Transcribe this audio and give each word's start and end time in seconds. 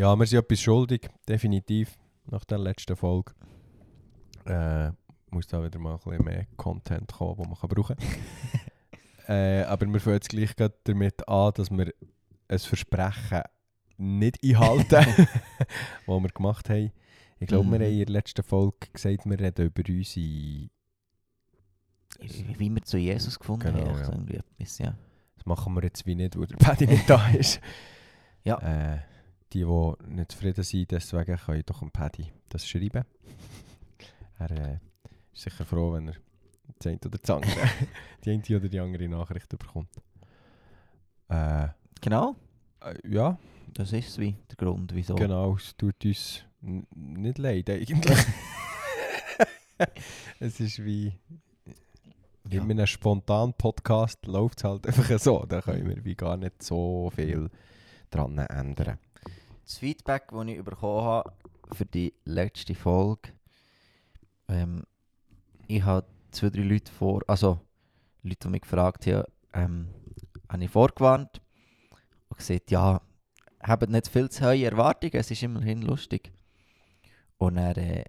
Ja, 0.00 0.16
wir 0.18 0.24
sind 0.26 0.38
etwas 0.38 0.62
schuldig, 0.62 1.10
definitiv, 1.28 1.98
nach 2.30 2.42
der 2.46 2.56
letzten 2.56 2.96
Folge. 2.96 3.34
Äh, 4.46 4.92
muss 5.30 5.46
da 5.46 5.62
wieder 5.62 5.78
mal 5.78 5.92
ein 5.92 5.98
bisschen 5.98 6.24
mehr 6.24 6.46
Content 6.56 7.12
kommen, 7.12 7.36
den 7.36 7.50
man 7.50 7.58
kann 7.58 7.68
brauchen 7.68 7.96
kann. 7.98 9.36
äh, 9.36 9.62
aber 9.64 9.84
wir 9.88 10.00
fangen 10.00 10.16
jetzt 10.16 10.30
gleich 10.30 10.54
damit 10.84 11.28
an, 11.28 11.52
dass 11.54 11.70
wir 11.70 11.92
ein 12.48 12.58
Versprechen 12.58 13.42
nicht 13.98 14.42
einhalten, 14.42 15.04
das 16.06 16.22
wir 16.22 16.28
gemacht 16.30 16.70
haben. 16.70 16.92
Ich 17.38 17.48
glaube, 17.48 17.66
Mhm. 17.66 17.72
wir 17.72 17.80
haben 17.80 17.92
in 17.92 17.98
der 17.98 18.06
letzten 18.08 18.42
Folge 18.42 18.88
gesagt, 18.94 19.26
wir 19.26 19.38
reden 19.38 19.66
über 19.66 19.82
unsere... 19.86 20.70
Wie 22.58 22.70
wir 22.74 22.82
zu 22.84 22.96
Jesus 22.96 23.38
gefunden 23.38 23.74
Genau, 23.74 23.86
haben. 23.86 23.98
ja. 23.98 24.08
irgendwie 24.12 24.36
etwas, 24.36 24.78
ja. 24.78 24.96
Das 25.36 25.44
machen 25.44 25.74
wir 25.74 25.82
jetzt 25.82 26.06
wie 26.06 26.14
nicht, 26.14 26.38
wo 26.38 26.46
der 26.46 26.56
Paddy 26.56 26.86
nicht 26.86 27.08
da 27.10 27.28
ist. 27.32 27.60
Ja. 28.44 28.56
Äh, 28.94 29.09
die, 29.52 29.64
die 29.64 30.12
nicht 30.14 30.32
zufrieden 30.32 30.64
sind, 30.64 30.90
deswegen 30.90 31.36
können 31.36 31.62
doch 31.66 31.80
dem 31.80 31.90
Paddy 31.90 32.32
das 32.48 32.68
schreiben. 32.68 33.04
er 34.38 34.50
äh, 34.50 34.78
ist 35.32 35.42
sicher 35.42 35.64
froh, 35.64 35.92
wenn 35.92 36.08
er 36.08 36.14
das 36.78 36.86
eine 36.86 36.98
oder 37.04 37.18
das 37.18 37.30
andere, 37.30 37.50
die 38.24 38.30
eine 38.30 38.56
oder 38.56 38.68
die 38.68 38.80
andere 38.80 39.08
Nachricht 39.08 39.48
bekommt. 39.48 39.90
Äh, 41.28 41.68
Genau, 42.02 42.34
äh, 42.80 42.94
ja, 43.06 43.38
das 43.74 43.92
ist 43.92 44.18
wie 44.18 44.34
der 44.48 44.56
Grund, 44.56 44.94
wieso. 44.94 45.16
genau. 45.16 45.56
Es 45.56 45.76
tut 45.76 46.02
uns 46.04 46.44
nicht 46.62 47.36
leid 47.38 47.68
eigentlich. 47.68 48.18
es 50.40 50.60
ist 50.60 50.82
wie 50.82 51.12
Ja. 52.48 52.62
in 52.62 52.70
einem 52.70 52.86
spontanen 52.86 53.52
Podcast 53.54 54.24
läuft 54.26 54.58
es 54.58 54.64
halt 54.64 54.86
einfach 54.86 55.18
so. 55.18 55.44
Da 55.46 55.60
können 55.60 55.88
wir 55.88 56.04
wie 56.04 56.14
gar 56.14 56.36
nicht 56.38 56.62
so 56.62 57.10
viel 57.14 57.50
dran 58.10 58.38
ändern. 58.38 58.98
Das 59.70 59.78
Feedback, 59.78 60.24
das 60.32 60.46
ich 60.48 60.64
bekommen 60.64 61.04
habe 61.04 61.32
für 61.70 61.86
die 61.86 62.12
letzte 62.24 62.74
Folge, 62.74 63.30
ähm, 64.48 64.82
ich 65.68 65.84
habe 65.84 66.08
zwei, 66.32 66.50
drei 66.50 66.62
Leute 66.62 66.90
vor, 66.90 67.22
also 67.28 67.60
Leute, 68.24 68.38
die 68.42 68.48
mich 68.48 68.62
gefragt 68.62 69.06
haben, 69.06 69.22
ähm, 69.54 69.88
habe 70.48 70.64
ich 70.64 70.70
vorgewarnt 70.70 71.40
und 72.30 72.38
gesagt, 72.38 72.72
ja, 72.72 73.00
habt 73.62 73.88
nicht 73.88 74.08
viel 74.08 74.28
zu 74.28 74.44
hohe 74.44 74.64
Erwartungen, 74.64 75.14
es 75.14 75.30
ist 75.30 75.44
immerhin 75.44 75.82
lustig. 75.82 76.32
Und 77.38 77.54
dann 77.54 77.76
äh, 77.76 78.06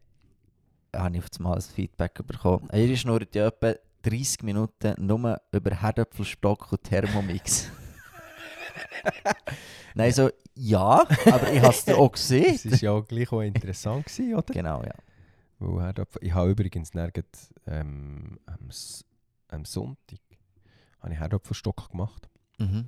habe 0.95 1.15
ich 1.15 1.23
auf 1.23 1.29
einmal 1.37 1.55
das 1.57 1.67
Feedback 1.67 2.25
bekommen. 2.25 2.69
Ihr 2.73 2.97
schnurrt 2.97 3.35
ja 3.35 3.49
etwa 3.49 3.75
30 4.01 4.41
Minuten 4.41 4.95
nur 4.97 5.39
über 5.51 5.75
Herdöpfelstock 5.79 6.71
und 6.71 6.83
Thermomix. 6.83 7.69
Nein, 9.95 10.11
so, 10.11 10.29
ja, 10.55 11.05
aber 11.25 11.53
ich 11.53 11.61
habe 11.61 11.73
es 11.73 11.87
auch 11.89 12.11
gesehen. 12.13 12.55
Es 12.55 12.65
war 12.65 12.79
ja 12.79 12.91
auch 12.91 13.07
gleich 13.07 13.31
auch 13.31 13.41
interessant, 13.41 14.05
gewesen, 14.05 14.35
oder? 14.35 14.53
Genau, 14.53 14.83
ja. 14.83 14.93
Ich 16.21 16.33
habe 16.33 16.49
übrigens 16.49 16.93
nirgends 16.93 17.53
ähm, 17.67 18.39
am, 18.47 18.69
am 19.49 19.65
Sonntag 19.65 20.19
habe 21.01 21.13
ich 21.13 21.19
Herdöpfelstock 21.19 21.91
gemacht. 21.91 22.29
Mhm. 22.57 22.87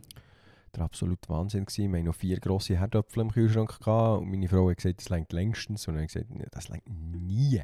Der 0.76 0.84
absolute 0.84 1.30
Wahnsinn. 1.30 1.66
Wir 1.68 1.90
hatten 1.90 2.06
noch 2.06 2.16
vier 2.16 2.40
grosse 2.40 2.80
Herdöpfel 2.80 3.22
im 3.22 3.32
Kühlschrank 3.32 3.80
gehabt 3.80 4.22
und 4.22 4.30
meine 4.30 4.48
Frau 4.48 4.70
hat 4.70 4.78
gesagt, 4.78 5.00
das 5.00 5.10
längt 5.10 5.32
längstens. 5.34 5.88
Und 5.88 5.96
dann 5.96 6.04
habe 6.04 6.06
ich 6.06 6.14
gesagt, 6.14 6.32
«Nee, 6.32 6.48
das 6.52 6.70
längt 6.70 6.88
nie. 6.88 7.62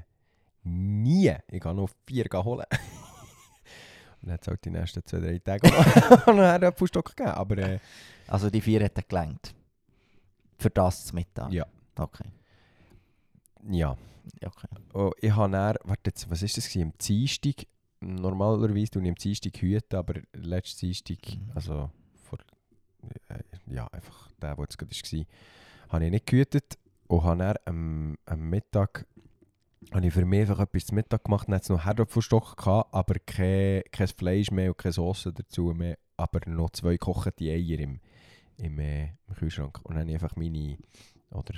Nie. 0.63 1.35
Ich 1.47 1.61
kann 1.61 1.77
noch 1.77 1.89
vier 2.05 2.25
holen. 2.33 2.65
und 4.21 4.27
dann 4.27 4.33
hat 4.33 4.41
es 4.41 4.47
halt 4.47 4.65
die 4.65 4.69
nächsten 4.69 5.03
zwei, 5.05 5.19
drei 5.19 5.39
Tage 5.39 5.69
noch 5.69 6.27
einen 6.27 6.39
Herdöpfelstock 6.39 7.15
gegeben. 7.15 7.31
Aber 7.31 7.57
äh, 7.57 7.79
Also 8.29 8.49
die 8.49 8.61
vier 8.61 8.81
hätten 8.81 9.03
gelangt. 9.07 9.55
Für 10.57 10.69
das 10.69 11.05
zu 11.07 11.15
Mittag? 11.15 11.51
Ja. 11.51 11.65
Okay. 11.97 12.29
ja. 13.69 13.97
Okay. 14.45 14.67
Oh, 14.93 15.11
ich 15.19 15.31
habe 15.35 15.51
dann, 15.51 15.75
warte 15.83 16.01
jetzt, 16.09 16.29
was 16.29 16.43
ist 16.43 16.55
das 16.57 16.67
gewesen? 16.69 16.91
Am 16.91 16.97
Dienstag, 16.99 17.65
normalerweise 17.99 18.91
tue 18.91 19.01
ich 19.03 19.09
am 19.09 19.15
Dienstag 19.15 19.57
hüten, 19.61 19.95
aber 19.95 20.21
letzten 20.33 20.85
Dienstag, 20.85 21.17
Mhm. 21.35 21.51
also 21.55 21.89
vor, 22.23 22.37
äh, 23.29 23.39
ja, 23.73 23.87
einfach 23.87 24.31
der, 24.41 24.55
der 24.55 24.63
jetzt 24.65 24.77
gerade 24.77 24.91
war, 24.91 25.25
habe 25.89 26.05
ich 26.05 26.11
nicht 26.11 26.25
gehütet 26.27 26.77
und 27.07 27.23
habe 27.23 27.39
dann 27.39 27.55
am, 27.65 28.17
am 28.27 28.49
Mittag, 28.49 29.07
habe 29.91 30.05
ich 30.05 30.13
für 30.13 30.25
mich 30.25 30.41
einfach 30.41 30.59
etwas 30.59 30.85
zum 30.85 30.95
Mittag 30.95 31.23
gemacht, 31.23 31.47
dann 31.47 31.55
hat 31.55 31.63
es 31.63 31.69
noch 31.69 31.83
Herdöpfelstock 31.83 32.55
gehabt, 32.55 32.93
aber 32.93 33.15
kein, 33.25 33.81
kein 33.91 34.07
Fleisch 34.09 34.51
mehr 34.51 34.69
und 34.69 34.77
keine 34.77 34.93
Sauce 34.93 35.29
dazu 35.33 35.73
mehr, 35.73 35.97
aber 36.17 36.41
noch 36.47 36.69
zwei 36.71 36.91
gekochte 36.91 37.45
Eier 37.45 37.79
im, 37.79 37.99
im, 38.59 38.79
äh, 38.79 39.09
im 39.27 39.35
Kühlschrank. 39.35 39.79
Und 39.83 39.95
dann 39.95 40.01
habe 40.01 40.11
ich 40.11 40.15
einfach 40.15 40.35
meine, 40.35 40.77
oder 41.31 41.53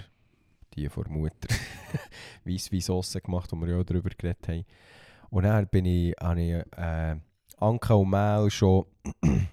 die 0.74 0.90
von 0.90 1.04
der 1.04 1.12
Mutter, 1.12 1.56
Weisswein-Sauce 2.46 3.20
gemacht, 3.24 3.52
wo 3.52 3.58
wir 3.58 3.70
ja 3.70 3.80
auch 3.80 3.84
darüber 3.84 4.10
geredet 4.10 4.48
haben. 4.48 4.66
Und 5.30 5.44
dann 5.44 5.68
bin 5.68 5.86
ich, 5.86 6.16
habe 6.20 6.42
ich 6.42 6.78
äh, 6.78 7.16
Anke 7.58 7.96
und 7.96 8.10
Mehl 8.10 8.50
schon, 8.50 8.86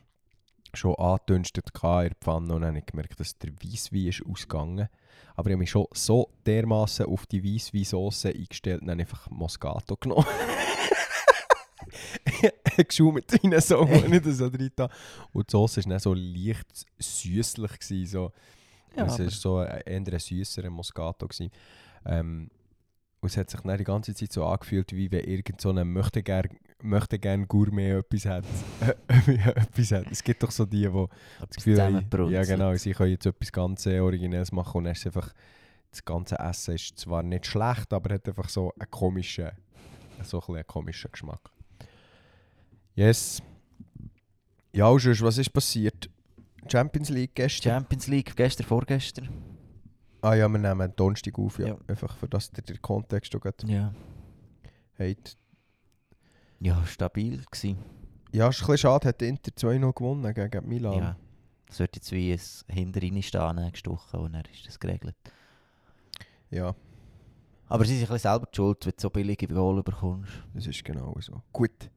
schon 0.74 0.94
angedünstet 0.96 1.70
in 1.74 1.80
der 1.80 2.14
Pfanne 2.20 2.54
und 2.54 2.62
dann 2.62 2.68
habe 2.68 2.78
ich 2.78 2.86
gemerkt, 2.86 3.18
dass 3.18 3.38
der 3.38 3.52
Weisswein 3.62 4.06
ist 4.06 4.24
ausgegangen. 4.24 4.88
Aber 5.34 5.50
ich 5.50 5.52
habe 5.52 5.60
mich 5.60 5.70
schon 5.70 5.86
so 5.92 6.30
dermaßen 6.46 7.06
auf 7.06 7.26
die 7.26 7.44
Weisswein-Sauce 7.44 8.26
eingestellt 8.26 8.82
und 8.82 8.88
dann 8.88 9.00
einfach 9.00 9.30
Moscato 9.30 9.96
genommen. 9.96 10.26
Geschaumt 12.88 13.24
rein, 13.32 13.60
so, 13.60 13.84
nicht 13.84 14.24
so 14.24 14.48
drin. 14.48 14.70
da. 14.74 14.88
Und 15.32 15.48
die 15.48 15.52
Sauce 15.52 15.78
war 15.78 15.84
dann 15.84 15.98
so 15.98 16.14
leicht 16.14 16.86
süßlich. 16.98 17.78
Gewesen, 17.78 18.06
so. 18.06 18.32
Ja, 18.96 19.06
es 19.06 19.18
war 19.18 19.30
so 19.30 19.58
ein 19.58 20.04
eher 20.06 20.18
süßerer 20.18 20.70
Moscato. 20.70 21.26
Gewesen. 21.28 21.50
Ähm, 22.04 22.50
und 23.20 23.30
es 23.30 23.36
hat 23.36 23.50
sich 23.50 23.60
dann 23.60 23.76
die 23.76 23.84
ganze 23.84 24.14
Zeit 24.14 24.32
so 24.32 24.44
angefühlt, 24.46 24.92
wie 24.92 25.10
wenn 25.10 25.24
irgend 25.24 25.60
so 25.60 25.70
ein 25.70 25.92
möchte 25.92 26.22
gern, 26.22 26.48
möchte 26.82 27.18
gern 27.18 27.48
Gourmet 27.48 27.98
etwas 27.98 28.26
hat. 28.26 28.44
etwas 29.26 29.90
hat. 29.90 30.06
Es 30.10 30.22
gibt 30.22 30.42
doch 30.42 30.52
so 30.52 30.64
die, 30.64 30.88
die 30.88 31.06
das 31.40 31.56
Gefühl 31.56 31.82
haben, 31.82 32.30
ja 32.30 32.44
genau, 32.44 32.74
sie 32.76 32.92
können 32.92 33.10
jetzt 33.10 33.26
etwas 33.26 33.50
ganz 33.50 33.86
Originelles 33.86 34.52
machen 34.52 34.78
und 34.78 34.84
dann 34.84 34.92
ist 34.92 35.04
einfach, 35.04 35.32
das 35.90 36.04
ganze 36.04 36.38
Essen 36.38 36.74
ist 36.74 36.98
zwar 36.98 37.22
nicht 37.24 37.46
schlecht, 37.46 37.92
aber 37.92 38.14
hat 38.14 38.28
einfach 38.28 38.48
so 38.48 38.72
einen 38.78 38.90
komischen, 38.90 39.50
so 40.22 40.40
ein 40.40 40.54
einen 40.54 40.66
komischen 40.66 41.10
Geschmack. 41.10 41.50
Yes. 42.98 43.40
Ja, 44.72 44.88
und 44.88 44.98
sonst, 44.98 45.22
was 45.22 45.38
ist 45.38 45.50
passiert? 45.52 46.10
Champions 46.66 47.10
League 47.10 47.32
gestern? 47.32 47.70
Champions 47.74 48.08
League, 48.08 48.34
gestern, 48.34 48.66
vorgestern. 48.66 49.28
Ah 50.20 50.34
ja, 50.34 50.48
wir 50.48 50.58
nehmen 50.58 50.92
Donnerstag 50.96 51.38
auf, 51.38 51.60
ja. 51.60 51.68
Ja. 51.68 51.78
Einfach 51.86 52.16
für 52.16 52.26
das 52.26 52.50
ihr 52.56 52.62
den 52.64 52.82
Kontext 52.82 53.36
auch 53.36 53.40
gerade 53.40 53.64
Ja. 53.68 53.94
habt. 54.98 55.36
Ja, 56.58 56.84
stabil 56.86 57.44
gewesen. 57.48 57.78
Ja, 58.32 58.48
ist 58.48 58.56
ein 58.56 58.66
bisschen 58.66 58.78
schade, 58.78 59.06
hat 59.06 59.22
Inter 59.22 59.52
2-0 59.52 59.92
gewonnen 59.92 60.34
gegen 60.34 60.68
Milan. 60.68 60.98
Ja. 60.98 61.16
Es 61.70 61.78
wird 61.78 61.94
jetzt 61.94 62.10
wie 62.10 62.32
ein 62.32 62.40
hinter 62.66 63.00
stehen 63.22 63.72
Woche 63.86 64.18
und 64.18 64.32
dann 64.32 64.42
ist 64.52 64.66
das 64.66 64.80
geregelt. 64.80 65.14
ja, 66.50 66.74
Aber 67.68 67.84
sie 67.84 67.96
sind 67.96 68.08
ein 68.10 68.12
bisschen 68.14 68.28
selber 68.32 68.46
die 68.52 68.56
schuld, 68.56 68.86
wenn 68.86 68.92
du 68.96 69.00
so 69.00 69.08
billige 69.10 69.46
Goal 69.46 69.84
bekommst. 69.84 70.32
das 70.52 70.66
ist 70.66 70.84
genau 70.84 71.16
so. 71.20 71.44
Gut. 71.52 71.90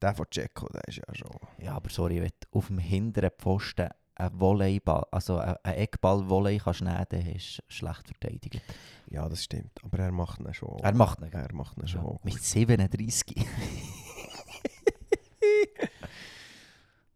Der 0.00 0.14
von 0.14 0.26
Dzeko, 0.30 0.68
der 0.68 0.86
ist 0.86 0.98
ja 0.98 1.14
schon... 1.14 1.30
Ja, 1.58 1.74
aber 1.74 1.90
sorry, 1.90 2.20
wenn 2.22 2.30
du 2.40 2.58
auf 2.58 2.68
dem 2.68 2.78
hinteren 2.78 3.30
Pfosten 3.36 3.88
einen 4.14 4.40
Volleyball, 4.40 5.04
also 5.10 5.38
einen 5.38 5.56
Eckball-Volley 5.64 6.58
kannst 6.58 6.82
nehmen, 6.82 7.04
dann 7.08 7.34
hast 7.34 7.58
du 7.58 7.62
schlecht 7.68 8.06
verteidigt. 8.06 8.60
Ja, 9.08 9.28
das 9.28 9.44
stimmt. 9.44 9.72
Aber 9.82 9.98
er 9.98 10.12
macht 10.12 10.40
ihn 10.40 10.52
schon. 10.54 10.78
Er 10.80 10.94
macht 10.94 11.20
ihn. 11.20 11.32
Er 11.32 11.52
macht 11.54 11.76
ihn 11.78 11.88
schon. 11.88 12.04
Ja, 12.04 12.18
mit 12.22 12.34
gut. 12.34 12.42
37. 12.42 13.34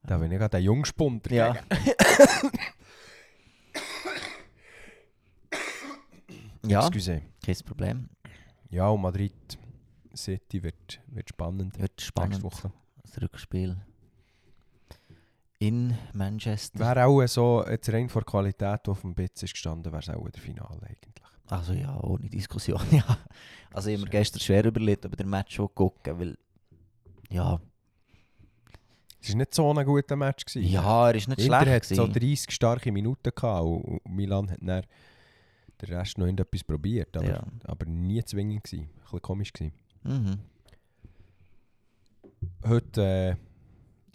Da 0.04 0.19
bin 0.19 0.32
ich 0.32 0.38
gerade 0.38 0.56
ein 0.56 0.64
Jungspunter. 0.64 1.32
Ja. 1.32 1.56
ja, 6.67 6.81
Excuse. 6.81 7.23
kein 7.44 7.56
Problem. 7.64 8.08
Ja, 8.70 8.88
und 8.88 9.00
Madrid 9.02 9.32
City 10.17 10.62
wird, 10.62 11.00
wird 11.09 11.29
spannend. 11.29 11.79
Wird 11.79 11.91
Nächste 11.93 12.05
spannend. 12.05 12.43
Woche. 12.43 12.73
Das 13.03 13.20
Rückspiel 13.20 13.76
in 15.59 15.97
Manchester. 16.12 16.79
Wäre 16.81 17.06
auch 17.06 17.25
so, 17.26 17.64
jetzt 17.69 17.93
rein 17.93 18.09
vor 18.09 18.25
Qualität, 18.25 18.81
die 18.87 18.91
auf 18.91 19.03
dem 19.03 19.14
Bitz 19.14 19.43
ist 19.44 19.53
gestanden, 19.53 19.93
wäre 19.93 20.03
es 20.03 20.09
auch 20.09 20.29
der 20.29 20.43
Finale 20.43 20.81
eigentlich. 20.82 21.14
Also 21.47 21.73
ja, 21.73 21.99
ohne 22.03 22.29
Diskussion. 22.29 22.81
ja. 22.91 23.05
Also 23.73 23.91
ich 23.91 23.97
habe 23.97 24.05
mir 24.06 24.11
gestern 24.11 24.41
schwer 24.41 24.64
überlegt, 24.64 25.05
ob 25.06 25.12
ich 25.12 25.17
den 25.19 25.29
Match 25.31 25.55
schon 25.55 25.73
gucken 25.75 26.19
weil 26.19 26.37
ja, 27.31 27.61
Es 29.20 29.29
war 29.31 29.37
nicht 29.37 29.55
so 29.55 29.73
ein 29.73 29.87
guter 29.87 30.17
Match. 30.17 30.44
Gewesen. 30.44 30.69
ja, 30.70 31.09
er 31.09 31.14
ist 31.14 31.29
nicht 31.29 31.41
Inter 31.41 31.61
schlecht 31.62 31.91
hat 31.91 31.97
so 31.97 32.03
gewesen. 32.09 32.20
30 32.20 32.50
starke 32.50 32.91
Minuten 32.93 33.31
gehabt 33.35 33.64
und 33.64 34.00
Milan 34.09 34.50
hat 34.50 34.59
dann 34.61 34.85
den 35.81 35.94
Rest 35.94 36.19
noch 36.19 36.26
irgendetwas 36.26 36.64
probiert, 36.64 37.17
aber, 37.17 37.26
Ja. 37.29 37.43
aber 37.64 37.87
nie 37.87 38.23
zwingend 38.25 38.64
gewesen. 38.64 38.85
Ein 38.88 39.00
bisschen 39.03 39.23
komisch 39.23 39.53
gewesen. 39.53 39.73
Mhm. 40.04 40.38
Heute 42.66 43.37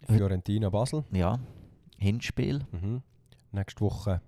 äh, 0.08 0.14
Fiorentina 0.14 0.70
Basel. 0.70 1.04
Ja, 1.12 1.40
Hinspiel. 1.98 2.66
Mhm. 2.72 3.02
Nächste 3.52 3.82
Woche 3.82 4.22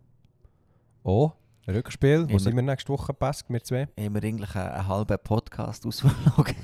auch 1.04 1.36
Rückspiel, 1.68 2.26
wo 2.26 2.30
Immer- 2.32 2.40
sind 2.40 2.56
wir 2.56 2.64
nächste 2.64 2.90
Woche, 2.92 3.14
Pesk, 3.14 3.46
wir 3.50 3.64
zwei? 3.64 3.88
Haben 4.00 4.16
wir 4.16 4.24
eigentlich 4.24 4.56
einen, 4.56 4.70
einen 4.72 4.88
halben 4.88 5.18
Podcast 5.24 5.86
ausverlogen? 5.86 6.56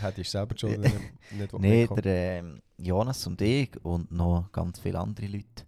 Hätte 0.00 0.20
ich 0.20 0.30
selber 0.30 0.56
schon 0.56 0.70
nicht, 0.80 0.94
nicht 1.30 1.52
Nein, 1.58 1.88
der 2.02 2.38
ähm, 2.38 2.62
Jonas 2.78 3.26
und 3.26 3.40
ich 3.42 3.70
und 3.84 4.12
noch 4.12 4.50
ganz 4.52 4.78
viele 4.78 5.00
andere 5.00 5.26
Leute. 5.26 5.64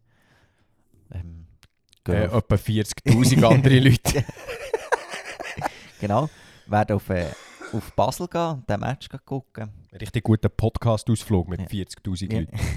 Ähm, 1.12 1.46
äh, 2.08 2.24
etwa 2.24 2.54
40'000 2.54 3.44
andere 3.44 3.78
Leute. 3.80 4.24
genau, 6.00 6.28
werden 6.66 6.96
auf, 6.96 7.10
äh, 7.10 7.26
auf 7.72 7.92
Basel 7.94 8.28
gehen 8.28 8.40
und 8.52 8.68
den 8.68 8.80
Match 8.80 9.08
gucken. 9.24 9.70
Richtig 9.92 10.24
guter 10.24 10.48
Podcast-Ausflug 10.48 11.48
mit 11.48 11.60
Ja. 11.60 11.66
40'000 11.66 12.32
Ja. 12.32 12.38
Leuten. 12.40 12.58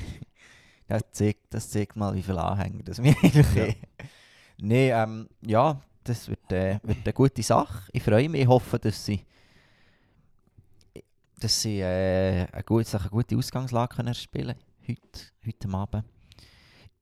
Das 0.85 1.01
zeigt, 1.13 1.51
das 1.53 1.69
zeigt 1.69 1.95
mal, 1.95 2.13
wie 2.13 2.21
viele 2.21 2.43
Anhänger 2.43 2.83
das 2.83 3.01
wir 3.01 3.15
eigentlich 3.23 3.55
Ja. 3.55 3.63
haben. 3.63 3.75
Nein, 4.59 5.09
ähm, 5.09 5.29
ja, 5.41 5.81
das 6.03 6.27
wird, 6.27 6.51
äh, 6.51 6.77
wird 6.83 6.97
eine 7.05 7.13
gute 7.13 7.41
Sache. 7.41 7.89
Ich 7.93 8.03
freue 8.03 8.27
mich, 8.27 8.41
ich 8.41 8.47
hoffe, 8.47 8.77
dass 8.79 9.03
sie, 9.05 9.21
dass 11.39 11.61
sie 11.61 11.79
äh, 11.79 12.47
eine, 12.51 12.63
gute, 12.63 12.99
eine 12.99 13.09
gute 13.09 13.37
Ausgangslage 13.37 13.95
können 13.95 14.13
spielen 14.13 14.55
heute, 14.87 14.99
heute 15.47 15.69
Abend. 15.69 16.03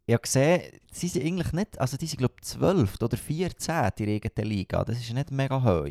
Ich 0.06 0.14
habe 0.14 0.22
gesehen, 0.22 0.62
sie 0.92 1.08
sind 1.08 1.26
eigentlich 1.26 1.52
nicht, 1.54 1.80
also 1.82 1.98
die 1.98 2.06
sind 2.08 2.20
glaube 2.20 2.36
ich 2.38 2.44
12 2.48 3.02
oder 3.02 3.18
14 3.18 3.92
in 3.98 4.22
der 4.36 4.46
Liga. 4.46 4.84
Das 4.86 5.00
ist 5.00 5.12
nicht 5.12 5.32
mega 5.32 5.62
hoch. 5.62 5.88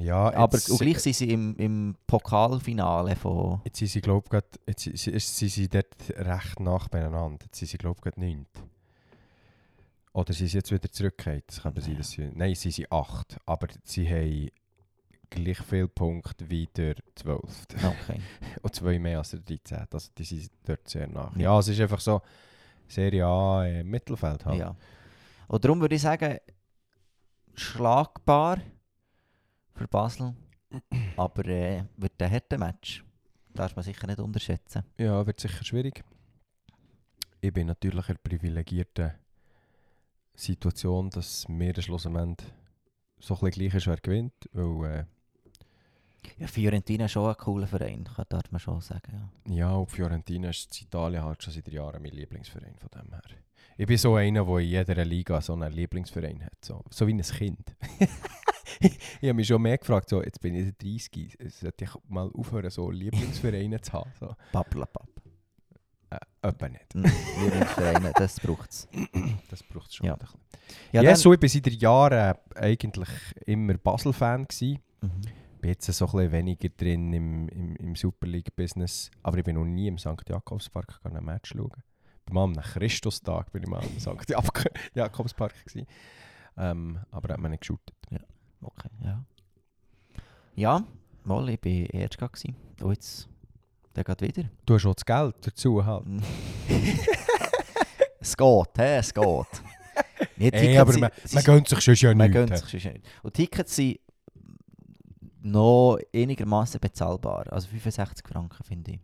Ja, 0.00 0.32
Aber 0.34 0.58
gleich 0.58 0.98
sind 1.00 1.14
sie 1.14 1.30
im, 1.30 1.56
im 1.56 1.96
Pokalfinale 2.06 3.16
von... 3.16 3.60
jetzt 3.64 3.78
sind 3.78 3.88
sie, 3.88 4.00
glaube 4.00 4.26
ich, 4.32 4.58
jetzt 4.66 4.82
sind 4.84 4.96
sie- 4.98 5.18
sie 5.18 5.48
sind 5.48 5.74
dort 5.74 6.10
recht 6.16 6.60
nach 6.60 6.88
beieinander. 6.88 7.44
Jetzt 7.44 7.58
sind 7.58 7.68
sie, 7.68 7.78
glaube 7.78 8.00
ich, 8.08 8.16
9. 8.16 8.46
Oder 10.12 10.32
sind 10.32 10.48
sie 10.48 10.56
jetzt 10.56 10.72
wieder 10.72 10.90
zurückgekehrt? 10.90 11.44
Das 11.48 11.62
kann 11.62 11.74
sein, 11.80 11.96
dass 11.96 12.10
sie... 12.10 12.30
Nein, 12.34 12.54
sie 12.54 12.70
sind 12.70 12.90
8. 12.90 13.38
Aber 13.46 13.68
sie 13.84 14.08
haben 14.08 14.48
gleich 15.28 15.58
viele 15.62 15.86
Punkte 15.88 16.48
wie 16.50 16.66
der 16.66 16.96
12. 17.14 17.42
Okay. 17.76 18.20
Und 18.62 18.74
zwei 18.74 18.98
mehr 18.98 19.18
als 19.18 19.30
der 19.30 19.40
13. 19.40 19.86
Also 19.92 20.10
die 20.16 20.24
sind 20.24 20.50
dort 20.64 20.88
sehr 20.88 21.06
nach. 21.06 21.34
Ja. 21.36 21.42
Ja, 21.42 21.58
es 21.60 21.68
ist 21.68 21.80
einfach 21.80 22.00
so 22.00 22.20
Serie 22.88 23.24
A 23.24 23.64
äh, 23.66 23.84
Mittelfeld 23.84 24.44
halt. 24.44 24.58
Ja. 24.58 24.74
Und 25.46 25.64
darum 25.64 25.80
würde 25.80 25.94
ich 25.94 26.02
sagen, 26.02 26.38
schlagbar 27.54 28.58
für 29.80 29.88
Basel. 29.88 30.34
Aber 31.16 31.46
äh, 31.46 31.84
wird 31.96 32.20
ein 32.22 32.30
harter 32.30 32.58
Match. 32.58 33.02
Darf 33.54 33.74
man 33.74 33.82
sicher 33.82 34.06
nicht 34.06 34.20
unterschätzen. 34.20 34.84
Ja, 34.98 35.26
wird 35.26 35.40
sicher 35.40 35.64
schwierig. 35.64 36.04
Ich 37.40 37.52
bin 37.52 37.66
natürlich 37.66 38.08
in 38.08 38.14
der 38.14 38.28
privilegierten 38.28 39.12
Situation, 40.34 41.10
dass 41.10 41.48
mir 41.48 41.74
am 41.74 41.82
Schluss 41.82 42.06
am 42.06 42.16
Ende 42.16 42.44
so 43.18 43.38
ein 43.40 43.50
gleich 43.50 43.74
ist, 43.74 43.86
wer 43.86 43.96
gewinnt. 43.96 44.34
Weil, 44.52 45.06
Ja, 46.38 46.46
Fiorentina 46.46 47.06
ist 47.06 47.12
schon 47.12 47.28
ein 47.28 47.36
cooler 47.36 47.66
Verein, 47.66 48.04
kann- 48.04 48.26
darf 48.28 48.50
man 48.52 48.60
schon 48.60 48.80
sagen. 48.82 49.30
Ja. 49.46 49.52
äh, 49.52 49.56
ja, 49.56 49.72
und 49.74 49.90
Fiorentina 49.90 50.50
ist 50.50 50.78
in 50.80 50.86
Italien 50.86 51.24
halt 51.24 51.42
schon 51.42 51.52
seit 51.54 51.68
Jahren 51.68 52.02
mein 52.02 52.12
Lieblingsverein 52.12 52.76
von 52.78 52.88
dem 52.90 53.10
her. 53.12 53.22
Ich 53.76 53.86
bin 53.86 53.96
so 53.96 54.14
einer, 54.14 54.44
der 54.44 54.56
in 54.58 54.68
jeder 54.68 55.04
Liga 55.04 55.40
so 55.40 55.54
einen 55.54 55.72
Lieblingsverein 55.72 56.44
hat. 56.44 56.64
So, 56.64 56.84
so 56.90 57.06
wie 57.06 57.14
ein 57.14 57.22
Kind. 57.22 57.74
ich 58.80 58.98
habe 59.22 59.34
mich 59.34 59.46
schon 59.46 59.62
mehr 59.62 59.78
gefragt, 59.78 60.08
so, 60.10 60.22
jetzt 60.22 60.40
bin 60.40 60.54
ich 60.54 60.76
30, 60.76 61.38
sollte 61.48 61.84
ich 61.84 61.90
mal 62.08 62.30
aufhören, 62.32 62.70
so 62.70 62.90
Lieblingsvereine 62.90 63.80
zu 63.80 63.92
haben. 63.92 64.10
So, 64.18 64.34
Pappelapapp. 64.52 65.08
äh, 66.10 66.18
etwa 66.42 66.68
nicht. 66.68 66.94
Mhm, 66.94 67.04
Lieblingsvereine, 67.42 68.12
das 68.16 68.40
braucht 68.40 68.70
es. 68.70 68.88
Das 69.50 69.62
braucht 69.62 69.88
es 69.88 69.96
schon 69.96 70.06
Ja. 70.06 70.18
Ja, 70.92 71.02
Ja, 71.02 71.16
so, 71.16 71.32
ich 71.32 71.40
war 71.40 71.48
seit 71.48 71.66
Jahren 71.68 72.34
eigentlich 72.54 73.08
immer 73.46 73.74
Basel-Fan. 73.74 74.46
Mhm. 74.60 75.10
bin 75.60 75.70
jetzt 75.70 75.86
so 75.86 76.04
ein 76.06 76.12
bisschen 76.12 76.32
weniger 76.32 76.68
drin 76.68 77.12
im, 77.12 77.48
im, 77.48 77.76
im 77.76 77.96
Super 77.96 78.26
League-Business. 78.26 79.10
Aber 79.22 79.38
ich 79.38 79.44
bin 79.44 79.56
noch 79.56 79.64
nie 79.64 79.88
im 79.88 79.98
St. 79.98 80.28
Jakobspark 80.28 81.00
ein 81.04 81.24
Match 81.24 81.54
schauen. 81.56 81.82
Mal 82.32 82.44
am 82.44 82.54
Christustag 82.56 83.50
bin 83.52 83.62
ich 83.62 83.68
mal 83.68 83.82
im 83.82 83.98
St. 84.00 84.06
Jak- 84.28 84.72
Jakobspark. 84.94 85.54
Gewesen. 85.64 85.86
Ähm, 86.56 86.98
aber 87.10 87.34
hat 87.34 87.40
man 87.40 87.50
nicht 87.52 87.60
geschaut. 87.60 87.80
Okay, 88.62 88.88
ja. 89.04 89.24
Ja, 90.54 90.84
mal, 91.24 91.48
ich 91.48 91.64
war 91.64 91.94
erst 91.94 92.18
gewesen. 92.18 92.56
Und 92.82 92.90
jetzt, 92.92 93.28
der 93.96 94.04
geht 94.04 94.20
wieder. 94.22 94.48
Du 94.66 94.74
hast 94.74 94.84
auch 94.86 94.94
das 94.94 95.04
Geld 95.06 95.34
dazu 95.40 95.84
halt. 95.84 96.04
es 98.20 98.36
geht, 98.36 98.68
hä? 98.78 98.96
es 98.98 99.14
geht. 99.14 99.62
Ey, 100.38 100.78
aber 100.78 100.92
sind- 100.92 101.00
man, 101.00 101.10
man 101.32 101.44
gönnt 101.44 101.68
sich 101.68 101.80
schon 101.80 101.94
ja 101.94 102.14
man 102.14 102.30
nicht. 102.30 102.32
gönnt 102.32 102.56
sich 102.58 102.82
sonst 102.82 102.94
nicht. 102.94 103.06
Und 103.22 103.34
Tickets 103.34 103.76
sind 103.76 103.98
noch 105.42 105.98
einigermaßen 106.14 106.80
bezahlbar. 106.80 107.50
Also 107.50 107.68
65 107.68 108.26
Franken, 108.28 108.62
finde 108.64 108.92
ich. 108.92 109.00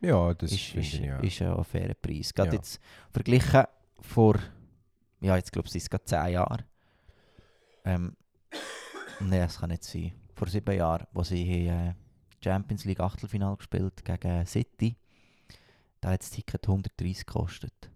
Ja, 0.00 0.32
das 0.34 0.52
ist, 0.52 0.74
ist, 0.74 0.94
ich 0.94 1.00
ja. 1.00 1.18
ist 1.18 1.42
ein 1.42 1.64
fairer 1.64 1.94
Preis. 1.94 2.32
Gerade 2.32 2.50
Ja. 2.50 2.54
jetzt 2.56 2.80
verglichen 3.10 3.64
vor, 4.00 4.38
ja, 5.20 5.36
jetzt 5.36 5.52
glaube 5.52 5.68
ich, 5.68 5.74
es 5.74 5.90
gerade 5.90 6.04
10 6.04 6.32
Jahre. 6.32 6.64
Ähm, 7.84 8.16
Nein, 9.20 9.40
das 9.40 9.58
kann 9.58 9.70
nicht 9.70 9.84
sein. 9.84 10.12
Vor 10.34 10.48
sieben 10.48 10.74
Jahren, 10.74 11.06
wo 11.12 11.22
sie 11.22 11.66
äh, 11.66 11.92
Champions 12.42 12.86
League 12.86 13.00
Achtelfinale 13.00 13.56
gespielt 13.58 14.02
gegen 14.02 14.46
City, 14.46 14.96
da 16.00 16.10
hat 16.12 16.22
das 16.22 16.30
Ticket 16.30 16.66
130 16.66 17.26
gekostet. 17.26 17.90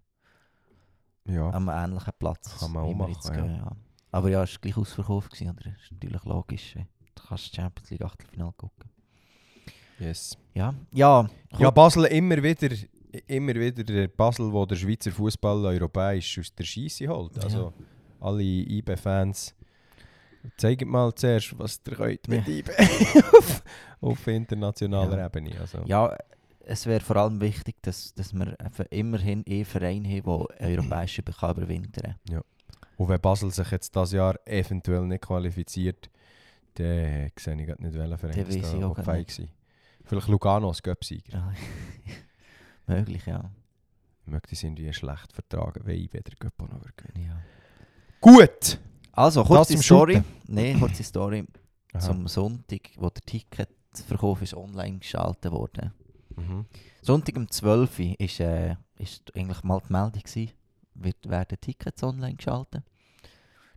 ja. 1.27 1.49
Am 1.49 1.67
ähnlichen 1.69 2.13
Platz. 2.19 2.59
Kann 2.59 2.73
man 2.73 2.83
auch 2.83 2.93
machen, 2.93 3.15
ja. 3.23 3.31
gehen, 3.31 3.55
ja. 3.55 3.71
Aber 4.11 4.29
ja, 4.29 4.43
es 4.43 4.53
war 4.53 4.61
gleich 4.61 4.77
ausverkauft. 4.77 5.31
Gewesen, 5.31 5.49
oder? 5.49 5.71
Das 5.71 5.81
ist 5.81 5.91
natürlich 5.91 6.23
logisch. 6.25 6.75
Du 7.15 7.23
kannst 7.27 7.55
Champions 7.55 7.89
League 7.89 8.03
Achtelfinale 8.03 8.53
gucken. 8.53 8.89
Yes. 9.99 10.37
Ja, 10.53 10.73
ja. 10.91 11.27
Ja, 11.57 11.71
Basel 11.71 12.05
immer 12.05 12.41
wieder, 12.41 12.75
immer 13.27 13.55
wieder 13.55 13.83
der 13.83 14.07
Basel, 14.09 14.51
wo 14.51 14.65
der 14.65 14.75
Schweizer 14.75 15.11
Fußball 15.11 15.65
europäisch 15.65 16.39
aus 16.39 16.53
der 16.53 16.63
Scheisse 16.63 17.07
holt. 17.07 17.41
Also 17.43 17.73
alle 18.19 18.43
IB-Fans, 18.43 19.55
zeigt 20.57 20.85
mal 20.85 21.13
zuerst, 21.15 21.57
was 21.57 21.81
ihr 21.87 21.95
könnt 21.95 22.27
mit 22.27 22.47
Ja. 22.47 22.53
IB 22.55 22.69
auf, 23.37 23.63
auf 24.01 24.27
internationaler 24.27 25.17
Ja. 25.17 25.25
Ebene. 25.27 25.59
Also. 25.59 25.79
Ja, 25.85 26.15
es 26.65 26.85
wäre 26.85 27.01
vor 27.01 27.17
allem 27.17 27.39
wichtig, 27.41 27.75
dass, 27.81 28.13
dass 28.15 28.33
wir 28.33 28.55
immerhin 28.89 29.43
einen 29.47 29.65
Verein 29.65 30.05
haben, 30.05 30.47
der 30.59 30.67
europäische 30.69 31.21
kann 31.21 31.55
überwintern 31.55 32.15
Und 32.97 33.09
wenn 33.09 33.21
Basel 33.21 33.51
sich 33.51 33.69
jetzt 33.71 33.95
das 33.95 34.11
Jahr 34.11 34.35
eventuell 34.45 35.05
nicht 35.05 35.23
qualifiziert, 35.23 36.09
dann 36.75 37.31
sehe 37.37 37.61
ich 37.61 37.79
nicht, 37.79 37.93
welcher 37.93 38.17
Verein 38.17 38.45
das 38.45 38.61
da 38.61 39.03
fähig 39.03 39.39
war. 39.39 39.47
Vielleicht 40.05 40.27
Lugano 40.27 40.69
als 40.69 40.81
Göpsieger. 40.81 41.33
Ja. 41.33 41.53
Möglich, 42.95 43.25
ja. 43.25 43.49
Ich 44.25 44.31
möchte 44.31 44.53
es 44.53 44.63
irgendwie 44.63 44.91
schlecht 44.93 45.33
vertragen, 45.33 45.81
wenn 45.83 45.97
IB 45.97 46.21
der 46.21 46.35
Göpp 46.39 46.61
auch 46.61 46.69
noch 46.69 46.81
gewinnen. 46.95 47.27
ja. 47.27 47.41
Gut! 48.21 48.79
Also, 49.11 49.43
kurze 49.43 49.77
Story. 49.77 50.21
Nein, 50.47 50.79
kurze 50.79 51.03
Story. 51.03 51.45
Aha. 51.93 51.99
Zum 51.99 52.27
Sonntag, 52.27 52.91
wo 52.97 53.09
der 53.09 53.21
Ticketverkauf 53.21 54.41
ist 54.41 54.53
online 54.53 54.97
geschaltet 54.97 55.51
wurde. 55.51 55.93
Mhm. 56.35 56.65
Sonntag 57.01 57.37
um 57.37 57.49
12 57.49 57.99
Uhr 57.99 58.19
ist, 58.19 58.39
äh, 58.39 58.75
ist 58.97 59.35
eigentlich 59.35 59.63
mal 59.63 59.81
die 59.87 59.93
Meldung 59.93 60.21
gewesen, 60.21 60.51
wird, 60.95 61.29
werden 61.29 61.57
Tickets 61.61 62.03
online 62.03 62.35
geschaltet. 62.35 62.83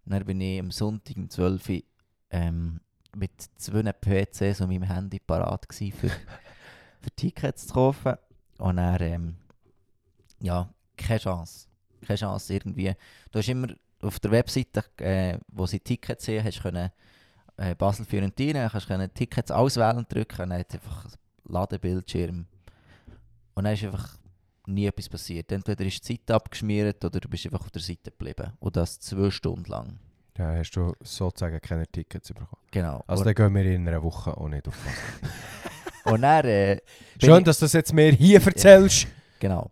Dann 0.05 0.25
bin 0.25 0.41
ich 0.41 0.59
am 0.59 0.71
Sonntag 0.71 1.17
um 1.17 1.29
12 1.29 1.69
Uhr 1.69 1.83
ähm, 2.31 2.81
mit 3.17 3.31
zwei 3.57 3.83
PCs 3.93 4.61
und 4.61 4.69
meinem 4.69 4.85
Handy 4.85 5.19
parat 5.19 5.69
gewesen, 5.69 5.97
für, 5.97 6.09
für 7.01 7.11
Tickets 7.17 7.67
zu 7.67 7.75
kaufen. 7.75 8.15
Und 8.59 8.77
dann, 8.77 9.01
ähm, 9.01 9.37
ja, 10.41 10.69
keine 10.97 11.21
Chance. 11.21 11.69
Keine 12.07 12.19
Chance 12.19 12.55
irgendwie. 12.55 12.95
Du 13.31 13.39
hast 13.39 13.49
immer 13.49 13.69
auf 14.03 14.21
der 14.21 14.31
Webseite, 14.31 14.85
äh, 14.99 15.39
wo 15.49 15.67
sie 15.67 15.81
Tickets 15.81 16.25
sehen, 16.25 16.45
hast 16.45 16.59
du 16.59 16.63
können, 16.63 16.91
äh, 17.57 17.75
Basel 17.75 18.05
Fiorentina, 18.05 18.69
kannst 18.69 18.87
können 18.87 19.13
Tickets 19.13 19.51
auswählen 19.51 19.99
und 19.99 20.13
drücken 20.13 20.43
und 20.43 20.51
dann 20.51 20.61
hat 20.61 20.75
einfach 20.75 21.07
Ladebildschirm. 21.45 22.47
Und 23.55 23.65
dann 23.65 23.75
ist 23.75 23.85
einfach 23.85 24.19
nie 24.67 24.87
etwas 24.87 25.09
passiert. 25.09 25.51
Entweder 25.51 25.85
ist 25.85 26.09
die 26.09 26.19
Zeit 26.19 26.31
abgeschmiert 26.31 27.05
oder 27.05 27.19
du 27.19 27.29
bist 27.29 27.47
einfach 27.47 27.63
auf 27.63 27.71
der 27.71 27.83
Seite 27.83 28.11
geblieben. 28.11 28.53
Und 28.61 28.77
das 28.77 29.01
zwei 29.01 29.31
Stunden 29.31 29.65
lang. 29.65 29.99
Ja, 30.39 30.55
hast 30.55 30.71
du 30.71 30.95
sozusagen 31.03 31.61
keine 31.61 31.87
Tickets 31.87 32.29
bekommen. 32.29 32.63
Genau. 32.71 33.03
Also 33.07 33.23
und, 33.23 33.27
dann 33.27 33.35
gehen 33.35 33.55
wir 33.55 33.65
in 33.73 33.89
einer 33.89 34.03
Woche 34.03 34.37
auch 34.37 34.49
nicht 34.49 34.69
auf 34.69 34.75
und 36.05 36.23
dann, 36.23 36.45
äh, 36.47 36.81
Schön, 37.21 37.39
ich- 37.39 37.45
dass 37.45 37.59
du 37.59 37.65
das 37.65 37.73
jetzt 37.73 37.93
mir 37.93 38.13
hier 38.13 38.41
erzählst. 38.45 39.09
Genau. 39.41 39.71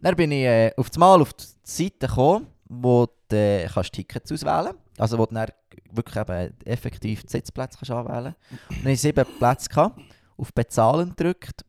dann 0.00 0.16
bin 0.16 0.30
ich 0.32 0.44
äh, 0.44 0.72
auf 0.76 0.88
das 0.90 0.98
Mal 0.98 1.20
auf 1.20 1.32
die 1.32 1.44
Seite 1.64 2.06
gekommen, 2.06 2.46
wo 2.68 3.06
du 3.28 3.36
äh, 3.36 3.66
kannst 3.68 3.92
Tickets 3.92 4.30
auswählen 4.32 4.74
Also 4.98 5.18
wo 5.18 5.26
du 5.26 5.34
dann 5.34 5.48
wirklich 5.92 6.16
eben 6.16 6.54
effektiv 6.64 7.22
die 7.22 7.28
Sitzplätze 7.30 7.78
kannst 7.78 7.90
anwählen 7.90 8.34
kannst. 8.50 8.70
Dann 8.70 8.78
hatte 8.80 8.90
ich 8.90 9.00
sieben 9.00 9.24
Plätze, 9.38 9.68
gehabt, 9.68 10.00
auf 10.36 10.52
Bezahlen 10.54 11.10
gedrückt. 11.10 11.64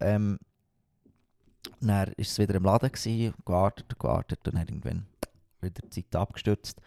Ähm, 0.00 0.38
dann 1.80 1.88
war 1.88 2.06
es 2.16 2.38
wieder 2.38 2.54
im 2.54 2.64
Laden, 2.64 2.90
gewesen, 2.90 3.34
gewartet 3.44 3.86
und 3.90 3.98
gewartet 3.98 4.40
und 4.46 4.54
dann 4.54 4.66
irgendwann 4.66 5.06
wieder 5.60 5.82
die 5.88 5.90
Zeit 6.04 6.16
abgestürzt. 6.16 6.80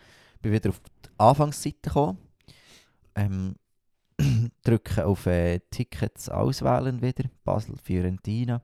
Bin 0.43 0.51
wieder 0.51 0.69
auf 0.69 0.79
die 0.79 1.09
Anfangsseite 1.17 1.79
gekommen. 1.81 2.17
Ähm, 3.15 3.55
drücke 4.63 5.05
auf 5.05 5.25
äh, 5.25 5.59
Tickets 5.71 6.29
auswählen 6.29 7.01
wieder. 7.01 7.29
Basel, 7.43 7.75
Fiorentina. 7.81 8.61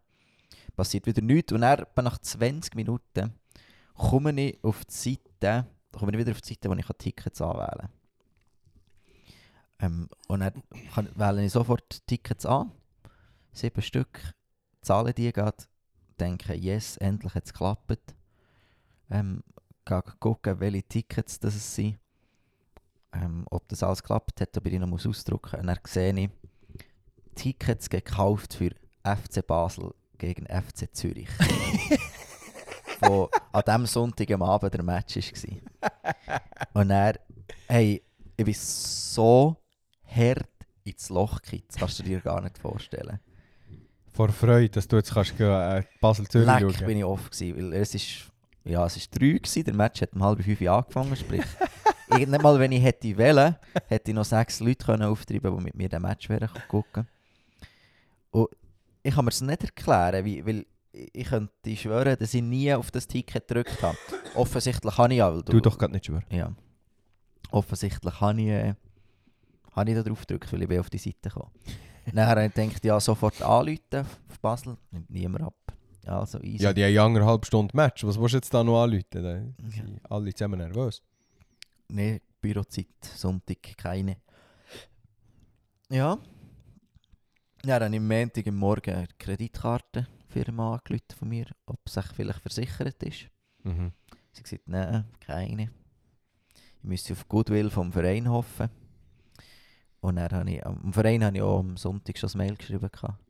Passiert 0.76 1.08
wieder 1.08 1.22
nichts. 1.22 1.52
Und 1.52 1.62
dann, 1.62 1.86
nach 1.96 2.20
20 2.20 2.76
Minuten, 2.76 3.34
komme 3.96 4.40
ich 4.40 4.64
auf 4.64 4.86
die 4.86 4.94
Seite, 4.94 5.68
komme 5.92 6.12
ich 6.12 6.20
wieder 6.20 6.32
auf 6.32 6.42
die 6.42 6.50
Seite, 6.50 6.70
wo 6.70 6.74
ich 6.74 6.86
Tickets 6.98 7.42
anwählen 7.42 7.70
kann. 7.80 7.90
Ähm, 9.82 10.10
und 10.28 10.42
dann 10.42 10.54
wähle 11.16 11.46
ich 11.46 11.52
sofort 11.52 12.06
Tickets 12.06 12.46
an. 12.46 12.72
Sieben 13.54 13.82
Stück. 13.82 14.34
Zahle 14.82 15.14
die 15.14 15.32
gerade. 15.32 15.64
Denke, 16.20 16.54
yes, 16.54 16.98
endlich 16.98 17.34
hat 17.34 17.46
es 17.46 17.54
geklappt. 17.54 18.16
Ähm, 19.10 19.42
gucken, 20.20 20.60
welche 20.60 20.84
Tickets 20.84 21.40
das 21.40 21.76
sind. 21.76 21.98
Ähm, 23.12 23.46
ob 23.50 23.68
das 23.68 23.82
alles 23.82 24.04
geklappt 24.04 24.40
hat, 24.42 24.56
ob 24.58 24.66
ich 24.68 24.80
noch 24.80 24.88
muss 24.88 25.08
ausdrucken 25.08 25.52
muss. 25.52 25.62
Und 25.62 25.68
dann 25.68 25.80
sehe 25.86 26.14
ich 26.14 26.30
Tickets 27.36 27.90
gekauft 27.90 28.54
für 28.54 28.72
FC 29.04 29.46
Basel 29.46 29.94
gegen 30.18 30.46
FC 30.46 30.94
Zürich. 30.94 31.30
wo 33.02 33.30
an 33.52 33.64
diesem 33.66 33.86
Sonntag 33.86 34.32
am 34.32 34.44
Abend 34.44 34.74
der 34.74 34.84
Match 34.84 35.16
war. 35.16 35.92
Und 36.74 36.92
er, 36.92 37.20
hey, 37.68 38.04
ich 38.38 38.46
bin 38.46 38.54
so 38.54 39.58
hart 40.06 40.48
ins 40.84 41.10
Loch 41.10 41.42
gekippt. 41.42 41.70
Das 41.70 41.78
kannst 41.78 42.00
du 42.00 42.04
dir 42.04 42.20
gar 42.22 42.42
nicht 42.42 42.58
vorstellen. 42.58 43.20
Vor 44.12 44.30
Freude, 44.30 44.70
dass 44.70 44.88
du 44.88 44.98
jetzt 44.98 45.14
kannst 45.14 45.38
gehen, 45.38 45.48
äh, 45.50 45.84
Basel-Zürich 46.02 46.48
Leck 46.48 46.60
schauen. 46.60 46.86
bin 46.86 46.98
ich 46.98 47.04
off 47.04 47.30
gewesen, 47.30 47.58
weil 47.58 47.74
es 47.74 47.96
ist, 47.96 48.32
ja, 48.70 48.86
es 48.86 48.98
ist 48.98 49.14
drei 49.14 49.34
gewesen, 49.34 49.64
der 49.64 49.74
Match 49.74 50.02
hat 50.02 50.14
um 50.14 50.24
halb 50.24 50.44
fünf 50.44 50.62
Uhr 50.62 50.72
angefangen, 50.72 51.16
sprich, 51.16 51.44
ich, 52.18 52.28
nicht 52.28 52.42
mal 52.42 52.60
wenn 52.60 52.72
ich 52.72 52.84
hätte 52.84 53.18
wollen, 53.18 53.56
hätte 53.88 54.12
ich 54.12 54.16
noch 54.16 54.26
sechs 54.26 54.60
Leute 54.60 54.86
können 54.86 55.04
auftreiben 55.04 55.58
die 55.58 55.64
mit 55.64 55.76
mir 55.76 55.90
den 55.90 56.02
Match 56.02 56.30
wären 56.30 56.50
gucken 56.68 57.08
Und 58.32 58.50
ich 59.04 59.14
kann 59.14 59.26
mir 59.26 59.32
es 59.32 59.42
nicht 59.42 59.64
erklären, 59.64 60.26
wie, 60.26 60.46
weil 60.46 60.66
ich 60.92 61.28
könnte 61.28 61.76
schwören, 61.76 62.18
dass 62.18 62.34
ich 62.34 62.42
nie 62.42 62.74
auf 62.74 62.92
das 62.92 63.08
Ticket 63.08 63.48
gedrückt 63.48 63.82
habe. 63.82 63.98
Offensichtlich 64.36 64.98
habe 64.98 65.14
ich 65.14 65.20
ja, 65.20 65.34
weil 65.34 65.44
Du 65.44 65.60
doch 65.60 65.78
gerade 65.78 65.94
nicht 65.94 66.06
schwören. 66.06 66.26
Ja. 66.32 66.54
Offensichtlich 67.52 68.22
habe 68.22 68.42
ich, 68.42 68.48
äh, 68.48 68.74
habe 69.72 69.90
ich 69.90 69.96
da 69.96 70.04
drauf 70.04 70.22
gedrückt, 70.22 70.52
weil 70.52 70.64
ich 70.64 70.68
bin 70.68 70.80
auf 70.80 70.90
die 70.90 70.98
Seite 70.98 71.30
gekommen. 71.30 71.52
Dann 72.14 72.28
habe 72.28 72.46
ich 72.46 72.54
gedacht, 72.54 72.84
ja, 72.84 73.00
sofort 73.00 73.42
anrufen 73.42 74.06
auf 74.30 74.40
Basel. 74.42 74.78
Nimmt 74.92 75.10
niemand 75.10 75.46
ab. 75.46 75.79
Also 76.06 76.40
easy. 76.42 76.64
Ja, 76.64 76.74
die 76.74 76.84
haben 76.86 76.98
anderthalb 77.16 77.46
Stunden 77.46 77.76
Match. 77.76 78.04
Was 78.04 78.20
willst 78.20 78.34
du 78.34 78.38
jetzt 78.38 78.54
da 78.54 78.64
noch 78.64 78.82
anrufen? 78.84 79.04
Da 79.12 79.22
sind 79.22 79.56
Ja. 79.76 79.84
alle 80.10 80.34
zusammen 80.34 80.60
nervös. 80.60 81.02
Nee, 81.90 82.22
Bürozeit, 82.42 82.88
Sonntag 83.04 83.78
keine. 83.78 84.18
Ja. 85.90 86.18
Ja, 87.66 87.80
dann 87.80 87.94
am 87.94 88.08
Montag 88.08 88.48
am 88.48 88.56
Morgen 88.56 88.94
eine 88.94 89.08
Kreditkarte 89.18 90.08
für 90.30 90.46
einen 90.48 90.56
Mann 90.56 90.74
angerufen 90.80 91.04
von 91.18 91.28
mir, 91.28 91.48
ob 91.66 91.80
es 91.86 91.94
sich 91.94 92.06
vielleicht 92.14 92.40
versichert 92.40 93.02
ist. 93.04 93.28
Mhm. 93.64 93.92
Sie 94.32 94.44
gesagt, 94.44 94.68
nein, 94.68 95.06
keine. 95.20 95.70
Ich 96.78 96.84
müsste 96.84 97.14
auf 97.14 97.28
Goodwill 97.28 97.70
vom 97.70 97.92
Verein 97.92 98.30
hoffen. 98.30 98.70
Und 100.00 100.16
dann 100.16 100.32
habe 100.32 100.50
ich, 100.52 100.66
am 100.66 100.94
Verein 100.94 101.26
habe 101.26 101.36
ich 101.38 101.44
auch 101.44 101.60
am 101.60 101.76
Sonntag 101.76 102.18
schon 102.18 102.30
ein 102.30 102.38
Mail 102.38 102.56
geschrieben. 102.56 102.90
gehabt. 102.90 103.22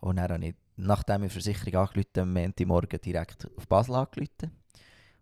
Und 0.00 0.16
dann 0.16 0.32
habe 0.32 0.46
ich, 0.46 0.54
nachdem 0.76 1.24
ich 1.24 1.32
die 1.32 1.40
Versicherung 1.40 1.86
angerufen 1.86 2.20
am 2.20 2.32
Montagmorgen 2.32 3.00
direkt 3.00 3.48
auf 3.56 3.66
Basel 3.66 3.94
angerufen. 3.94 4.52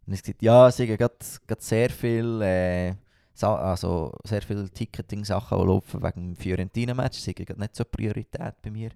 Und 0.07 0.13
ich 0.13 0.23
gesagt, 0.23 0.43
ja, 0.43 0.69
es 0.69 0.77
sind 0.77 0.97
gerade, 0.97 1.15
sehr 1.59 1.91
viel, 1.91 2.43
äh, 2.43 2.95
Sa 3.37 3.57
also 3.57 4.13
sehr 4.23 4.43
viele 4.43 4.71
Ticketing-Sachen, 4.71 5.59
die 5.59 5.67
laufen 5.67 6.03
wegen 6.03 6.35
dem 6.35 6.37
Fiorentina-Match. 6.37 7.19
Das 7.19 7.27
ist 7.27 7.59
nicht 7.59 7.77
so 7.77 7.85
Priorität 7.85 8.55
bei 8.63 8.71
mir. 8.71 8.91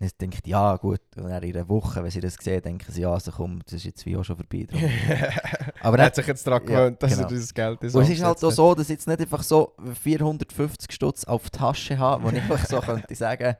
Und 0.00 0.06
ich 0.06 0.16
denke, 0.16 0.38
ja 0.46 0.76
gut, 0.76 1.00
und 1.16 1.28
dann 1.28 1.42
in 1.42 1.56
einer 1.56 1.68
Woche, 1.68 2.02
wenn 2.02 2.10
sie 2.10 2.20
das 2.20 2.34
sehen, 2.34 2.62
denken 2.62 2.90
sie, 2.90 3.02
ja, 3.02 3.12
also 3.12 3.32
komm, 3.32 3.60
das 3.64 3.74
ist 3.74 3.84
jetzt 3.84 4.06
wie 4.06 4.16
auch 4.16 4.24
schon 4.24 4.36
vorbei. 4.36 4.66
Aber 5.82 5.98
er 5.98 6.06
hat 6.06 6.14
sich 6.14 6.26
jetzt 6.26 6.46
daran 6.46 6.62
Ja, 6.62 6.78
gewöhnt, 6.78 7.02
dass 7.02 7.12
genau. 7.12 7.24
er 7.24 7.28
dieses 7.28 7.52
Geld 7.52 7.82
ist. 7.82 7.94
Und 7.94 8.02
es 8.02 8.10
ist 8.10 8.22
halt 8.22 8.42
auch 8.42 8.50
so, 8.50 8.74
dass 8.74 8.86
ich 8.86 8.94
jetzt 8.94 9.08
nicht 9.08 9.20
einfach 9.20 9.42
so 9.42 9.74
450 10.02 10.92
Stutz 10.92 11.24
auf 11.24 11.50
die 11.50 11.58
Tasche 11.58 11.98
habe, 11.98 12.24
wo 12.24 12.28
ich 12.28 12.36
einfach 12.36 12.64
so 12.64 12.80
könnte 12.80 13.14
sagen, 13.14 13.56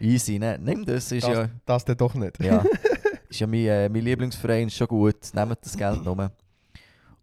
easy, 0.00 0.38
ne? 0.38 0.58
nimm 0.60 0.84
das, 0.84 1.10
ist 1.12 1.24
Das, 1.24 1.30
ja, 1.36 1.48
das 1.64 1.84
dann 1.84 1.96
doch 1.96 2.14
nicht. 2.14 2.42
ja, 2.42 2.64
ist 3.28 3.40
ja 3.40 3.46
mein, 3.46 3.66
äh, 3.66 3.88
mein 3.88 4.02
Lieblingsverein, 4.02 4.68
ist 4.68 4.76
schon 4.76 4.88
gut, 4.88 5.16
nehmt 5.34 5.58
das 5.62 5.76
Geld 5.76 6.04
nur. 6.04 6.30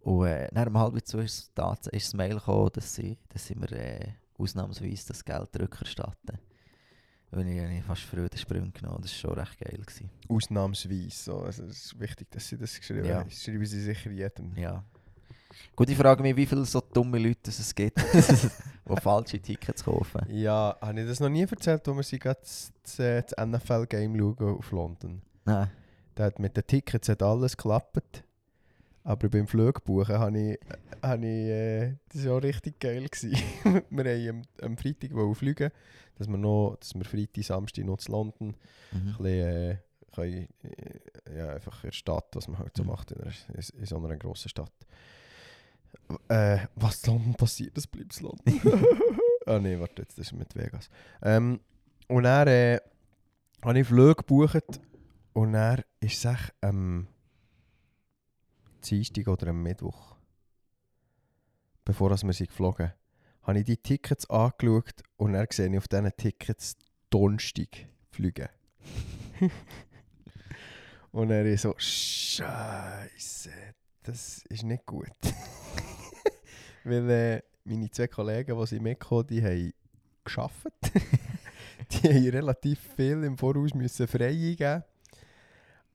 Und 0.01 0.25
äh, 0.27 0.50
nach 0.53 0.68
um 0.68 0.77
halb 0.77 1.06
zwei 1.08 1.24
ist, 1.24 1.51
das- 1.56 1.88
ist 1.92 2.08
das 2.08 2.13
Mail 2.13 2.36
gekommen, 2.36 2.70
dass 2.74 2.94
sie, 2.96 3.18
dass 3.30 3.46
sie 3.48 3.56
mir 3.56 3.72
äh, 3.72 4.08
ausnahmsweise 4.38 5.08
das 5.08 5.24
Geld 5.24 5.50
rückerstatten. 5.60 6.38
Und 7.32 7.48
ich 7.48 7.60
habe 7.60 7.82
fast 7.88 8.03
Freudensprünge 8.03 8.70
genommen, 8.72 9.00
das 9.01 9.12
war 9.24 9.32
schon 9.32 9.39
recht 9.39 9.58
geil. 9.60 9.80
Gewesen. 9.84 10.10
Ausnahmsweise. 10.30 11.10
So. 11.10 11.39
Also, 11.39 11.63
es 11.63 11.86
ist 11.86 12.00
wichtig, 12.00 12.30
dass 12.30 12.48
sie 12.48 12.58
das 12.58 12.77
geschrieben 12.77 13.06
Ja. 13.06 13.20
haben. 13.22 13.30
Das 13.30 13.42
schreiben 13.42 13.65
sie 13.65 13.82
sicher 13.82 14.12
jedem. 14.12 14.56
Ja. 14.56 14.84
Gut, 15.76 15.90
ich 15.90 15.98
frage 15.98 16.22
mich, 16.22 16.36
wie 16.36 16.46
viele 16.46 16.66
so 16.66 16.82
dumme 16.82 17.18
Leute 17.20 17.50
es 17.50 17.74
gibt, 17.74 17.98
die 18.90 19.02
falsche 19.02 19.40
Tickets 19.40 19.84
kaufen. 19.84 20.22
Ja, 20.30 20.78
habe 20.82 21.02
ich 21.02 21.08
das 21.08 21.20
noch 21.20 21.30
nie 21.30 21.44
erzählt, 21.44 21.88
wo 21.88 21.96
wir 21.96 22.04
sie 22.04 22.20
das, 22.20 22.72
das, 22.84 23.32
NFL-Game 23.40 24.18
schauen 24.18 24.58
auf 24.58 24.72
London? 24.72 25.22
Nein. 25.46 25.70
Da 26.16 26.26
hat 26.26 26.40
mit 26.40 26.56
den 26.56 26.66
Tickets 26.68 27.10
hat 27.10 27.24
alles 27.24 27.58
geklappt. 27.58 28.24
Aber 29.06 29.28
beim 29.28 29.48
Flugbuchen 29.48 30.18
habe 30.18 30.40
ich, 30.40 30.60
habe 31.02 31.26
ich 31.26 31.50
äh, 31.50 31.96
das 32.14 32.26
war 32.26 32.38
auch 32.38 32.44
richtig 32.44 32.80
geil. 32.80 33.06
Gewesen. 33.06 33.38
wir 33.90 34.04
haben 34.30 34.44
am, 34.62 34.66
am 34.72 34.78
Freitag 34.78 35.12
fliegen, 35.36 35.72
dass 36.16 36.28
wir, 36.28 36.38
noch, 36.38 36.78
dass 36.80 36.94
wir 36.96 37.04
Freitag, 37.04 37.44
Samstag 37.44 37.84
noch 37.86 37.98
zu 37.98 38.12
London 38.12 38.56
ein 38.94 39.04
Mhm. 39.04 39.08
bisschen, 39.18 39.26
äh, 39.26 39.78
können, 40.14 40.48
äh, 40.64 41.38
ja, 41.38 41.50
einfach 41.50 41.84
in 41.84 41.90
der 41.90 41.96
Stadt, 41.96 42.28
was 42.34 42.48
man 42.48 42.60
halt 42.60 42.78
so 42.78 42.84
Mhm. 42.84 42.90
macht 42.90 43.12
in, 43.12 43.22
einer, 43.22 43.32
in, 43.50 43.80
in 43.80 43.86
so 43.86 43.98
einer 43.98 44.16
grossen 44.16 44.50
Stadt. 44.50 44.72
Äh, 46.28 46.68
was 46.76 47.04
in 47.04 47.14
London 47.14 47.36
passiert, 47.36 47.76
das 47.78 47.88
bleibt 47.88 48.20
London. 48.22 48.62
ah 49.46 49.60
nee, 49.60 49.80
warte, 49.80 50.02
jetzt, 50.02 50.18
das 50.18 50.28
ist 50.28 50.34
mit 50.34 50.56
Vegas. 50.56 50.90
Ähm, 51.22 51.60
und 52.08 52.24
dann 52.24 52.48
äh, 52.48 52.80
habe 53.64 53.80
ich 53.80 53.88
Flüge 53.88 54.16
gebucht 54.16 54.82
und 55.34 55.54
dann 55.54 55.82
ist 56.00 56.26
es 56.26 56.26
echt 56.26 56.54
am 56.62 57.08
Dienstag 58.84 59.28
oder 59.28 59.48
am 59.48 59.64
Mittwoch, 59.64 60.16
bevor 61.86 62.10
wir 62.10 62.34
sind 62.34 62.50
geflogen 62.50 62.92
habe 63.44 63.60
ich 63.60 63.66
die 63.66 63.78
Tickets 63.78 64.30
angeschaut 64.30 65.04
und 65.18 65.34
dann 65.34 65.48
sehe 65.52 65.70
ich 65.70 65.78
auf 65.78 65.88
diesen 65.88 66.12
Tickets 66.16 66.78
Donnerstag 67.10 67.88
fliegen. 68.10 68.48
und 71.12 71.30
er 71.30 71.46
ist 71.46 71.62
so, 71.64 71.76
Scheiße, 71.78 73.52
das 74.04 74.44
ist 74.50 74.64
nicht 74.64 74.86
gut. 74.86 75.10
Weil 76.84 77.10
äh, 77.10 77.42
meine 77.66 77.90
zwei 77.92 78.08
Kollegen, 78.08 78.60
die 78.60 78.66
sind 78.66 78.84
mitgekommen, 78.84 79.28
die 79.28 79.44
haben 79.44 79.74
geschafft. 80.24 80.68
die 81.92 82.10
haben 82.10 82.30
relativ 82.30 82.80
viel 82.96 83.24
im 83.24 83.38
Voraus 83.38 83.74
müssen 83.74 84.08
frei 84.08 84.30
eingeben. 84.30 84.84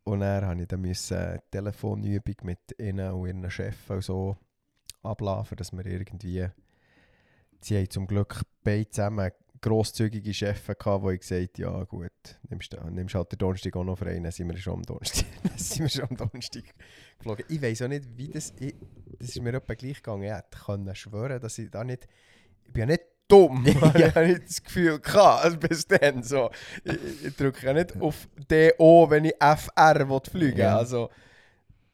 Und 0.05 0.21
dann 0.21 0.47
musste 0.47 0.63
ich 0.63 0.69
dann 0.69 0.81
müssen 0.81 1.17
eine 1.19 1.43
Telefonübung 1.51 2.37
mit 2.43 2.59
ihnen 2.79 3.13
und 3.13 3.27
ihren 3.27 3.51
Chefs 3.51 3.91
und 3.91 4.03
so 4.03 4.37
ablaufen, 5.03 5.57
dass 5.57 5.73
wir 5.73 5.85
irgendwie... 5.85 6.47
Sie 7.61 7.77
haben 7.77 7.91
zum 7.91 8.07
Glück 8.07 8.43
beide 8.63 8.89
zusammen 8.89 9.31
grosszügige 9.61 10.33
Chefs 10.35 10.67
gehabt, 10.67 11.05
die 11.09 11.19
gesagt 11.19 11.59
ja 11.59 11.85
gut, 11.85 12.11
nimmst, 12.49 12.73
du- 12.73 12.91
nimmst 12.91 13.15
halt 13.15 13.33
den 13.33 13.39
Donnerstag 13.39 13.77
auch 13.77 13.85
noch 13.85 13.99
frei, 13.99 14.19
dann 14.19 14.31
sind 14.31 14.49
wir 14.49 14.57
schon 14.57 14.75
am 14.75 14.83
Donnerstag, 14.83 15.27
dann 15.43 15.59
sind 15.59 15.81
wir 15.81 15.89
schon 15.89 16.11
am 16.11 16.17
Donnerstag 16.17 16.65
geflogen. 17.19 17.45
Ich 17.49 17.61
weiß 17.61 17.83
auch 17.83 17.89
nicht, 17.89 18.05
wie 18.17 18.29
das... 18.29 18.53
Ich, 18.59 18.75
das 19.19 19.31
ist 19.31 19.43
mir 19.43 19.55
etwa 19.55 19.75
gleich 19.75 19.97
gegangen. 19.97 20.23
Ich 20.23 20.31
hätte 20.31 20.59
können 20.65 20.95
schwören, 20.95 21.41
dass 21.41 21.59
ich 21.59 21.71
da 21.71 21.85
nicht... 21.85 22.09
Ich 22.65 22.73
bin 22.73 22.81
ja 22.81 22.87
nicht 22.87 23.03
dumm. 23.27 23.65
ich 23.67 23.75
habe 23.83 24.27
nicht 24.27 24.49
das 24.49 24.63
Gefühl 24.63 25.01
gehabt, 25.01 25.45
also 25.45 25.57
bis 25.59 25.87
dann 25.87 26.23
so. 26.23 26.51
Ich, 26.85 27.27
ich 27.27 27.37
drücke 27.37 27.67
ja 27.67 27.73
nicht 27.73 28.01
auf 28.01 28.29
DO, 28.49 29.11
wenn 29.11 29.25
ich 29.25 29.35
FR 29.39 30.09
will 30.09 30.21
fliegen 30.31 30.59
Ja. 30.59 30.79
Also, 30.79 31.11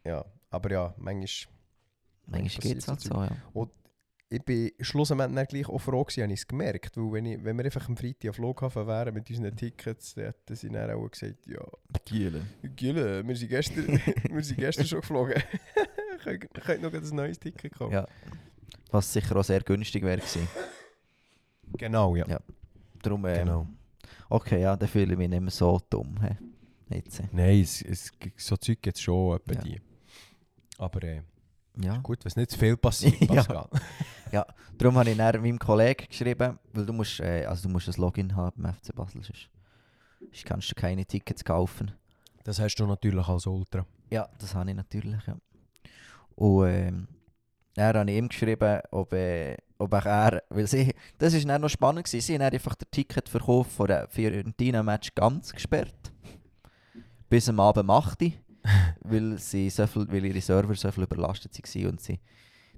ja, 0.05 0.25
aber 0.51 0.71
ja, 0.71 0.95
manchmal... 0.99 1.55
Manchmal 2.27 2.63
geht 2.63 2.79
es 2.79 2.89
halt 2.89 3.01
so, 3.01 3.15
ja. 3.15 3.31
Ich 4.35 4.43
bin 4.43 4.71
schlussendlich 4.81 5.33
dann 5.35 5.47
gleich 5.47 5.69
auch 5.69 5.79
froh 5.79 6.05
gewesen, 6.05 6.23
habe 6.25 6.33
ich 6.33 6.41
es 6.41 6.47
gemerkt. 6.47 6.97
Weil 6.97 7.13
wenn, 7.13 7.27
ich, 7.27 7.45
wenn 7.45 7.57
wir 7.57 7.65
einfach 7.65 7.89
am 7.89 7.97
Freitag 7.97 8.29
am 8.29 8.35
Flughafen 8.35 8.87
wären 8.87 9.15
mit 9.15 9.29
unseren 9.31 9.57
Tickets, 9.57 10.15
dann 10.15 10.25
hätten 10.27 10.57
sie 10.57 10.69
dann 10.69 10.91
auch 10.91 11.09
gesagt, 11.11 11.47
ja, 11.47 11.61
Giele. 12.05 12.43
Gille, 12.77 13.27
wir 13.27 13.37
sind 13.37 13.49
gestern, 13.49 13.87
wir 14.31 14.43
sind 14.43 14.57
gestern 14.59 14.87
schon 14.87 15.01
geflogen. 15.01 15.43
Könnt 16.25 16.55
könnt 16.55 16.83
noch 16.83 16.93
ein 16.95 17.17
neues 17.17 17.39
Ticket 17.39 17.75
kaufen. 17.75 17.93
Ja. 17.93 18.07
Was 18.91 19.13
sicher 19.13 19.37
auch 19.37 19.45
sehr 19.45 19.61
günstig 19.61 20.03
wäre 20.03 20.17
gewesen. 20.19 20.49
Genau, 21.77 22.17
ja. 22.17 22.27
Ja. 22.29 22.41
Darum, 23.03 23.25
ähm, 23.27 23.35
Genau. 23.39 23.67
okay, 24.31 24.61
ja, 24.63 24.77
dann 24.77 24.89
fühle 24.89 25.13
ich 25.13 25.19
mich 25.19 25.29
nicht 25.29 25.41
mehr 25.41 25.51
so 25.51 25.81
dumm. 25.91 26.15
He. 26.23 26.97
Jetzt. 26.97 27.21
äh. 27.21 27.25
Nein, 27.33 27.61
es, 27.61 27.83
es, 27.83 28.19
gibt- 28.19 28.41
so 28.41 28.57
Zeug 28.57 28.81
gibt 28.81 28.97
es 28.97 29.03
schon 29.03 29.37
etwa 29.37 29.53
Ja. 29.55 29.61
die. 29.63 29.81
Aber 30.79 31.03
äh, 31.03 31.23
Ja. 31.83 31.99
Gut, 31.99 32.25
was 32.25 32.37
nicht 32.37 32.51
zu 32.53 32.59
viel 32.59 32.77
passiert, 32.77 33.21
Ja. 33.31 33.69
Pascal. 34.35 34.55
Darum 34.77 34.99
habe 34.99 35.11
ich 35.11 35.17
dann 35.17 35.41
meinem 35.41 35.59
Kollegen 35.59 36.07
geschrieben, 36.09 36.59
weil 36.73 36.87
du 36.87 36.93
musst, 36.93 37.21
äh, 37.21 37.45
also 37.45 37.69
du 37.69 37.73
musst 37.73 37.89
ein 37.89 38.01
Login 38.01 38.35
haben 38.35 38.63
beim 38.63 38.75
FC 38.75 38.95
Basel, 38.95 39.23
sonst, 39.23 39.49
sonst 40.21 40.45
kannst 40.45 40.71
du 40.71 40.75
keine 40.75 41.05
Tickets 41.05 41.45
kaufen. 41.45 41.93
Das 42.43 42.61
hast 42.61 42.77
du 42.77 42.87
natürlich 42.87 43.27
als 43.27 43.47
Ultra. 43.47 43.87
Ja, 44.11 44.29
das 44.39 44.55
habe 44.55 44.71
ich 44.71 44.77
natürlich, 44.77 45.27
ja. 45.27 45.37
Und 46.35 46.67
ähm, 46.67 47.09
dann 47.75 47.97
habe 47.97 48.11
ich 48.11 48.19
ihm 48.19 48.29
geschrieben, 48.29 48.81
ob, 48.91 49.13
äh, 49.13 49.57
ob 49.79 49.93
auch 49.95 50.05
er, 50.05 50.43
weil 50.51 50.67
sie, 50.67 50.93
das 51.19 51.35
war 51.35 51.41
dann 51.41 51.63
noch 51.63 51.69
spannend, 51.69 52.05
gewesen. 52.05 52.21
sie 52.21 52.35
haben 52.35 52.43
einfach 52.43 52.75
den 52.75 52.91
Ticketverkauf 52.91 53.69
von 53.69 53.87
der 53.87 54.09
Fiorentina-Match 54.09 55.15
ganz 55.15 55.53
gesperrt. 55.53 56.13
Bis 57.29 57.49
am 57.49 57.61
Abend 57.61 57.89
8 57.89 58.23
Uhr, 58.23 58.33
weil, 59.01 59.39
sie 59.39 59.71
so 59.71 59.87
viel, 59.87 60.07
weil 60.11 60.25
ihre 60.25 60.41
Server 60.41 60.75
so 60.75 60.91
viel 60.91 61.05
überlastet 61.05 61.57
waren 61.57 61.87
und 61.87 62.01
sie 62.01 62.19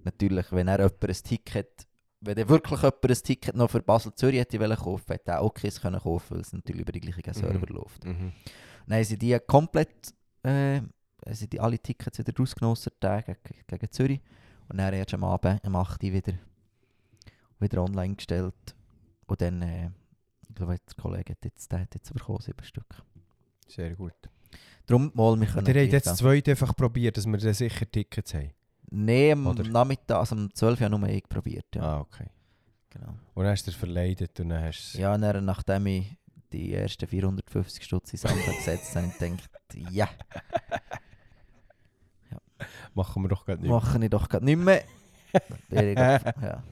natürlich, 0.07 0.51
wenn 0.53 0.69
er 0.69 0.79
jemand 0.79 1.05
ein 1.05 1.15
Ticket, 1.15 1.87
wenn 2.21 2.39
er 2.39 2.49
wirklich 2.49 2.81
jemand 2.81 3.05
ein 3.05 3.23
Ticket 3.23 3.55
noch 3.55 3.71
für 3.71 3.83
Basel-Zürich 3.83 4.41
hätte 4.41 4.59
wollen 4.59 4.77
kaufen, 4.77 5.13
hätte 5.13 5.33
er 5.33 5.43
auch 5.43 5.53
keins 5.53 5.81
können 5.81 6.01
kaufen, 6.01 6.37
weil 6.37 6.41
es 6.41 6.53
natürlich 6.53 6.83
über 6.83 6.93
die 6.93 7.01
gleichen 7.01 7.35
Server 7.35 7.67
läuft. 7.67 8.05
Mhm. 8.05 8.33
Dann 8.87 8.97
haben 8.97 9.05
sie 9.05 9.19
die 9.19 9.39
komplett, 9.47 10.15
äh, 10.43 10.81
sie 11.31 11.49
die 11.49 11.61
alle 11.61 11.79
Tickets 11.79 12.19
wieder 12.19 12.33
rausgenommen, 12.37 12.79
gegen, 13.01 13.37
gegen 13.67 13.91
Zürich. 13.91 14.21
Und 14.69 14.79
dann 14.79 14.95
erst 14.95 15.15
am 15.15 15.25
Abend, 15.25 15.65
am 15.65 15.77
8. 15.77 16.03
Uhr 16.03 16.13
wieder, 16.13 16.33
wieder 17.61 17.83
online 17.83 18.17
gestellt. 18.17 18.75
Und 19.27 19.41
dann, 19.41 19.63
äh, 19.63 19.91
ich 20.49 20.55
glaube, 20.55 20.77
der 20.79 21.03
Kollege 21.03 21.33
hat 21.33 21.45
jetzt, 21.45 21.71
der 21.71 21.81
hat 21.81 21.95
jetzt 21.95 22.13
bekommen, 22.13 22.41
sieben 22.41 22.65
Stück. 22.65 23.03
Sehr 23.69 23.95
gut. 23.95 24.15
Darum 24.87 25.11
mal, 25.15 25.39
wir 25.39 25.47
können 25.49 25.67
Ihr 25.67 25.83
habt 25.83 25.93
jetzt 25.93 26.05
gehen. 26.05 26.17
zweit 26.17 26.49
einfach 26.49 26.75
probiert, 26.77 27.17
dass 27.17 27.27
wir 27.27 27.37
dann 27.37 27.55
sicher 27.55 27.91
Tickets 27.91 28.35
haben. 28.35 28.51
Nein, 28.91 29.33
am 29.33 29.47
Oder? 29.49 29.65
Nachmittag, 29.65 30.19
also 30.19 30.37
um 30.37 30.53
12 30.55 30.81
Uhr 30.81 30.89
nur 30.89 31.09
ich 31.09 31.29
probiert. 31.29 31.67
Ja, 31.75 31.83
Ah, 31.83 32.01
okay. 32.01 32.27
genau. 32.91 33.15
Und 33.35 33.45
dann 33.45 33.53
hast 33.53 33.67
du 33.67 33.71
dir 33.71 33.77
verleidet 33.77 34.39
und 34.41 34.49
dann 34.51 34.63
hast 34.65 34.95
du 34.95 34.99
ja 35.01 35.17
dann, 35.19 35.45
nachdem 35.45 35.87
ich 35.87 36.17
die 36.53 36.73
ersten 36.75 37.07
450 37.07 37.85
Stutz 37.85 38.13
ins 38.13 38.23
Sand 38.23 38.35
gesetzt 38.45 38.95
habe, 38.95 39.07
ich 39.07 39.19
gedacht, 39.19 39.51
ja, 39.91 40.09
machen 42.95 43.23
wir 43.23 43.29
doch 43.29 43.45
gerade 43.45 43.61
nicht. 43.63 43.71
mache 43.71 44.03
ich 44.03 44.11
doch 44.11 44.29
gerade 44.29 44.45
nicht 44.45 44.59
mehr. 44.59 44.83
Ja. 45.61 46.63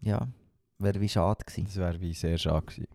ja, 0.00 0.26
wäre 0.78 1.00
wie 1.00 1.08
schade 1.08 1.44
gewesen. 1.44 1.64
Das 1.66 1.76
wäre 1.76 2.00
wie 2.00 2.14
sehr 2.14 2.38
schade 2.38 2.66
gewesen. 2.66 2.88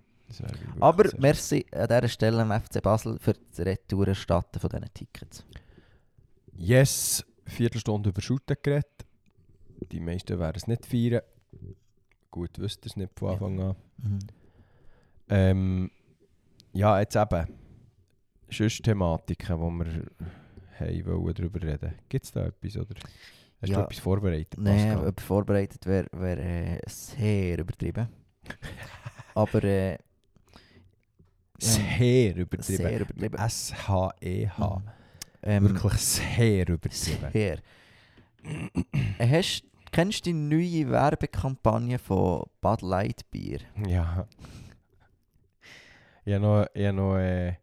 Aber 0.81 1.09
merci 1.19 1.65
an 1.71 1.87
dieser 1.87 2.07
Stelle 2.09 2.41
am 2.41 2.51
FC 2.61 2.81
Basel 2.81 3.19
für 3.19 3.33
das 3.33 3.65
Retour-Erstatten 3.65 4.59
von 4.59 4.69
diesen 4.69 4.93
Tickets. 4.93 5.45
Yes, 6.55 7.23
Viertelstunde 7.45 8.09
über 8.09 8.21
Shooten 8.21 8.57
geredet. 8.61 9.05
Die 9.91 9.99
meisten 9.99 10.39
werden 10.39 10.57
es 10.57 10.67
nicht 10.67 10.85
feiern. 10.85 11.21
Gut, 12.31 12.57
wüsst 12.59 12.85
ihr 12.85 12.89
es 12.89 12.95
nicht 12.95 13.17
von 13.17 13.27
Ja. 13.27 13.33
Anfang 13.33 13.59
an. 13.61 13.75
Mhm. 13.97 14.19
Ähm, 15.29 15.91
ja, 16.73 16.99
jetzt 16.99 17.15
eben. 17.15 17.47
Sonst 18.49 18.83
Thematiken, 18.83 19.57
die 19.57 19.85
wir 19.85 20.05
haben 20.79 21.05
wollen, 21.05 21.33
darüber 21.35 21.61
reden. 21.61 21.93
Gibt 22.09 22.25
es 22.25 22.31
da 22.31 22.45
etwas, 22.45 22.77
oder? 22.77 22.95
Hast 23.61 23.69
Ja. 23.69 23.79
du 23.79 23.83
etwas 23.85 23.99
vorbereitet, 23.99 24.59
Nein, 24.59 24.97
ob 25.05 25.19
vorbereitet 25.21 25.85
wäre 25.85 26.07
wär, 26.11 26.37
äh, 26.37 26.79
sehr 26.87 27.59
übertrieben. 27.59 28.07
Aber 29.35 29.63
äh, 29.63 29.97
Sehr 31.59 32.35
übertrieben. 32.35 32.77
sehr 32.77 32.99
übertrieben. 33.01 33.35
S-H-E-H. 33.37 34.81
Ähm, 35.43 35.63
Wirklich 35.69 35.93
sehr 36.01 36.67
übertrieben. 36.69 37.31
Sehr. 37.31 37.59
Hast, 39.19 39.63
kennst 39.91 40.25
du 40.25 40.31
die 40.31 40.33
neue 40.33 40.89
Werbekampagne 40.89 41.99
von 41.99 42.45
Bud 42.61 42.81
Light 42.81 43.29
Bier? 43.31 43.59
Ja. 43.87 44.27
Ich 46.25 46.33
habe 46.33 46.43
noch, 46.43 46.65
ich 46.73 46.85
habe 46.85 46.95
noch 46.95 47.17
äh, 47.17 47.55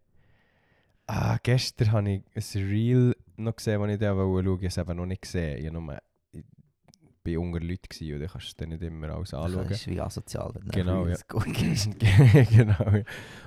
ah, 1.07 1.39
gestern 1.43 1.93
habe 1.93 2.11
ich 2.11 2.23
ein 2.35 2.63
Reel 2.63 3.17
noch 3.37 3.57
gesehen, 3.57 3.81
das 3.81 3.91
ich 3.91 3.99
da 3.99 4.09
schauen 4.09 4.47
wollte. 4.47 4.49
Ich 4.51 4.57
habe 4.57 4.67
es 4.67 4.79
eben 4.79 4.97
noch 4.97 5.07
nicht 5.07 5.23
gesehen. 5.23 5.59
Ich, 5.59 5.67
habe 5.67 5.81
nur, 5.81 5.99
war 7.25 7.39
unter 7.41 7.61
Leuten 7.61 7.89
gewesen, 7.89 8.19
dann 8.21 8.29
kannst 8.29 8.51
du 8.53 8.55
dann 8.57 8.69
nicht 8.71 8.83
immer 8.83 9.11
alles 9.11 9.35
anschauen. 9.35 9.69
Das 9.69 9.79
ist 9.81 9.87
wie 9.89 10.01
asozial, 10.01 10.51
wenn 10.55 10.63
du 10.63 10.71
Genau, 10.71 11.07
ja. 11.07 11.17
genau. 12.51 12.75
ja. 12.79 13.05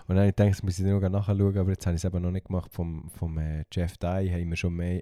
Und 0.08 0.16
dann 0.16 0.18
habe 0.18 0.28
ich 0.30 0.36
gedacht, 0.36 0.50
das 0.52 0.64
muss 0.64 0.80
ich 0.80 0.86
noch 0.86 1.00
nachschauen, 1.02 1.58
aber 1.58 1.70
jetzt 1.72 1.86
habe 1.86 1.96
ich 1.96 2.04
es 2.04 2.06
eben 2.06 2.22
noch 2.22 2.32
nicht 2.32 2.46
gemacht. 2.48 2.72
Vom, 2.72 3.10
vom 3.18 3.38
äh, 3.38 3.64
Jeff 3.72 3.98
Dye 3.98 4.32
haben 4.32 4.50
wir 4.50 4.56
schon 4.58 4.74
mehr 4.76 5.02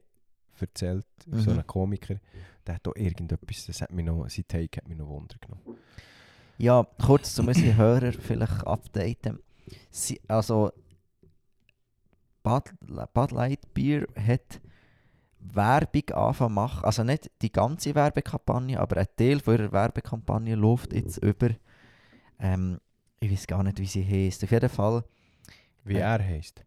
erzählt, 0.60 1.06
so 1.32 1.52
Mhm. 1.52 1.60
ein 1.60 1.68
Komiker. 1.68 2.16
Der 2.68 2.76
hat 2.76 2.88
auch 2.88 2.96
irgendetwas, 2.96 3.66
das 3.66 3.82
hat 3.82 3.92
mich 3.92 4.06
noch, 4.06 4.30
sein 4.30 4.46
Take 4.48 4.78
hat 4.78 4.88
mich 4.88 4.98
noch 4.98 5.08
Wunder 5.08 5.36
genommen. 5.42 5.80
Ja, 6.58 6.86
kurz 7.04 7.34
zu 7.34 7.42
unseren 7.42 7.76
Hörer 7.76 8.14
vielleicht 8.14 8.68
updaten. 8.68 9.40
Sie, 9.90 10.22
also, 10.28 10.72
Bud, 12.44 12.64
Bud 13.14 13.32
Light 13.32 13.74
Beer 13.74 14.06
hat 14.16 14.62
Werbung 15.44 16.04
angefangen 16.14 16.36
zu 16.50 16.50
machen. 16.50 16.86
Also 16.86 17.04
nicht 17.04 17.32
die 17.42 17.52
ganze 17.52 17.96
Werbekampagne, 17.96 18.80
aber 18.80 18.98
ein 18.98 19.08
Teil 19.18 19.40
von 19.40 19.56
ihrer 19.58 19.72
Werbekampagne 19.72 20.56
läuft 20.56 20.94
jetzt 20.94 21.18
über. 21.18 21.50
Ähm, 22.40 22.80
ich 23.20 23.32
weiß 23.32 23.48
gar 23.48 23.64
nicht, 23.64 23.80
wie 23.80 23.86
sie 23.86 24.04
heißt. 24.06 24.44
Auf 24.44 24.52
jeden 24.52 24.70
Fall, 24.70 25.04
Wie 25.84 25.96
Äh, 25.96 26.00
er 26.02 26.24
heisst. 26.24 26.64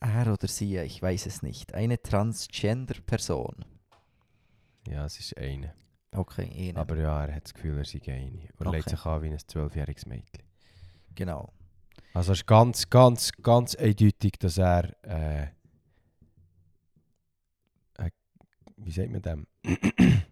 er 0.00 0.32
oder 0.32 0.48
sie, 0.48 0.78
ich 0.78 1.02
weiß 1.02 1.26
es 1.26 1.42
nicht. 1.42 1.74
Eine 1.74 2.00
Transgender-Person. 2.00 3.64
Ja, 4.88 5.04
es 5.04 5.18
ist 5.18 5.36
eine. 5.36 5.74
Okay, 6.12 6.68
eine. 6.70 6.78
Aber 6.80 6.96
ja, 6.96 7.24
er 7.26 7.34
hat 7.34 7.44
das 7.44 7.54
Gefühl, 7.54 7.78
er 7.78 7.84
sei 7.84 8.00
eine. 8.06 8.48
Und 8.58 8.66
Okay. 8.68 8.76
legt 8.76 8.88
sich 8.90 9.04
an 9.04 9.22
wie 9.22 9.30
ein 9.30 9.38
zwölfjähriges 9.38 10.06
Mädchen. 10.06 10.42
genau. 11.14 11.52
Also 12.14 12.32
es 12.32 12.38
ist 12.38 12.46
ganz, 12.46 12.88
ganz, 12.88 13.32
ganz 13.42 13.74
eindeutig, 13.74 14.38
dass 14.38 14.56
er... 14.58 14.94
Äh, 15.04 15.48
wie 18.76 18.90
sagt 18.90 19.10
man 19.10 19.22
dem? 19.22 19.46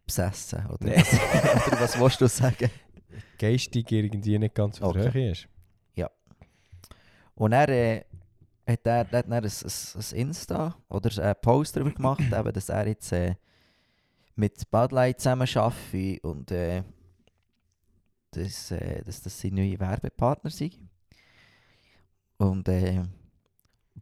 Besessen. 0.07 0.67
Oder, 0.67 0.85
Nee. 0.87 0.97
was, 0.97 1.67
oder 1.67 1.81
was 1.81 1.99
willst 2.01 2.21
du 2.21 2.29
sagen? 2.29 2.71
Geistig 3.39 3.91
irgendwie 3.91 4.39
nicht 4.39 4.55
ganz 4.55 4.81
auf 4.81 4.91
Okay. 4.97 5.13
Höhe 5.13 5.31
ist. 5.33 5.49
Und 7.35 7.53
er 7.53 7.69
äh, 7.69 8.05
hat 8.67 8.87
er, 8.87 8.99
hat 9.01 9.13
dann 9.13 9.33
ein, 9.33 9.45
ein, 9.45 10.17
Insta 10.19 10.77
oder 10.89 11.23
einen 11.23 11.35
Post 11.41 11.77
darüber 11.77 11.91
gemacht, 11.91 12.21
eben, 12.33 12.53
dass 12.53 12.69
er 12.69 12.87
jetzt 12.87 13.13
äh, 13.13 13.35
mit 14.37 14.71
Bud 14.71 14.93
Light 14.93 15.21
zusammen 15.21 15.49
arbeitet 15.55 16.25
und 16.25 16.51
äh, 16.51 16.83
dass, 18.31 18.71
äh, 18.71 19.03
dass 19.05 19.23
das 19.23 19.41
sein 19.41 19.55
neuer 19.55 19.79
Werbepartner 19.79 20.51
sind. 20.51 20.79
Und 22.37 22.69
äh, 22.69 23.03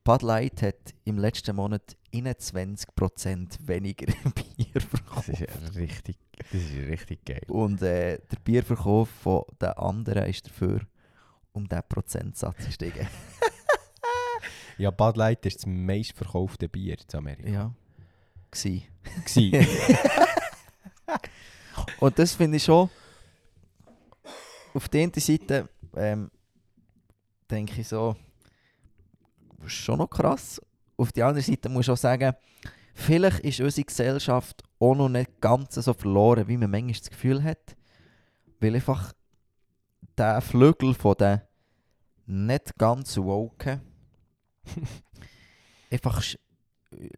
Bud 0.05 0.22
Light 0.22 0.62
hat 0.62 0.94
im 1.05 1.18
letzten 1.18 1.57
Monat 1.57 1.96
21% 2.12 3.66
weniger 3.66 4.07
Bier 4.35 4.83
Das 5.14 5.29
ist 5.29 5.40
ja 5.40 5.46
richtig, 5.75 6.16
das 6.37 6.61
ist 6.61 6.88
richtig 6.88 7.25
geil. 7.25 7.42
Und 7.48 7.83
äh, 7.83 8.18
der 8.18 8.37
Bierverkauf 8.44 9.09
von 9.09 9.44
den 9.61 9.70
anderen 9.70 10.27
ist 10.27 10.46
dafür 10.46 10.81
um 11.53 11.68
diesen 11.68 11.83
Prozentsatz 11.88 12.64
gestiegen. 12.66 13.07
Ja, 14.79 14.90
Bud 14.90 15.16
Light 15.16 15.44
ist 15.46 15.59
das 15.59 15.66
meistverkaufte 15.66 16.68
Bier 16.68 16.96
in 16.98 17.18
Amerika. 17.18 17.48
ja. 17.48 17.75
Gsi. 18.51 18.88
Gsi. 19.25 19.53
Und 22.01 22.18
das 22.18 22.35
finde 22.35 22.57
ich 22.57 22.64
schon. 22.64 22.90
Auf 24.75 24.88
der 24.88 25.03
einen 25.03 25.12
Seite 25.14 25.68
ähm, 25.94 26.31
denke 27.51 27.81
ich 27.81 27.88
so, 27.88 28.16
schon 29.66 29.98
noch 29.98 30.09
krass. 30.09 30.61
Auf 31.03 31.11
der 31.11 31.27
anderen 31.27 31.45
Seite 31.45 31.69
muss 31.69 31.87
ich 31.87 31.91
auch 31.91 31.97
sagen, 31.97 32.33
vielleicht 32.95 33.41
ist 33.41 33.61
unsere 33.61 33.85
Gesellschaft 33.85 34.62
auch 34.79 34.95
noch 34.95 35.09
nicht 35.09 35.41
ganz 35.41 35.75
so 35.75 35.93
verloren, 35.93 36.47
wie 36.47 36.57
man 36.57 36.71
manchmal 36.71 36.93
das 36.93 37.11
Gefühl 37.11 37.43
hat. 37.43 37.77
Weil 38.61 38.77
einfach 38.77 39.12
der 40.17 40.41
Flügel 40.41 40.95
von 40.95 41.17
den 41.19 41.41
nicht 42.27 42.79
ganz 42.79 43.17
woken 43.17 43.81
einfach 45.91 46.23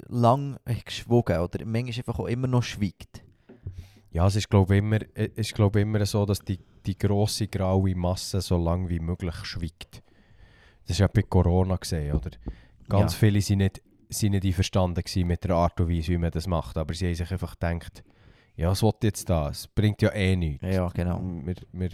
lang 0.08 0.56
geschwogen 0.86 1.40
oder 1.40 1.66
manchmal 1.66 1.98
einfach 1.98 2.18
auch 2.20 2.26
immer 2.26 2.46
noch 2.46 2.62
schweigt. 2.62 3.22
Ja, 4.12 4.26
es 4.26 4.36
ist 4.36 4.48
glaube 4.48 4.76
ich 4.76 4.78
immer, 4.78 5.00
es 5.12 5.50
ist, 5.52 5.58
immer 5.58 6.06
so, 6.06 6.24
dass 6.24 6.38
die, 6.38 6.58
die 6.86 6.96
grosse 6.96 7.48
graue 7.48 7.94
Masse 7.94 8.40
so 8.40 8.56
lange 8.56 8.88
wie 8.88 9.00
möglich 9.00 9.34
schweigt. 9.44 10.02
Das 10.86 10.92
ist 10.96 11.00
ja 11.00 11.06
bei 11.08 11.20
Corona 11.20 11.76
gesehen, 11.76 12.16
oder? 12.16 12.30
Ganz 12.88 13.12
Ja. 13.12 13.18
viele 13.18 13.40
sind 13.40 13.58
nicht, 13.58 13.82
sind 14.08 14.32
nicht 14.32 14.44
einverstanden 14.44 15.02
mit 15.26 15.44
der 15.44 15.52
Art 15.52 15.80
und 15.80 15.88
Weise, 15.88 16.08
wie 16.12 16.18
man 16.18 16.30
das 16.30 16.46
macht, 16.46 16.76
aber 16.76 16.94
sie 16.94 17.06
haben 17.06 17.14
sich 17.14 17.30
einfach 17.30 17.58
gedacht, 17.58 18.04
ja, 18.56 18.70
was 18.70 18.82
will 18.82 18.92
jetzt 19.02 19.28
das? 19.28 19.60
Es 19.60 19.68
bringt 19.68 20.00
ja 20.02 20.12
eh 20.12 20.36
nichts. 20.36 20.62
Ja, 20.64 20.88
genau. 20.88 21.20
Wir, 21.44 21.56
wir, 21.72 21.90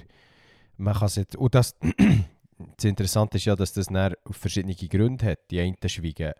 man 0.76 0.94
kann 0.94 1.11
nicht, 1.16 1.37
und 1.37 1.55
das, 1.55 1.74
das 2.76 2.85
Interessante 2.85 3.38
ist 3.38 3.46
ja, 3.46 3.57
dass 3.57 3.72
das 3.72 3.88
auf 3.88 4.37
verschiedene 4.37 4.74
Gründe 4.74 5.26
hat. 5.26 5.50
Die 5.50 5.61
einen 5.61 5.76
schweigen, 5.87 6.33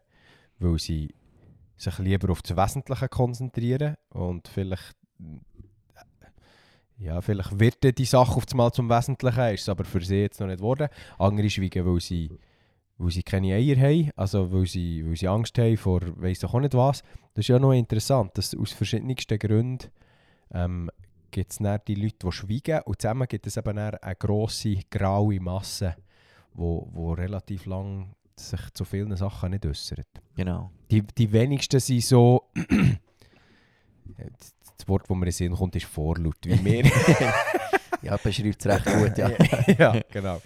weil 0.59 0.79
sie 0.79 1.15
sich 1.77 1.99
lieber 1.99 2.31
auf 2.31 2.43
das 2.43 2.57
Wesentliche 2.57 3.09
konzentrieren 3.09 3.97
und 4.11 4.49
vielleicht 4.49 4.95
ja, 6.99 7.23
vielleicht 7.23 7.59
wird 7.59 7.97
die 7.97 8.05
Sache 8.05 8.37
auf 8.37 8.45
einmal 8.51 8.71
zum 8.73 8.91
Wesentlichen, 8.91 9.55
ist 9.55 9.63
es 9.63 9.69
aber 9.71 9.85
für 9.85 10.03
sie 10.03 10.21
jetzt 10.21 10.39
noch 10.39 10.47
nicht 10.47 10.59
geworden. 10.59 10.89
Andere 11.19 11.49
schweigen, 11.49 11.87
weil 11.87 11.99
sie, 11.99 12.31
weil 13.01 13.11
sie 13.11 13.23
keine 13.23 13.55
Eier 13.55 13.77
haben, 13.77 14.11
also 14.15 14.53
weil 14.53 14.67
sie, 14.67 15.05
weil 15.07 15.17
sie 15.17 15.27
Angst 15.27 15.57
haben 15.59 15.77
vor 15.79 16.01
weiss 16.17 16.41
doch 16.41 16.53
auch 16.53 16.61
nicht 16.61 16.75
was. 16.75 17.03
Das 17.35 17.45
ist 17.45 17.49
ja 17.49 17.59
noch 17.59 17.73
interessant, 17.73 18.37
dass 18.37 18.55
aus 18.55 18.73
verschiedensten 18.73 19.39
Gründen 19.39 19.89
ähm, 20.53 20.91
gibt 21.31 21.51
es 21.51 21.59
die 21.87 21.95
Leute, 21.95 22.17
die 22.27 22.33
schweigen 22.33 22.83
und 22.85 23.01
zusammen 23.01 23.27
gibt 23.27 23.47
es 23.47 23.57
eben 23.57 23.79
eine 23.79 24.17
grosse 24.17 24.81
graue 24.91 25.41
Masse, 25.41 25.97
wo, 26.53 26.89
wo 26.93 27.13
relativ 27.13 27.65
lang 27.65 28.15
sich 28.37 28.61
zu 28.75 28.85
vielen 28.85 29.17
Sachen 29.17 29.53
nicht 29.53 29.65
äußert. 29.65 30.09
Genau. 30.37 30.71
Die, 30.91 31.03
die 31.03 31.33
wenigsten 31.33 31.81
sind 31.81 32.03
so. 32.03 32.51
das 34.77 34.89
Wort, 34.89 35.05
das 35.09 35.17
mir 35.17 35.17
in 35.17 35.23
den 35.23 35.33
Sinn 35.33 35.55
kommt, 35.55 35.77
ist 35.77 35.87
vorlaut, 35.87 36.39
wie 36.45 36.65
wir. 36.65 36.85
Ja, 38.03 38.17
beschreibt 38.17 38.65
es 38.65 38.67
recht 38.67 38.87
gut, 38.87 39.19
ja. 39.19 39.31
ja, 39.79 40.01
genau. 40.11 40.41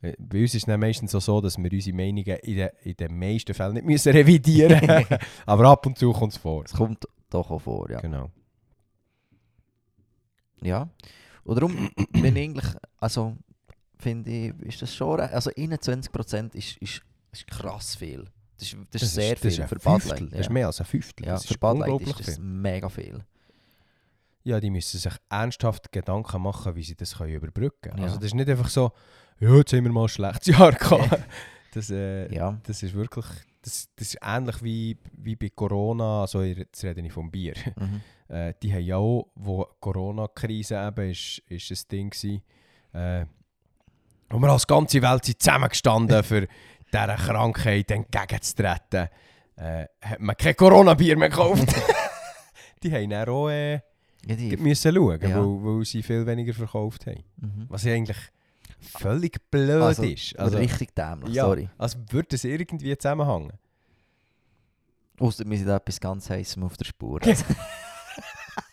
Äh, 0.00 0.14
Bei 0.18 0.42
uns 0.42 0.54
ist 0.54 0.68
es 0.68 0.76
meistens 0.78 1.10
so, 1.12 1.20
so, 1.20 1.40
dass 1.40 1.58
wir 1.58 1.72
unsere 1.72 1.96
Meinungen 1.96 2.36
in 2.42 2.56
den, 2.56 2.70
in 2.82 2.94
den 2.96 3.18
meisten 3.18 3.54
Fällen 3.54 3.74
nicht 3.74 3.86
müssen 3.86 4.12
revidieren 4.12 4.80
müssen. 4.86 5.18
Aber 5.46 5.68
ab 5.68 5.86
und 5.86 5.98
zu 5.98 6.12
kommt 6.12 6.32
es 6.32 6.38
vor. 6.38 6.64
Es 6.64 6.72
kommt 6.72 7.04
doch 7.30 7.50
auch 7.50 7.58
vor, 7.60 7.90
ja. 7.90 8.00
Genau. 8.00 8.30
Ja. 10.62 10.88
Und 11.44 11.54
darum 11.56 11.90
bin 12.12 12.36
ich 12.36 12.42
eigentlich, 12.44 12.74
also 12.98 13.36
finde 13.96 14.30
ich, 14.30 14.54
ist 14.62 14.82
das 14.82 14.94
schon, 14.94 15.20
also 15.20 15.50
21% 15.50 16.54
ist, 16.54 16.76
ist, 16.78 17.02
ist 17.32 17.46
krass 17.46 17.96
viel. 17.96 18.24
Das 18.58 18.72
ist, 18.72 18.76
das 18.90 19.02
ist 19.02 19.14
sehr 19.14 19.32
das 19.34 19.40
viel 19.40 19.50
ist 19.52 19.60
ein 19.60 19.68
für 19.68 19.76
Bud 19.76 20.02
Fünftel. 20.02 20.24
Light. 20.24 20.32
Das 20.32 20.40
ist 20.40 20.46
Ja, 20.46 20.52
mehr 20.52 20.66
als 20.66 20.80
ein 20.80 20.86
Fünftel. 20.86 21.26
ja 21.26 21.32
das 21.34 21.46
für 21.46 21.54
ist 21.54 21.60
Bud 21.60 21.78
Light 21.78 21.88
unglaublich 21.90 22.20
ist 22.20 22.28
das 22.28 22.34
viel. 22.36 22.44
mega 22.44 22.88
viel. 22.88 23.24
Ja, 24.44 24.60
die 24.60 24.70
müssen 24.70 24.98
sich 24.98 25.12
ernsthaft 25.28 25.92
Gedanken 25.92 26.42
machen, 26.42 26.74
wie 26.74 26.82
sie 26.82 26.96
das 26.96 27.16
können 27.16 27.34
überbrücken 27.34 27.78
können. 27.82 27.98
Ja. 27.98 28.04
Also 28.04 28.16
das 28.16 28.26
ist 28.26 28.34
nicht 28.34 28.48
einfach 28.48 28.68
so, 28.68 28.92
ja, 29.40 29.54
jetzt 29.56 29.72
haben 29.72 29.84
wir 29.84 29.92
mal 29.92 30.02
ein 30.04 30.08
schlechtes 30.08 30.46
Jahr 30.58 30.72
gehabt. 30.74 31.22
Das, 31.72 31.90
äh, 31.90 32.32
Ja, 32.34 32.58
das 32.66 32.82
ist 32.82 32.94
wirklich, 32.94 33.26
das, 33.62 33.88
das 33.96 34.08
ist 34.14 34.18
ähnlich 34.22 34.62
wie, 34.62 34.96
wie 35.16 35.36
bei 35.36 35.50
Corona, 35.50 36.22
also 36.22 36.42
jetzt 36.42 36.82
rede 36.84 37.00
ich 37.00 37.12
vom 37.12 37.30
Bier. 37.30 37.54
mhm. 37.76 38.00
Äh, 38.30 38.52
die 38.62 38.70
haben 38.74 38.82
ja 38.84 38.98
auch, 38.98 39.28
wo 39.36 39.64
die 39.64 39.70
Corona-Krise 39.80 40.74
eben 40.86 41.10
ist, 41.10 41.38
ist 41.48 41.70
ein 41.70 41.88
Ding 41.90 42.10
gewesen, 42.10 42.42
äh, 42.92 43.24
wo 44.28 44.38
wir 44.38 44.50
als 44.50 44.66
ganze 44.66 45.00
Welt 45.00 45.24
sind 45.24 45.40
zusammengestanden 45.40 46.22
für 46.24 46.46
dieser 46.92 47.16
Krankheit 47.16 47.90
entgegenzutreten, 47.90 49.08
äh, 49.56 49.86
hat 50.02 50.20
man 50.20 50.36
kein 50.36 50.54
Corona-Bier 50.56 51.16
mehr 51.16 51.30
gekauft. 51.30 51.74
die 52.82 52.92
haben 52.92 53.08
dann 53.08 53.26
auch 53.30 53.48
äh, 53.48 53.76
ja, 53.76 53.80
die, 54.36 54.54
müssen 54.58 54.94
schauen, 54.94 55.20
Ja. 55.22 55.36
weil, 55.38 55.64
weil 55.78 55.84
sie 55.86 56.02
viel 56.02 56.26
weniger 56.26 56.52
verkauft 56.52 57.06
haben. 57.06 57.24
mhm. 57.38 57.64
Was 57.70 57.84
ja 57.84 57.94
eigentlich 57.94 58.18
völlig 58.80 59.50
blöd 59.50 59.82
Also, 59.82 60.02
ist. 60.02 60.38
Also, 60.38 60.56
Also, 60.56 60.58
richtig 60.58 60.94
dämlich, 60.94 61.34
ja, 61.34 61.44
sorry. 61.44 61.68
als 61.78 61.96
würde 62.10 62.36
es 62.36 62.44
irgendwie 62.44 62.96
zusammenhängen. 62.96 63.52
Ausser 65.18 65.44
wir 65.48 65.58
sind 65.58 65.66
da 65.66 65.76
etwas 65.76 66.00
ganz 66.00 66.30
heißem 66.30 66.62
auf 66.62 66.76
der 66.76 66.84
Spur. 66.84 67.20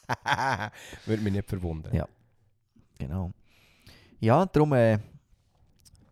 Würde 1.05 1.21
mich 1.23 1.33
nicht 1.33 1.49
verwundern. 1.49 1.93
Ja. 1.93 2.07
Genau. 2.99 3.31
Ja, 4.19 4.45
darum 4.45 4.73
äh, 4.73 4.99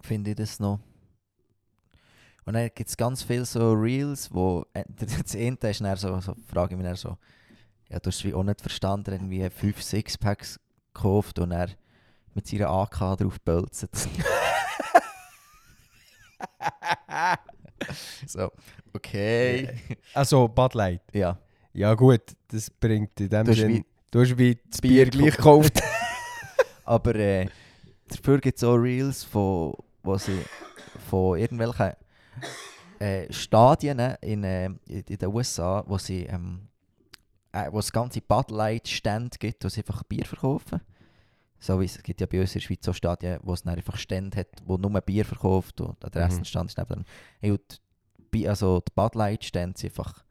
finde 0.01 0.31
ich 0.31 0.35
das 0.35 0.59
noch. 0.59 0.79
Und 2.45 2.53
dann 2.53 2.69
gibt 2.75 2.89
es 2.89 2.97
ganz 2.97 3.23
viele 3.23 3.45
so 3.45 3.71
Reels, 3.71 4.33
wo 4.33 4.65
äh, 4.73 4.83
das 4.89 5.35
eine 5.35 5.57
ist 5.61 5.81
dann 5.81 5.95
so, 5.95 6.19
so 6.19 6.35
frage 6.47 6.73
ich 6.73 6.77
mich 6.77 6.85
dann 6.85 6.95
so, 6.95 7.17
ja, 7.89 7.99
du 7.99 8.07
hast 8.09 8.23
wie 8.23 8.33
auch 8.33 8.43
nicht 8.43 8.59
verstanden, 8.61 9.13
irgendwie 9.13 9.49
5 9.49 9.81
Sixpacks 9.81 10.59
gekauft 10.93 11.39
und 11.39 11.51
er 11.51 11.69
mit 12.35 12.47
seiner 12.47 12.69
AK 12.69 13.17
drauf 13.17 13.39
bölzt. 13.41 13.87
so, 18.27 18.51
okay. 18.93 19.69
Also 20.13 20.47
Bud 20.47 20.73
Light. 20.73 21.01
Ja, 21.13 21.37
Ja 21.73 21.93
gut, 21.93 22.21
das 22.47 22.69
bringt 22.69 23.19
in 23.19 23.29
dem 23.29 23.45
Du 23.45 23.51
hast 23.51 23.57
Sinn... 23.59 23.73
wie- 23.73 23.85
du 24.11 24.21
hast 24.21 24.37
wie 24.37 24.55
das 24.69 24.81
Bier 24.81 25.05
Bier 25.09 25.11
gleich 25.11 25.35
gekauft. 25.37 25.81
aber 26.85 27.15
äh, 27.15 27.47
dafür 28.07 28.39
gibt 28.39 28.57
es 28.57 28.63
auch 28.63 28.75
Reels, 28.75 29.23
von, 29.23 29.73
wo 30.03 30.17
sie 30.17 30.41
von 31.09 31.37
irgendwelchen 31.39 31.93
äh, 32.99 33.31
Stadien 33.33 33.99
in, 34.21 34.43
äh, 34.43 34.65
in 34.87 35.03
den 35.17 35.27
USA, 35.33 35.83
wo 35.87 35.97
sie 35.97 36.23
ähm, 36.25 36.67
äh, 37.51 37.71
wo 37.71 37.79
es 37.79 37.91
ganze 37.91 38.21
Bud 38.21 38.51
Light 38.51 38.87
Stände 38.87 39.37
gibt, 39.37 39.63
wo 39.63 39.69
sie 39.69 39.81
einfach 39.81 40.03
Bier 40.03 40.25
verkaufen. 40.25 40.79
So 41.63 41.79
wie 41.79 41.85
es 41.85 41.95
es 41.95 42.03
gibt 42.03 42.19
ja 42.19 42.27
bei 42.27 42.41
uns 42.41 42.53
in 42.53 42.59
der 42.59 42.65
Schweiz 42.65 42.83
so 42.83 42.91
Stadien, 42.91 43.39
wo 43.41 43.53
es 43.53 43.63
dann 43.63 43.73
einfach 43.73 43.95
Stände 43.95 44.37
hat, 44.37 44.49
wo 44.65 44.75
nur 44.75 44.99
Bier 44.99 45.23
verkauft 45.23 45.79
und 45.79 45.95
der 46.03 46.25
Rest 46.25 46.39
Mhm. 46.39 46.45
Stand 46.45 46.69
ist 46.69 46.77
neben 46.77 47.05
hey, 47.39 47.51
und 47.51 47.81
die, 48.33 48.49
also 48.49 48.81
die 48.81 48.91
Bud 48.93 49.15
Light 49.15 49.45
Stände 49.45 49.79
sind 49.79 49.91
einfach, 49.91 50.25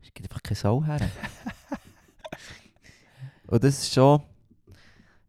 es 0.00 0.14
gibt 0.14 0.30
einfach 0.30 0.42
keine 0.42 0.56
Sau 0.56 0.82
her. 0.82 0.98
und 3.48 3.62
das 3.62 3.82
ist 3.82 3.92
schon, 3.92 4.22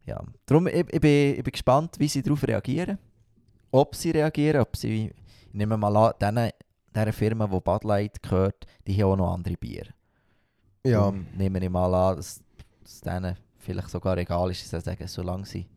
ja, 0.06 0.24
darum 0.46 0.68
ich, 0.68 0.76
ich, 0.76 1.02
bin, 1.02 1.36
ich 1.36 1.44
bin 1.44 1.52
gespannt, 1.52 1.96
wie 2.00 2.08
sie 2.08 2.22
darauf 2.22 2.42
reagieren. 2.48 2.98
Ob 3.70 3.96
sie 3.96 4.12
reagieren, 4.12 4.62
ob 4.62 4.78
sie, 4.78 5.14
ich 5.48 5.54
nehme 5.54 5.76
mal 5.76 5.96
an, 5.98 6.14
denen, 6.22 6.52
dieser 6.96 7.12
Firma, 7.12 7.48
die 7.48 7.60
Bud 7.60 7.84
Light 7.84 8.24
gehört, 8.24 8.66
die 8.88 8.96
haben 9.04 9.12
auch 9.12 9.18
noch 9.18 9.34
andere 9.34 9.58
Bier. 9.58 9.88
ja. 10.86 11.00
Darum 11.00 11.28
nehme 11.36 11.60
ich 11.60 11.70
mal 11.70 11.94
an, 11.94 12.16
dass 12.16 12.42
es 12.86 13.02
denen 13.02 13.36
vielleicht 13.60 13.90
sogar 13.90 14.18
egal 14.18 14.52
ist, 14.52 14.72
dass 14.74 14.84
sie 14.84 14.90
sagen, 14.90 15.08
solange 15.08 15.46
sie 15.46 15.68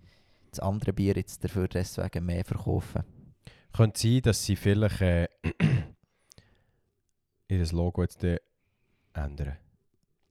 das 0.51 0.61
andere 0.61 0.93
Bier 0.93 1.15
jetzt 1.15 1.43
dafür 1.43 1.69
deswegen 1.69 2.25
mehr 2.25 2.45
verkaufen. 2.45 3.03
Könnte 3.73 4.01
sein, 4.01 4.23
dass 4.23 4.45
sie 4.45 4.57
vielleicht 4.57 5.01
äh, 5.01 5.29
ihr 7.49 7.67
Logo 7.73 8.03
jetzt 8.03 8.23
ändern. 9.15 9.57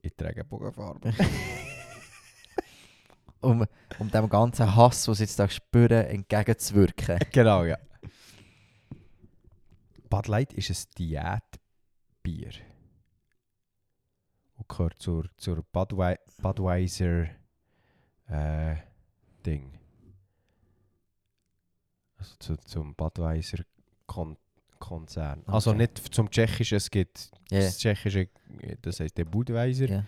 In 0.02 0.12
die 0.20 0.24
Regenbogenfarbe. 0.24 1.14
Um, 3.44 3.66
um 3.98 4.12
dem 4.12 4.30
ganzen 4.30 4.76
Hass, 4.76 5.06
den 5.06 5.16
sie 5.16 5.24
jetzt 5.24 5.40
da 5.40 5.50
spüren, 5.50 6.06
entgegenzuwirken. 6.06 7.18
genau, 7.32 7.64
ja. 7.64 7.76
Bud 10.12 10.28
Light 10.28 10.54
ist 10.54 10.70
ein 10.70 10.94
Diätbier. 11.00 12.52
Und 14.58 14.70
gehört 14.70 15.02
zur, 15.02 15.26
zur 15.38 15.64
Budwei 15.72 16.20
Budweiser 16.40 17.30
äh, 18.32 18.76
Ding. 19.46 19.78
Also 22.18 22.36
zu, 22.40 22.58
zum 22.58 22.96
Budweiser 22.96 23.60
Kon 24.06 24.38
Konzern. 24.80 25.44
Also 25.46 25.70
Okay. 25.72 25.78
nicht 25.84 25.98
zum 26.14 26.30
Tschechischen, 26.30 26.78
es 26.78 26.90
gibt 26.90 27.30
Ja. 27.52 27.60
das 27.60 27.78
Tschechische, 27.78 28.30
das 28.82 29.00
heißt 29.00 29.16
der 29.18 29.26
Budweiser. 29.26 29.86
Ja. 29.88 30.06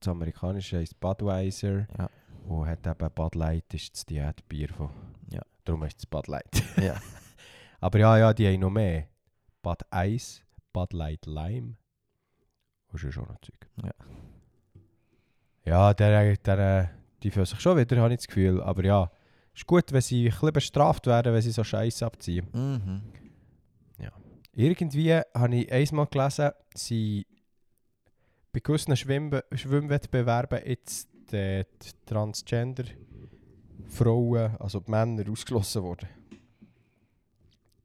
Das 0.00 0.08
amerikanische 0.08 0.78
heisst 0.78 0.98
Budweiser. 0.98 1.86
Ja. 1.98 2.08
Und 2.46 2.66
hat 2.66 2.86
eben 2.86 3.10
Bud 3.14 3.34
Light 3.34 3.72
ist 3.74 3.94
das 3.94 4.06
Diätbier 4.06 4.70
von. 4.70 4.90
Ja. 5.30 5.42
Darum 5.64 5.82
ist 5.84 5.98
es 5.98 6.06
Bud 6.06 6.26
Light. 6.28 6.50
Ja. 6.78 7.00
Aber 7.80 7.98
ja, 7.98 8.16
ja, 8.18 8.32
die 8.34 8.46
haben 8.46 8.60
noch 8.60 8.70
mehr. 8.70 9.06
Bud 9.62 9.82
Ice, 9.94 10.40
Bud 10.72 10.92
Light 10.94 11.26
Lime. 11.26 11.76
Ist 12.94 13.12
schon 13.12 13.26
noch 13.28 13.38
Zeug. 13.40 13.68
Ja. 13.84 13.92
Ja, 15.64 15.94
der, 15.94 16.36
der, 16.38 16.90
die 17.22 17.30
fühlen 17.30 17.46
sich 17.46 17.60
schon 17.60 17.76
wieder, 17.76 17.96
habe 17.98 18.12
ich 18.12 18.20
das 18.20 18.26
Gefühl. 18.26 18.62
Aber 18.62 18.84
ja, 18.84 19.10
ist 19.54 19.66
gut, 19.66 19.92
wenn 19.92 20.00
sie 20.00 20.26
ein 20.26 20.30
bisschen 20.30 20.52
bestraft 20.52 21.06
werden, 21.06 21.32
wenn 21.32 21.42
sie 21.42 21.50
so 21.50 21.64
Scheiße 21.64 22.06
abziehen. 22.06 22.46
Mhm. 22.52 23.02
Irgendwie 24.58 25.14
habe 25.14 25.54
ich 25.54 25.72
einmal 25.72 26.06
gelesen, 26.06 26.50
sie 26.74 27.24
bei 28.52 28.58
gewissen 28.58 28.96
Schwimm 28.96 29.40
Schwimmwettbewerben 29.52 30.66
jetzt 30.66 31.08
die, 31.30 31.64
die 31.80 31.90
Transgender-Frauen, 32.06 34.56
also 34.58 34.80
die 34.80 34.90
Männer, 34.90 35.30
ausgeschlossen 35.30 35.84
wurden. 35.84 36.08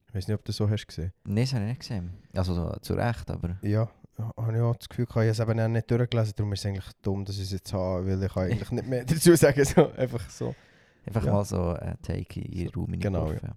Ich 0.08 0.16
weiß 0.16 0.28
nicht, 0.28 0.36
ob 0.36 0.44
du 0.44 0.50
das 0.50 0.56
so 0.56 0.68
hast 0.68 0.88
gesehen. 0.88 1.14
Nein, 1.26 1.44
das 1.44 1.54
habe 1.54 1.66
ich 1.66 1.70
nicht 1.70 1.82
gesehen. 1.82 2.14
Also 2.34 2.56
so, 2.56 2.76
zu 2.82 2.96
Recht, 2.96 3.30
aber... 3.30 3.60
Ja, 3.62 3.88
habe 4.18 4.54
ich 4.56 4.62
auch 4.62 4.76
das 4.76 4.90
Gefühl, 4.90 5.06
ich 5.10 5.16
habe 5.16 5.28
es 5.28 5.40
eben 5.40 5.60
auch 5.60 5.68
nicht 5.68 5.90
durchgelesen, 5.92 6.34
darum 6.36 6.54
ist 6.54 6.60
es 6.60 6.66
eigentlich 6.68 6.92
dumm, 7.02 7.26
dass 7.26 7.36
ich 7.38 7.44
es 7.44 7.52
jetzt 7.52 7.74
habe, 7.74 8.06
weil 8.08 8.24
ich 8.24 8.36
eigentlich 8.36 8.72
nicht 8.72 8.88
mehr 8.88 9.06
dazu 9.06 9.36
sagen, 9.36 9.64
so, 9.66 9.92
einfach 9.94 10.30
so. 10.30 10.56
Einfach 11.06 11.26
Ja. 11.26 11.34
mal 11.34 11.44
so 11.46 11.62
ein 11.74 11.98
Take 12.02 12.40
in 12.40 12.52
ihren 12.52 12.74
Raum 12.74 12.86
Genau, 13.00 13.26
hineingeworfen. 13.28 13.56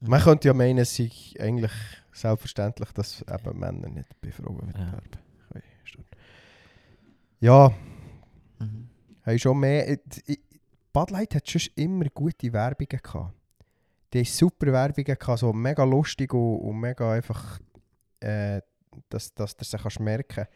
Mhm. 0.00 0.08
Man 0.10 0.20
könnte 0.20 0.48
ja 0.48 0.54
meinen, 0.54 0.78
es 0.78 0.96
sei 0.96 1.10
eigentlich 1.38 1.72
selbstverständlich, 2.12 2.90
dass 2.92 3.22
eben 3.22 3.58
Männer 3.58 3.88
nicht 3.88 4.08
bei 4.20 4.30
Frauen 4.32 4.66
wettbewerben 4.68 5.10
können. 5.52 6.04
Ja, 7.40 7.72
Mhm. 8.58 8.88
haben 9.24 9.38
schon 9.38 9.58
mehr. 9.60 9.88
äh, 9.88 9.98
Bud 10.92 11.10
Light 11.10 11.34
hat 11.34 11.48
schon 11.48 11.60
immer 11.74 12.06
gute 12.06 12.50
Werbungen 12.52 13.00
gehabt. 13.02 13.34
Die 14.12 14.18
haben 14.20 14.24
super 14.24 14.72
Werbungen 14.72 15.04
gehabt, 15.18 15.38
so 15.38 15.52
mega 15.52 15.84
lustig 15.84 16.32
und, 16.32 16.60
und 16.60 16.80
mega 16.80 17.12
einfach 17.12 17.60
äh, 18.20 18.60
dass, 19.08 19.34
dass 19.34 19.56
du 19.56 19.62
es 19.62 19.82
kannst 19.82 20.00
merken 20.00 20.46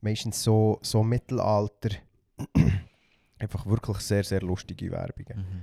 Meistens 0.00 0.42
so, 0.44 0.78
so 0.80 1.02
Mittelalter, 1.02 1.90
einfach 3.40 3.66
wirklich 3.66 3.98
sehr, 3.98 4.22
sehr 4.22 4.40
lustige 4.42 4.92
Werbungen. 4.92 5.38
Mhm. 5.38 5.62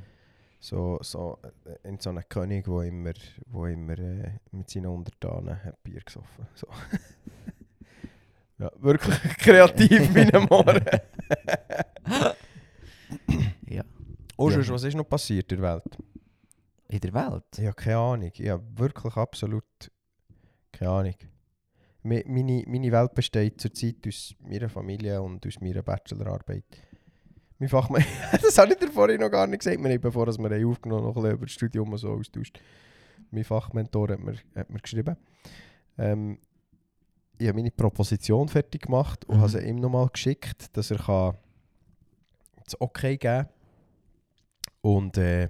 So, 0.59 0.97
so 1.01 1.39
äh, 1.65 1.87
in 1.87 1.99
so 1.99 2.09
einem 2.09 2.23
König, 2.27 2.65
der 2.65 2.81
immer, 2.81 3.13
wo 3.45 3.65
immer 3.65 3.97
äh, 3.97 4.31
mit 4.51 4.69
seinen 4.69 4.87
Untertanen 4.87 5.63
hat 5.63 5.81
Bier 5.83 6.01
gesoffen 6.01 6.47
so. 6.53 6.67
Ja, 8.57 8.71
wirklich 8.77 9.19
kreativ 9.37 10.15
wie 10.15 10.21
ein 10.21 10.43
Mohren. 10.49 10.85
Ja. 13.67 13.83
Oh, 14.37 14.49
Ja. 14.49 14.55
sonst, 14.55 14.69
was 14.71 14.83
ist 14.83 14.95
noch 14.95 15.07
passiert 15.07 15.51
in 15.51 15.61
der 15.61 15.73
Welt? 15.75 15.97
In 16.87 16.99
der 16.99 17.13
Welt? 17.13 17.43
Habe 17.59 17.73
keine 17.73 17.97
Ahnung. 17.97 18.31
Habe 18.31 18.63
wirklich 18.77 19.15
absolut 19.17 19.65
keine 20.71 20.91
Ahnung. 20.91 21.15
Meine, 22.05 22.63
meine 22.67 22.91
Welt 22.91 23.15
besteht 23.15 23.59
zurzeit 23.59 23.95
aus 24.07 24.35
meiner 24.39 24.69
Familie 24.69 25.21
und 25.21 25.45
aus 25.45 25.59
meiner 25.59 25.81
Bachelorarbeit. 25.81 26.63
Mein 27.57 27.69
Fachmann, 27.69 28.03
das 28.41 28.57
habe 28.57 28.73
ich 28.73 28.79
dir 28.79 28.89
vorhin 28.91 29.21
noch 29.21 29.31
gar 29.31 29.47
nicht 29.47 29.59
gesagt. 29.59 29.81
Wir 29.83 29.89
haben, 29.91 30.01
bevor 30.01 30.27
wir 30.27 30.51
haben 30.51 30.65
aufgenommen 30.67 31.03
noch 31.03 31.15
ein 31.15 31.21
bisschen 31.23 31.31
über 31.35 31.45
das 31.45 31.53
Studium 31.53 31.97
so 31.97 32.09
austauscht. 32.11 32.59
Mein 33.31 33.43
Fachmentor 33.43 34.09
hat 34.09 34.19
mir, 34.19 34.35
hat 34.55 34.69
mir 34.69 34.79
geschrieben. 34.79 35.15
Ähm, 35.97 36.37
ich 37.39 37.47
habe 37.47 37.57
meine 37.57 37.71
Proposition 37.71 38.47
fertig 38.49 38.83
gemacht 38.83 39.25
und 39.25 39.37
Mhm. 39.37 39.41
habe 39.41 39.49
sie 39.49 39.59
ihm 39.67 39.77
nochmal 39.77 40.07
geschickt, 40.09 40.77
dass 40.77 40.91
er 40.91 41.03
kann 41.05 41.35
das 42.65 42.79
Okay 42.79 43.17
geben 43.17 43.45
kann. 43.45 43.49
Und 44.81 45.17
äh, 45.17 45.49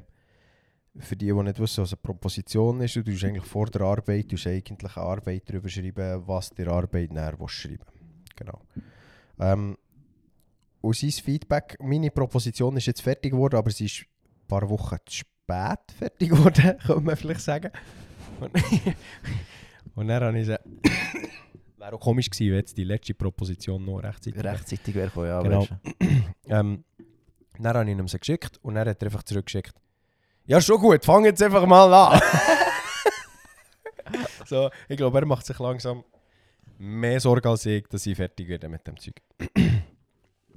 für 0.97 1.15
die, 1.15 1.27
die 1.27 1.33
nicht 1.33 1.59
wissen, 1.59 1.83
was 1.83 1.93
eine 1.93 2.01
Proposition 2.01 2.81
ist, 2.81 2.95
du 2.95 3.03
tust 3.03 3.23
eigentlich 3.23 3.45
vor 3.45 3.67
der 3.67 3.81
Arbeit 3.81 4.29
tust 4.29 4.47
eigentlich 4.47 4.95
eine 4.95 5.05
Arbeit 5.05 5.43
darüber 5.47 5.69
schreiben, 5.69 6.23
was 6.25 6.49
der 6.51 6.67
Arbeitnehmer 6.67 7.39
will 7.39 7.47
schreiben 7.47 7.85
Genau. 8.35 8.61
Ähm, 9.39 9.77
und 10.81 10.95
sein 10.95 11.11
Feedback, 11.11 11.77
meine 11.81 12.11
Proposition 12.11 12.77
ist 12.77 12.85
jetzt 12.85 13.01
fertig 13.01 13.31
geworden, 13.31 13.55
aber 13.55 13.71
sie 13.71 13.85
ist 13.85 14.01
ein 14.01 14.47
paar 14.47 14.69
Wochen 14.69 14.97
zu 15.05 15.17
spät 15.17 15.91
fertig 15.97 16.29
geworden, 16.31 16.77
kann 16.85 17.03
man 17.03 17.15
vielleicht 17.15 17.41
sagen. 17.41 17.71
Und, 18.39 18.51
und 19.95 20.07
dann 20.07 20.23
habe 20.23 20.39
ich 20.39 20.45
sie... 20.45 20.57
Wäre 21.77 21.93
auch 21.93 21.99
komisch 21.99 22.29
gewesen, 22.29 22.51
wenn 22.51 22.57
jetzt 22.59 22.77
die 22.77 22.83
letzte 22.83 23.13
Proposition 23.13 23.83
noch 23.85 23.99
rechtzeitig 23.99 24.35
wäre. 24.35 24.55
Rechtzeitig 24.55 24.95
wäre 24.95 25.07
gekommen, 25.07 25.27
ja. 25.27 25.41
Genau. 25.41 25.65
du. 25.65 26.05
Ähm, 26.47 26.83
dann 27.57 27.75
habe 27.75 27.89
ich 27.89 27.97
ihm 27.97 28.07
sie 28.07 28.19
geschickt 28.19 28.59
und 28.61 28.75
dann 28.75 28.87
hat 28.87 29.01
er 29.01 29.07
einfach 29.07 29.23
zurückgeschickt. 29.23 29.73
Ja, 30.47 30.61
schon 30.61 30.79
gut, 30.79 31.03
fang 31.03 31.25
jetzt 31.25 31.41
einfach 31.41 31.65
mal 31.65 31.91
an. 31.91 32.21
so, 34.45 34.69
ich 34.87 34.97
glaube, 34.97 35.19
er 35.19 35.25
macht 35.25 35.45
sich 35.45 35.57
langsam 35.57 36.03
mehr 36.77 37.19
Sorge 37.19 37.49
als 37.49 37.65
ich, 37.65 37.87
dass 37.87 38.05
ich 38.05 38.15
fertig 38.15 38.47
werde 38.47 38.69
mit 38.69 38.85
dem 38.87 38.97
Zeug. 38.97 39.21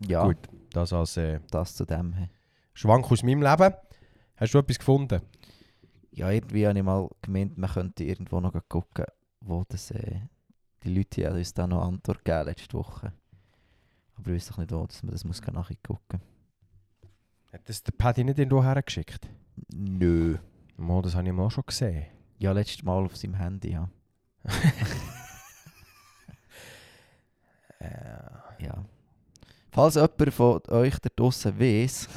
Ja, 0.06 0.26
Gut, 0.26 0.36
das 0.70 0.92
als 0.92 1.16
äh, 1.16 1.40
das 1.50 1.74
zu 1.74 1.84
dem. 1.84 2.12
hey. 2.12 2.28
Schwank 2.72 3.10
aus 3.10 3.24
meinem 3.24 3.42
Leben. 3.42 3.74
Hast 4.36 4.54
du 4.54 4.58
etwas 4.58 4.78
gefunden? 4.78 5.20
Ja, 6.12 6.30
irgendwie 6.30 6.68
habe 6.68 6.78
ich 6.78 6.84
mal 6.84 7.08
gemeint, 7.20 7.58
man 7.58 7.68
könnte 7.68 8.04
irgendwo 8.04 8.38
noch 8.38 8.54
gucken, 8.68 9.06
wo 9.40 9.64
das, 9.68 9.90
äh, 9.90 10.20
die 10.84 10.94
Leute 10.94 11.26
haben 11.26 11.38
uns 11.38 11.52
da 11.52 11.66
noch 11.66 11.82
Antwort 11.82 12.24
gegeben 12.24 12.44
letzte 12.44 12.74
Woche. 12.74 13.12
Aber 14.14 14.30
ich 14.30 14.36
weiß 14.36 14.50
doch 14.50 14.58
nicht, 14.58 14.70
wo 14.70 14.86
dass 14.86 15.02
man 15.02 15.10
das 15.10 15.24
muss 15.24 15.42
nachgucken 15.42 16.20
Hat 17.52 17.68
das 17.68 17.82
der 17.82 17.90
Paddy 17.90 18.22
nicht 18.22 18.38
irgendwo 18.38 18.62
hergeschickt? 18.62 19.28
Nö. 19.72 20.38
Mo, 20.76 21.02
das 21.02 21.14
habe 21.14 21.26
ich 21.26 21.34
mal 21.34 21.44
auch 21.46 21.50
schon 21.50 21.64
gesehen. 21.66 22.06
Ja, 22.38 22.52
letztes 22.52 22.82
Mal 22.82 23.04
auf 23.04 23.16
seinem 23.16 23.34
Handy, 23.34 23.72
ja. 23.72 23.88
Äh, 27.80 28.64
ja. 28.64 28.84
Falls 29.70 29.94
jemand 29.94 30.34
von 30.34 30.60
euch 30.68 30.98
da 30.98 31.08
draussen 31.14 31.58
weiss, 31.60 32.08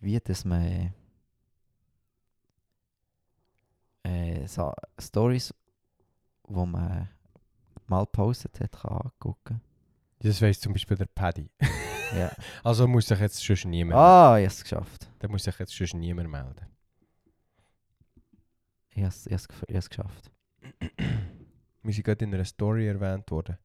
wie 0.00 0.20
das 0.20 0.44
man 0.44 0.92
äh, 4.02 4.46
so 4.46 4.72
Stories, 5.00 5.54
wo 6.42 6.66
man 6.66 7.08
mal 7.86 8.04
gepostet 8.04 8.60
hat, 8.60 8.72
kann 8.72 8.98
angucken. 8.98 9.60
das 10.18 10.42
weiss 10.42 10.60
zum 10.60 10.72
Beispiel 10.72 10.96
der 10.96 11.06
Paddy. 11.06 11.50
Ja. 12.14 12.30
Also 12.62 12.86
muss 12.86 13.06
sich 13.06 13.18
jetzt 13.18 13.44
schon 13.44 13.70
niemand 13.70 13.98
ah, 13.98 14.38
ich 14.38 14.44
habe 14.44 14.46
es 14.46 14.62
geschafft. 14.62 15.10
Da 15.18 15.28
muss 15.28 15.44
sich 15.44 15.58
jetzt 15.58 15.74
schon 15.74 16.00
niemand 16.00 16.30
melden. 16.30 16.66
Ich 18.90 19.02
habe 19.02 19.08
es 19.08 19.26
ich 19.26 19.42
ich 19.68 19.88
geschafft. 19.88 20.30
Wir 21.82 21.92
sind 21.92 22.04
gerade 22.04 22.24
in 22.24 22.32
einer 22.34 22.44
Story 22.44 22.86
erwähnt 22.88 23.30
worden. 23.30 23.58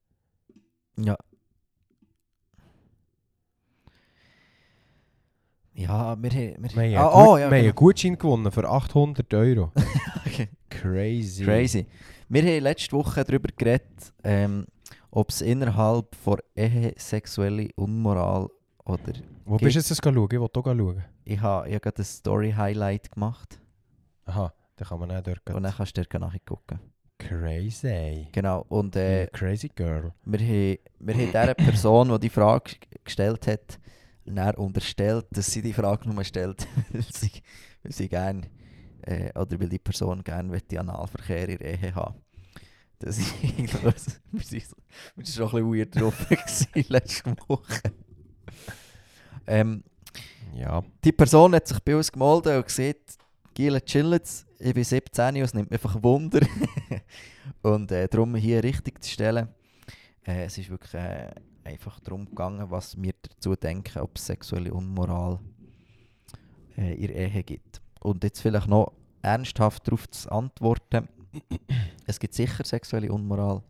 Ja. 0.98 1.16
Ja, 5.74 6.22
wir 6.22 6.30
haben... 6.32 6.64
Wir, 6.64 6.76
Wir 6.76 7.00
haben, 7.00 7.08
ah, 7.08 7.14
oh, 7.14 7.38
ja, 7.38 7.44
wir 7.44 7.46
haben 7.46 7.52
genau. 7.52 7.64
einen 7.64 7.76
Gutschein 7.76 8.18
gewonnen 8.18 8.52
für 8.52 8.70
800 8.70 9.34
Euro. 9.34 9.72
Okay. 10.26 10.50
Crazy. 10.70 11.44
Crazy. 11.44 11.86
Wir 12.28 12.44
haben 12.44 12.64
letzte 12.64 12.92
Woche 12.92 13.24
darüber 13.24 13.50
geredet, 13.56 14.14
ähm, 14.24 14.68
ob 15.12 15.30
es 15.30 15.42
innerhalb 15.42 16.16
von 16.16 16.38
Ehe 16.56 16.94
sexuelle 16.98 17.70
Unmoral 17.76 18.50
oder... 18.86 19.14
Wo 19.46 19.58
Geht- 19.58 19.66
bist 19.66 19.76
du 19.76 19.80
jetzt 19.80 19.92
das 19.92 19.98
schauen? 20.04 20.26
Ich 20.32 20.40
will 20.40 20.48
hier 20.54 20.64
schauen. 20.64 21.04
Ich 21.26 21.42
habe 21.42 21.74
hab 21.74 21.82
gerade 21.82 22.02
ein 22.02 22.06
Story-Highlight 22.06 23.12
gemacht 23.12 23.60
Aha, 24.26 24.54
dann 24.76 24.88
kann 24.88 25.00
man 25.00 25.12
auch 25.12 25.24
dort 25.24 25.50
und 25.50 25.64
dann 25.64 25.74
kannst 25.74 25.98
du 25.98 26.04
dort 26.04 26.22
nachgucken. 26.22 26.80
Crazy. 27.18 28.28
Genau, 28.32 28.66
und 28.70 28.96
äh, 28.96 29.28
Crazy 29.34 29.70
Girl. 29.70 30.14
wir 30.24 30.40
haben, 30.40 30.78
wir 31.00 31.14
haben 31.16 31.26
dieser 31.26 31.54
Person, 31.56 32.10
die 32.10 32.20
die 32.20 32.30
Frage 32.30 32.76
gestellt 33.04 33.48
hat, 33.48 33.80
dann 34.26 34.56
unterstellt, 34.56 35.26
dass 35.32 35.52
sie 35.52 35.62
die 35.62 35.74
Frage 35.74 36.08
nur 36.08 36.24
stellt, 36.24 36.68
weil 36.92 37.02
sie, 37.02 37.32
weil 37.82 37.92
sie 37.92 38.08
gerne, 38.08 38.42
äh, 39.02 39.32
oder 39.38 39.60
weil 39.60 39.70
die 39.70 39.80
Person 39.80 40.24
gerne 40.24 40.62
Analverkehr 40.78 41.50
in 41.50 41.60
Ehe 41.60 41.96
haben. 41.96 42.16
Das 43.00 43.18
ist 43.18 43.34
eigentlich, 43.44 43.84
was- 43.84 44.20
wir 44.32 44.42
sind 44.44 44.64
schon 45.28 45.46
ein 45.46 45.52
bisschen 45.52 45.74
weird 45.74 45.96
drauf 46.00 46.28
letzte 46.90 47.36
Woche. 47.48 47.82
Ähm, 49.48 49.84
Ja. 50.56 50.84
die 51.04 51.12
Person 51.12 51.56
hat 51.56 51.68
sich 51.68 51.80
bei 51.80 51.96
uns 51.96 52.12
gemeldet 52.12 52.58
und 52.58 52.66
gesagt, 52.68 53.18
Giele 53.54 53.84
chillt, 53.84 54.46
ich 54.60 54.74
bin 54.74 54.84
17 54.84 55.36
und 55.36 55.42
es 55.42 55.54
nimmt 55.54 55.72
mich 55.72 55.80
einfach 55.84 56.02
Wunder. 56.04 56.40
und 57.62 57.92
äh, 57.92 58.08
darum 58.08 58.36
hier 58.36 58.64
richtig 58.64 59.02
zu 59.04 59.10
stellen. 59.12 59.50
Äh, 60.26 60.46
es 60.46 60.58
ist 60.58 60.70
wirklich 60.70 60.94
äh, 60.94 61.32
einfach 61.64 62.00
darum 62.02 62.26
gegangen, 62.26 62.70
was 62.70 63.02
wir 63.02 63.14
dazu 63.22 63.56
denken, 63.56 64.00
ob 64.00 64.18
es 64.18 64.26
sexuelle 64.26 64.74
Unmoral 64.74 65.40
äh, 66.78 66.94
in 66.96 67.08
der 67.08 67.16
Ehe 67.34 67.44
gibt. 67.44 67.82
Und 68.02 68.24
jetzt 68.24 68.42
vielleicht 68.42 68.68
noch 68.68 68.94
ernsthaft 69.22 69.88
darauf 69.88 70.10
zu 70.10 70.30
antworten. 70.32 71.08
Es 72.06 72.20
gibt 72.20 72.34
sicher 72.34 72.64
sexuelle 72.64 73.12
Unmoral 73.12 73.62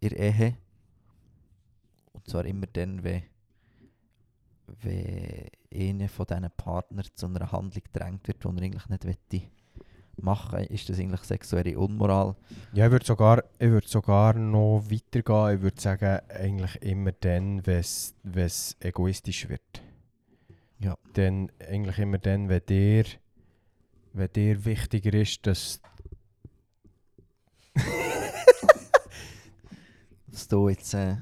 in 0.00 0.08
der 0.10 0.18
Ehe. 0.18 0.56
Und 2.12 2.28
zwar 2.28 2.44
immer 2.44 2.66
dann, 2.66 3.02
wenn 3.02 3.22
wenn 4.82 5.48
einer 5.72 6.08
von 6.08 6.26
diesen 6.26 6.50
Partnern 6.56 7.06
zu 7.14 7.26
einer 7.26 7.52
Handlung 7.52 7.82
gedrängt 7.84 8.26
wird, 8.26 8.42
die 8.42 8.48
er 8.48 8.62
eigentlich 8.62 8.88
nicht 8.88 9.04
möchte 9.04 9.42
machen 10.18 10.64
ist 10.64 10.88
das 10.88 10.98
eigentlich 10.98 11.20
sexuelle 11.22 11.78
Unmoral. 11.78 12.34
Ja, 12.72 12.86
ich 12.86 12.92
würde 12.92 13.04
sogar, 13.04 13.44
ich 13.58 13.68
würd 13.68 13.88
sogar 13.88 14.34
noch 14.34 14.82
weitergehen. 14.90 15.56
Ich 15.56 15.62
würde 15.62 15.80
sagen, 15.80 16.20
eigentlich 16.28 16.82
immer 16.82 17.12
dann, 17.12 17.66
wenn 17.66 17.80
es 17.80 18.76
egoistisch 18.80 19.48
wird. 19.48 19.82
Ja. 20.78 20.96
Dann 21.14 21.50
eigentlich 21.60 21.98
immer 21.98 22.18
dann, 22.18 22.48
wenn 22.48 22.64
dir, 22.66 23.04
wenn 24.12 24.32
dir 24.32 24.64
wichtiger 24.64 25.12
ist, 25.14 25.46
dass 25.46 25.80
Dass 30.28 30.48
du 30.48 30.68
jetzt... 30.68 30.92
Äh, 30.94 31.16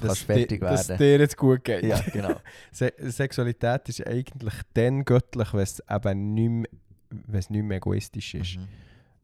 dass, 0.00 0.20
fertig 0.20 0.48
di- 0.48 0.58
dass 0.58 0.88
werden. 0.88 0.98
dir 0.98 1.18
jetzt 1.18 1.36
gut 1.36 1.64
geht. 1.64 1.84
ja, 1.84 2.00
genau. 2.12 2.40
Se 2.72 2.92
Sexualität 2.98 3.88
ist 3.88 4.06
eigentlich 4.06 4.54
dann 4.74 5.04
göttlich, 5.04 5.52
wenn 5.52 5.60
es 5.60 5.82
eben 5.88 6.34
nicht 6.34 6.50
mehr, 6.50 6.68
wenn 7.10 7.38
es 7.38 7.50
nicht 7.50 7.62
mehr 7.64 7.76
egoistisch 7.76 8.34
ist. 8.34 8.56
Mhm. 8.56 8.68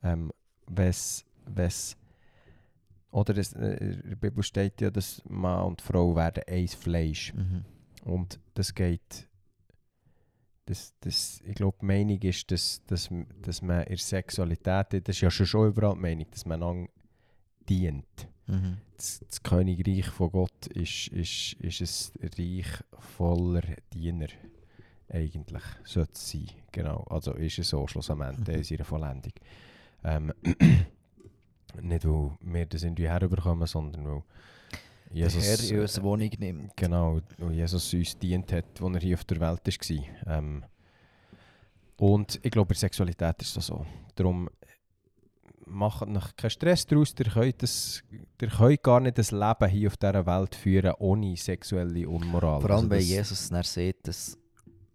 Ähm, 0.03 0.33
wenn's, 0.67 1.25
wenn's, 1.47 1.97
oder 3.11 3.37
es, 3.37 3.53
äh, 3.55 3.77
in 3.77 4.11
der 4.11 4.17
Bibel 4.17 4.43
steht 4.43 4.81
ja, 4.81 4.91
dass 4.91 5.23
Mann 5.29 5.63
und 5.65 5.81
Frau 5.83 6.15
werden 6.15 6.43
eins 6.47 6.75
Fleisch. 6.75 7.33
Mhm. 7.35 7.65
Und 8.05 8.39
das 8.55 8.75
geht. 8.75 9.29
Das, 10.67 10.95
das, 11.01 11.41
ich 11.47 11.55
glaube, 11.55 11.77
die 11.81 11.87
Meinung 11.87 12.21
ist, 12.23 12.51
dass, 12.51 12.83
dass, 12.87 13.09
dass 13.41 13.63
man 13.63 13.83
in 13.83 13.89
der 13.89 13.99
Sexualität, 13.99 15.09
das 15.09 15.17
ist 15.17 15.21
ja 15.23 15.31
schon, 15.31 15.69
überall 15.69 15.95
die 15.95 16.01
Meinung, 16.01 16.27
dass 16.31 16.45
man 16.45 16.63
einander 16.63 16.91
dient. 17.69 18.29
Mhm. 18.47 18.77
Das, 18.97 19.21
das 19.29 19.43
Königreich 19.43 20.07
von 20.07 20.31
Gott 20.31 20.67
ist, 20.69 21.09
ist, 21.09 21.55
ist 21.61 22.13
ein 22.21 22.31
Reich 22.37 22.67
voller 22.99 23.63
Diener. 23.93 24.29
Eigentlich 25.09 25.63
sollte 25.85 26.13
es 26.15 26.31
sein. 26.31 26.47
Genau. 26.73 27.05
Also 27.09 27.33
ist 27.35 27.59
es 27.59 27.69
so 27.69 27.87
schlussendlich 27.87 28.39
Mhm. 28.49 28.55
in 28.55 28.65
seiner 28.65 28.85
Vollendung. 28.85 29.33
Ähm, 30.05 30.33
Nicht, 31.83 32.05
weil 32.07 32.31
wir 32.41 32.67
das 32.67 32.83
irgendwie 32.85 33.09
herüberkommen, 33.09 33.67
sondern 33.67 34.07
weil 34.07 34.23
Jesus, 35.13 35.45
der 35.45 35.57
Herr 35.57 35.71
in 35.77 35.81
unsere 35.81 36.05
Wohnung 36.05 36.31
nimmt. 36.39 36.77
Genau, 36.77 37.21
weil 37.39 37.53
Jesus 37.55 37.93
uns 37.95 38.19
dient 38.19 38.53
hat, 38.53 38.65
als 38.81 38.95
er 38.95 39.01
hier 39.01 39.15
auf 39.17 39.25
der 39.25 39.41
Welt 39.41 39.67
war. 40.27 40.37
Ähm, 40.39 40.65
und 41.97 42.39
ich 42.43 42.51
glaube, 42.51 42.69
bei 42.69 42.75
Sexualität 42.75 43.41
ist 43.41 43.57
das 43.57 43.67
so. 43.67 43.87
Darum 44.15 44.49
macht 45.67 46.03
euch 46.03 46.37
keinen 46.37 46.51
Stress 46.51 46.87
daraus. 46.87 47.15
Ihr 47.19 47.25
könnt, 47.27 47.63
das, 47.63 48.03
ihr 48.41 48.49
könnt 48.49 48.83
gar 48.83 49.01
nicht 49.01 49.19
das 49.19 49.31
Leben 49.33 49.69
hier 49.69 49.89
auf 49.89 49.97
dieser 49.97 50.27
Welt 50.27 50.55
führen 50.55 50.93
ohne 50.99 51.37
sexuelle 51.37 52.09
Unmoral. 52.09 52.61
Vor 52.61 52.71
allem, 52.71 52.85
Also 52.85 52.89
das- 52.91 53.09
Jesus 53.09 53.49
dann 53.49 53.63
sieht, 53.63 54.07
dass 54.07 54.39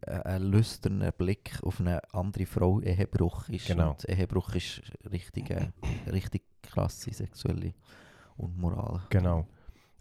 ein- 0.06 0.44
lüsterner 0.44 1.12
Blick 1.12 1.60
auf 1.64 1.80
eine 1.80 2.02
andere 2.14 2.46
Frau 2.46 2.80
Ehebruch 2.82 3.50
ist. 3.50 3.68
Genau. 3.68 3.92
Und 3.92 4.08
Ehebruch 4.10 4.54
ist 4.56 4.82
richtig, 5.12 5.50
äh, 5.52 5.68
richtig 6.12 6.44
krasse 6.64 7.14
sexuelle 7.14 7.74
Unmoral. 8.38 9.02
Genau. 9.10 9.46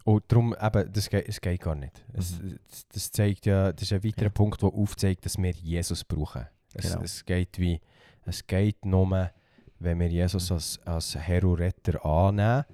Und 0.05 0.25
darum, 0.29 0.55
eben, 0.61 0.93
das 0.93 1.11
geht, 1.11 1.29
es 1.29 1.41
geht 1.41 1.61
gar 1.61 1.75
nicht. 1.75 2.05
Es, 2.15 2.39
das, 2.69 2.89
das 2.89 3.11
zeigt 3.13 3.47
ja, 3.47 3.73
das 3.73 3.83
ist 3.83 3.93
ein 3.93 4.03
weiterer 4.03 4.25
Ja. 4.25 4.31
Punkt, 4.31 4.63
der 4.63 4.69
aufzeigt, 4.71 5.25
dass 5.27 5.37
wir 5.37 5.51
Jesus 5.53 6.05
brauchen. 6.05 6.47
Es, 6.75 6.91
Genau. 6.91 7.03
es 7.05 7.25
geht 7.25 7.59
wie, 7.59 7.81
es 8.25 8.47
geht 8.47 8.85
nur, 8.85 9.31
wenn 9.79 9.99
wir 10.01 10.09
Jesus 10.09 10.51
als, 10.53 10.79
als 10.87 11.15
Herr 11.17 11.45
und 11.45 11.55
Retter 11.61 12.05
annehmen 12.05 12.65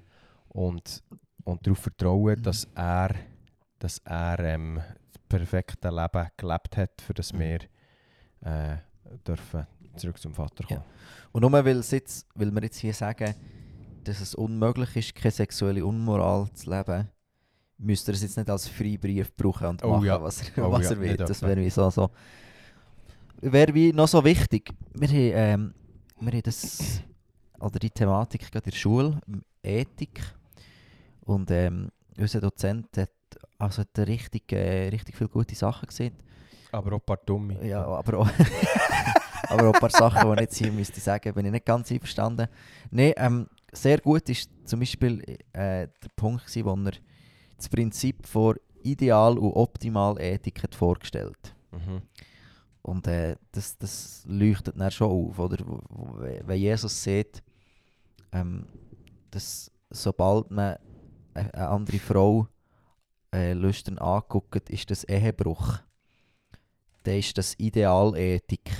und, 0.49 1.03
und 1.43 1.65
darauf 1.65 1.79
vertrauen, 1.79 2.39
Mhm. 2.39 2.43
dass 2.43 2.67
er, 2.75 3.13
dass 3.79 3.97
er 4.05 4.39
ähm, 4.39 4.81
das 5.11 5.21
perfekte 5.27 5.89
Leben 5.89 6.27
gelebt 6.37 6.77
hat, 6.77 7.01
für 7.01 7.13
das 7.13 7.33
Mhm. 7.33 7.39
wir 7.39 7.59
äh, 8.41 8.77
dürfen 9.25 9.67
zurück 9.97 10.17
zum 10.19 10.33
Vater 10.33 10.63
kommen. 10.63 10.83
Und 11.33 11.41
nur 11.41 11.51
weil, 11.51 11.81
jetzt, 11.81 12.25
weil 12.35 12.51
wir 12.51 12.61
jetzt 12.63 12.77
hier 12.77 12.93
sagen, 12.93 13.33
dass 14.03 14.21
es 14.21 14.33
unmöglich 14.35 14.95
ist, 14.95 15.15
keine 15.15 15.31
sexuelle 15.31 15.85
Unmoral 15.85 16.49
zu 16.53 16.69
leben, 16.69 17.09
müsst 17.77 18.07
ihr 18.07 18.13
es 18.13 18.21
jetzt 18.21 18.37
nicht 18.37 18.49
als 18.49 18.67
Freibrief 18.67 19.35
brauchen 19.35 19.67
und 19.67 19.83
Oh 19.83 19.91
machen, 19.91 20.05
ja. 20.05 20.21
was 20.21 20.41
er, 20.49 20.65
Oh 20.67 20.71
was 20.71 20.85
ja, 20.85 20.91
er 20.91 20.99
will. 20.99 21.07
nicht 21.09 21.19
Das 21.21 21.41
wäre 21.41 21.57
wie 21.61 21.69
so, 21.69 21.89
so. 21.89 22.09
Wäre 23.41 23.73
wie 23.73 23.93
noch 23.93 24.07
so 24.07 24.23
wichtig. 24.23 24.73
Wir 24.93 25.07
haben, 25.07 25.31
ähm, 25.61 25.73
wir 26.19 26.31
haben 26.33 26.41
das, 26.43 27.01
oder 27.59 27.79
die 27.79 27.91
Thematik 27.91 28.51
gerade 28.51 28.65
in 28.65 28.71
der 28.71 28.77
Schule, 28.77 29.19
Ethik. 29.61 30.21
Und 31.21 31.51
ähm, 31.51 31.89
unser 32.17 32.41
Dozent 32.41 32.87
hat 32.97 33.11
also 33.59 33.81
hat 33.81 33.99
richtig, 33.99 34.51
äh, 34.51 34.89
richtig 34.89 35.15
viele 35.15 35.29
gute 35.29 35.55
Sachen 35.55 35.87
gesehen. 35.87 36.15
Aber 36.71 36.93
auch 36.93 36.99
ein 36.99 37.05
paar 37.05 37.17
Dumme. 37.17 37.65
Ja, 37.65 37.85
aber 37.85 38.19
auch, 38.19 38.29
aber 39.49 39.69
auch 39.69 39.73
ein 39.73 39.79
paar 39.79 39.89
Sachen, 39.89 40.27
die 40.29 40.33
ich 40.35 40.41
jetzt 40.41 40.57
hier 40.57 40.71
müsste 40.71 40.99
sagen, 40.99 41.33
bin 41.33 41.45
ich 41.45 41.51
nicht 41.51 41.65
ganz 41.65 41.91
einverstanden. 41.91 42.47
Nein, 42.91 43.13
ähm, 43.17 43.47
sehr 43.71 43.99
gut 43.99 44.29
ist 44.29 44.49
zum 44.65 44.79
Beispiel 44.79 45.21
äh, 45.53 45.87
der 45.87 46.09
Punkt, 46.15 46.45
gewesen, 46.45 46.65
wo 46.65 46.73
er 46.89 46.91
das 47.57 47.69
Prinzip 47.69 48.25
von 48.25 48.55
Ideal 48.83 49.37
und 49.37 49.51
Optimal 49.53 50.19
Ethik 50.21 50.63
hat 50.63 50.75
vorgestellt 50.75 51.55
Mhm. 51.71 52.01
Und 52.81 53.07
äh, 53.07 53.35
das, 53.51 53.77
das 53.77 54.23
leuchtet 54.25 54.79
dann 54.79 54.91
schon 54.91 55.11
auf, 55.11 55.37
oder? 55.39 55.57
Wenn 56.45 56.59
Jesus 56.59 57.03
sieht, 57.03 57.43
ähm, 58.31 58.65
dass 59.31 59.71
sobald 59.89 60.51
man 60.51 60.77
eine 61.33 61.53
eine 61.53 61.67
andere 61.67 61.99
Frau 61.99 62.47
äh, 63.33 63.53
lüstern 63.53 63.97
anguckt, 63.99 64.69
ist 64.69 64.89
das 64.89 65.03
Ehebruch. 65.03 65.79
Dann 67.03 67.15
ist 67.15 67.37
das 67.37 67.59
Idealethik. 67.59 68.71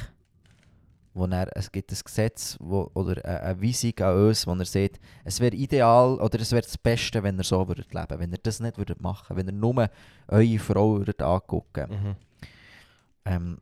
Wo 1.18 1.26
er, 1.26 1.50
es 1.58 1.72
gibt 1.72 1.92
ein 1.92 1.98
Gesetz 2.04 2.58
wo, 2.60 2.92
oder 2.94 3.24
eine, 3.26 3.62
Weisung 3.62 3.98
an 4.00 4.28
uns, 4.28 4.46
wo 4.46 4.54
er 4.54 4.66
sagt, 4.66 5.00
es 5.24 5.40
wäre 5.40 5.56
ideal 5.56 6.20
oder 6.22 6.40
es 6.40 6.52
wäre 6.52 6.62
das 6.62 6.78
Beste, 6.78 7.24
wenn 7.24 7.38
er 7.40 7.44
so 7.44 7.68
würdet 7.68 7.92
leben 7.94 8.20
Wenn 8.20 8.32
er 8.32 8.38
das 8.38 8.60
nicht 8.60 8.78
würdet 8.78 9.02
machen 9.02 9.36
wenn 9.36 9.48
er 9.48 9.54
nur 9.54 9.90
eure 10.28 10.60
Frau 10.60 10.98
würdet 11.00 11.22
angucken 11.22 11.90
Mhm. 11.90 12.16
ähm, 13.26 13.58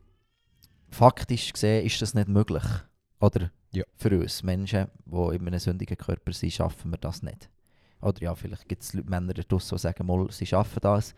faktisch 0.90 1.52
gesehen 1.52 1.84
ist 1.84 2.00
das 2.00 2.14
nicht 2.14 2.28
möglich. 2.28 2.62
Oder 3.20 3.50
Ja. 3.72 3.84
für 3.96 4.18
uns 4.18 4.42
Menschen, 4.42 4.88
die 5.04 5.34
in 5.36 5.46
einem 5.46 5.58
sündigen 5.58 5.96
Körper 5.96 6.32
sind, 6.32 6.52
schaffen 6.52 6.90
wir 6.90 6.98
das 6.98 7.22
nicht. 7.22 7.48
Oder 8.00 8.22
ja, 8.22 8.34
vielleicht 8.34 8.68
gibt 8.68 8.82
es 8.82 8.94
Männer 8.94 9.34
da 9.34 9.42
draussen, 9.42 9.76
die 9.76 9.80
sagen, 9.80 10.06
mal, 10.06 10.30
sie 10.30 10.46
schaffen 10.46 10.80
das. 10.82 11.14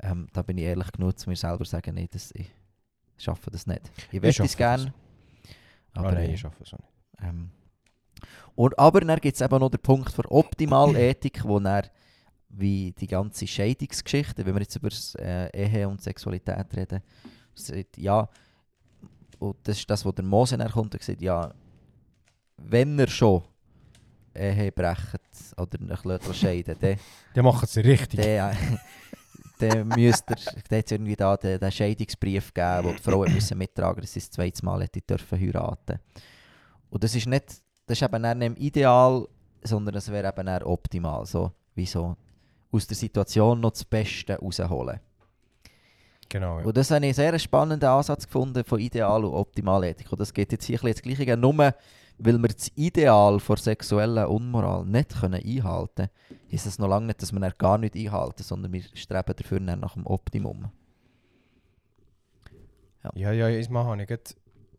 Ähm, 0.00 0.28
da 0.32 0.42
bin 0.42 0.58
ich 0.58 0.64
ehrlich 0.64 0.90
genug 0.92 1.18
zu 1.18 1.28
mir 1.30 1.36
selber 1.36 1.64
sagen, 1.64 2.08
das, 2.10 2.32
ich 2.32 2.50
schaffe 3.16 3.50
das 3.50 3.66
nicht. 3.66 3.82
Ich 4.12 4.20
möchte 4.20 4.42
es 4.42 4.56
gerne. 4.56 4.92
Aber, 5.98 6.12
nein, 6.12 6.30
ich 6.30 6.40
schaffe 6.40 6.62
es 6.62 6.72
auch 6.72 6.78
nicht. 6.78 7.22
ähm, 7.22 7.50
und, 8.54 8.78
aber 8.78 9.00
dann 9.00 9.20
gibt 9.20 9.34
es 9.36 9.40
eben 9.40 9.58
noch 9.58 9.70
den 9.70 9.80
Punkt 9.80 10.10
für 10.12 10.30
Optimalethik, 10.30 11.44
wo 11.44 11.60
dann 11.60 11.84
wie 12.48 12.92
die 12.92 13.06
ganze 13.06 13.46
Scheidungsgeschichte, 13.46 14.44
wenn 14.44 14.54
wir 14.54 14.62
jetzt 14.62 14.76
über 14.76 14.88
das, 14.88 15.14
äh, 15.16 15.48
Ehe 15.52 15.88
und 15.88 16.02
Sexualität 16.02 16.66
reden, 16.74 17.02
sagt, 17.54 17.98
ja, 17.98 18.28
und 19.38 19.56
das 19.62 19.78
ist 19.78 19.88
das, 19.88 20.04
was 20.04 20.14
der 20.14 20.24
Mose 20.24 20.56
dann 20.56 20.70
kommt 20.70 20.94
und 20.94 21.02
sagt, 21.02 21.20
ja, 21.20 21.52
wenn 22.56 22.98
er 22.98 23.08
schon 23.08 23.42
Ehe 24.34 24.72
brecht 24.72 25.20
oder 25.56 25.92
euch 25.92 26.04
lässt 26.04 26.36
scheiden 26.36 26.76
dann, 26.80 26.96
Die 27.36 27.42
machen 27.42 27.64
es 27.64 27.76
richtig. 27.76 28.20
dann, 28.20 28.52
äh, 28.52 28.78
dann 29.58 29.88
müsst 29.88 30.24
ihr, 30.30 30.36
dann 30.68 30.78
hat's 30.78 30.90
irgendwie 30.92 31.16
da 31.16 31.36
den, 31.36 31.58
den 31.58 31.72
Scheidungsbrief 31.72 32.52
gegeben, 32.54 32.84
wo 32.84 32.92
die 32.92 33.02
Frau 33.02 33.20
müssen 33.20 33.58
mittragen 33.58 34.00
dass 34.00 34.12
sie 34.12 34.20
das 34.20 34.30
zweite 34.30 34.64
Mal 34.64 34.82
hätte 34.82 35.00
dürfen 35.00 35.40
heiraten. 35.40 35.98
Und 36.90 37.04
das 37.04 37.14
ist 37.14 37.26
nicht, 37.26 37.46
das 37.86 38.00
ist 38.00 38.02
eben 38.02 38.38
nicht 38.38 38.60
ideal, 38.60 39.26
sondern 39.62 39.94
es 39.96 40.10
wäre 40.10 40.28
eben 40.28 40.46
dann 40.46 40.62
optimal, 40.62 41.26
so 41.26 41.52
wie 41.74 41.86
so 41.86 42.16
aus 42.70 42.86
der 42.86 42.96
Situation 42.96 43.60
noch 43.60 43.72
das 43.72 43.84
Beste 43.84 44.38
rausholen. 44.38 45.00
Genau. 46.28 46.58
Ja. 46.58 46.64
Und 46.66 46.76
das 46.76 46.90
habe 46.90 47.06
ich 47.06 47.18
einen 47.18 47.32
sehr 47.32 47.38
spannenden 47.38 47.88
Ansatz 47.88 48.26
gefunden 48.26 48.62
von 48.64 48.78
Ideal 48.78 49.24
und 49.24 49.32
Optimalethik. 49.32 50.12
Und 50.12 50.20
das 50.20 50.34
geht 50.34 50.52
jetzt 50.52 50.66
hier 50.66 50.78
ein 50.78 50.92
bisschen 50.92 51.14
das 51.14 51.16
Gleiche. 51.16 51.36
Nur 51.36 51.74
weil 52.18 52.38
wir 52.38 52.48
das 52.48 52.70
Ideal 52.74 53.38
vor 53.40 53.56
sexueller 53.56 54.28
Unmoral 54.30 54.84
nicht 54.84 55.20
können 55.20 55.42
einhalten 55.42 55.94
können, 55.94 56.10
ist 56.50 56.66
es 56.66 56.78
noch 56.78 56.88
lange 56.88 57.06
nicht, 57.06 57.22
dass 57.22 57.32
wir 57.32 57.40
dann 57.40 57.52
gar 57.58 57.78
nicht 57.78 57.94
einhalten, 57.94 58.42
sondern 58.42 58.72
wir 58.72 58.82
streben 58.94 59.34
dafür 59.36 59.60
nach 59.60 59.94
dem 59.94 60.06
Optimum. 60.06 60.70
Ja, 63.14 63.32
ja, 63.32 63.48
ich 63.48 63.70
mache 63.70 64.00
ich 64.00 64.08
gerade, 64.08 64.22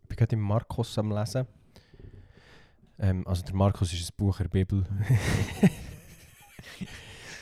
bin 0.08 0.17
gerade 0.17 0.36
im 0.36 0.41
Markus 0.41 0.97
am 0.97 1.12
lesen. 1.12 1.47
Ähm, 2.99 3.25
also 3.25 3.43
der 3.43 3.56
Markus 3.56 3.93
ist 3.93 4.12
ein 4.12 4.15
Buch 4.17 4.38
der 4.38 4.49
Bibel. 4.49 4.86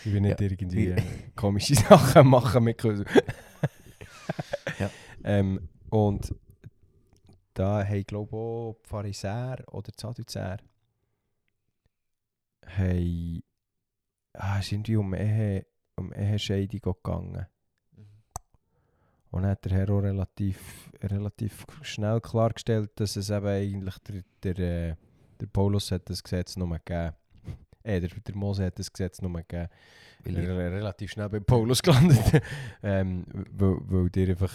ich 0.06 0.14
will 0.14 0.22
nicht 0.22 0.40
Ja. 0.40 0.46
irgendwie 0.48 0.88
äh, 0.90 1.02
komische 1.36 1.74
Sachen 1.76 2.28
machen 2.28 2.64
mit 2.64 2.78
Ja. 4.80 4.90
ähm, 5.24 5.68
Und 5.90 6.34
da 7.58 7.84
haben 7.84 8.04
glaube 8.04 8.30
ich 8.30 8.36
auch 8.36 8.78
die 8.84 8.88
Pharisäer 8.88 9.64
oder 9.72 9.92
die 9.92 10.00
Sadduzäer 10.00 10.58
haben 12.68 13.44
ah, 14.34 14.60
es 14.60 14.72
irgendwie 14.72 14.96
um 14.96 15.14
Ehe, 15.16 15.66
um 15.96 16.14
Ehescheidung 16.14 16.82
gegangen. 16.82 17.48
Und 19.32 19.42
dann 19.42 19.52
hat 19.52 19.66
der 19.66 19.72
Herr 19.72 19.90
auch 19.90 20.00
relativ, 20.00 20.92
relativ 21.02 21.66
schnell 21.82 22.22
klargestellt, 22.22 22.92
dass 22.96 23.16
es 23.16 23.30
eben 23.30 23.48
eigentlich 23.48 23.98
der, 24.00 24.24
der, 24.44 24.60
äh, 24.60 24.96
der 25.40 25.48
Paulus 25.48 25.92
hat 25.92 26.10
das 26.10 26.24
Gesetz 26.24 26.56
nur 26.56 26.70
gegeben. 26.70 27.16
Äh, 27.84 28.02
der, 28.02 28.10
der 28.10 28.36
Mose 28.36 28.66
hat 28.66 28.78
das 28.78 28.92
Gesetz 28.92 29.22
nur 29.22 29.32
gegeben. 29.32 29.70
Weil 30.26 30.36
Er 30.36 30.44
ist 30.44 30.74
relativ 30.74 31.12
schnell 31.12 31.30
bei 31.30 31.40
Paulus 31.40 31.82
gelandet. 31.82 32.20
ähm, 32.84 33.26
weil, 33.52 33.78
weil 33.84 34.10
der 34.10 34.30
einfach 34.30 34.54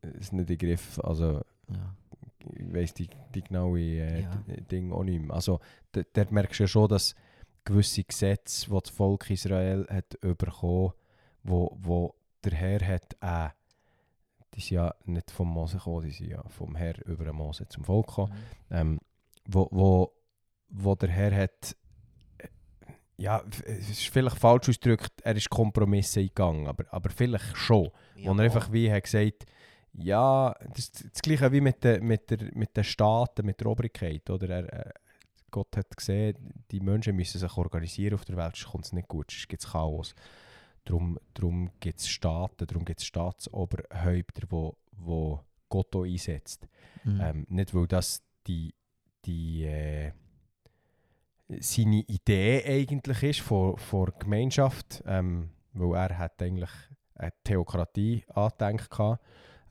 es 0.00 0.32
nicht 0.32 0.50
in 0.50 0.58
Griff, 0.58 0.98
also 0.98 1.42
ja. 1.70 1.94
ich 2.56 2.72
weiss 2.74 2.94
die, 2.94 3.08
die 3.34 3.42
genaue 3.42 3.80
äh, 3.80 4.22
Ja. 4.22 4.30
d- 4.48 4.60
Ding 4.62 4.92
auch 4.92 5.04
nicht 5.04 5.20
mehr. 5.22 5.34
Also 5.34 5.60
dort 5.92 6.32
merkst 6.32 6.58
du 6.60 6.64
ja 6.64 6.68
schon, 6.68 6.88
dass 6.88 7.14
gewisse 7.64 8.02
Gesetze, 8.04 8.68
die 8.70 8.78
das 8.80 8.90
Volk 8.90 9.30
Israel 9.30 9.86
hat 9.88 10.18
bekommen, 10.20 10.92
wo, 11.44 11.76
wo 11.80 12.14
der 12.44 12.52
Herr 12.54 12.80
hat 12.86 13.16
äh, 13.20 13.50
die 14.54 14.60
sind 14.60 14.76
ja 14.76 14.94
nicht 15.06 15.30
vom 15.30 15.48
Mose 15.48 15.78
gekommen, 15.78 16.04
die 16.04 16.10
sind 16.10 16.28
ja 16.30 16.42
vom 16.48 16.74
Herr 16.76 16.94
über 17.06 17.24
den 17.24 17.36
Mose 17.36 17.66
zum 17.68 17.84
Volk 17.84 18.08
gekommen, 18.08 18.32
ähm, 18.70 18.98
wo, 19.46 19.66
wo, 19.70 20.12
wo 20.68 20.94
der 20.94 21.08
Herr 21.10 21.34
hat 21.34 21.74
äh, 22.38 22.48
ja, 23.16 23.42
es 23.64 23.88
ist 23.88 24.08
vielleicht 24.08 24.38
falsch 24.38 24.68
ausgedrückt, 24.68 25.12
er 25.22 25.36
ist 25.36 25.48
Kompromisse 25.48 26.20
eingegangen, 26.20 26.66
aber, 26.66 26.84
aber 26.92 27.08
vielleicht 27.10 27.56
schon. 27.56 27.90
Wo 28.16 28.32
er 28.32 28.40
einfach 28.40 28.72
wie 28.72 28.90
hat 28.92 29.04
gesagt, 29.04 29.46
ja, 29.94 30.54
das 30.74 30.78
ist 30.78 31.04
das 31.12 31.22
gleiche 31.22 31.52
wie 31.52 31.60
mit, 31.60 31.84
den 31.84 32.04
mit, 32.06 32.30
der, 32.30 32.38
mit 32.54 32.76
den 32.76 32.84
Staaten, 32.84 33.44
mit 33.44 33.60
der 33.60 33.66
Obrigkeit. 33.66 34.28
Oder? 34.30 34.48
Er, 34.48 34.86
äh, 34.86 34.92
Gott 35.50 35.76
hat 35.76 35.94
gesehen, 35.96 36.36
die 36.70 36.80
Menschen 36.80 37.14
müssen 37.14 37.38
sich 37.38 37.56
organisieren 37.56 38.14
auf 38.14 38.24
der 38.24 38.36
Welt, 38.36 38.56
sonst 38.56 38.72
kommt 38.72 38.84
es 38.86 38.92
nicht 38.92 39.08
gut, 39.08 39.30
sonst 39.30 39.48
gibt 39.48 39.62
es 39.62 39.70
Chaos. 39.70 40.14
Darum, 40.84 41.18
darum 41.34 41.70
gibt 41.78 42.00
es 42.00 42.08
Staaten, 42.08 42.66
darum 42.66 42.84
gibt 42.84 43.00
es 43.00 43.06
Staatsoberhäupter, 43.06 44.46
wo, 44.48 44.76
wo 44.92 45.40
Gott 45.68 45.94
auch 45.94 46.04
einsetzt. 46.04 46.66
Mhm. 47.04 47.20
Ähm, 47.20 47.46
nicht, 47.50 47.74
weil 47.74 47.86
das 47.86 48.22
die, 48.46 48.74
die, 49.24 49.64
äh, 49.64 50.12
seine 51.60 52.00
Idee 52.00 52.64
eigentlich 52.66 53.22
ist 53.22 53.40
von, 53.40 53.76
von 53.76 54.10
Gemeinschaft, 54.18 55.02
ähm, 55.06 55.50
weil 55.72 55.96
er 55.96 56.18
hat 56.18 56.42
eigentlich 56.42 56.70
eine 57.14 57.32
Theokratie 57.44 58.24
angedenkt 58.28 58.90
gehabt, 58.90 59.22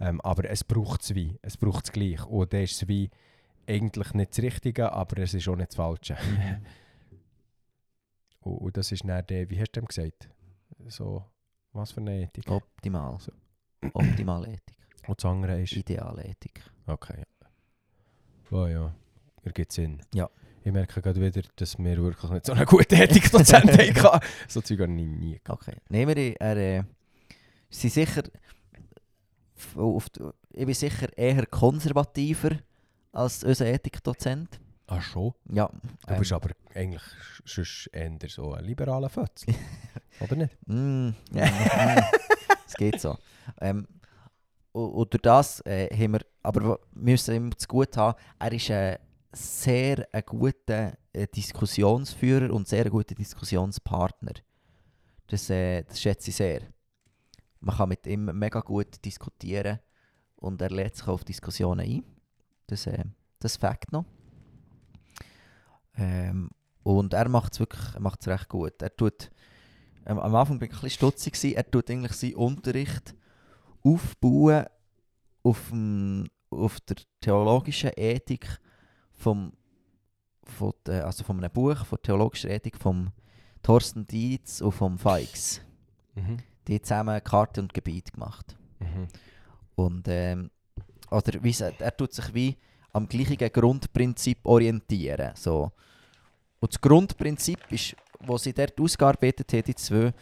ähm, 0.02 0.20
aber 0.22 0.50
es 0.50 0.64
braucht 0.64 1.04
es 1.04 1.14
wie, 1.14 1.38
es 1.44 1.58
braucht 1.58 1.86
es 1.86 1.92
gleich 1.92 2.26
und 2.26 2.52
das 2.52 2.72
ist 2.72 2.88
wie 2.88 3.10
eigentlich 3.68 4.14
nicht 4.14 4.32
das 4.32 4.44
Richtige, 4.44 4.92
aber 4.92 5.20
es 5.20 5.34
ist 5.36 5.48
auch 5.48 5.56
nicht 5.56 5.70
das 5.70 5.76
Falsche. 5.76 6.18
und, 8.42 8.58
und 8.58 8.78
das 8.78 8.92
ist 8.92 9.08
dann 9.08 9.26
der, 9.28 9.50
wie 9.50 9.60
hast 9.60 9.72
du 9.72 9.82
dem 9.82 9.88
gesagt? 9.88 10.30
So, 10.88 11.24
was 11.74 11.92
für 11.92 12.02
eine 12.02 12.24
Ethik? 12.24 12.50
Optimal. 12.50 13.20
So. 13.20 13.32
Optimale 13.94 14.48
Ethik. 14.48 14.76
Und 15.08 15.24
das 15.24 15.30
andere 15.30 15.62
ist? 15.62 15.74
Ideale 15.74 16.24
Ethik. 16.24 16.64
Okay. 16.88 17.24
Oh 18.50 18.66
ja, 18.66 18.94
ergibt 19.44 19.72
Sinn. 19.72 20.02
Ja. 20.14 20.30
Ich 20.64 20.72
merke 20.72 21.02
gerade 21.02 21.22
wieder, 21.22 21.42
dass 21.56 21.78
wir 21.80 21.98
wirklich 21.98 22.32
nicht 22.32 22.46
so 22.46 22.54
eine 22.54 22.66
gute 22.66 22.96
Ethik-Dozent 22.96 23.72
hatten. 24.04 24.28
So 24.48 24.62
Zeug 24.62 24.82
habe 24.82 24.92
ich 24.92 25.08
nie 25.08 25.40
gehabt. 25.44 25.68
Okay. 25.68 25.78
Nehmen 25.90 26.16
wir 26.16 26.40
er, 26.42 26.58
äh, 26.58 26.84
sie 27.70 27.90
sicher 27.90 28.24
ich 30.54 30.66
bin 30.66 30.74
sicher 30.74 31.18
eher 31.18 31.46
konservativer 31.46 32.58
als 33.12 33.44
unser 33.44 33.66
Ethikdozent. 33.68 34.60
Ach 34.88 35.02
schon? 35.02 35.34
Ja. 35.50 35.70
Du 36.06 36.14
ähm, 36.14 36.20
bist 36.20 36.34
aber 36.34 36.50
eigentlich 36.76 37.02
sonst 37.46 37.88
eher 37.94 38.18
so 38.28 38.54
ein 38.54 38.66
liberaler 38.66 39.10
Fötzel. 39.10 39.56
Oder 40.20 40.36
nicht? 40.36 40.58
Mm, 40.68 41.10
ja, 41.34 41.46
mm, 41.46 42.00
es 42.68 42.74
geht 42.76 43.00
so. 43.00 43.18
Ähm, 43.62 43.88
und, 44.74 45.14
durch 45.14 45.22
das 45.22 45.62
äh, 45.66 45.88
haben 45.96 46.14
wir, 46.14 46.22
aber 46.44 46.62
wir 46.62 46.80
müssen 46.94 47.36
ihm 47.36 47.58
zu 47.58 47.68
gut 47.68 47.96
haben, 47.98 48.18
er 48.40 48.52
ist 48.52 48.72
ein 48.72 48.98
sehr 49.34 50.08
ein 50.12 50.24
guter 50.26 50.94
äh, 51.14 51.28
Diskussionsführer 51.28 52.54
und 52.54 52.68
sehr 52.68 52.86
ein 52.86 52.92
guter 52.92 53.16
Diskussionspartner. 53.16 54.34
Das, 55.28 55.50
äh, 55.50 55.84
das 55.84 56.02
schätze 56.02 56.30
ich 56.30 56.36
sehr. 56.36 56.62
Man 57.62 57.78
kann 57.78 57.90
mit 57.90 58.06
ihm 58.08 58.26
mega 58.38 58.60
gut 58.60 59.04
diskutieren 59.06 59.80
und 60.36 60.62
er 60.62 60.70
lädt 60.70 60.96
sich 60.96 61.08
auf 61.08 61.24
Diskussionen 61.24 61.86
ein. 61.86 62.04
Das, 62.68 62.88
äh, 62.88 63.06
das 63.40 63.58
Fakt 63.58 63.92
noch. 63.92 64.06
Ähm, 65.96 66.50
und 66.84 67.14
er 67.14 67.30
macht 67.30 67.54
es 67.54 67.60
wirklich 67.60 68.28
recht 68.28 68.50
gut. 68.50 68.82
Er 68.82 68.96
tut 68.96 69.32
ähm, 70.06 70.20
am 70.20 70.36
Anfang 70.36 70.60
bin 70.60 70.70
ich 70.70 70.76
ein 70.76 70.82
bisschen 70.82 70.98
stutzig. 70.98 71.34
gewesen. 71.34 71.56
Er 71.56 71.70
tut 71.70 71.90
eigentlich 71.90 72.14
seinen 72.14 72.36
Unterricht 72.36 73.16
aufbauen 73.84 74.66
auf, 75.44 75.70
dem, 75.70 76.28
auf 76.50 76.80
der 76.82 76.98
theologischen 77.20 77.92
Ethik 77.96 78.60
vom, 79.14 79.54
von 80.44 80.74
der, 80.86 81.06
also 81.06 81.24
von 81.24 81.38
einem 81.38 81.52
Buch 81.52 81.86
von 81.86 82.02
theologischer 82.02 82.50
Ethik 82.50 82.78
vom 82.78 83.12
Thorsten 83.62 84.08
Dietz 84.08 84.62
und 84.62 84.72
vom 84.72 84.98
Feix. 84.98 85.62
Mhm. 86.16 86.38
Die 86.68 86.76
haben 86.76 86.84
zusammen 86.84 87.24
Karte 87.24 87.62
und 87.62 87.74
Gebiet 87.74 88.14
gemacht. 88.14 88.56
Mhm. 88.80 89.08
Und 89.76 90.08
ähm, 90.08 90.52
oder 91.10 91.44
wie 91.44 91.54
sagt, 91.54 91.82
er 91.82 91.96
tut 91.96 92.14
sich 92.14 92.34
wie 92.34 92.58
am 92.94 93.08
gleichen 93.08 93.52
Grundprinzip 93.52 94.40
orientieren. 94.44 95.32
So. 95.36 95.72
Und 96.60 96.74
das 96.74 96.82
Grundprinzip 96.82 97.60
ist, 97.70 97.96
was 98.20 98.44
sie 98.44 98.54
dort 98.54 98.80
ausgearbeitet 98.80 99.52
haben, 99.52 99.64
die 99.64 99.76
zwei, 99.76 100.14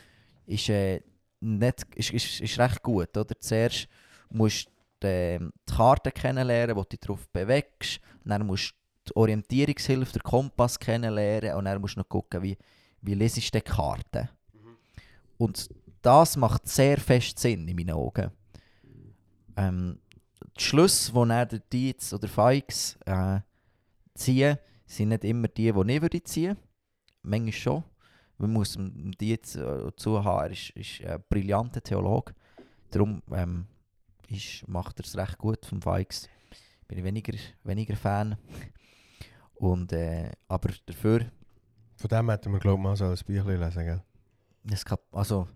ist, 0.46 0.70
äh, 0.70 1.02
nicht, 1.42 1.86
ist, 1.96 2.12
ist, 2.12 2.42
ist 2.42 2.60
recht 2.60 2.82
gut. 2.82 3.16
Oder? 3.16 3.40
Zuerst 3.40 3.88
musst 4.30 4.70
du 5.00 5.08
ähm, 5.08 5.52
die 5.68 5.74
Karte 5.74 6.12
kennenlernen, 6.12 6.76
wo 6.76 6.84
du 6.84 6.90
dich 6.90 7.00
darauf 7.00 7.28
bewegst. 7.30 8.00
Dann 8.24 8.46
musst 8.46 8.72
du 8.72 9.14
die 9.14 9.16
Orientierungshilfe, 9.16 10.14
den 10.14 10.24
Kompass 10.24 10.80
kennenlernen. 10.80 11.56
Und 11.56 11.66
dann 11.66 11.82
musst 11.82 11.96
du 11.96 12.00
noch 12.00 12.10
gucken, 12.10 12.42
wie, 12.42 12.58
wie 13.02 13.14
lesest 13.14 13.54
du 13.54 13.60
die 13.60 13.64
Karte. 13.64 14.30
Und 15.38 15.70
das 16.02 16.38
macht 16.38 16.68
sehr 16.68 16.98
fest 16.98 17.40
Sinn 17.40 17.68
in 17.68 17.76
meinen 17.76 17.92
Augen. 17.92 18.32
Ähm, 19.56 20.00
die 20.58 20.64
Schlüsse, 20.64 21.12
die 21.12 21.18
dann 21.18 21.48
der 21.48 21.60
Dietz 21.60 22.14
oder 22.14 22.28
Feix 22.28 22.98
äh, 23.06 23.40
ziehen, 24.16 24.58
sind 24.86 25.10
nicht 25.10 25.24
immer 25.24 25.48
die, 25.48 25.72
die 25.72 25.94
ich 25.94 26.02
würde 26.02 26.24
ziehen. 26.24 26.58
Manchmal 27.22 27.52
schon. 27.52 27.84
Man 28.38 28.54
muss 28.54 28.74
dem 28.74 29.12
Dietz 29.12 29.56
äh, 29.56 29.92
zuhören, 29.98 30.46
er 30.46 30.52
ist, 30.52 30.70
ist 30.72 31.02
ein 31.06 31.24
brillanter 31.30 31.82
Theologe. 31.82 32.34
Darum 32.90 33.22
ähm, 33.32 33.66
ist, 34.30 34.68
macht 34.68 35.00
er 35.00 35.06
es 35.06 35.18
recht 35.18 35.38
gut 35.38 35.66
vom 35.66 35.82
Feix. 35.82 36.30
Bin 36.88 36.98
ich 36.98 37.04
weniger, 37.04 37.38
weniger 37.64 37.96
Fan. 37.96 38.38
Und, 39.56 39.92
äh, 39.92 40.32
aber 40.48 40.70
dafür 40.86 41.26
Von 41.98 42.08
dem 42.08 42.30
hätten 42.30 42.54
wir, 42.54 42.60
glaube 42.60 42.78
ich, 42.78 42.84
mal 42.84 42.96
so 42.96 43.06
ein 43.06 43.18
Büchlein 43.26 43.60
lesen, 43.60 43.86
gell? 43.86 44.02
Das 44.64 44.86
Kap 44.86 45.02
also, 45.12 45.48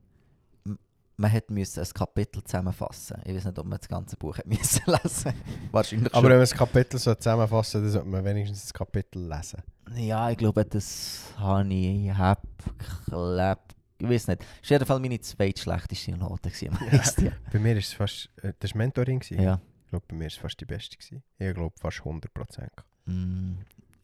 man 1.18 1.30
hätte 1.30 1.54
müssen 1.54 1.80
ein 1.80 1.90
Kapitel 1.94 2.44
zusammenfassen. 2.44 3.22
Ich 3.26 3.36
weiß 3.36 3.46
nicht, 3.46 3.60
ob 3.60 3.66
man 3.66 3.80
das 3.80 3.88
ganze 3.88 4.18
Buch 4.18 4.38
hätte 4.38 4.50
müssen 4.50 4.82
lesen. 4.86 5.34
Wahrscheinlich 5.72 6.14
Aber 6.14 6.24
wenn 6.24 6.38
man 6.38 6.42
das 6.42 6.54
Kapitel 6.54 7.00
so 7.00 7.14
zusammenfassen 7.14 7.82
dann 7.84 7.92
sollte 7.92 8.08
man 8.08 8.26
wenigstens 8.26 8.64
das 8.64 8.74
Kapitel 8.74 9.28
lesen. 9.28 9.62
schon. 9.88 9.98
Ja, 9.98 10.30
ich 10.30 10.38
glaube, 10.38 10.66
das 10.66 11.34
habe 11.38 11.74
ich 11.74 12.12
hab 12.12 12.44
geklebt. 12.78 13.76
Ich 14.00 14.10
weiß 14.10 14.28
nicht. 14.28 14.42
Das 14.42 14.48
war 14.50 14.58
auf 14.58 14.70
jeden 14.70 14.86
Fall 14.86 15.00
meine 15.00 15.20
zweitschlechteste 15.22 16.12
Note. 16.12 16.50
gewesen 16.50 16.78
meisten. 16.92 17.32
Bei 17.54 17.60
mir 17.60 17.78
ist 17.78 17.88
es 17.90 17.94
fast, 17.94 18.30
äh, 18.42 18.54
das 18.60 18.72
war 18.72 18.80
Mentoring. 18.80 19.20
gewesen. 19.20 19.42
ja. 19.42 19.62
Ich 19.86 19.90
glaube, 19.94 20.08
bei 20.10 20.16
mir 20.16 20.26
ist 20.26 20.34
es 20.34 20.40
fast 20.40 20.60
die 20.60 20.66
beste. 20.66 20.98
Gewesen. 20.98 21.22
Ich 21.38 21.54
glaube 21.54 21.76
fast 21.80 22.00
100%. 22.00 22.22
gehabt. 22.32 22.84
Mm, 23.06 23.58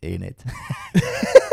eh 0.03 0.19
nicht. 0.19 0.45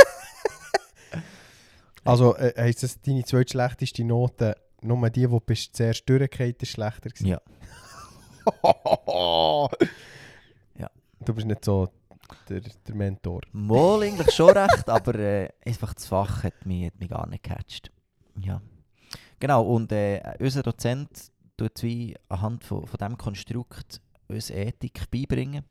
Also 2.06 2.36
äh, 2.36 2.54
heisst 2.56 2.82
das, 2.84 3.00
deine 3.02 3.24
zweitschlechteste 3.24 4.04
Note, 4.04 4.56
nur 4.82 5.10
die, 5.10 5.26
die 5.26 5.38
bist 5.46 5.76
zuerst 5.76 6.08
durchgefallen 6.08 6.54
ist 6.60 6.70
schlechter 6.70 7.10
gewesen? 7.10 7.26
Ja. 7.26 7.40
Ja. 10.78 10.90
Du 11.20 11.34
bist 11.34 11.46
nicht 11.46 11.64
so 11.64 11.88
der, 12.48 12.60
der 12.60 12.94
Mentor. 12.94 13.40
Mal 13.52 14.02
eigentlich 14.02 14.32
schon 14.32 14.50
recht, 14.50 14.88
aber 14.88 15.14
äh, 15.16 15.48
einfach 15.64 15.94
das 15.94 16.06
Fach 16.06 16.44
hat 16.44 16.64
mich, 16.64 16.86
hat 16.86 16.98
mich 17.00 17.08
gar 17.08 17.26
nicht 17.28 17.42
gecatcht. 17.42 17.90
Ja. 18.40 18.60
Genau, 19.38 19.64
und 19.64 19.92
äh, 19.92 20.20
unser 20.38 20.62
Dozent 20.62 21.32
tut 21.56 21.82
wie 21.82 22.16
anhand 22.28 22.64
von, 22.64 22.86
von 22.86 22.98
diesem 22.98 23.18
Konstrukt 23.18 24.00
uns 24.28 24.50
Ethik 24.50 25.10
beibringen. 25.10 25.64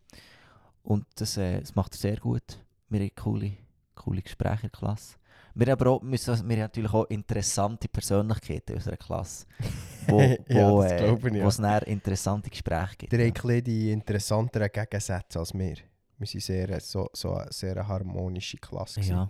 Und 0.84 1.06
das, 1.16 1.38
äh, 1.38 1.60
das 1.60 1.76
macht 1.76 1.94
er 1.94 2.00
sehr 2.00 2.18
gut. 2.18 2.60
Wir 2.90 3.00
haben 3.00 3.16
coole, 3.16 3.58
coole 3.96 4.22
Gespräche 4.22 4.68
in 4.68 4.72
der 4.72 4.80
Klasse. 4.80 5.16
Wir 5.58 5.68
haben, 5.68 5.80
aber 5.82 5.90
auch, 5.92 6.02
müssen, 6.02 6.34
wir 6.50 6.56
haben 6.56 6.62
natürlich 6.64 6.94
auch 6.94 7.06
interessante 7.06 7.88
Persönlichkeiten 7.88 8.74
in 8.74 8.78
unserer 8.78 8.98
Klasse, 8.98 9.46
wo, 10.08 10.20
Ja, 10.20 10.70
wo, 10.72 10.82
das 10.82 10.92
äh, 10.92 11.08
ja. 11.08 11.44
wo 11.44 11.48
es 11.48 11.58
dann 11.58 11.84
interessante 11.84 12.50
Gespräche 12.50 12.96
gibt. 12.98 13.12
Der 13.14 13.26
ja. 13.26 13.62
die 13.62 13.92
interessanteren 13.92 14.70
Gegensätze 14.72 15.40
als 15.40 15.54
wir. 15.54 15.76
Wir 16.18 16.28
sind 16.28 16.44
sehr, 16.44 16.80
so, 16.82 17.10
so 17.14 17.34
eine 17.36 17.52
sehr 17.52 17.88
harmonische 17.88 18.58
Klasse. 18.58 19.00
gewesen. 19.00 19.16
ja. 19.16 19.30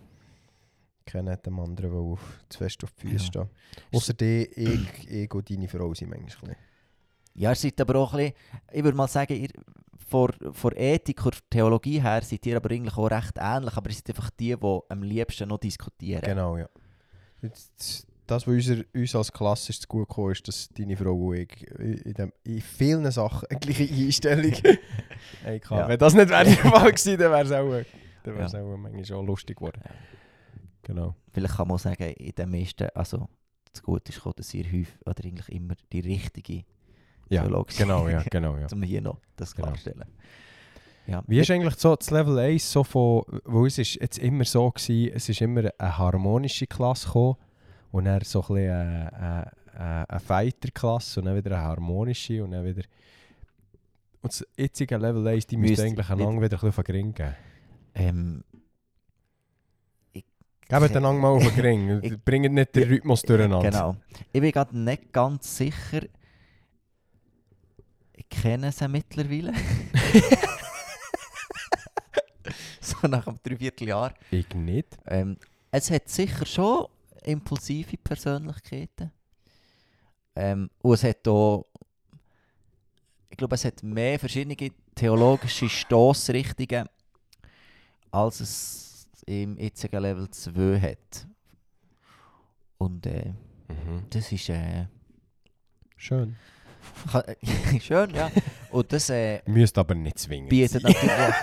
Keiner 1.05 1.34
hat 1.34 1.45
dem 1.45 1.59
anderen 1.59 1.91
wollen 1.91 2.13
auf, 2.13 2.43
zu 2.49 2.57
fest 2.57 2.84
auf 2.84 2.91
die 2.93 3.01
Füße 3.09 3.15
Ja. 3.26 3.28
stehen. 3.28 3.49
Außer 3.93 4.13
die, 4.13 4.49
ich, 4.55 5.07
ich 5.11 5.34
und 5.34 5.47
deine 5.49 5.67
Frau 5.67 5.93
sind 5.93 6.09
manchmal 6.09 6.51
ein 6.51 6.55
bisschen. 6.55 6.55
Ja, 7.36 7.49
ihr 7.51 7.55
seid 7.55 7.80
aber 7.82 7.95
auch 7.99 8.13
ein 8.13 8.17
bisschen, 8.17 8.34
ich 8.73 8.84
würde 8.84 8.97
mal 8.97 9.07
sagen, 9.07 9.36
ihr, 9.36 9.49
von, 10.08 10.32
von 10.51 10.74
Ethik 10.76 11.26
und 11.26 11.39
Theologie 11.49 12.01
her 12.01 12.22
seid 12.22 12.45
ihr 12.45 12.58
aber 12.58 12.72
eigentlich 12.72 12.95
auch 12.97 13.08
recht 13.10 13.34
ähnlich, 13.38 13.76
aber 13.76 13.89
ihr 13.89 13.95
seid 13.95 14.10
einfach 14.10 14.30
die, 14.32 14.56
die 14.56 14.80
am 14.89 15.03
liebsten 15.03 15.49
noch 15.49 15.58
diskutieren. 15.58 16.22
Genau, 16.22 16.58
ja. 16.58 16.70
Das, 17.41 18.08
was 18.28 18.47
unser, 18.47 18.84
uns 18.93 19.16
als 19.16 19.32
Klasse 19.32 19.72
ist, 19.72 19.88
gut 19.88 20.08
gekommen 20.08 20.32
ist, 20.32 20.47
dass 20.47 20.70
deine 20.70 20.97
Frau 20.97 21.14
und 21.14 21.36
ich 21.38 21.68
in, 21.78 22.14
dem, 22.14 22.34
in 22.43 22.62
vielen 22.62 23.10
Sachen 23.12 23.47
eine 23.49 23.60
gleiche 23.60 23.84
Einstellung 23.84 24.51
haben. 25.45 25.60
Ja. 25.80 25.88
Wenn 25.88 25.99
das 25.99 26.14
nicht 26.14 26.30
wäre 26.30 26.45
der 26.45 26.56
Fall 26.58 26.91
gewesen, 26.91 27.18
dann 27.20 27.32
wäre 27.32 27.43
es 27.43 27.51
auch, 27.51 27.91
dann 28.24 28.36
wär's 28.38 28.53
Ja. 28.53 28.64
auch 28.64 28.78
manchmal 28.78 29.06
schon 29.06 29.26
lustig 29.26 29.58
geworden. 29.58 29.82
Genau. 30.82 31.16
Vielleicht 31.32 31.56
kann 31.56 31.68
man 31.68 31.78
sagen, 31.78 32.03
in 32.14 32.32
den 32.32 32.49
meisten, 32.49 32.88
also 32.95 33.28
das 33.72 33.84
Gute 33.84 34.12
ist 34.12 34.22
dass 34.36 34.53
ihr 34.53 34.66
häufig 34.66 34.95
oder 35.06 35.24
eigentlich 35.24 35.49
immer 35.49 35.74
die 35.91 35.99
richtige 35.99 36.64
Ja, 37.30 37.41
Theologe 37.43 37.73
genau, 37.78 38.07
ja, 38.07 38.23
genau, 38.32 38.55
ja. 38.57 38.67
um 38.71 38.84
hier 38.84 39.01
noch 39.01 39.19
das 39.36 39.55
Genau. 39.55 39.67
klarstellen. 39.69 40.05
Ja. 41.07 41.23
Wie 41.28 41.39
ist 41.39 41.51
eigentlich 41.51 41.76
so 41.76 41.95
das 41.95 42.09
Level 42.09 42.38
1 42.39 42.71
so 42.71 42.84
von, 42.84 43.23
wo 43.45 43.65
es 43.65 43.78
ist 43.78 43.95
jetzt 44.01 44.17
immer 44.17 44.43
so 44.43 44.71
gewesen, 44.71 45.11
es 45.15 45.30
ist 45.30 45.39
immer 45.41 45.69
eine 45.78 45.97
harmonische 45.97 46.65
Klasse 46.67 47.05
gekommen 47.07 47.36
und 47.91 48.05
dann 48.05 48.21
so 48.21 48.41
ein 48.41 48.47
bisschen 48.47 48.71
eine, 48.71 49.13
eine, 49.13 49.51
eine, 49.76 50.09
eine 50.09 50.19
Fighter-Klasse 50.19 51.19
und 51.19 51.28
dann 51.28 51.36
wieder 51.36 51.51
eine 51.57 51.63
harmonische 51.63 52.43
und 52.43 52.51
dann 52.51 52.65
wieder... 52.65 52.84
Und 54.21 54.32
das 54.34 54.43
jetzige 54.57 54.97
Level 54.97 55.28
1, 55.28 55.45
die 55.45 55.57
müsste 55.57 55.84
eigentlich 55.84 56.09
einander 56.09 56.41
wieder 56.41 56.43
ein 56.43 56.49
bisschen 56.49 56.69
auf 56.69 56.76
den 56.78 56.84
Gring 56.86 57.13
geben. 57.13 57.36
Ähm, 57.93 58.43
Gebt 60.67 60.95
einander 60.95 61.13
mal 61.21 61.28
auf 61.30 61.43
den 61.43 61.55
Gring, 61.55 61.99
Ich- 62.01 62.17
bringt 62.26 62.51
nicht 62.51 62.76
den 62.76 62.89
Rhythmus 62.89 63.21
durcheinander. 63.21 63.69
genau. 63.69 63.95
Ich 64.34 64.41
bin 64.41 64.51
gerade 64.51 64.76
nicht 64.76 65.13
ganz 65.13 65.55
sicher, 65.57 66.01
ich 68.30 68.41
kenne 68.41 68.71
sie 68.71 68.88
mittlerweile. 68.88 69.53
so 72.82 73.07
nach 73.07 73.26
einem 73.28 73.39
Dreivierteljahr. 73.43 74.13
Ich 74.32 74.49
nicht. 74.53 74.97
Ähm, 75.05 75.38
es 75.71 75.89
hat 75.91 76.07
sicher 76.09 76.45
schon 76.45 76.88
impulsive 77.23 77.97
Persönlichkeiten. 77.97 79.11
Ähm, 80.36 80.69
und 80.82 80.93
es 80.93 81.03
hat 81.03 81.28
auch, 81.28 81.65
ich 83.30 83.38
glaube, 83.38 83.55
es 83.55 83.65
hat 83.65 83.82
mehr 83.84 84.19
verschiedene 84.19 84.55
theologische 84.93 85.67
Stoßrichtungen, 85.69 86.88
als 88.11 88.39
es 88.39 89.07
im 89.26 89.57
jetzigen 89.57 90.01
Level 90.01 90.30
2 90.30 90.80
hat. 90.80 91.28
Und 92.78 93.05
äh, 93.05 93.34
Mhm. 93.67 94.03
das 94.11 94.32
ist 94.32 94.47
äh, 94.49 94.86
Schön. 95.97 96.36
schön, 97.81 98.09
ja. 98.13 98.31
Und 98.71 98.91
das 98.91 99.09
äh, 99.09 99.41
Müsste 99.45 99.79
aber 99.79 99.95
nicht 99.95 100.19
zwingend 100.19 100.49
bietet 100.49 100.83
natürlich, 100.83 101.33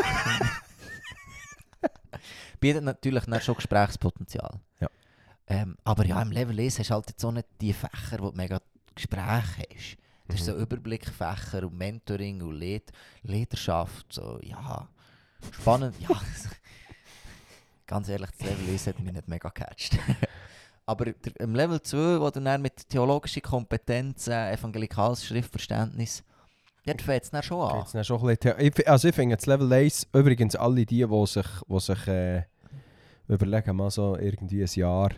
bietet 2.60 2.84
natürlich 2.84 3.24
dann 3.24 3.40
schon 3.40 3.56
Gesprächspotenzial. 3.56 4.60
Ja. 4.80 4.88
Ähm, 5.48 5.76
aber 5.84 6.06
ja, 6.06 6.20
im 6.22 6.30
Level 6.30 6.58
1 6.58 6.78
hast 6.78 6.90
du 6.90 6.94
halt 6.94 7.08
jetzt 7.10 7.24
auch 7.24 7.32
nicht 7.32 7.48
die 7.60 7.72
Fächer, 7.72 8.18
wo 8.20 8.30
du 8.30 8.36
mega 8.36 8.60
Gespräche 8.94 9.64
hast. 9.74 9.96
Das 10.28 10.40
ist 10.40 10.46
so 10.46 10.52
Mhm. 10.52 10.62
Überblickfächer 10.62 11.64
und 11.64 11.76
Mentoring 11.76 12.40
und 12.42 12.54
Led 12.54 12.90
Leaderschaft. 13.22 14.12
So, 14.12 14.38
ja, 14.42 14.88
spannend. 15.52 15.96
ja, 16.00 16.08
ganz 17.86 18.08
ehrlich, 18.08 18.30
das 18.38 18.48
Level 18.48 18.68
1 18.70 18.86
hat 18.86 19.00
mich 19.00 19.12
nicht 19.12 19.28
mega 19.28 19.48
gecatcht. 19.48 19.98
Aber 20.86 21.04
der, 21.06 21.14
im 21.40 21.54
Level 21.54 21.80
2, 21.80 22.20
wo 22.20 22.30
du 22.30 22.40
dann 22.40 22.60
mit 22.62 22.88
theologischer 22.88 23.40
Kompetenz, 23.40 24.26
äh, 24.28 24.52
evangelikales 24.52 25.24
Schriftverständnis, 25.24 26.24
dort 26.84 27.02
fängt 27.02 27.22
es 27.24 27.30
dann 27.30 27.42
schon 27.42 27.60
an. 27.60 27.84
Dann 27.92 28.04
schon 28.04 28.28
ein 28.28 28.36
bisschen, 28.36 28.86
also 28.88 29.08
ich 29.08 29.14
finde 29.14 29.36
das 29.36 29.46
Level 29.46 29.72
1, 29.72 30.08
übrigens 30.12 30.56
alle 30.56 30.84
die, 30.84 31.06
die 31.06 31.26
sich, 31.26 31.46
die 31.68 31.80
sich 31.80 32.08
äh, 32.08 32.42
überlegen, 33.28 33.76
mal 33.76 33.90
so 33.90 34.16
irgendwie 34.16 34.62
ein 34.62 34.70
Jahr 34.74 35.10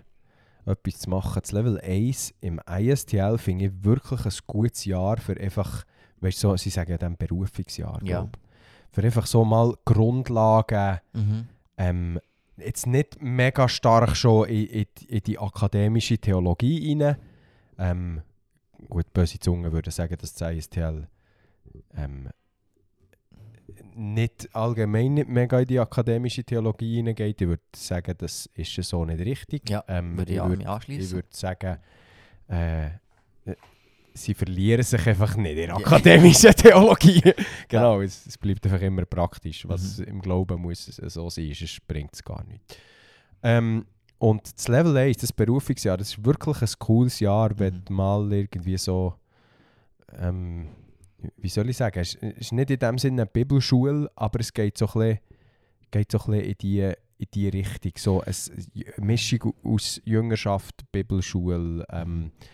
etwas 0.67 0.99
zu 1.01 1.11
machen, 1.11 1.41
das 1.43 1.53
Level 1.53 1.81
1 1.81 2.35
im 2.41 2.61
ISTL 2.67 3.39
finde 3.39 3.67
ich 3.67 3.73
wirklich 3.85 4.25
ein 4.25 4.33
gutes 4.47 4.85
Jahr 4.85 5.17
für 5.19 5.39
einfach, 5.39 5.85
weißt 6.21 6.43
du, 6.45 6.49
so, 6.51 6.57
sie 6.57 6.71
sagen 6.71 6.91
ja 6.91 6.99
dann 6.99 7.17
Berufungsjahr, 7.17 7.99
Ja. 8.03 8.21
glaub. 8.21 8.39
Für 8.91 9.03
einfach 9.03 9.27
so 9.27 9.45
mal 9.45 9.75
Grundlagen, 9.85 11.01
Mhm. 11.15 11.49
ähm, 11.77 12.21
jetzt 12.57 12.87
nicht 12.87 13.21
mega 13.21 13.69
stark 13.69 14.17
schon 14.17 14.49
in, 14.49 14.67
in, 14.67 14.87
in 15.09 15.21
die 15.23 15.39
akademische 15.39 16.19
Theologie 16.19 16.97
rein. 17.03 17.17
Ähm, 17.79 18.23
gut, 18.89 19.13
böse 19.13 19.39
Zungen 19.39 19.73
würden 19.73 19.91
sagen, 19.91 20.17
dass 20.19 20.35
das 20.35 20.53
ISTL 20.55 21.09
ähm, 21.97 22.29
nicht 23.97 24.49
allgemein 24.55 25.15
nicht 25.15 25.29
mega 25.29 25.61
in 25.61 25.67
die 25.67 25.79
akademische 25.79 26.45
Theologie 26.45 26.97
hineingeht. 26.97 27.41
Ich 27.41 27.49
würde 27.49 27.63
sagen, 27.75 28.15
das 28.19 28.47
ist 28.55 28.75
so 28.75 29.05
nicht 29.05 29.21
richtig. 29.25 29.69
Ja, 29.71 29.85
ähm, 29.89 30.17
Würde 30.17 30.33
ich 30.33 30.37
ich 30.37 30.43
an 30.43 30.51
würd- 30.53 30.57
mich 30.57 30.61
ich 30.65 30.69
anschließen. 30.69 31.17
würde 31.17 31.29
sagen, 31.31 31.79
äh, 32.49 32.91
sie 34.15 34.33
verlieren 34.35 34.83
sich 34.83 35.07
einfach 35.07 35.37
nicht 35.37 35.51
in 35.59 35.67
der 35.67 35.77
akademischen 35.77 36.53
Theologie. 36.57 37.21
genau, 37.69 38.01
es, 38.01 38.27
es 38.27 38.39
bleibt 38.39 38.65
einfach 38.67 38.81
immer 38.81 39.05
praktisch. 39.05 39.67
Was 39.69 39.99
Mhm. 39.99 40.05
im 40.05 40.21
Glauben 40.23 40.61
muss 40.63 40.87
es 40.89 41.13
so 41.15 41.29
sein, 41.31 41.53
sonst 41.53 41.87
bringt 41.89 42.15
es 42.15 42.23
gar 42.23 42.45
nicht. 42.45 42.61
Ähm, 43.43 43.85
und 44.19 44.57
das 44.57 44.69
Level 44.69 44.97
1, 44.97 45.19
das 45.19 45.33
Berufungsjahr, 45.33 45.97
das 45.97 46.11
ist 46.11 46.25
wirklich 46.25 46.63
ein 46.63 46.69
cooles 46.79 47.21
Jahr, 47.21 47.59
wenn 47.59 47.75
Mhm. 47.75 47.85
du 47.87 47.93
mal 47.93 48.33
irgendwie 48.33 48.79
so, 48.79 49.15
ähm, 50.19 50.69
wie 51.39 51.49
soll 51.49 51.69
ich 51.71 51.77
sagen, 51.77 51.99
es 52.01 52.15
ist 52.15 52.53
nicht 52.53 52.71
in 52.71 52.79
dem 52.79 52.99
Sinne 52.99 53.23
eine 53.23 53.31
Bibelschule, 53.31 54.11
aber 54.15 54.41
es 54.41 54.53
geht 54.53 54.79
so 54.79 54.87
ein 54.87 54.93
bisschen, 54.93 55.19
geht 55.91 56.13
so 56.13 56.19
ein 56.19 56.31
bisschen 56.31 56.45
in, 56.51 56.55
die, 56.61 56.81
in 57.19 57.27
die 57.35 57.49
Richtung. 57.49 57.93
So 57.97 58.21
eine 58.23 58.35
Mischung 58.99 59.55
aus 59.65 60.01
Jüngerschaft, 60.05 60.85
Bibelschule, 60.93 61.85
ähm, 61.91 62.31
äh, 62.39 62.45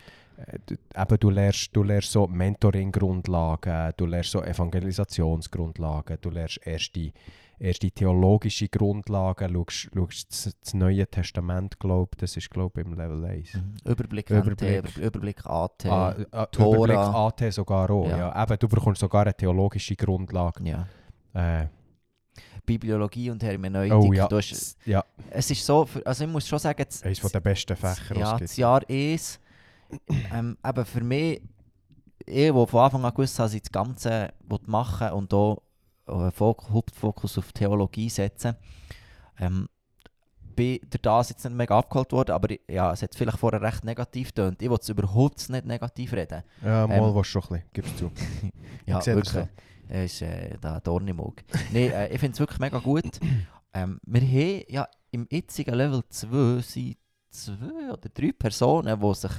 eben, 0.97 1.19
du, 1.21 1.31
lernst, 1.31 1.71
du 1.75 1.83
lernst 1.83 2.13
so 2.13 2.27
Mentoring-Grundlagen, 2.27 3.93
du 3.97 4.07
lernst 4.07 4.31
so 4.33 4.43
Evangelisationsgrundlagen, 4.43 6.19
du 6.21 6.31
lernst 6.31 6.61
erste, 6.67 7.13
erste 7.59 7.91
theologische 7.91 8.69
Grundlagen, 8.69 9.53
schaust, 9.53 9.91
schaust 9.95 10.55
das, 10.63 10.75
Neue 10.75 11.07
Testament, 11.07 11.79
glaub, 11.79 12.17
das 12.19 12.37
ist 12.37 12.51
glaube 12.51 12.81
ich 12.81 12.87
im 12.87 12.95
Level 12.95 13.25
1. 13.25 13.55
Mhm. 13.55 13.75
Überblick, 13.85 14.31
Überblick. 14.31 14.79
Über- 14.97 15.07
Überblick 15.07 15.47
AT. 15.47 15.87
Ah, 15.87 16.47
Tora. 16.47 16.77
Überblick 16.77 16.99
AT 16.99 17.53
sogar 17.53 17.91
auch. 17.91 18.09
Ja. 18.09 18.19
Ja. 18.19 18.43
Eben, 18.43 18.59
du 18.59 18.69
bekommst 18.69 19.01
sogar 19.01 19.23
eine 19.23 19.35
theologische 19.35 19.97
Grundlage. 19.97 20.63
ja. 20.65 20.87
Äh, 21.33 21.67
Bibliologie 22.67 23.31
und 23.31 23.43
Hermeneutik. 23.43 23.93
oh 23.95 24.13
ja, 24.13 24.29
hast, 24.31 24.77
ja, 24.87 25.03
es 25.31 25.51
ist 25.51 25.65
so, 25.65 25.89
also 26.05 26.25
ich 26.25 26.31
muss 26.31 26.47
schon 26.47 26.59
sagen, 26.59 26.85
das, 26.87 27.03
eines 27.03 27.21
der 27.21 27.41
besten 27.41 27.75
Fächer, 27.75 28.17
ja, 28.17 28.39
das. 28.39 28.57
Jahr 28.57 28.83
1, 28.89 29.41
ähm, 30.33 30.57
eben 30.67 30.85
für 30.85 31.03
mich, 31.03 31.43
ich, 32.27 32.53
wo 32.55 32.67
von 32.67 32.81
Anfang 32.85 33.05
an 33.05 33.15
gewusst 33.15 33.39
habe, 33.39 33.47
dass 33.47 33.55
ich 33.55 33.63
das 33.63 33.73
Ganze 33.73 34.33
machen 34.67 35.11
und 35.13 35.33
auch 35.35 35.63
äh, 36.07 36.31
Fok- 36.31 36.71
Hauptfokus 36.71 37.39
auf 37.39 37.53
Theologie 37.53 38.09
setzen, 38.09 38.57
ähm, 39.39 39.69
bin 40.57 40.79
durch 40.91 41.01
das 41.03 41.31
jetzt 41.31 41.45
nicht 41.45 41.57
mega 41.57 41.79
abgeholt 41.79 42.13
worden, 42.13 42.33
aber 42.33 42.49
ja, 42.69 42.93
es 42.93 43.03
hat 43.03 43.15
vielleicht 43.15 43.39
vorher 43.39 43.63
recht 43.63 43.85
negativ 43.85 44.29
getönt. 44.29 44.61
Ich 44.61 44.69
will 44.69 44.79
es 44.81 44.89
überhaupt 44.89 45.49
nicht 45.49 45.65
negativ 45.65 46.13
reden. 46.13 46.43
Ja, 46.63 46.87
mal 46.87 46.99
Ähm, 47.09 47.15
was 47.15 47.27
schon 47.27 47.43
ein 47.43 47.49
bisschen, 47.49 47.65
gibst 47.73 48.01
du. 48.01 48.11
Ja, 48.87 49.05
wirklich. 49.07 49.47
Er 49.89 50.05
ist 50.05 50.23
äh, 50.23 50.57
da 50.61 50.75
ein 50.75 50.81
Dorn 50.83 51.07
im 51.09 51.21
Auge. 51.21 51.43
Nein, 51.73 51.91
äh, 51.91 52.09
ich 52.13 52.19
finde 52.21 52.35
es 52.35 52.41
wirklich 52.41 52.59
mega 52.61 52.79
gut. 52.79 53.19
Ähm, 53.73 54.01
wir 54.05 54.21
haben 54.23 54.65
ja 54.69 54.89
im 55.13 55.29
jetzigen 55.31 55.73
Level 55.77 56.03
2 56.09 56.61
sind 56.61 56.97
zwei 57.31 57.93
oder 57.93 58.09
drei 58.13 58.33
Personen, 58.33 59.01
die 59.01 59.15
sich 59.15 59.31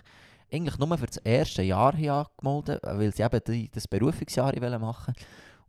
eigentlich 0.51 0.77
nur 0.77 0.97
für 0.97 1.05
das 1.07 1.17
erste 1.17 1.61
Jahr 1.63 1.93
haben 1.93 2.27
angemeldet 2.41 2.81
weil 2.83 3.13
sie 3.13 3.23
eben 3.23 3.39
die, 3.47 3.69
das 3.69 3.87
Berufungsjahr 3.87 4.53
wollen 4.61 4.81
machen 4.81 5.13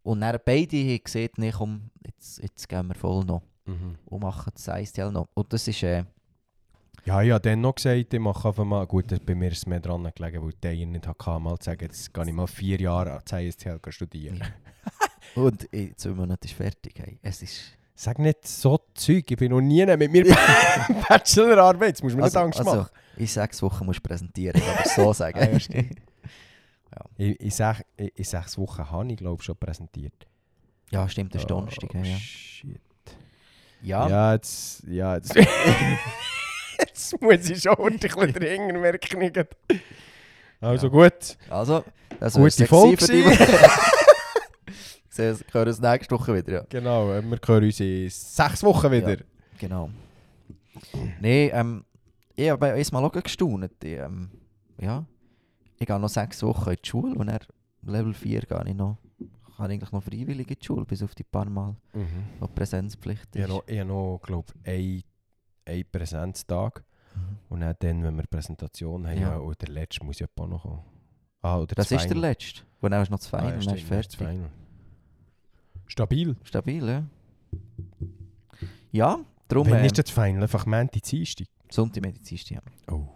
Und 0.02 0.20
dann 0.20 0.38
beide 0.44 0.76
haben 0.76 1.04
gesehen, 1.04 1.30
nee, 1.36 1.52
komm, 1.52 1.90
jetzt, 2.04 2.42
jetzt 2.42 2.68
gehen 2.68 2.88
wir 2.88 2.94
voll 2.94 3.24
noch 3.24 3.42
Mhm. 3.64 3.94
und 4.06 4.20
machen 4.22 4.52
das 4.56 4.66
ISTL 4.66 5.12
noch. 5.12 5.28
Und 5.34 5.52
das 5.52 5.68
ist... 5.68 5.84
Äh, 5.84 6.02
Ja, 7.04 7.22
ja, 7.22 7.38
dann 7.38 7.60
noch 7.60 7.76
gesagt, 7.76 8.12
ich 8.12 8.18
mache 8.20 8.48
einfach 8.48 8.64
mal, 8.64 8.84
gut, 8.88 9.10
das- 9.12 9.20
bei 9.20 9.36
mir 9.36 9.52
ist 9.52 9.58
es 9.58 9.66
mehr 9.66 9.78
dran 9.78 10.10
gelegen, 10.16 10.42
weil 10.42 10.72
ich 10.72 10.84
nicht 10.86 11.06
hatte, 11.06 11.38
mal 11.38 11.56
zu 11.60 11.66
sagen, 11.66 11.82
jetzt 11.84 12.12
gehe 12.12 12.24
ich 12.26 12.32
mal 12.32 12.48
vier 12.48 12.80
Jahre 12.80 13.12
an 13.12 13.22
die 13.30 13.46
ISTL 13.46 13.78
studieren. 13.90 14.38
Ja. 14.38 14.46
und 15.42 15.62
in 15.64 15.96
zwei 15.96 16.10
Monaten 16.10 16.44
ist 16.44 16.54
fertig. 16.54 16.94
Hey. 16.98 17.20
Es 17.22 17.40
ist... 17.40 17.60
Sag 17.94 18.18
nicht 18.18 18.48
so 18.48 18.80
Zeug, 18.94 19.30
ich 19.30 19.36
bin 19.36 19.52
noch 19.52 19.60
nie 19.60 19.86
mit 19.96 20.10
mir 20.10 20.24
Bachelorarbeit, 21.08 21.88
jetzt 21.90 22.02
musst 22.02 22.14
du 22.14 22.18
mir 22.18 22.24
Also, 22.24 22.38
nicht 22.38 22.44
Angst 22.46 22.58
also, 22.60 22.74
machen. 22.80 22.90
In 23.16 23.26
sechs 23.26 23.62
Wochen 23.62 23.84
musst 23.86 23.98
du 23.98 24.08
präsentieren, 24.08 24.60
kann 24.60 24.76
ich 24.84 24.90
so 24.92 25.12
sagen. 25.12 25.38
Ah, 25.38 26.96
ja. 26.96 27.04
Ich, 27.16 27.40
ich 27.40 27.54
sag, 27.54 27.82
in, 27.96 28.08
in 28.08 28.24
sechs 28.24 28.58
Wochen 28.58 28.90
habe 28.90 29.10
ich, 29.12 29.16
glaube 29.16 29.40
ich, 29.40 29.44
schon 29.44 29.56
präsentiert. 29.56 30.26
Ja, 30.90 31.08
stimmt, 31.08 31.34
das 31.34 31.42
ist 31.42 31.50
Oh, 31.50 31.54
Donnerstag. 31.54 31.94
Ja, 31.94 32.02
ja. 32.02 32.16
Shit. 32.18 32.80
ja. 33.82 34.08
Ja, 34.08 34.32
jetzt, 34.34 34.82
ja, 34.86 35.14
jetzt, 35.16 35.34
jetzt 36.78 37.20
muss 37.20 37.48
ich 37.48 37.62
schon 37.62 37.76
ein 37.78 37.98
bisschen 37.98 38.32
dringend 38.32 38.80
merken. 38.80 39.46
Also 40.60 40.86
Ja. 40.86 40.92
gut, 40.92 41.36
also, 41.48 41.84
das 42.20 42.34
Gute 42.34 42.66
Folge. 42.66 43.06
Wir 45.14 45.36
hören 45.52 45.68
uns 45.68 45.80
nächste 45.80 46.14
Woche 46.14 46.34
wieder. 46.34 46.52
Ja. 46.52 46.64
genau, 46.70 47.08
wir 47.08 47.38
hören 47.46 47.64
uns 47.64 47.80
in 47.80 48.08
sechs 48.08 48.62
Wochen 48.62 48.90
wieder. 48.90 49.18
Genau. 49.58 49.90
Nein, 51.20 51.50
ähm, 51.52 51.84
ich 52.36 52.50
habe 52.50 52.68
erstmal 52.68 53.04
auch 53.04 53.12
gestaunt. 53.12 53.70
Ich, 53.82 53.92
ähm, 53.92 54.30
ja, 54.80 55.04
ich 55.78 55.86
gehe 55.86 55.98
noch 55.98 56.08
sechs 56.08 56.42
Wochen 56.42 56.70
in 56.70 56.76
die 56.82 56.88
Schule 56.88 57.14
und 57.14 57.26
dann 57.26 57.38
Level 57.82 58.14
4 58.14 58.40
gehe 58.42 58.64
ich 58.66 58.74
noch. 58.74 58.98
Ich 59.18 59.56
kann 59.56 59.70
eigentlich 59.70 59.92
noch 59.92 60.02
freiwillig 60.02 60.48
in 60.50 60.56
die 60.60 60.64
Schule, 60.64 60.84
bis 60.84 61.02
auf 61.02 61.14
die 61.14 61.24
paar 61.24 61.48
Mal, 61.48 61.76
Mhm. 61.94 62.06
wo 62.40 62.46
Präsenzpflicht 62.46 63.28
Ich 63.34 63.42
ist. 63.42 63.48
habe 63.48 63.58
noch, 63.58 63.68
ich 63.68 63.78
habe 63.78 63.88
noch 63.88 64.20
glaube 64.22 64.52
ich, 64.64 65.04
einen 65.66 65.84
Präsenztag. 65.90 66.84
Mhm. 67.14 67.20
Und 67.50 67.60
dann, 67.60 68.02
wenn 68.02 68.16
wir 68.16 68.24
Präsentation 68.26 69.06
haben, 69.06 69.20
Ja. 69.20 69.38
oh, 69.38 69.52
der 69.52 69.68
letzte 69.68 70.04
muss 70.04 70.18
ja 70.18 70.26
auch 70.38 70.46
noch 70.46 70.62
kommen. 70.62 70.80
Ah, 71.42 71.58
oder 71.58 71.74
Das 71.74 71.88
das 71.88 72.02
ist 72.02 72.08
der 72.08 72.16
letzte. 72.16 72.62
Und 72.80 72.90
dann 72.92 73.00
hast 73.00 73.08
du 73.08 73.12
noch 73.12 73.20
zwei 73.20 73.38
Ah, 73.38 73.54
und 73.54 73.66
dann 73.66 73.74
ist 73.76 73.84
fertig. 73.84 74.16
Final. 74.16 74.50
Stabil. 75.86 76.36
Stabil, 76.44 76.88
ja. 76.88 77.04
Ja, 78.90 79.18
darum 79.48 79.70
Wann 79.70 79.84
ist 79.84 79.98
das 79.98 80.10
Final? 80.10 80.42
Einfach 80.42 80.66
Montag, 80.66 81.02
Dienstag? 81.02 81.46
Sonntag 81.72 82.02
Medizinst, 82.02 82.50
ja. 82.50 82.60
Oh. 82.90 83.08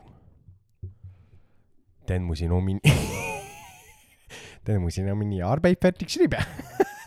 Dann 2.07 2.23
muss 2.23 2.41
ich 2.41 2.49
noch 2.49 2.61
meine... 2.61 2.81
Dann 4.65 4.81
muss 4.83 4.97
ich 4.97 5.05
noch 5.05 5.15
meine 5.15 5.45
Arbeit 5.45 5.81
fertig 5.81 6.11
schreiben. 6.11 6.45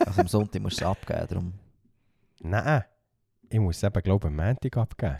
Also 0.06 0.22
am 0.22 0.28
Sonntag 0.28 0.62
musst 0.62 0.80
du 0.80 0.84
es 0.86 0.90
abgeben, 0.90 1.26
darum. 1.28 1.52
Nein. 2.40 2.84
Ich 3.50 3.60
muss 3.60 3.76
es 3.76 3.82
eben, 3.82 4.02
glaube 4.02 4.28
ich, 4.28 4.30
am 4.30 4.36
Montag 4.36 4.76
abgeben. 4.78 5.18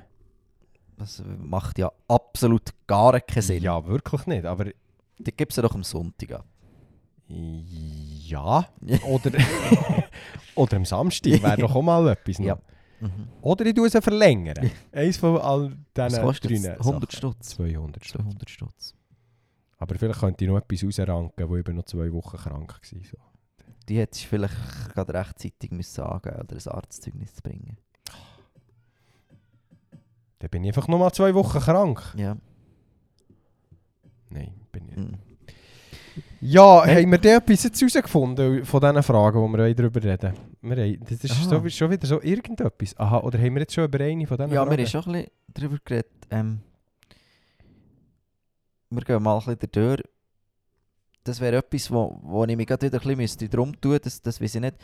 Das 0.97 1.22
macht 1.39 1.78
ja 1.78 1.93
absolut 2.09 2.70
gar 2.87 3.20
keinen 3.20 3.43
Sinn. 3.43 3.62
Ja, 3.62 3.85
wirklich 3.87 4.26
nicht. 4.26 4.47
Aber 4.47 4.64
Dann 4.64 5.35
gibst 5.37 5.59
du 5.59 5.62
doch 5.62 5.74
am 5.74 5.83
Sonntag 5.83 6.33
ab. 6.33 6.47
ja. 7.28 8.66
Oder, 9.07 9.33
oder 10.55 10.76
am 10.78 10.87
Samstag 10.87 11.43
wäre 11.43 11.59
doch 11.59 11.74
auch 11.74 11.83
mal 11.83 12.09
etwas. 12.09 12.39
noch. 12.39 12.47
Ja. 12.47 12.59
Mhm. 13.01 13.28
Oder 13.40 13.66
ich 13.66 13.74
tue 13.74 13.88
sie 13.88 14.01
verlängern. 14.03 14.70
Eins 14.92 15.16
von 15.16 15.38
all 15.38 15.76
Was 15.94 16.12
diesen 16.12 16.24
kostet 16.24 16.51
drei 16.51 16.57
es? 16.57 16.66
100 16.66 16.84
Sachen. 16.84 17.16
Stutz. 17.16 17.48
200 17.51 18.05
Stutz. 18.05 18.22
200 18.22 18.51
Stutz. 18.51 18.94
Aber 19.78 19.94
vielleicht 19.94 20.20
könnte 20.20 20.44
ich 20.44 20.51
noch 20.51 20.59
etwas 20.59 20.84
rausranken, 20.84 21.48
wo 21.48 21.57
ich 21.57 21.64
bin 21.64 21.76
noch 21.76 21.84
zwei 21.84 22.12
Wochen 22.12 22.36
krank 22.36 22.78
war. 22.80 23.01
So. 23.05 23.16
Die 23.88 23.98
hättest 23.98 24.24
du 24.24 24.28
vielleicht 24.28 24.92
gerade 24.94 25.14
rechtzeitig 25.14 25.70
müssen 25.70 25.94
sagen 25.94 26.38
oder 26.38 26.57
ein 26.57 26.68
Arztzeugnis 26.72 27.34
zu 27.34 27.42
bringen. 27.42 27.78
Dann 30.38 30.51
bin 30.51 30.64
ich 30.64 30.68
einfach 30.68 30.88
noch 30.88 30.98
mal 30.98 31.12
zwei 31.12 31.34
Wochen 31.34 31.59
krank. 31.61 32.14
Ja. 32.16 32.36
Nein, 34.28 34.55
bin 34.72 34.88
ich 34.88 34.96
nicht. 34.96 35.12
Mhm. 35.12 35.30
Ja, 36.40 36.84
Hey. 36.84 37.02
haben 37.02 37.11
wir 37.12 37.18
da 37.18 37.36
etwas 37.36 37.64
jetzt 37.64 37.80
herausgefunden 37.80 38.64
von 38.64 38.80
diesen 38.80 39.02
Fragen, 39.02 39.52
die 39.52 39.58
wir 39.58 39.74
darüber 39.74 40.02
reden 40.02 40.34
wir 40.62 40.76
haben, 40.76 41.00
Das 41.08 41.24
ist 41.24 41.30
Aha. 41.30 41.61
so, 41.62 41.68
schon 41.68 41.90
wieder 41.90 42.06
so 42.06 42.20
irgendetwas. 42.22 42.96
Aha, 42.98 43.18
oder 43.20 43.38
haben 43.38 43.54
wir 43.54 43.61
jetzt 43.61 43.74
schon 43.74 43.84
über 43.84 44.00
eine 44.00 44.26
von 44.26 44.36
diesen 44.36 44.52
Ja, 44.52 44.62
wir 44.64 44.66
Fragen? 44.66 44.80
haben 44.82 44.86
schon 44.86 45.00
ein 45.06 45.12
bisschen 45.12 45.30
darüber 45.54 45.76
geredet. 45.84 46.12
Ähm, 46.30 46.61
wir 48.90 49.02
gehen 49.02 49.22
mal 49.22 49.38
ein 49.38 49.44
bisschen 49.56 49.68
durch. 49.72 50.02
Das 51.24 51.40
wäre 51.40 51.56
etwas, 51.58 51.90
wo, 51.90 52.18
wo 52.22 52.44
ich 52.44 52.56
mich 52.56 52.66
gerade 52.66 52.86
wieder 52.86 52.96
ein 52.98 53.02
bisschen 53.02 53.16
müsste 53.18 53.48
drum 53.48 53.78
tun 53.80 53.98
das, 54.02 54.20
das 54.22 54.40
weiß 54.40 54.54
ich 54.54 54.61
nicht. 54.62 54.76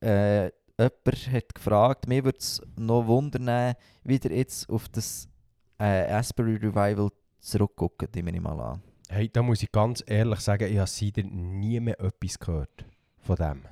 Äh, 0.00 0.44
jemand 0.78 1.32
hat 1.32 1.54
gefragt, 1.54 2.06
mir 2.08 2.24
würde 2.24 2.38
es 2.38 2.62
noch 2.78 3.06
wundern, 3.06 3.74
wieder 4.04 4.30
jetzt 4.30 4.70
auf 4.70 4.88
das 4.88 5.28
äh, 5.78 6.04
Asbury 6.12 6.56
Revival 6.56 7.08
zurückgucken, 7.40 8.08
die 8.14 8.22
nehme 8.22 8.36
ich 8.38 8.42
mal 8.42 8.60
an. 8.60 8.82
Hey, 9.08 9.28
da 9.32 9.42
muss 9.42 9.62
ich 9.62 9.70
ganz 9.70 10.02
ehrlich 10.06 10.40
sagen, 10.40 10.70
ich 10.70 10.78
habe 10.78 10.86
seitdem 10.88 11.60
nie 11.60 11.78
mehr 11.80 11.98
etwas 12.00 12.38
gehört 12.38 12.84
von 13.18 13.36
dem. 13.36 13.62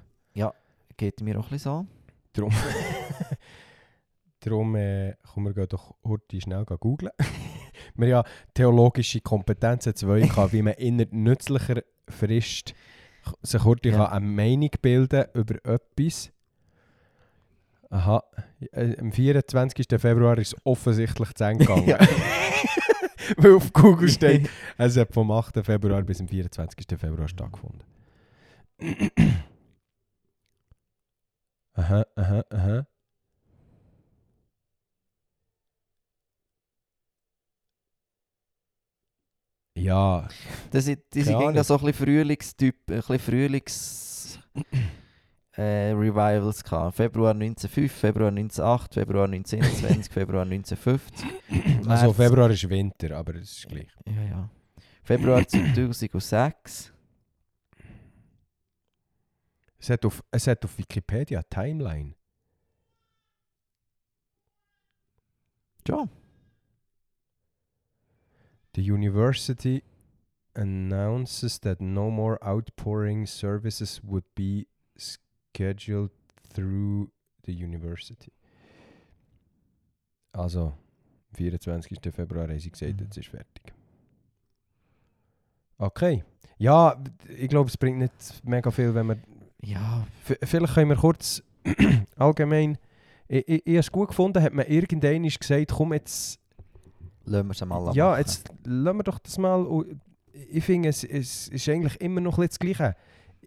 Geht 0.97 1.21
mir 1.23 1.39
auch 1.41 1.47
ein 1.47 1.51
bisschen 1.51 1.73
so. 1.73 1.87
Darum, 2.35 2.53
Darum 4.41 4.77
äh, 4.77 5.15
kommen 5.33 5.57
wir 5.57 5.67
doch 5.67 5.95
heute 6.05 6.41
schnell 6.41 6.65
googlen. 6.65 7.11
wir 7.97 8.09
ja 8.09 8.25
theologische 8.55 9.21
Kompetenzen 9.21 9.97
2 9.97 10.21
gehabt, 10.21 10.53
wie 10.53 10.63
man 10.63 10.75
inner 10.75 11.07
nützlicher 11.11 11.83
Frist 12.09 12.75
sich 13.43 13.65
heute 13.65 13.89
Ja. 13.89 13.97
kann 13.97 14.07
eine 14.13 14.27
Meinung 14.27 14.71
bilden 14.81 15.25
über 15.35 15.57
etwas. 15.65 16.31
Aha, 17.91 18.23
äh, 18.73 18.97
am 18.99 19.11
24. 19.11 19.87
Februar 20.01 20.39
ist 20.39 20.53
es 20.55 20.61
offensichtlich 20.65 21.35
zu 21.35 21.45
Ende 21.45 21.65
gegangen. 21.67 21.89
Ja. 21.89 21.99
Weil 23.37 23.55
auf 23.55 23.73
Google 23.73 24.09
steht, 24.09 24.49
es 24.77 24.97
hat 24.99 25.13
vom 25.13 25.31
8. 25.31 25.65
Februar 25.65 26.03
bis 26.03 26.19
zum 26.19 26.29
24. 26.29 26.87
Februar 26.99 27.29
stattgefunden. 27.29 27.83
aha, 31.75 32.07
aha, 32.17 32.45
aha. 32.51 32.87
Ja, 39.77 40.29
Das 40.71 40.85
sind, 40.85 41.01
die 41.13 41.23
sind 41.23 41.41
irgendwie 41.41 41.65
so 41.65 41.75
ein 41.75 41.85
bisschen 41.85 42.07
Frühlingstyp, 42.07 42.77
ein 42.89 42.97
bisschen 42.97 43.19
Frühlings 43.19 44.39
äh, 45.57 45.93
Revivals 45.93 46.65
gehabt. 46.65 46.97
Februar 46.97 47.31
1905, 47.33 47.93
Februar 47.93 48.29
1908, 48.29 48.95
Februar 48.95 49.25
1921, 49.27 50.13
Februar 50.13 50.43
1950. 50.43 51.27
also 51.89 52.07
März- 52.07 52.17
Februar 52.17 52.51
ist 52.51 52.69
Winter, 52.69 53.17
aber 53.17 53.37
es 53.37 53.59
ist 53.59 53.69
gleich. 53.69 53.89
Ja, 54.07 54.23
ja. 54.23 54.51
Februar 55.03 55.47
2006. 55.49 56.93
Es 59.79 59.91
hat 59.91 60.05
auf, 60.07 60.23
es 60.31 60.47
hat 60.47 60.65
auf 60.65 60.79
Wikipedia 60.79 61.43
Timeline. 61.43 62.15
Ja. 65.87 66.09
The 68.75 68.91
university 68.91 69.83
announces 70.55 71.61
that 71.61 71.81
no 71.81 72.11
more 72.11 72.39
outpouring 72.43 73.27
services 73.27 74.01
would 74.03 74.25
be 74.35 74.67
scheduled 75.55 76.11
through 76.55 77.09
the 77.47 77.53
university. 77.53 78.33
Also, 80.33 80.73
24. 81.35 82.13
Februar 82.13 82.49
haben 82.49 82.59
sie 82.59 82.71
gesagt, 82.71 82.93
Mhm. 82.95 83.05
jetzt 83.07 83.17
ist 83.19 83.29
fertig. 83.29 83.73
Okay. 85.79 86.25
Ja, 86.59 86.97
ich 87.37 87.49
glaube, 87.49 87.69
es 87.69 87.77
bringt 87.77 87.99
nicht 87.99 88.13
mega 88.45 88.71
viel, 88.71 88.95
wenn 88.95 89.07
wir 89.09 89.19
Ja, 89.63 90.07
vielleicht 90.23 90.75
können 90.75 90.91
wir 90.91 90.97
kurz 90.97 91.43
allgemein. 92.17 92.79
Ich, 93.29 93.49
ich, 93.49 93.67
ich 93.67 93.73
habe 93.73 93.79
es 93.79 93.91
gut 93.93 94.09
gefunden, 94.09 94.43
hat 94.43 94.53
man 94.53 94.67
irgendwann 94.67 95.23
gesagt, 95.23 95.73
komm 95.73 95.93
jetzt. 95.95 96.39
lassen 97.25 97.47
wir 97.49 97.53
es 97.53 97.65
mal 97.65 97.95
ja, 97.95 98.09
machen. 98.11 98.19
jetzt 98.21 98.53
lassen 98.65 98.97
wir 98.99 99.03
doch 99.05 99.19
das 99.19 99.39
mal. 99.39 99.85
Ich 100.51 100.65
finde, 100.65 100.89
es, 100.91 101.03
es 101.05 101.49
ist 101.49 101.69
eigentlich 101.69 102.01
immer 102.01 102.21
noch 102.21 102.39
ein 102.39 102.47
bisschen 102.49 102.69
das 102.71 102.77
Gleiche. 102.77 102.97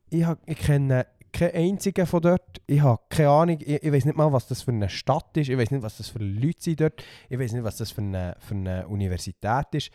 Ich, 0.10 0.24
hab, 0.24 0.40
ich 0.50 0.58
kenne 0.58 1.06
keinen 1.38 1.56
einzigen 1.56 2.06
von 2.06 2.22
dort. 2.22 2.62
Ich 2.66 2.82
habe 2.82 3.02
keine 3.10 3.30
Ahnung. 3.30 3.58
Ich, 3.60 3.84
ich 3.84 3.92
weiß 3.92 4.06
nicht 4.06 4.18
mal, 4.18 4.32
was 4.34 4.48
das 4.48 4.62
für 4.62 4.72
eine 4.72 4.90
Stadt 4.90 5.36
ist. 5.38 5.50
Ich 5.50 5.58
weiß 5.58 5.72
nicht, 5.72 5.84
was 5.84 5.98
das 5.98 6.10
für 6.10 6.20
Leute 6.20 6.62
sind 6.62 6.82
dort. 6.82 7.04
Ich 7.30 7.40
weiß 7.40 7.54
nicht, 7.54 7.64
was 7.64 7.78
das 7.78 7.92
für 7.92 8.02
eine, 8.02 8.36
für 8.40 8.56
eine 8.56 8.88
Universität 8.88 9.68
ist. 9.74 9.92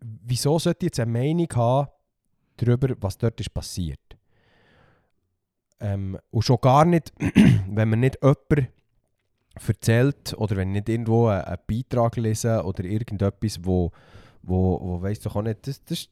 Wieso 0.00 0.58
sollte 0.58 0.84
ich 0.84 0.88
jetzt 0.88 1.00
eine 1.00 1.12
Meinung 1.12 1.48
haben 1.54 1.88
darüber, 2.56 2.94
was 3.00 3.16
dort 3.16 3.40
ist 3.40 3.54
passiert? 3.54 4.00
Ähm, 5.80 6.18
und 6.30 6.42
schon 6.42 6.58
gar 6.60 6.84
nicht, 6.84 7.12
wenn 7.68 7.88
man 7.88 8.00
nicht 8.00 8.18
jemand 8.22 8.68
erzählt 9.66 10.34
oder 10.36 10.56
wenn 10.56 10.68
ich 10.70 10.74
nicht 10.74 10.88
irgendwo 10.88 11.28
einen, 11.28 11.42
einen 11.42 11.58
Beitrag 11.66 12.16
lese 12.16 12.62
oder 12.64 12.84
irgendetwas, 12.84 13.60
wo, 13.62 13.92
wo, 14.42 14.80
wo 14.80 15.02
weiss 15.02 15.20
doch 15.20 15.36
auch 15.36 15.42
nicht, 15.42 15.66
das, 15.66 15.82
das 15.84 16.08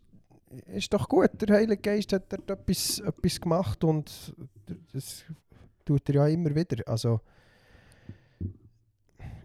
ist 0.67 0.93
doch 0.93 1.09
gut, 1.09 1.31
der 1.41 1.57
Heilige 1.57 1.81
Geist 1.83 2.13
hat 2.13 2.33
dort 2.33 2.51
etwas, 2.51 2.99
etwas 3.01 3.41
gemacht 3.41 3.83
und 3.85 4.35
das 4.93 5.25
tut 5.85 6.09
er 6.11 6.15
ja 6.15 6.27
immer 6.29 6.55
wieder. 6.55 6.87
Also 6.87 7.21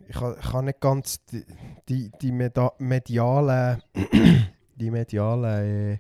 ich 0.08 0.16
kann, 0.16 0.36
ich 0.40 0.50
kann 0.52 0.66
nicht 0.66 0.80
ganz 0.80 1.26
die, 1.26 1.46
die, 1.90 2.12
die 2.22 2.32
medialen, 2.32 3.82
die 4.76 4.92
medialen, 4.92 5.94
äh, 5.94 5.98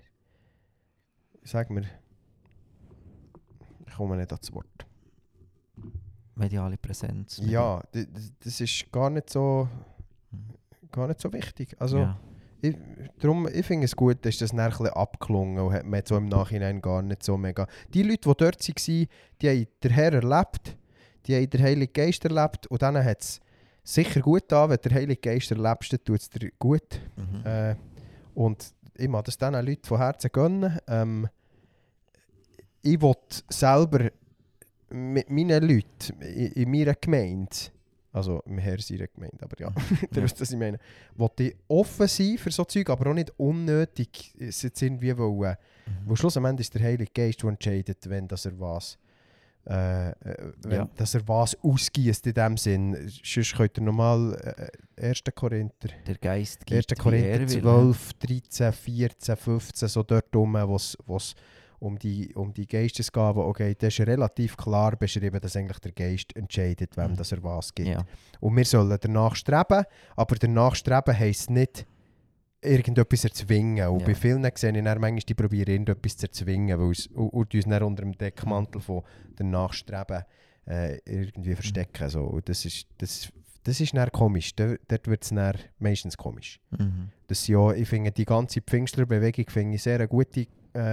sag 1.43 1.69
mir, 1.69 1.83
ich 3.85 3.93
komme 3.95 4.17
nicht 4.17 4.31
ans 4.31 4.53
Wort. 4.53 4.85
Mediale 6.35 6.77
Präsenz. 6.77 7.41
Ja, 7.43 7.81
das 8.43 8.61
ist 8.61 8.91
gar 8.91 9.09
nicht 9.09 9.29
so, 9.29 9.67
Mhm. 10.31 10.91
gar 10.91 11.07
nicht 11.07 11.19
so 11.19 11.31
wichtig. 11.33 11.75
Also, 11.79 11.99
ja. 11.99 12.19
Ich, 12.61 12.75
darum, 13.19 13.47
ich 13.47 13.65
finde 13.65 13.85
es 13.85 13.95
gut, 13.95 14.25
dass 14.25 14.37
das 14.37 14.51
dann 14.51 14.59
ein 14.59 14.87
abgeklungen 14.87 15.59
und 15.59 15.73
hat 15.73 15.85
man 15.85 16.01
so 16.05 16.17
im 16.17 16.27
Nachhinein 16.27 16.81
gar 16.81 17.01
nicht 17.01 17.23
so 17.23 17.37
mega... 17.37 17.67
Die 17.93 18.03
Leute, 18.03 18.29
die 18.29 18.35
dort 18.37 18.67
waren, 18.67 19.07
die 19.41 19.49
haben 19.49 19.67
den 19.83 19.91
Herr 19.91 20.13
erlebt, 20.13 20.77
die 21.25 21.35
haben 21.35 21.49
den 21.49 21.61
Heiligen 21.61 21.93
Geist 21.93 22.25
erlebt 22.25 22.67
und 22.67 22.81
dann 22.81 23.03
hat 23.03 23.21
es 23.21 23.39
sicher 23.83 24.21
gut 24.21 24.51
an, 24.51 24.69
wenn 24.69 24.79
der 24.83 24.93
Heilige 24.93 25.21
Geist 25.21 25.51
erlebst, 25.51 25.93
dann 25.93 26.03
tut 26.03 26.19
es 26.19 26.29
dir 26.29 26.51
gut. 26.59 26.99
Mhm. 27.15 27.45
Äh, 27.45 27.75
und 28.33 28.73
ich 28.97 29.07
mag 29.07 29.25
das 29.25 29.37
diesen 29.37 29.53
Leuten 29.53 29.85
von 29.85 29.97
Herzen 29.97 30.29
gönnen. 30.31 30.79
Ähm, 30.87 31.27
ich 32.81 33.01
will 33.01 33.15
selber 33.49 34.09
mit 34.89 35.29
meinen 35.29 35.63
Leuten 35.63 36.21
in, 36.21 36.51
in 36.53 36.71
meiner 36.71 36.95
Gemeinde, 36.95 37.55
also 38.13 38.41
im 38.45 38.57
Herr 38.57 38.79
seiner 38.79 39.07
Gemeinde, 39.07 39.37
aber 39.41 39.59
ja, 39.59 39.67
ihr 40.01 40.07
Ja. 40.17 40.23
wisst, 40.23 40.39
was 40.41 40.51
ich 40.51 40.57
meine, 40.57 40.79
ich 41.39 41.55
offen 41.67 42.07
sein 42.07 42.37
für 42.37 42.51
so 42.51 42.63
Zeug, 42.65 42.89
aber 42.89 43.09
auch 43.09 43.13
nicht 43.13 43.31
unnötig 43.37 44.33
es 44.39 44.61
jetzt 44.61 44.81
irgendwie 44.81 45.15
wollen. 45.17 45.55
Mhm. 45.85 45.91
Wo 46.09 46.15
schlussendlich 46.15 46.65
ist 46.67 46.73
der 46.73 46.81
Heilige 46.83 47.11
Geist, 47.13 47.41
der 47.43 47.49
entscheidet, 47.49 48.09
wenn 48.09 48.27
dass 48.27 48.45
er 48.45 48.59
was 48.59 48.97
äh, 49.69 50.11
äh, 50.11 50.13
wenn, 50.63 50.71
Ja. 50.71 50.89
dass 50.95 51.13
er 51.13 51.27
was 51.27 51.53
ausgießt 51.61 52.25
in 52.27 52.33
dem 52.33 52.55
Sinn. 52.57 53.11
Sonst 53.21 53.53
könnt 53.53 53.77
ihr 53.77 53.83
nochmal 53.83 54.69
äh, 54.95 55.07
1. 55.09 55.23
Korinther 55.35 55.89
Der 56.07 56.15
Geist 56.15 56.59
1. 56.61 56.65
gibt, 56.65 56.91
wie 56.91 56.95
Korinther 56.95 57.29
er 57.31 57.39
will. 57.49 57.61
12, 57.61 58.13
13, 58.13 58.71
14, 58.73 59.35
15, 59.35 59.87
so 59.89 60.03
dort 60.03 60.33
rum, 60.33 60.53
wo 60.53 60.75
es 60.77 61.35
um 61.79 61.97
die, 61.99 62.33
um 62.35 62.53
die 62.53 62.65
Geistesgaben 62.67 63.51
geht, 63.53 63.83
da 63.83 63.87
ist 63.87 63.99
relativ 63.99 64.57
klar 64.57 64.95
beschrieben, 64.95 65.39
dass 65.39 65.55
eigentlich 65.55 65.79
der 65.79 65.91
Geist 65.91 66.35
entscheidet, 66.35 66.97
wem 66.97 67.11
Mhm. 67.11 67.15
das 67.17 67.31
er 67.31 67.43
was 67.43 67.73
gibt. 67.73 67.89
Ja. 67.89 68.03
Und 68.39 68.55
wir 68.57 68.65
sollen 68.65 68.97
danach 68.99 69.35
streben, 69.35 69.83
aber 70.15 70.35
danach 70.35 70.75
streben 70.75 71.17
heisst 71.17 71.49
nicht, 71.49 71.85
irgendetwas 72.61 73.23
erzwingen. 73.23 73.87
Und 73.89 73.99
Ja. 74.01 74.05
bei 74.07 74.15
vielen 74.15 74.41
sehe 74.55 74.71
ich 74.75 74.83
dann 74.83 74.99
manchmal, 74.99 75.19
die 75.19 75.33
probieren 75.33 75.69
irgendetwas 75.69 76.17
zu 76.17 76.25
erzwingen 76.25 76.79
weil 76.79 76.91
es, 76.91 77.07
und, 77.07 77.29
und 77.29 77.53
uns 77.53 77.65
dann 77.65 77.83
unter 77.83 78.01
dem 78.03 78.17
Deckmantel 78.17 78.81
von 78.81 79.03
danach 79.35 79.73
streben 79.73 80.23
äh, 80.65 80.97
irgendwie 81.05 81.53
verstecken. 81.55 82.09
So. 82.09 82.23
Und 82.23 82.49
das 82.49 82.65
ist, 82.65 82.87
das, 82.97 83.31
das 83.63 83.79
ist 83.79 83.95
dann 83.95 84.11
komisch. 84.11 84.55
Dort, 84.55 84.79
dort 84.87 85.07
wird 85.07 85.23
es 85.23 85.31
meistens 85.79 86.17
komisch. 86.17 86.59
Mhm. 86.71 87.09
Das 87.27 87.47
ja, 87.47 87.71
ich 87.73 87.87
finde 87.87 88.11
die 88.11 88.25
ganze 88.25 88.61
Pfingstlerbewegung 88.61 89.45
finde 89.49 89.75
ich 89.75 89.83
sehr 89.83 89.95
eine 89.95 90.07
gute 90.07 90.47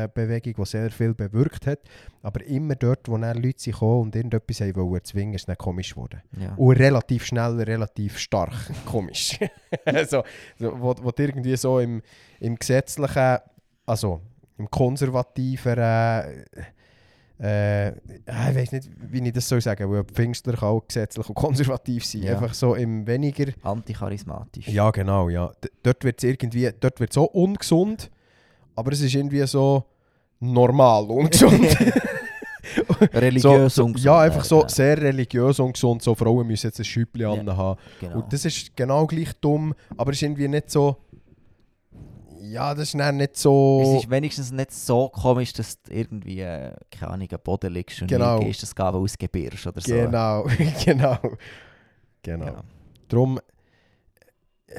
Bewegung, 0.09 0.55
die 0.55 0.65
sehr 0.65 0.91
viel 0.91 1.15
bewirkt 1.15 1.67
hat. 1.67 1.81
Aber 2.23 2.45
immer 2.45 2.75
dort, 2.75 3.09
wo 3.09 3.19
dann 3.19 3.37
Leute 3.37 3.61
sind 3.61 3.75
gekommen 3.75 4.03
und 4.03 4.17
irgendetwas 4.17 4.61
haben 4.61 4.77
wollen 4.77 4.95
erzwingen, 4.95 5.35
ist 5.35 5.43
es 5.43 5.47
dann 5.47 5.59
komisch 5.59 5.95
geworden. 5.95 6.23
Ja. 6.39 6.55
Und 6.57 6.77
relativ 6.77 7.25
schnell, 7.27 7.61
relativ 7.61 8.19
stark 8.19 8.55
komisch. 8.87 9.39
also, 9.85 10.23
so, 10.59 10.81
wo, 10.81 10.95
wo 11.03 11.13
irgendwie 11.17 11.57
so 11.57 11.81
im, 11.81 12.03
im 12.41 12.57
gesetzlichen, 12.57 13.39
also 13.87 14.21
im 14.59 14.71
konservativen, 14.71 15.79
äh, 15.79 16.45
äh, 17.41 17.89
ich 17.91 18.27
weiß 18.27 18.73
nicht, 18.73 18.91
wie 19.11 19.27
ich 19.27 19.33
das 19.33 19.49
soll 19.49 19.61
sagen, 19.61 19.91
weil 19.91 20.05
Pfingstler 20.05 20.55
kann 20.55 20.69
auch 20.69 20.87
gesetzlich 20.87 21.29
und 21.29 21.35
konservativ 21.35 22.05
sein. 22.05 22.23
Ja. 22.23 22.35
Einfach 22.35 22.55
so 22.55 22.75
im 22.75 23.07
weniger... 23.07 23.53
Anticharismatisch. 23.63 24.69
Ja, 24.69 24.91
genau, 24.91 25.29
ja. 25.29 25.53
D 25.63 25.69
dort 25.83 26.05
wird 26.05 26.23
es 26.23 26.25
irgendwie, 26.25 26.71
dort 26.79 27.01
wird 27.01 27.13
so 27.13 27.25
ungesund, 27.25 28.11
aber 28.75 28.93
es 28.93 29.01
ist 29.01 29.15
irgendwie 29.15 29.47
so 29.47 29.85
normal 30.41 31.05
ungesund. 31.05 31.77
Religiös 33.13 33.75
so, 33.75 33.85
und 33.85 33.99
so, 33.99 34.05
Ja, 34.05 34.21
einfach 34.21 34.45
so 34.45 34.63
ja. 34.63 34.69
sehr 34.69 35.01
religiös 35.01 35.61
und 35.61 35.75
gesund. 35.75 36.03
So 36.03 36.15
Frauen 36.15 36.47
müssen 36.47 36.67
jetzt 36.67 36.79
ein 36.79 36.85
Schüppli 36.85 37.23
Ja. 37.23 37.31
haben. 37.31 37.79
Genau. 38.01 38.17
Und 38.17 38.33
das 38.33 38.45
ist 38.45 38.75
genau 38.77 39.07
gleich 39.07 39.33
dumm, 39.41 39.75
aber 39.97 40.11
es 40.13 40.19
ist 40.19 40.23
irgendwie 40.23 40.49
nicht 40.49 40.71
so... 40.71 40.97
Ja, 42.41 42.75
das 42.75 42.89
ist 42.89 42.99
dann 42.99 43.17
nicht 43.17 43.37
so... 43.37 43.81
Es 43.97 44.03
ist 44.05 44.11
wenigstens 44.11 44.53
nicht 44.53 44.71
so 44.73 45.09
komisch, 45.09 45.53
dass 45.55 45.81
du 45.83 45.93
irgendwie, 45.95 46.41
äh, 46.41 46.73
keine 46.91 47.13
Ahnung, 47.13 47.29
am 47.33 47.39
Boden 47.43 47.73
liegst 47.73 48.03
und 48.03 48.09
Genau. 48.09 48.39
gehst, 48.41 48.63
das 48.63 48.75
Gaben 48.75 48.99
ausgebirst 48.99 49.67
oder 49.67 49.81
so. 49.81 49.95
Genau, 49.95 50.47
genau. 50.85 51.17
Genau. 52.23 52.47
Ja. 52.47 52.65
Darum, 53.09 53.41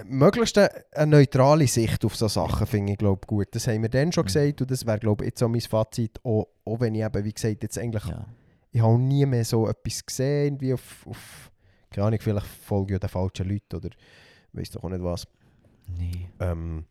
möglichst 0.06 0.58
eine, 0.58 0.70
eine 0.94 1.18
neutrale 1.18 1.68
Sicht 1.68 2.04
auf 2.06 2.16
so 2.16 2.28
Sachen 2.28 2.68
finde 2.68 2.94
ich 2.94 2.98
glaub, 2.98 3.26
gut. 3.28 3.48
Das 3.52 3.68
haben 3.68 3.82
wir 3.82 3.90
dann 3.90 4.12
schon 4.12 4.24
Mhm. 4.24 4.28
gesagt 4.28 4.62
und 4.62 4.72
das 4.72 4.86
wäre 4.86 5.00
glaube 5.00 5.24
ich 5.24 5.30
jetzt 5.30 5.44
auch 5.44 5.48
mein 5.50 5.62
Fazit, 5.62 6.20
auch, 6.24 6.48
auch 6.66 6.80
wenn 6.80 6.96
ich 6.96 7.04
eben, 7.04 7.24
wie 7.24 7.34
gesagt, 7.34 7.64
jetzt 7.64 7.78
eigentlich, 7.78 8.06
Ja. 8.06 8.26
ich 8.72 8.82
habe 8.82 8.98
nie 9.00 9.26
mehr 9.26 9.46
so 9.46 9.68
etwas 9.68 10.06
gesehen, 10.06 10.46
irgendwie 10.46 10.74
auf, 10.74 11.06
auf 11.08 11.52
keine 11.92 12.08
Ahnung, 12.08 12.20
vielleicht 12.22 12.48
folge 12.48 12.94
ich 12.94 12.96
ja 12.96 13.00
den 13.00 13.10
falschen 13.10 13.48
Leuten 13.50 13.76
oder 13.78 13.90
weiß 14.54 14.70
doch 14.72 14.84
auch 14.84 14.90
nicht 14.90 15.04
was. 15.04 15.26
Nee. 15.98 16.30
Ähm, 16.40 16.86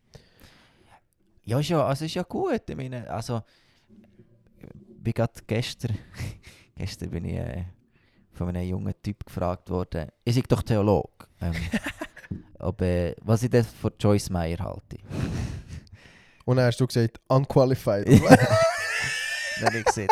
Ja, 1.43 1.59
ist 1.59 1.69
ja, 1.69 1.85
also 1.85 2.05
ist 2.05 2.13
ja 2.15 2.23
gut. 2.23 2.61
Ich 2.67 2.75
meine, 2.75 3.07
also, 3.09 3.41
bin 4.97 5.13
gerade 5.13 5.33
gestern, 5.45 5.95
gestern 6.75 7.09
bin 7.11 7.25
ich 7.25 7.35
äh, 7.35 7.65
von 8.31 8.49
einem 8.49 8.67
jungen 8.67 8.93
Typ 9.03 9.23
gefragt 9.25 9.69
worden, 9.69 10.09
ich 10.23 10.33
sei 10.35 10.41
doch 10.47 10.63
Theolog, 10.63 11.27
ähm, 11.41 11.53
ob, 12.59 12.81
äh, 12.81 13.15
was 13.21 13.43
ich 13.43 13.49
denn 13.49 13.63
von 13.63 13.91
Joyce 13.99 14.29
Meyer 14.29 14.59
halte. 14.59 14.97
und 16.45 16.57
dann 16.57 16.65
hast 16.65 16.79
du 16.79 16.87
gesagt, 16.87 17.19
unqualified. 17.27 18.07
Dann 19.57 19.69
habe 19.69 19.77
ich 19.77 19.85
gesagt, 19.85 20.11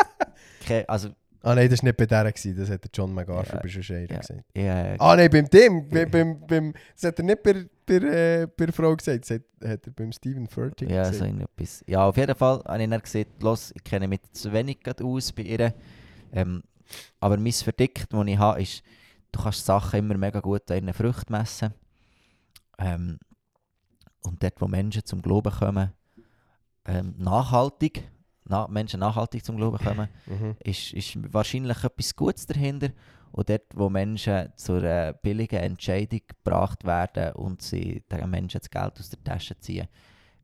also, 0.88 1.10
ah 1.42 1.54
nein, 1.54 1.68
das 1.68 1.82
war 1.82 1.88
nicht 1.88 1.96
bei 1.98 2.06
der, 2.06 2.32
gewesen, 2.32 2.56
das 2.56 2.70
hat 2.70 2.82
der 2.82 2.90
John 2.94 3.12
McGarvey 3.12 3.56
Ja, 3.56 3.60
bei 3.60 3.68
Shashira 3.68 4.00
ja. 4.00 4.18
gesagt. 4.18 4.42
ich, 4.54 4.62
äh, 4.62 4.96
Ah 4.98 5.16
nein, 5.16 5.28
beim 5.30 5.50
Tim, 5.50 5.88
bei, 5.90 6.06
beim, 6.06 6.40
beim, 6.46 6.72
das 6.94 7.04
hat 7.04 7.18
er 7.18 7.24
nicht 7.24 7.42
bei, 7.42 7.66
bei, 7.84 7.94
äh, 7.94 8.46
bei 8.46 8.64
der 8.64 8.72
Frau 8.72 8.96
gesagt, 8.96 9.22
das 9.22 9.30
hat, 9.30 9.42
hat 9.62 9.86
er 9.86 9.92
beim 9.92 10.12
Stephen 10.12 10.46
Furtick 10.46 10.88
ja, 10.88 11.02
gesagt. 11.02 11.18
so 11.18 11.24
in 11.26 11.40
etwas. 11.42 11.84
Ja, 11.86 12.06
auf 12.08 12.16
jeden 12.16 12.34
Fall 12.34 12.62
habe 12.66 12.82
ich 12.82 12.88
dann 12.88 13.00
gesagt, 13.02 13.42
los, 13.42 13.72
ich 13.74 13.84
kenne 13.84 14.08
mich 14.08 14.20
zu 14.32 14.50
wenig 14.52 14.78
aus 15.02 15.32
bei 15.32 15.42
ihr. 15.42 15.74
Ähm, 16.32 16.62
aber 17.20 17.36
mein 17.36 17.52
Verdikt, 17.52 18.06
das 18.10 18.26
ich 18.26 18.38
habe, 18.38 18.62
ist, 18.62 18.82
du 19.32 19.42
kannst 19.42 19.64
Sachen 19.66 19.98
immer 19.98 20.16
mega 20.16 20.40
gut 20.40 20.70
an 20.70 20.78
ihren 20.78 20.94
Früchten 20.94 21.32
messen. 21.32 21.74
Ähm, 22.78 23.18
und 24.22 24.42
dort, 24.42 24.60
wo 24.60 24.66
Menschen 24.68 25.04
zum 25.04 25.22
Glauben 25.22 25.52
kommen, 25.52 25.92
ähm, 26.86 27.14
nachhaltig, 27.18 28.08
na, 28.44 28.66
Menschen 28.68 29.00
nachhaltig 29.00 29.44
zum 29.44 29.56
Glauben 29.56 29.78
kommen, 29.78 30.08
Mhm. 30.26 30.56
ist, 30.62 30.92
ist 30.92 31.32
wahrscheinlich 31.32 31.82
etwas 31.84 32.14
Gutes 32.14 32.46
dahinter. 32.46 32.90
Und 33.32 33.48
dort, 33.48 33.62
wo 33.74 33.90
Menschen 33.90 34.52
zu 34.56 34.74
einer 34.74 35.12
billigen 35.12 35.58
Entscheidung 35.58 36.20
gebracht 36.26 36.84
werden 36.84 37.32
und 37.34 37.62
sie 37.62 38.02
den 38.10 38.30
Menschen 38.30 38.60
das 38.60 38.70
Geld 38.70 38.98
aus 39.00 39.10
der 39.10 39.24
Tasche 39.24 39.58
ziehen, 39.58 39.88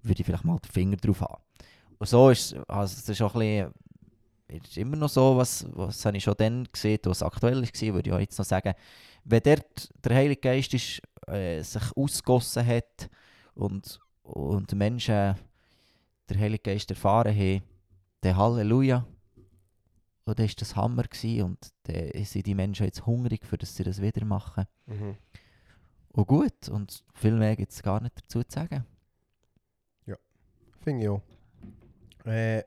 würde 0.02 0.20
ich 0.20 0.26
vielleicht 0.26 0.44
mal 0.44 0.58
den 0.58 0.70
Finger 0.70 0.96
drauf 0.96 1.20
haben. 1.20 1.42
Und 1.98 2.08
so 2.08 2.30
ist 2.30 2.54
also 2.68 2.94
es 2.98 3.08
ist 3.08 3.22
auch 3.22 3.34
ein 3.34 3.40
bisschen, 3.40 3.72
ist 4.50 4.76
immer 4.76 4.96
noch 4.96 5.08
so, 5.08 5.36
was, 5.36 5.66
was 5.72 6.04
habe 6.04 6.16
ich 6.16 6.24
schon 6.24 6.34
dann 6.38 6.68
gesehen, 6.70 6.98
was 7.04 7.22
aktuell 7.22 7.62
war, 7.62 7.94
würde 7.94 8.10
ich 8.10 8.14
auch 8.14 8.20
jetzt 8.20 8.38
noch 8.38 8.44
sagen. 8.44 8.74
Wenn 9.24 9.42
dort 9.42 9.90
der 10.04 10.16
Heilige 10.16 10.40
Geist 10.40 10.74
ist, 10.74 11.02
äh, 11.26 11.62
sich 11.62 11.82
ausgossen 11.96 12.66
hat 12.66 13.10
und, 13.54 14.00
und 14.22 14.72
Menschen 14.74 15.36
den 16.28 16.38
Heiligen 16.38 16.62
Geist 16.62 16.90
erfahren 16.90 17.34
haben, 17.34 17.62
dann 18.20 18.36
Halleluja. 18.36 19.06
Und 20.24 20.38
dann 20.38 20.46
war 20.46 20.54
das 20.56 20.76
Hammer 20.76 21.02
gewesen 21.02 21.42
und 21.42 21.58
dann 21.84 22.24
sind 22.24 22.46
die 22.46 22.54
Menschen 22.54 22.86
jetzt 22.86 23.04
hungrig, 23.04 23.44
für 23.44 23.58
dass 23.58 23.74
sie 23.74 23.82
das 23.82 24.00
wieder 24.00 24.24
machen. 24.24 24.64
Mhm. 24.86 25.16
Und 26.12 26.26
gut, 26.26 26.68
und 26.68 27.04
viel 27.14 27.32
mehr 27.32 27.56
gibt 27.56 27.72
es 27.72 27.82
gar 27.82 28.00
nicht 28.00 28.16
dazu 28.16 28.42
zu 28.42 28.50
sagen. 28.50 28.84
Finde 30.82 31.02
ich 31.02 31.08
auch. 31.08 31.22
Äh, 32.24 32.62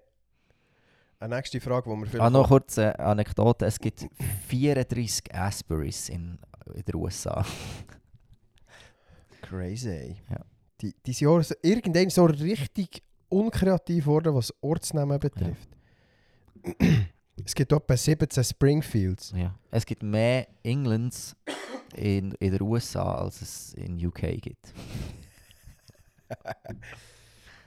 eine 1.24 1.38
nächste 1.38 1.60
Frage, 1.62 1.90
die 1.90 1.96
wir 1.96 2.06
vielleicht... 2.06 2.22
Ah, 2.22 2.30
noch 2.30 2.48
kurz 2.48 2.78
eine 2.78 3.00
Anekdote. 3.00 3.66
Es 3.66 3.80
gibt 3.80 4.06
34 4.48 5.34
Asburys 5.34 6.10
in, 6.10 6.38
in 6.74 6.84
den 6.84 6.96
USA. 6.96 7.46
Crazy. 9.42 10.18
Ja. 10.30 10.40
Die, 10.82 10.94
die 11.06 11.14
sind 11.14 11.28
auch 11.28 11.42
so, 11.42 11.56
irgendwann 11.62 12.10
so 12.10 12.26
richtig 12.26 13.04
unkreativ 13.30 14.04
geworden, 14.04 14.36
was 14.36 14.54
Ortsnamen 14.62 15.18
betrifft. 15.20 15.70
es 17.44 17.56
gibt 17.56 17.72
etwa 17.72 17.96
17 17.96 18.44
Springfields. 18.44 19.34
Ja. 19.36 19.58
Es 19.72 19.86
gibt 19.86 20.04
mehr 20.04 20.48
Englands 20.62 21.36
in, 21.96 22.34
in 22.34 22.52
den 22.52 22.62
USA, 22.62 23.16
als 23.16 23.42
es 23.42 23.74
in 23.76 24.06
UK 24.06 24.42
gibt. 24.42 24.74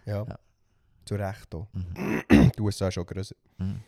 Ja. 0.09 0.25
Ja. 0.25 0.39
Zu 1.07 1.15
Recht 1.15 1.55
auch. 1.55 1.69
Mhm. 1.73 2.51
Die 2.57 2.61
USA 2.61 2.89
ist 2.89 2.95
schon 2.95 3.07
grösser. 3.07 3.35
Mhm. 3.59 3.81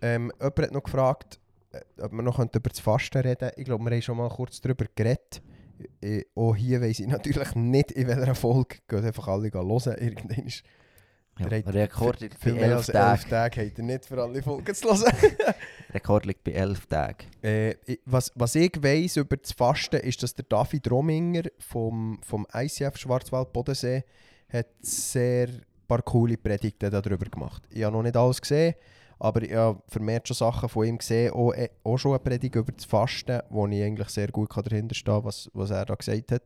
Ähm, 0.00 0.32
jemand 0.40 0.58
hat 0.60 0.72
noch 0.72 0.82
gefragt, 0.84 1.38
äh, 1.72 1.80
ob 2.00 2.12
wir 2.12 2.22
noch 2.22 2.38
über 2.38 2.70
das 2.70 2.80
Fasten 2.80 3.18
reden 3.18 3.50
Ich 3.56 3.64
glaube, 3.64 3.84
wir 3.84 3.90
haben 3.90 4.02
schon 4.02 4.16
mal 4.16 4.28
kurz 4.30 4.60
darüber 4.60 4.86
geredet. 4.94 5.42
Äh, 6.00 6.22
auch 6.34 6.54
hier 6.56 6.80
weiss 6.80 6.98
ich 7.00 7.06
natürlich 7.06 7.54
nicht, 7.54 7.92
in 7.92 8.06
welcher 8.08 8.34
Folge. 8.34 8.76
Geht 8.88 9.04
einfach 9.04 9.28
alle 9.28 9.50
hören. 9.52 9.96
Irgendwann 9.98 10.46
ist 10.46 10.62
Ja. 11.38 11.46
Rekord 11.46 12.20
liegt 12.20 12.34
bei 12.40 12.40
viel 12.50 12.54
mehr 12.54 12.62
11 12.64 12.76
als 12.76 12.86
Tagen. 12.86 13.10
elf 13.20 13.24
Tage. 13.28 13.66
Habt 13.66 13.78
ihr 13.78 13.84
nicht 13.84 14.04
für 14.06 14.20
alle 14.22 14.42
Folgen 14.42 14.74
zu 14.74 14.88
hören. 14.88 15.12
Rekord 15.94 16.26
liegt 16.26 16.42
bei 16.44 16.52
11 16.52 16.86
Tagen. 16.86 17.26
Äh, 17.42 17.70
ich- 17.86 18.00
was, 18.04 18.32
was 18.34 18.54
ich 18.56 18.72
weiss 18.82 19.16
über 19.16 19.36
das 19.36 19.52
Fasten 19.52 20.00
ist, 20.00 20.20
dass 20.22 20.34
der 20.34 20.44
David 20.48 20.90
Rominger 20.90 21.42
vom, 21.58 22.18
vom 22.24 22.46
ICF 22.52 22.96
Schwarzwald 22.96 23.52
Bodensee 23.52 24.02
hat 24.52 24.66
sehr 24.80 25.48
paar 25.88 26.02
coole 26.02 26.36
Predigten 26.36 26.90
darüber 26.90 27.26
gemacht. 27.26 27.62
Ich 27.70 27.82
habe 27.82 27.96
noch 27.96 28.02
nicht 28.02 28.16
alles 28.16 28.40
gesehen, 28.40 28.74
aber 29.18 29.42
ich 29.42 29.54
habe 29.54 29.82
vermehrt 29.88 30.28
schon 30.28 30.36
Sachen 30.36 30.68
von 30.68 30.86
ihm 30.86 30.98
gesehen, 30.98 31.32
auch, 31.32 31.52
äh, 31.52 31.70
auch 31.82 31.96
schon 31.96 32.12
eine 32.12 32.20
Predigt 32.20 32.54
über 32.54 32.70
das 32.70 32.84
Fasten, 32.84 33.40
wo 33.50 33.66
ich 33.66 33.82
eigentlich 33.82 34.08
sehr 34.10 34.28
gut 34.28 34.50
kann 34.50 34.64
dahinter 34.64 34.94
stehen 34.94 35.24
was, 35.24 35.50
was 35.54 35.70
er 35.70 35.86
da 35.86 35.94
gesagt 35.94 36.30
hat. 36.30 36.42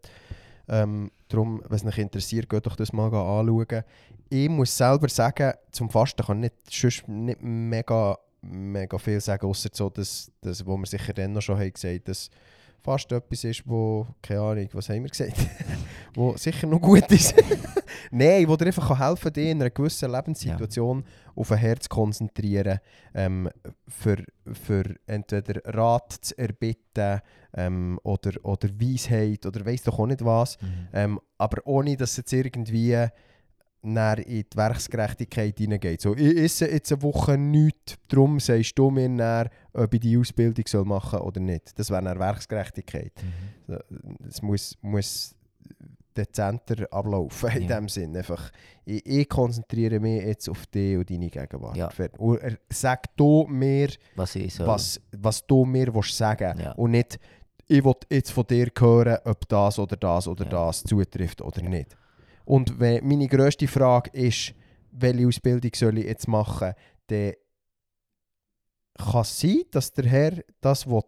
Ähm, 0.68 1.10
darum, 1.28 1.60
wenn 1.68 1.76
es 1.76 1.84
euch 1.84 1.98
interessiert, 1.98 2.48
geht 2.48 2.66
doch 2.66 2.76
das 2.76 2.92
mal 2.92 3.06
anschauen. 3.06 3.82
Ich 4.30 4.48
muss 4.48 4.76
selber 4.76 5.08
sagen, 5.08 5.52
zum 5.72 5.90
Fasten 5.90 6.24
kann 6.24 6.42
ich 6.42 6.52
nicht, 6.82 7.08
nicht 7.08 7.42
mega, 7.42 8.16
mega 8.40 8.96
viel 8.96 9.20
sagen, 9.20 9.46
außer 9.46 9.70
so, 9.72 9.90
dass, 9.90 10.30
dass, 10.40 10.64
wo 10.64 10.76
wir 10.76 10.86
sicher 10.86 11.12
dann 11.12 11.32
noch 11.32 11.42
schon 11.42 11.58
haben 11.58 11.72
gesagt 11.72 12.08
dass 12.08 12.30
Fasten 12.82 13.14
etwas 13.14 13.44
ist, 13.44 13.62
wo, 13.66 14.06
keine 14.20 14.40
Ahnung, 14.40 14.68
was 14.72 14.88
haben 14.88 15.02
wir 15.02 15.10
gesagt, 15.10 15.36
wo 16.14 16.36
sicher 16.36 16.66
noch 16.66 16.80
gut 16.80 17.10
ist. 17.10 17.34
Nein, 18.10 18.48
wo 18.48 18.56
dir 18.56 18.66
einfach 18.66 18.98
helfen 18.98 19.22
kann, 19.22 19.32
dich 19.32 19.48
in 19.48 19.60
einer 19.60 19.70
gewissen 19.70 20.10
Lebenssituation 20.10 21.04
auf 21.34 21.52
ein 21.52 21.58
Herz 21.58 21.84
zu 21.84 21.88
konzentrieren, 21.88 22.80
ähm, 23.14 23.48
für, 23.88 24.24
für 24.52 24.84
entweder 25.06 25.62
Rat 25.64 26.12
zu 26.12 26.36
erbitten 26.36 27.20
ähm, 27.54 28.00
oder, 28.02 28.32
oder 28.42 28.68
Weisheit 28.80 29.46
oder 29.46 29.64
weiss 29.64 29.82
doch 29.82 29.98
auch 29.98 30.06
nicht 30.06 30.24
was. 30.24 30.60
Mhm. 30.60 30.88
Ähm, 30.92 31.20
aber 31.38 31.66
ohne, 31.66 31.96
dass 31.96 32.12
es 32.12 32.16
jetzt 32.18 32.32
irgendwie 32.32 33.08
näher 33.82 34.18
in 34.26 34.44
die 34.52 34.56
Werksgerechtigkeit 34.56 35.58
hineingeht. 35.58 36.00
So, 36.00 36.14
ich 36.14 36.36
esse 36.36 36.70
jetzt 36.70 36.92
eine 36.92 37.02
Woche 37.02 37.36
nichts, 37.36 37.96
darum 38.08 38.38
sagst 38.40 38.78
du 38.78 38.90
mir 38.90 39.08
näher, 39.08 39.50
ob 39.72 39.92
ich 39.94 40.00
die 40.00 40.16
Ausbildung 40.16 40.64
soll 40.68 40.84
machen 40.84 41.18
soll 41.18 41.26
oder 41.26 41.40
nicht. 41.40 41.78
Das 41.78 41.90
wäre 41.90 41.98
eine 42.06 42.18
Werksgerechtigkeit. 42.18 43.12
Mhm. 43.68 43.78
Es 44.28 44.40
muss, 44.42 44.76
muss 44.82 45.34
dezenter 46.16 46.86
ablaufen 46.92 47.50
in 47.56 47.68
Ja. 47.68 47.76
dem 47.80 47.88
Sinn. 47.88 48.16
Einfach, 48.16 48.50
ich, 48.84 49.04
ich 49.06 49.28
konzentriere 49.28 49.98
mich 49.98 50.22
jetzt 50.22 50.48
auf 50.48 50.66
dich 50.66 50.96
und 50.98 51.08
deine 51.10 51.28
Gegenwart. 51.30 51.76
Ja. 51.76 51.90
Und 52.18 52.40
sag 52.70 53.16
du 53.16 53.46
mir, 53.48 53.88
Was 54.14 54.34
was, 54.58 55.00
was 55.16 55.46
du 55.46 55.64
mir 55.64 55.92
willst 55.94 56.16
sagen 56.16 56.58
Ja. 56.60 56.72
und 56.72 56.90
nicht, 56.92 57.18
ich 57.66 57.82
will 57.84 57.94
jetzt 58.10 58.30
von 58.32 58.46
dir 58.46 58.68
hören, 58.78 59.18
ob 59.24 59.48
das 59.48 59.78
oder 59.78 59.96
das 59.96 60.28
oder 60.28 60.44
Ja. 60.44 60.50
das 60.50 60.84
zutrifft 60.84 61.40
oder 61.40 61.62
nicht. 61.62 61.96
Und 62.44 62.78
wenn, 62.80 63.06
meine 63.06 63.28
grösste 63.28 63.68
Frage 63.68 64.10
ist, 64.12 64.54
welche 64.90 65.26
Ausbildung 65.26 65.70
soll 65.74 65.98
ich 65.98 66.06
jetzt 66.06 66.28
machen, 66.28 66.74
dann 67.06 67.32
kann 68.98 69.22
es 69.22 69.40
sein, 69.40 69.62
dass 69.70 69.92
der 69.92 70.06
Herr 70.06 70.32
das 70.60 70.86
will 70.86 71.02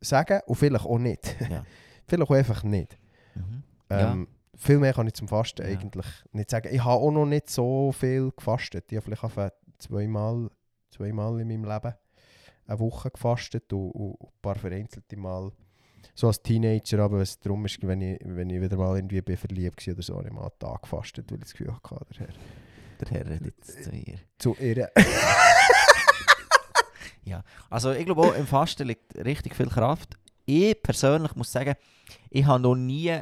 sagen 0.00 0.40
und 0.46 0.54
vielleicht 0.56 0.86
auch 0.86 0.98
nicht. 0.98 1.36
Ja. 1.50 1.64
vielleicht 2.06 2.30
auch 2.30 2.34
einfach 2.34 2.62
nicht. 2.62 2.98
Mhm. 3.34 3.62
Ja. 3.90 4.12
Ähm, 4.12 4.28
Viel 4.56 4.78
mehr 4.78 4.92
kann 4.92 5.06
ich 5.06 5.14
zum 5.14 5.26
Fasten 5.26 5.62
Ja. 5.62 5.68
eigentlich 5.68 6.06
nicht 6.32 6.50
sagen. 6.50 6.68
Ich 6.70 6.84
habe 6.84 7.02
auch 7.02 7.10
noch 7.10 7.24
nicht 7.24 7.48
so 7.48 7.92
viel 7.92 8.30
gefastet. 8.30 8.84
Ich 8.92 8.96
habe 8.96 9.04
vielleicht 9.04 9.24
einfach 9.24 9.50
zweimal, 9.78 10.50
zweimal 10.90 11.40
in 11.40 11.48
meinem 11.48 11.64
Leben 11.64 11.94
eine 12.66 12.78
Woche 12.78 13.10
gefastet 13.10 13.72
und, 13.72 13.90
und 13.92 14.20
ein 14.20 14.28
paar 14.42 14.56
vereinzelte 14.56 15.16
Mal 15.16 15.50
so 16.14 16.26
als 16.26 16.42
Teenager, 16.42 16.98
aber 17.00 17.18
was 17.20 17.38
darum 17.38 17.64
ist, 17.66 17.78
wenn 17.86 18.00
ich, 18.00 18.20
wenn 18.24 18.50
ich 18.50 18.60
wieder 18.60 18.76
mal 18.76 18.96
irgendwie 18.96 19.20
bin 19.22 19.36
verliebt 19.36 19.86
war 19.86 19.94
oder 19.94 20.02
so, 20.02 20.16
habe 20.16 20.28
ich 20.28 20.32
mal 20.34 20.42
einen 20.42 20.58
Tag 20.58 20.82
gefastet, 20.82 21.30
weil 21.30 21.38
ich 21.38 21.44
das 21.44 21.52
Gefühl 21.52 21.72
hatte, 21.74 22.04
der 22.10 22.26
Herr 22.26 22.34
Der 23.00 23.08
Herr 23.10 23.26
redet 23.30 23.46
jetzt 23.46 23.84
zu 23.84 23.90
ihr. 23.92 24.18
zu 24.38 24.56
ihr. 24.60 24.90
Also 27.70 27.92
ich 27.92 28.04
glaube 28.04 28.22
auch, 28.22 28.34
im 28.34 28.46
Fasten 28.46 28.88
liegt 28.88 29.14
richtig 29.16 29.54
viel 29.54 29.68
Kraft. 29.68 30.18
Ich 30.46 30.82
persönlich 30.82 31.36
muss 31.36 31.52
sagen, 31.52 31.74
ich 32.28 32.44
habe 32.44 32.60
noch 32.60 32.74
nie 32.74 33.20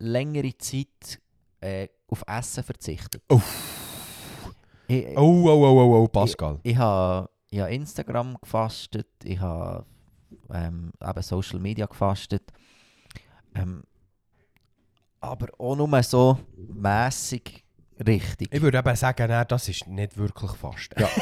längere 0.00 0.56
Zeit 0.58 1.20
äh, 1.60 1.86
auf 2.08 2.24
Essen 2.26 2.64
verzichtet. 2.64 3.22
Uff. 3.30 4.52
Ich, 4.88 5.06
Oh, 5.16 5.20
oh, 5.20 5.64
oh, 5.64 5.80
oh, 5.80 6.02
oh, 6.02 6.08
Pascal. 6.08 6.58
ich 6.64 6.76
habe 6.76 7.30
ich 7.48 7.60
habe 7.60 7.72
Instagram 7.72 8.36
gefastet, 8.42 9.06
ich 9.22 9.38
habe 9.38 9.86
ähm, 10.52 10.92
eben 11.02 11.22
Social 11.22 11.58
Media 11.60 11.86
gefastet. 11.86 12.42
Ähm, 13.54 13.82
aber 15.20 15.48
auch 15.58 15.74
nur 15.76 16.02
so 16.02 16.38
mässig 16.74 17.64
richtig. 18.06 18.48
Ich 18.52 18.60
würde 18.62 18.78
eben 18.78 18.96
sagen, 18.96 19.28
nein, 19.28 19.44
das 19.48 19.68
ist 19.68 19.86
nicht 19.86 20.16
wirklich 20.16 20.50
Fasten. 20.52 21.04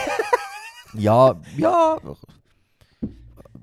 Ja. 0.96 1.34
Ja, 1.56 1.98
ja. 2.00 2.16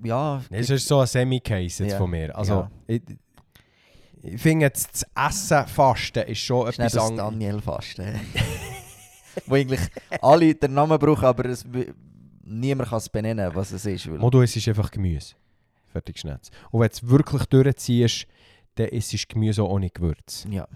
Ja, 0.04 0.42
Es 0.50 0.70
ist 0.70 0.86
so 0.88 1.00
ein 1.00 1.08
Semi-Case 1.08 1.84
jetzt 1.84 1.94
Ja. 1.94 1.98
von 1.98 2.10
mir. 2.10 2.36
Also, 2.36 2.54
Ja. 2.54 2.72
ich, 2.88 3.02
ich 4.24 4.42
finde 4.42 4.70
das 4.70 5.06
Essen 5.16 5.66
fasten 5.68 6.24
ist 6.28 6.40
schon 6.40 6.68
ist 6.68 6.80
etwas 6.80 6.92
das 6.94 7.04
anderes. 7.10 7.30
Daniel 7.32 7.62
Fasten. 7.62 8.20
Wo 9.46 9.56
eigentlich 9.56 9.80
alle 10.22 10.54
den 10.56 10.74
Namen 10.74 11.00
brauchen, 11.00 11.24
aber 11.26 11.46
es, 11.46 11.64
niemand 12.44 12.90
kann 12.90 12.98
es 12.98 13.10
benennen, 13.10 13.52
was 13.54 13.72
es 13.72 13.86
ist. 13.86 14.08
Modo, 14.08 14.42
es 14.42 14.56
ist 14.56 14.68
einfach 14.68 14.90
Gemüse. 14.92 15.36
Fertig 15.92 16.20
schnetz. 16.20 16.50
Und 16.72 16.80
wenn 16.82 16.88
du 16.90 16.94
es 16.94 17.08
wirklich 17.08 17.46
durchziehst, 17.46 18.26
dann 18.76 18.88
ist 18.88 19.14
es 19.14 19.28
Gemüse 19.28 19.68
ohne 19.68 19.90
Gewürz. 19.90 20.46
ja, 20.50 20.68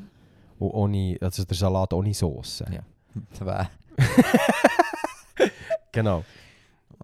Und 0.59 0.71
ohne, 0.71 1.17
also 1.21 1.43
der 1.45 1.55
Salat 1.55 1.93
ohne 1.93 2.13
Soße. 2.13 2.65
Ja. 2.71 2.83
Genau. 5.91 6.25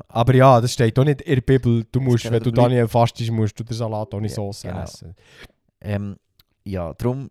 Aber 0.10 0.36
ja, 0.36 0.60
das 0.60 0.74
steht 0.74 0.98
auch 1.00 1.06
nicht 1.06 1.22
in 1.22 1.36
der 1.36 1.42
Bibel. 1.42 1.86
Du 1.92 2.02
musst, 2.02 2.30
wenn 2.30 2.44
du 2.44 2.52
Daniel 2.52 2.88
fastest, 2.88 3.32
musst 3.32 3.58
du 3.58 3.64
den 3.64 3.74
Salat 3.74 4.14
ohne 4.14 4.28
Ja, 4.28 4.34
Soße 4.34 4.68
genau. 4.68 4.84
essen. 4.84 5.16
Ähm, 5.80 6.18
ja, 6.66 6.94
darum. 6.94 7.30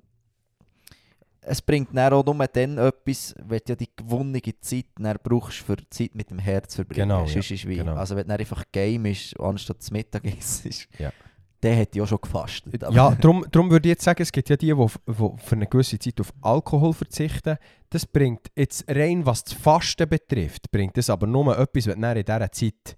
Es 1.50 1.60
bringt 1.60 1.88
dann 1.92 2.12
auch 2.12 2.24
nur 2.24 2.46
dann 2.46 2.78
etwas, 2.78 3.34
wenn 3.44 3.58
du 3.58 3.72
ja 3.72 3.76
die 3.76 3.88
gewonnene 3.96 4.40
Zeit 4.60 4.86
dann 4.98 5.16
brauchst, 5.22 5.58
für 5.58 5.76
die 5.76 5.88
Zeit 5.90 6.14
mit 6.14 6.30
dem 6.30 6.38
Herz 6.38 6.76
verbringen. 6.76 7.08
Genau, 7.08 7.24
ja, 7.24 7.38
ist 7.38 7.66
wie, 7.68 7.76
genau. 7.76 7.94
Also 7.96 8.14
wenn 8.16 8.26
du 8.28 8.34
einfach 8.34 8.64
Game 8.70 9.06
ist, 9.06 9.38
anstatt 9.40 9.82
zu 9.82 9.92
Mittag 9.92 10.24
ist, 10.24 10.88
Ja. 10.98 11.12
der 11.62 11.74
hätte 11.74 11.98
ja 11.98 12.06
schon 12.06 12.20
gefastet. 12.22 12.82
aber- 12.84 12.94
Ja, 12.94 13.10
darum, 13.20 13.44
darum 13.50 13.70
würde 13.70 13.88
ich 13.88 13.94
jetzt 13.94 14.04
sagen, 14.04 14.22
es 14.22 14.30
gibt 14.32 14.48
ja 14.48 14.56
die, 14.56 14.66
die, 14.72 14.74
die 14.74 15.12
für 15.44 15.54
eine 15.56 15.66
gewisse 15.66 15.98
Zeit 15.98 16.20
auf 16.20 16.32
Alkohol 16.40 16.92
verzichten. 16.92 17.56
Das 17.90 18.06
bringt 18.06 18.46
jetzt 18.56 18.84
rein, 18.88 19.26
was 19.26 19.42
das 19.44 19.54
Fasten 19.54 20.08
betrifft, 20.08 20.70
bringt 20.70 20.96
das 20.96 21.10
aber 21.10 21.26
nur 21.26 21.58
etwas, 21.58 21.86
wenn 21.86 22.00
du 22.00 22.12
in 22.12 22.24
dieser 22.24 22.52
Zeit 22.52 22.96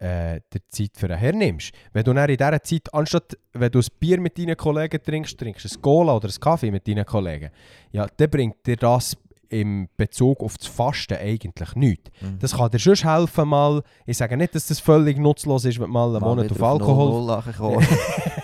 äh, 0.00 0.40
die 0.52 0.60
Zeit 0.68 0.96
für 0.96 1.06
einen 1.06 1.18
hernimmst. 1.18 1.72
Wenn 1.92 2.04
du 2.04 2.12
dann 2.12 2.28
in 2.28 2.36
dieser 2.36 2.62
Zeit, 2.62 2.92
anstatt 2.92 3.36
wenn 3.52 3.70
du 3.70 3.78
ein 3.78 3.86
Bier 3.98 4.20
mit 4.20 4.38
deinen 4.38 4.56
Kollegen 4.56 5.02
trinkst, 5.02 5.38
trinkst 5.38 5.64
du 5.64 5.78
ein 5.78 5.82
Cola 5.82 6.16
oder 6.16 6.28
ein 6.28 6.40
Kaffee 6.40 6.70
mit 6.70 6.88
deinen 6.88 7.04
Kollegen, 7.04 7.50
ja, 7.92 8.06
dann 8.16 8.30
bringt 8.30 8.66
dir 8.66 8.76
das 8.76 9.16
im 9.50 9.88
Bezug 9.96 10.40
auf 10.42 10.56
das 10.56 10.68
Fasten 10.68 11.18
eigentlich 11.18 11.74
nichts. 11.74 12.10
Mhm. 12.20 12.38
Das 12.38 12.56
kann 12.56 12.70
dir 12.70 12.78
schon 12.78 12.94
helfen, 12.94 13.48
mal, 13.48 13.82
ich 14.06 14.16
sage 14.16 14.36
nicht, 14.36 14.54
dass 14.54 14.68
das 14.68 14.78
völlig 14.80 15.18
nutzlos 15.18 15.64
ist, 15.64 15.78
wenn 15.78 15.86
du 15.86 15.92
mal 15.92 16.04
einen 16.04 16.20
Mal 16.20 16.28
Monat 16.36 16.52
auf 16.52 16.62
Alkohol 16.62 17.28
0-0 17.28 17.36
angekommen. 17.36 17.86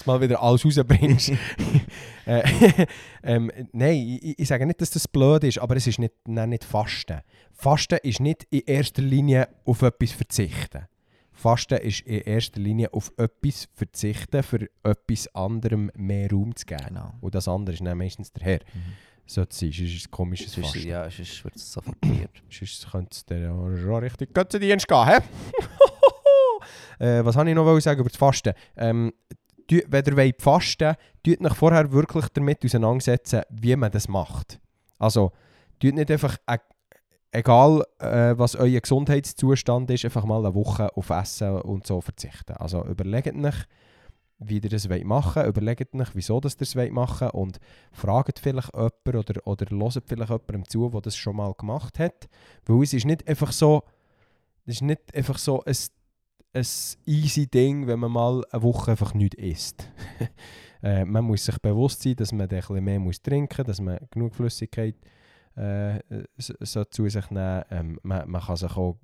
dass 0.00 0.04
du 0.04 0.10
mal 0.10 0.20
wieder 0.20 0.42
alles 0.42 0.64
rausbringst. 0.64 1.32
äh, 2.26 2.86
ähm, 3.22 3.50
nein, 3.72 4.18
ich, 4.22 4.38
ich 4.38 4.48
sage 4.48 4.66
nicht, 4.66 4.80
dass 4.80 4.90
das 4.90 5.06
blöd 5.06 5.44
ist, 5.44 5.58
aber 5.58 5.76
es 5.76 5.86
ist 5.86 5.98
nicht, 5.98 6.14
nein, 6.26 6.50
nicht 6.50 6.64
Fasten. 6.64 7.20
Fasten 7.52 7.98
ist 8.02 8.20
nicht 8.20 8.44
in 8.50 8.62
erster 8.66 9.02
Linie 9.02 9.48
auf 9.64 9.82
etwas 9.82 10.12
verzichten. 10.12 10.86
Fasten 11.32 11.78
ist 11.78 12.00
in 12.00 12.20
erster 12.20 12.60
Linie 12.60 12.92
auf 12.92 13.12
etwas 13.16 13.68
verzichten, 13.74 14.42
für 14.42 14.68
etwas 14.82 15.34
anderem 15.34 15.90
mehr 15.94 16.30
Raum 16.30 16.54
zu 16.56 16.66
geben. 16.66 16.84
genau. 16.88 17.14
Und 17.20 17.34
das 17.34 17.48
andere 17.48 17.74
ist 17.74 17.84
dann 17.84 17.96
meistens 17.96 18.32
der 18.32 18.44
Herr. 18.44 18.58
Mhm. 18.74 18.92
Sollte 19.26 19.54
sein, 19.54 19.70
sonst 19.70 19.80
ist 19.80 19.96
es 19.96 20.06
ein 20.06 20.10
komisches 20.10 20.52
Sonst, 20.52 20.72
Fasten. 20.72 20.88
ja, 20.88 21.08
sonst 21.08 21.44
wird 21.44 21.56
es 21.56 21.72
sofort 21.72 21.96
weird. 22.02 22.30
Sonst 22.50 22.90
könnte 22.90 23.10
es 23.12 23.24
dir 23.24 23.78
schon 23.80 23.94
richtig 24.02 24.34
Götzendienst 24.34 24.88
gehen, 24.88 25.06
hä? 25.06 25.18
äh, 26.98 27.24
was 27.24 27.36
wollte 27.36 27.50
ich 27.50 27.54
noch 27.54 27.80
sagen 27.80 28.00
über 28.00 28.08
das 28.08 28.18
Fasten? 28.18 28.52
Ähm, 28.76 29.12
wenn 29.70 30.04
ihr 30.04 30.16
wollt 30.16 30.42
fasten 30.42 30.94
tut 31.22 31.40
euch 31.44 31.54
vorher 31.54 31.92
wirklich 31.92 32.26
damit 32.28 32.64
auseinandersetzen, 32.64 33.42
wie 33.50 33.76
man 33.76 33.90
das 33.90 34.08
macht. 34.08 34.60
Also, 34.98 35.32
tut 35.78 35.94
nicht 35.94 36.10
einfach, 36.10 36.36
e 36.48 36.56
egal 37.32 37.84
äh, 37.98 38.36
was 38.36 38.56
euer 38.56 38.80
Gesundheitszustand 38.80 39.90
ist, 39.90 40.04
einfach 40.04 40.24
mal 40.24 40.44
eine 40.44 40.54
Woche 40.54 40.94
auf 40.96 41.10
Essen 41.10 41.60
und 41.60 41.86
so 41.86 42.00
verzichten. 42.00 42.54
Also, 42.54 42.84
überlegt 42.84 43.34
euch, 43.36 43.66
wie 44.40 44.58
ihr 44.58 44.68
das 44.68 44.88
wollt 44.88 45.04
machen 45.04 45.42
wollt, 45.42 45.48
überlegt 45.48 45.94
euch, 45.94 46.14
wieso 46.14 46.36
ihr 46.38 46.50
das 46.58 46.74
wollt 46.74 46.92
machen 46.92 47.30
und 47.30 47.60
fragt 47.92 48.38
vielleicht 48.38 48.74
jemanden 48.74 49.16
oder, 49.18 49.46
oder 49.46 49.66
hört 49.70 50.04
vielleicht 50.06 50.30
jemandem 50.30 50.68
zu, 50.68 50.88
der 50.88 51.00
das 51.02 51.16
schon 51.16 51.36
mal 51.36 51.52
gemacht 51.54 51.98
hat. 51.98 52.28
Weil 52.66 52.82
es 52.82 52.94
ist 52.94 53.04
nicht 53.04 53.28
einfach 53.28 53.52
so, 53.52 53.82
es 54.66 54.76
ist 54.76 54.82
nicht 54.82 55.14
einfach 55.14 55.38
so 55.38 55.62
ein, 55.64 55.74
ein 56.52 56.66
easy 57.06 57.46
Ding, 57.46 57.86
wenn 57.86 57.98
man 58.00 58.12
mal 58.12 58.44
eine 58.50 58.62
Woche 58.62 58.92
einfach 58.92 59.14
nichts 59.14 59.36
isst. 59.36 59.88
äh, 60.82 61.04
man 61.04 61.24
muss 61.24 61.44
sich 61.44 61.58
bewusst 61.58 62.02
sein, 62.02 62.16
dass 62.16 62.32
man 62.32 62.42
ein 62.42 62.48
bisschen 62.48 62.84
mehr 62.84 62.98
muss 62.98 63.22
trinken 63.22 63.56
muss, 63.58 63.66
dass 63.66 63.80
man 63.80 63.98
genug 64.10 64.34
Flüssigkeit 64.34 64.96
äh, 65.56 66.00
so, 66.38 66.54
so 66.60 66.84
zu 66.84 67.08
sich 67.08 67.30
nehmen 67.30 67.62
ähm, 67.70 68.00
man, 68.02 68.30
man 68.30 68.40
kann 68.40 68.56
sich 68.56 68.76
auch 68.76 68.96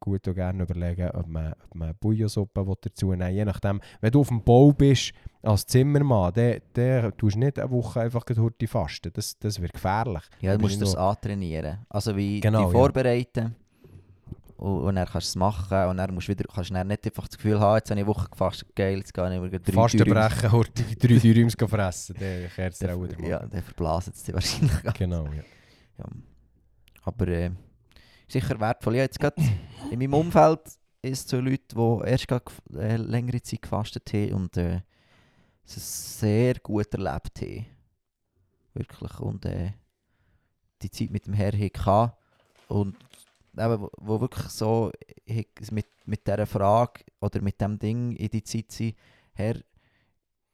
gut 0.00 0.26
und 0.26 0.34
gerne 0.34 0.64
überlegen, 0.64 1.10
ob 1.10 1.26
man, 1.26 1.54
ob 1.64 1.74
man 1.74 1.94
Bouillonsuppe 1.98 2.66
will 2.66 2.74
dazu 2.80 3.12
nehmen 3.14 3.34
Je 3.34 3.44
nachdem, 3.44 3.80
wenn 4.00 4.10
du 4.10 4.20
auf 4.20 4.28
dem 4.28 4.42
Bau 4.42 4.72
bist, 4.72 5.12
als 5.42 5.66
Zimmermann, 5.66 6.32
dann 6.34 6.60
dann 6.72 7.16
tust 7.16 7.36
nicht 7.36 7.58
eine 7.58 7.70
Woche 7.70 8.00
einfach 8.00 8.24
die 8.24 8.66
fasten. 8.66 9.12
Das, 9.12 9.38
das 9.38 9.60
wird 9.60 9.72
gefährlich. 9.72 10.22
Ja, 10.40 10.56
du 10.56 10.62
musst 10.62 10.80
das 10.80 10.94
antrainieren. 10.94 11.78
Also 11.88 12.16
wie 12.16 12.40
Genau, 12.40 12.70
die 12.70 12.76
ja. 12.76 13.50
Und, 14.64 14.80
und 14.80 14.94
dann 14.94 15.06
kannst 15.06 15.26
du 15.26 15.30
es 15.30 15.36
machen 15.36 15.88
und 15.88 15.98
dann 15.98 16.14
musst 16.14 16.28
du 16.28 16.32
wieder, 16.32 16.44
kannst 16.44 16.70
du 16.70 16.74
dann 16.74 16.86
nicht 16.86 17.04
einfach 17.04 17.28
das 17.28 17.36
Gefühl 17.36 17.60
haben, 17.60 17.76
jetzt 17.76 17.90
habe 17.90 18.00
ich 18.00 18.06
eine 18.06 18.14
Woche 18.14 18.30
gefastet, 18.30 18.74
geil, 18.74 18.96
jetzt 18.98 19.12
gehe 19.12 19.36
ich 19.36 19.42
wieder 19.42 19.58
drei 19.58 19.72
Fasten 19.72 19.98
Dürüm- 19.98 20.14
brechen, 20.14 20.52
hurtig 20.52 20.98
drei 20.98 21.16
Dürüms 21.18 21.54
fressen, 21.54 22.16
dann 22.18 22.48
kehrt 22.54 22.72
es 22.72 22.82
auch 22.82 23.02
wieder 23.02 23.20
mal. 23.20 23.28
Ja, 23.28 23.46
der 23.46 23.62
verblasen 23.62 24.12
es 24.16 24.22
dir 24.22 24.32
wahrscheinlich. 24.32 24.94
Genau, 24.94 25.26
ja. 25.26 25.42
Ja. 25.98 26.04
Aber 27.02 27.28
äh, 27.28 27.50
sicher 28.26 28.58
wertvoll. 28.58 28.96
Ja, 28.96 29.02
jetzt 29.02 29.20
gerade 29.20 29.42
in 29.90 29.98
meinem 29.98 30.14
Umfeld 30.14 30.60
ist 31.02 31.24
es 31.26 31.28
so 31.28 31.40
Leute, 31.40 31.74
die 31.76 32.08
erst 32.08 32.26
gerade 32.26 32.44
äh, 32.74 32.96
längere 32.96 33.42
Zeit 33.42 33.60
gefastet 33.60 34.10
haben 34.14 34.32
und 34.32 34.56
äh, 34.56 34.80
es 35.66 36.20
sehr 36.20 36.54
gut 36.54 36.92
erlebt 36.94 37.40
haben. 37.42 37.66
Wirklich. 38.72 39.20
Und 39.20 39.44
äh, 39.44 39.72
die 40.80 40.90
Zeit 40.90 41.10
mit 41.10 41.26
dem 41.26 41.34
Herrn 41.34 41.60
hatten. 41.60 42.12
Und 42.68 42.96
eben, 43.58 43.80
wo, 43.80 43.90
wo 43.98 44.20
wirklich 44.20 44.46
so 44.48 44.90
äh, 45.26 45.44
mit, 45.70 45.86
mit 46.06 46.26
dieser 46.26 46.46
Frage 46.46 47.04
oder 47.20 47.40
mit 47.42 47.60
dem 47.60 47.78
Ding 47.78 48.12
in 48.12 48.28
die 48.28 48.44
Zeit 48.44 48.72
sind, 48.72 48.96
Herr, 49.32 49.56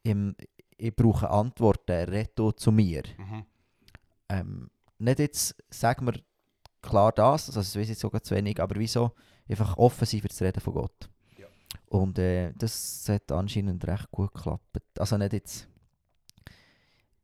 im, 0.03 0.34
ich 0.76 0.94
brauche 0.94 1.28
Antworten, 1.28 2.09
retto 2.09 2.53
zu 2.53 2.72
mir 2.72 3.03
ähm, 4.30 4.70
nicht 4.98 5.18
jetzt, 5.18 5.57
sagen 5.70 6.07
wir 6.07 6.20
klar 6.82 7.12
das, 7.12 7.48
also 7.48 7.61
das 7.61 7.76
weiß 7.76 7.90
ich 7.90 7.98
sogar 7.98 8.22
zu 8.22 8.34
wenig, 8.34 8.61
aber 8.61 8.76
wieso 8.76 9.12
einfach 9.48 9.76
offen 9.76 10.07
sein 10.07 10.20
für 10.20 10.28
das 10.28 10.40
Reden 10.40 10.61
von 10.61 10.74
Gott. 10.74 11.11
Ja. 11.36 11.46
Und 11.86 12.18
äh, 12.18 12.53
das 12.57 13.07
hat 13.09 13.30
anscheinend 13.32 13.86
recht 13.86 14.11
gut 14.11 14.32
geklappt. 14.32 14.80
Also 14.98 15.18
nicht 15.18 15.32
jetzt, 15.32 15.68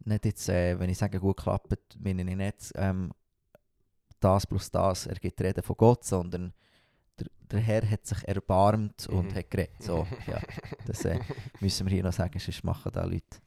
nicht 0.04 0.24
jetzt 0.24 0.48
äh, 0.48 0.78
wenn 0.78 0.90
ich 0.90 0.98
sage 0.98 1.20
gut 1.20 1.36
geklappt, 1.36 1.96
meine 1.98 2.28
ich 2.28 2.36
nicht 2.36 2.72
ähm, 2.74 3.12
das 4.20 4.46
plus 4.46 4.70
das 4.70 5.06
ergibt 5.06 5.40
Reden 5.40 5.62
von 5.62 5.76
Gott, 5.76 6.04
sondern 6.04 6.52
der, 7.18 7.26
der 7.50 7.60
Herr 7.60 7.90
hat 7.90 8.06
sich 8.06 8.26
erbarmt 8.26 9.06
und 9.08 9.30
Mhm. 9.30 9.34
hat 9.34 9.50
geredet. 9.50 9.82
So, 9.82 10.06
ja, 10.26 10.40
das 10.86 11.04
äh, 11.04 11.18
müssen 11.60 11.86
wir 11.86 11.92
hier 11.94 12.02
noch 12.04 12.12
sagen, 12.12 12.38
sonst 12.38 12.64
machen 12.64 12.92
da 12.92 13.04
Leute 13.04 13.38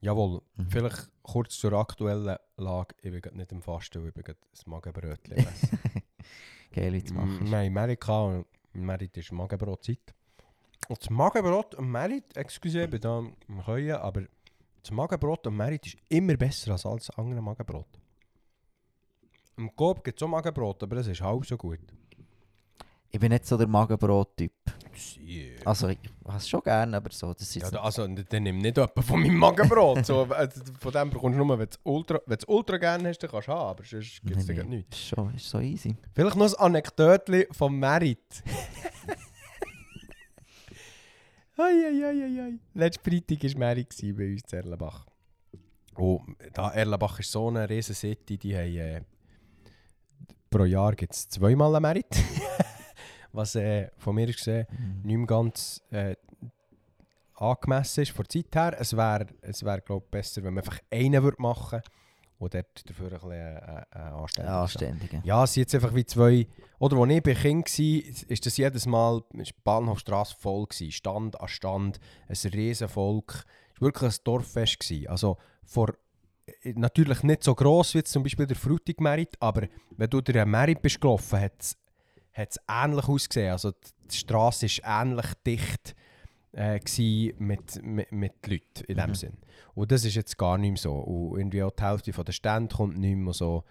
Jawohl, 0.00 0.42
Mhm. 0.56 0.66
vielleicht 0.68 1.08
kurz 1.22 1.56
zur 1.58 1.72
aktuellen 1.74 2.36
Lage. 2.56 2.94
Ich 3.02 3.10
bin 3.12 3.36
nicht 3.36 3.52
im 3.52 3.62
Fasten, 3.62 4.04
ich 4.06 4.12
bin 4.14 4.24
ein 4.26 4.34
Magenbrötchen 4.66 5.32
essen. 5.36 5.78
Geil, 6.72 6.92
Mm, 6.92 7.14
machst. 7.14 7.50
Wir 7.50 7.58
haben 7.58 7.72
Merit 7.72 8.08
und 8.08 9.16
ist 9.16 9.30
Magenbrotzeit. 9.32 10.14
Und 10.88 11.00
das 11.00 11.10
Magenbrot 11.10 11.74
und 11.76 11.88
Merit, 11.88 12.36
excuse, 12.36 12.82
ich 12.84 12.90
bin 12.90 13.00
da 13.00 13.18
am 13.18 13.36
Können, 13.64 13.92
aber 13.92 14.22
das 14.82 14.90
Magenbrot 14.90 15.46
und 15.46 15.56
Merit 15.56 15.86
ist 15.86 15.96
immer 16.08 16.36
besser 16.36 16.72
als 16.72 16.84
alles 16.86 17.10
andere 17.10 17.40
Magenbrot. 17.40 17.86
Im 19.56 19.74
Coop 19.76 20.02
gibt 20.04 20.18
es 20.20 20.22
auch 20.24 20.28
Magenbrot, 20.28 20.82
aber 20.82 20.96
das 20.96 21.06
ist 21.06 21.20
halb 21.20 21.44
so 21.46 21.56
gut. 21.56 21.80
Ich 23.10 23.20
bin 23.20 23.30
nicht 23.30 23.44
so 23.44 23.58
der 23.58 23.66
Magenbrot-Typ. 23.66 24.52
Sie. 24.94 25.52
Also, 25.64 25.88
ich 25.88 25.98
habe 26.26 26.38
es 26.38 26.48
schon 26.48 26.62
gerne, 26.62 26.96
aber 26.96 27.10
so, 27.10 27.32
das 27.34 27.42
ist 27.54 27.72
Ja, 27.72 27.82
also, 27.82 28.06
dann 28.06 28.42
nimm 28.42 28.58
nicht 28.58 28.76
jemanden 28.76 29.02
von 29.02 29.20
meinem 29.20 29.36
Magenbrot. 29.36 30.04
so, 30.06 30.22
also, 30.30 30.60
von 30.80 30.92
dem 30.92 31.10
bekommst 31.10 31.38
du 31.38 31.44
nur, 31.44 31.58
wenn 31.58 31.66
du 31.68 32.34
es 32.34 32.44
ultra, 32.48 32.76
gerne 32.78 33.08
hast, 33.10 33.18
dann 33.18 33.30
kannst 33.30 33.48
du 33.48 33.52
haben, 33.52 33.68
aber 33.70 33.84
sonst 33.84 34.22
gibt 34.22 34.36
es 34.38 34.46
Nee, 34.48 34.62
nee, 34.62 34.76
nichts. 34.76 34.96
ist 34.98 35.08
schon 35.08 35.34
ist 35.34 35.48
so 35.48 35.60
easy. 35.60 35.94
Vielleicht 36.14 36.36
noch 36.36 36.46
ein 36.46 36.54
Anekdötchen 36.58 37.44
vom 37.52 37.78
Merit. 37.78 38.18
Ai. 41.58 42.58
Letzten 42.74 43.10
Freitag 43.10 43.42
war 43.44 43.58
Merit 43.58 43.88
bei 44.16 44.32
uns 44.32 44.52
in 44.52 44.58
Erlenbach. 44.58 45.06
Und 45.94 46.36
da 46.54 46.70
Erlenbach 46.70 47.18
ist 47.20 47.30
so 47.30 47.48
eine 47.48 47.68
riesen 47.68 47.94
City, 47.94 48.38
die 48.38 48.56
haben, 48.56 48.76
äh, 48.76 49.00
pro 50.52 50.64
Jahr 50.64 50.94
gibt 50.94 51.12
es 51.14 51.28
zweimal 51.28 51.74
einen 51.74 51.82
Merit. 51.82 52.06
Was 53.32 53.54
äh, 53.56 53.88
von 53.96 54.14
mir 54.14 54.26
gesehen 54.26 54.66
Mhm. 54.70 55.00
nicht 55.04 55.16
mehr 55.16 55.26
ganz 55.26 55.82
äh, 55.90 56.14
angemessen 57.34 58.02
ist 58.02 58.12
von 58.12 58.24
der 58.24 58.42
Zeit 58.44 58.54
her. 58.54 58.76
Es 58.80 58.96
wäre, 58.96 59.26
es 59.40 59.64
wär, 59.64 59.80
glaube 59.80 60.06
besser, 60.10 60.42
wenn 60.44 60.54
man 60.54 60.62
einfach 60.64 60.78
einen 60.90 61.22
würde 61.22 61.40
machen 61.40 61.80
würde 61.80 61.90
und 62.38 62.54
dort 62.54 62.88
dafür 62.90 63.06
ein 63.06 63.12
bisschen 63.12 63.30
äh, 63.32 63.82
äh, 63.92 63.98
anständig 63.98 64.50
Ja, 64.50 64.64
ist. 64.64 64.76
Anständige. 64.76 65.22
Ja, 65.24 65.44
es 65.44 65.54
sind 65.54 65.60
jetzt 65.62 65.74
einfach 65.76 65.94
wie 65.94 66.04
zwei. 66.04 66.46
Oder 66.78 66.96
als 66.98 67.10
ich 67.12 67.22
bei 67.22 67.34
Kind 67.34 67.66
war, 67.78 68.28
ist 68.28 68.46
das 68.46 68.56
jedes 68.56 68.86
Mal 68.86 69.22
Bahnhofstrasse 69.64 70.36
voll. 70.38 70.66
Gewesen. 70.66 70.92
Stand 70.92 71.40
an 71.40 71.48
Stand, 71.48 72.00
ein 72.28 72.50
riesen 72.52 72.88
Volk. 72.88 73.44
Es 73.74 73.80
war 73.80 73.86
wirklich 73.88 74.12
ein 74.12 74.16
Dorffest. 74.24 74.80
Gewesen. 74.80 75.08
Also 75.08 75.36
vor, 75.64 75.88
äh, 75.90 75.94
natürlich 76.74 77.22
nicht 77.22 77.44
so 77.44 77.54
gross 77.54 77.94
wie 77.94 77.98
jetzt 77.98 78.12
zum 78.12 78.22
Beispiel 78.22 78.46
der 78.46 78.56
Frutig 78.56 79.00
Merit, 79.00 79.36
aber 79.40 79.68
wenn 79.96 80.10
du 80.10 80.20
durch 80.20 80.38
einen 80.38 80.50
Merit 80.50 80.82
bist 80.82 81.00
gelaufen, 81.00 81.40
hat 81.40 81.76
es 82.34 82.58
ähnlich 82.68 83.08
ausgesehen. 83.08 83.52
Also 83.52 83.72
die 84.10 84.16
Straße 84.16 84.66
war 84.66 85.02
ähnlich 85.02 85.26
dicht 85.46 85.94
äh, 86.52 86.80
mit, 87.38 87.82
mit, 87.82 88.12
mit 88.12 88.46
Leuten 88.46 88.84
in 88.88 88.96
dem 88.96 89.10
Mhm. 89.10 89.14
Sinn. 89.14 89.36
Und 89.74 89.90
das 89.90 90.04
ist 90.04 90.14
jetzt 90.14 90.36
gar 90.36 90.58
nicht 90.58 90.70
mehr 90.70 90.78
so. 90.78 90.92
Und 90.94 91.38
irgendwie 91.38 91.62
auch 91.62 91.70
die 91.70 91.82
Hälfte 91.82 92.12
von 92.12 92.24
der 92.24 92.32
Stände 92.32 92.74
kommt 92.74 92.98
nicht 92.98 93.16
mehr 93.16 93.32
so. 93.32 93.64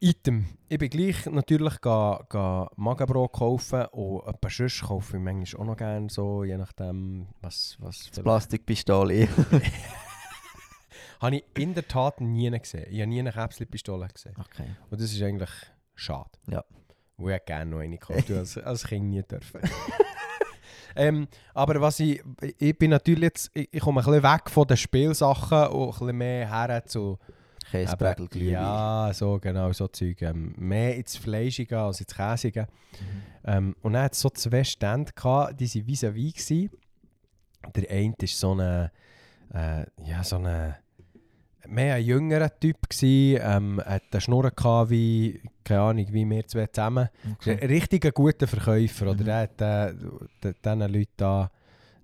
Item. 0.00 0.44
Ich 0.68 0.76
bin 0.78 0.90
gleich 0.90 1.24
natürlich 1.26 1.80
ga, 1.80 2.26
ga 2.28 2.68
Magenbrot 2.76 3.32
kaufen 3.32 3.86
und 3.86 4.26
ein 4.26 4.34
paar 4.38 4.50
Schuss 4.50 4.82
kaufe 4.82 5.16
ich 5.16 5.22
manchmal 5.22 5.62
auch 5.62 5.66
noch 5.66 5.76
gerne 5.76 6.10
so, 6.10 6.44
je 6.44 6.58
nachdem, 6.58 7.28
was... 7.40 7.76
was 7.78 8.10
Plastikpistole. 8.10 9.28
Habe 11.20 11.36
ich 11.36 11.44
in 11.58 11.74
der 11.74 11.86
Tat 11.86 12.20
nie 12.20 12.50
gesehen. 12.50 12.86
Ich 12.90 13.00
habe 13.00 13.08
nie 13.08 13.20
eine 13.20 13.32
Käpselpistole 13.32 14.08
gesehen. 14.08 14.34
okay. 14.38 14.76
Und 14.90 15.00
das 15.00 15.12
ist 15.12 15.22
eigentlich 15.22 15.50
schade. 15.94 16.30
Ja. 16.48 16.64
Wo 17.16 17.28
ich 17.28 17.44
gerne 17.44 17.70
noch 17.70 17.78
eine 17.78 17.98
habe, 17.98 18.38
als, 18.38 18.58
als 18.58 18.84
Kind 18.84 19.06
nie 19.06 19.22
dürfen. 19.22 19.60
ähm, 20.96 21.28
aber 21.54 21.80
was 21.80 22.00
ich... 22.00 22.22
Ich 22.58 22.76
bin 22.76 22.90
natürlich 22.90 23.22
jetzt... 23.22 23.50
Ich, 23.54 23.68
ich 23.72 23.80
komme 23.80 24.00
ein 24.00 24.04
bisschen 24.04 24.22
weg 24.22 24.50
von 24.50 24.66
den 24.66 24.76
Spielsachen 24.76 25.68
und 25.68 25.88
ein 25.88 25.90
bisschen 25.90 26.16
mehr 26.16 26.48
her 26.48 26.84
zu... 26.84 27.18
Käsebrägel, 27.70 28.28
Glühwein. 28.28 28.52
Ja, 28.52 29.10
so 29.12 29.38
genau, 29.40 29.72
so 29.72 29.88
Zeug. 29.88 30.22
Ähm, 30.22 30.54
mehr 30.56 30.96
ins 30.96 31.16
Fleischige 31.16 31.78
als 31.78 32.00
ins 32.00 32.14
Käsige. 32.14 32.68
Mhm. 33.00 33.22
Ähm, 33.44 33.76
und 33.82 33.94
dann 33.94 34.04
hat 34.04 34.12
es 34.12 34.20
so 34.20 34.30
zwei 34.30 34.64
Stände, 34.64 35.12
gehabt, 35.12 35.60
die 35.60 35.74
waren 35.74 35.86
vis-à-vis. 35.86 36.70
Der 37.74 37.90
eine 37.90 38.14
war 38.18 38.28
so 38.28 38.52
eine, 38.52 38.92
äh, 39.52 39.86
ja, 40.04 40.22
so 40.22 40.36
eine, 40.36 40.78
mehr 41.68 41.94
ein 41.96 42.04
jüngerer 42.04 42.50
Typ. 42.58 42.88
Gewesen, 42.88 43.40
ähm, 43.42 43.82
hat 43.84 44.02
eine 44.10 44.20
Schnurr 44.20 44.50
gehabt 44.50 44.90
wie, 44.90 45.40
keine 45.64 45.80
Ahnung, 45.80 46.06
wie 46.10 46.28
wir 46.28 46.46
zwei 46.46 46.66
zusammen. 46.66 47.08
Okay. 47.34 47.58
Ein 47.60 47.68
richtiger 47.68 48.12
guter 48.12 48.46
Verkäufer. 48.46 49.06
Oder 49.10 49.20
Mhm. 49.20 49.24
der 49.24 49.36
hat 49.36 49.60
äh, 49.60 50.54
diesen 50.64 50.80
Leuten 50.80 51.12
da 51.16 51.50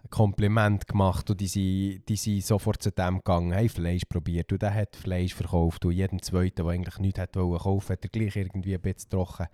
ein 0.02 0.10
Kompliment 0.10 0.86
gemacht 0.88 1.30
und 1.30 1.40
die 1.40 1.46
sind, 1.46 2.02
die 2.08 2.16
sind 2.16 2.44
sofort 2.44 2.82
zu 2.82 2.90
dem 2.90 3.18
gegangen, 3.18 3.54
haben 3.54 3.68
Fleisch 3.68 4.04
probiert 4.08 4.50
und 4.50 4.62
der 4.62 4.74
hat 4.74 4.96
Fleisch 4.96 5.34
verkauft 5.34 5.84
und 5.84 5.92
jedem 5.92 6.22
Zweiten, 6.22 6.56
der 6.64 6.66
eigentlich 6.66 6.98
nichts 6.98 7.20
hat 7.20 7.36
wollen 7.36 7.58
kaufen, 7.58 7.92
hat 7.92 8.04
er 8.04 8.08
gleich 8.08 8.34
irgendwie 8.36 8.74
ein 8.74 8.80
bisschen 8.80 9.10
trocken, 9.10 9.46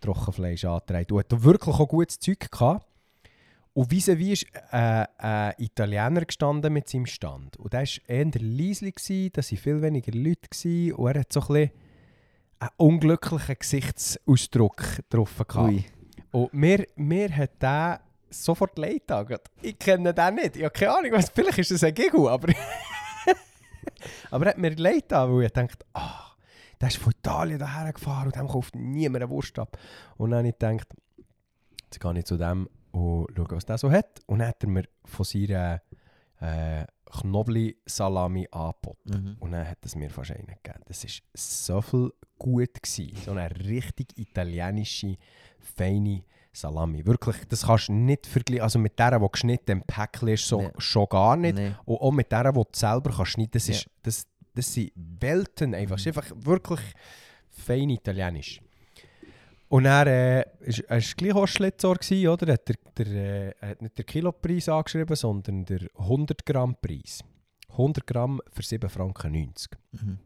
Trockenfleisch 0.00 0.64
angetragen. 0.64 1.12
Und 1.12 1.18
hat 1.18 1.42
wirklich 1.42 1.74
auch 1.74 1.88
gutes 1.88 2.18
Zeug 2.20 2.50
gehabt. 2.50 2.86
Und 3.78 3.92
vis-à-vis 3.92 4.42
ist 4.42 4.46
äh, 4.72 5.06
ein 5.18 5.54
Italiener 5.58 6.24
gestanden 6.24 6.72
mit 6.72 6.88
seinem 6.88 7.06
Stand. 7.06 7.58
Und 7.58 7.72
der 7.72 7.82
war 7.82 7.88
eher 8.08 8.30
leislich, 8.40 9.30
da 9.32 9.40
waren 9.40 9.56
viel 9.56 9.82
weniger 9.82 10.10
Leute 10.18 10.48
gewesen, 10.50 10.94
und 10.94 11.06
er 11.08 11.20
hat 11.20 11.32
so 11.32 11.42
ein 11.42 11.46
bisschen 11.46 11.70
einen 12.58 12.70
unglücklichen 12.76 13.54
Gesichtsausdruck 13.56 14.82
drauf 15.08 15.44
gehabt. 15.46 15.68
Ui. 15.68 15.84
Und 16.32 16.52
mir, 16.54 16.88
mir 16.96 17.36
hat 17.36 17.62
der 17.62 18.00
sofort 18.28 18.76
leid 18.78 19.06
getan. 19.06 19.38
Ich 19.62 19.78
kenne 19.78 20.12
den 20.12 20.34
nicht. 20.34 20.56
Ich 20.56 20.64
habe 20.64 20.72
keine 20.72 20.96
Ahnung, 20.96 21.12
was, 21.12 21.30
vielleicht 21.30 21.58
ist 21.58 21.70
das 21.70 21.84
ein 21.84 21.94
Giggle, 21.94 22.28
aber... 22.28 22.52
aber 24.32 24.46
er 24.46 24.50
hat 24.50 24.58
mir 24.58 24.74
leid 24.74 25.02
getan, 25.02 25.32
weil 25.32 25.44
ich 25.44 25.52
dachte, 25.52 25.86
ah, 25.92 26.32
der 26.80 26.88
ist 26.88 26.96
von 26.96 27.12
Italien 27.12 27.60
daher 27.60 27.92
gefahren 27.92 28.26
und 28.26 28.34
dem 28.34 28.48
kauft 28.48 28.74
niemand 28.74 29.22
eine 29.22 29.30
Wurst 29.30 29.56
ab. 29.56 29.78
Und 30.16 30.32
dann 30.32 30.38
habe 30.38 30.48
ich 30.48 30.58
gedacht, 30.58 30.88
jetzt 31.84 32.00
gehe 32.00 32.18
ich 32.18 32.24
zu 32.24 32.36
dem 32.36 32.68
und 32.98 33.26
schaue, 33.36 33.50
was 33.50 33.66
der 33.66 33.78
so 33.78 33.90
hat. 33.90 34.20
Und 34.26 34.38
dann 34.40 34.48
hat 34.48 34.62
er 34.62 34.68
mir 34.68 34.84
von 35.04 35.24
seiner 35.24 35.80
äh, 36.40 36.84
Knobli-Salami 37.10 38.48
angeboten. 38.50 39.10
Mhm. 39.10 39.36
Und 39.40 39.52
dann 39.52 39.66
hat 39.68 39.78
es 39.84 39.94
mir 39.96 40.10
fast 40.10 40.30
einen 40.32 40.46
gegeben. 40.46 40.82
Das 40.86 41.04
war 41.04 41.10
so 41.34 41.80
viel 41.80 42.12
gut. 42.38 42.82
Gewesen. 42.82 43.16
So 43.24 43.32
eine 43.32 43.50
richtig 43.66 44.16
italienische, 44.18 45.16
feine 45.58 46.22
Salami. 46.52 47.04
Wirklich, 47.06 47.36
das 47.48 47.66
kannst 47.66 47.88
du 47.88 47.92
nicht 47.92 48.26
vergleichen. 48.26 48.62
Also 48.62 48.78
mit 48.78 48.98
der, 48.98 49.18
die 49.18 49.26
geschnitten 49.30 49.70
im 49.72 49.82
Päckchen 49.82 50.28
ist, 50.28 50.46
so, 50.46 50.62
Nee. 50.62 50.70
schon 50.78 51.06
gar 51.08 51.36
nicht. 51.36 51.54
Nee. 51.54 51.72
Und 51.84 51.96
auch 52.00 52.10
mit 52.12 52.30
der, 52.32 52.52
die 52.52 52.58
du 52.58 52.64
selber 52.72 53.10
kannst 53.10 53.32
schneiden 53.32 53.50
das, 53.52 53.68
Ja. 53.68 53.74
ist, 53.74 53.90
das, 54.02 54.26
das 54.54 54.72
sind 54.74 54.92
Welten 54.94 55.74
einfach. 55.74 55.96
Es 55.96 56.06
ist 56.06 56.16
einfach 56.18 56.30
wirklich 56.36 56.80
fein 57.50 57.90
italienisch. 57.90 58.60
Und 59.68 59.84
er 59.84 60.06
äh, 60.06 60.44
ist, 60.60 60.80
er 60.80 60.98
ist 60.98 61.16
gleich 61.16 61.34
auch 61.34 61.46
Schlitzohr 61.46 61.98
oder? 62.32 62.48
Er 62.48 62.54
hat, 62.54 62.68
der, 62.68 62.76
der, 62.96 63.62
äh, 63.62 63.70
hat 63.70 63.82
nicht 63.82 63.98
den 63.98 64.06
Kilopreis 64.06 64.68
angeschrieben, 64.68 65.14
sondern 65.14 65.64
der 65.66 65.80
100 65.98 66.44
Gramm 66.46 66.76
Preis. 66.80 67.22
100 67.70 68.06
Gramm 68.06 68.40
für 68.50 68.62
7 68.62 68.88
Franken 68.88 69.32
90. 69.32 69.72
Mhm. 69.92 70.18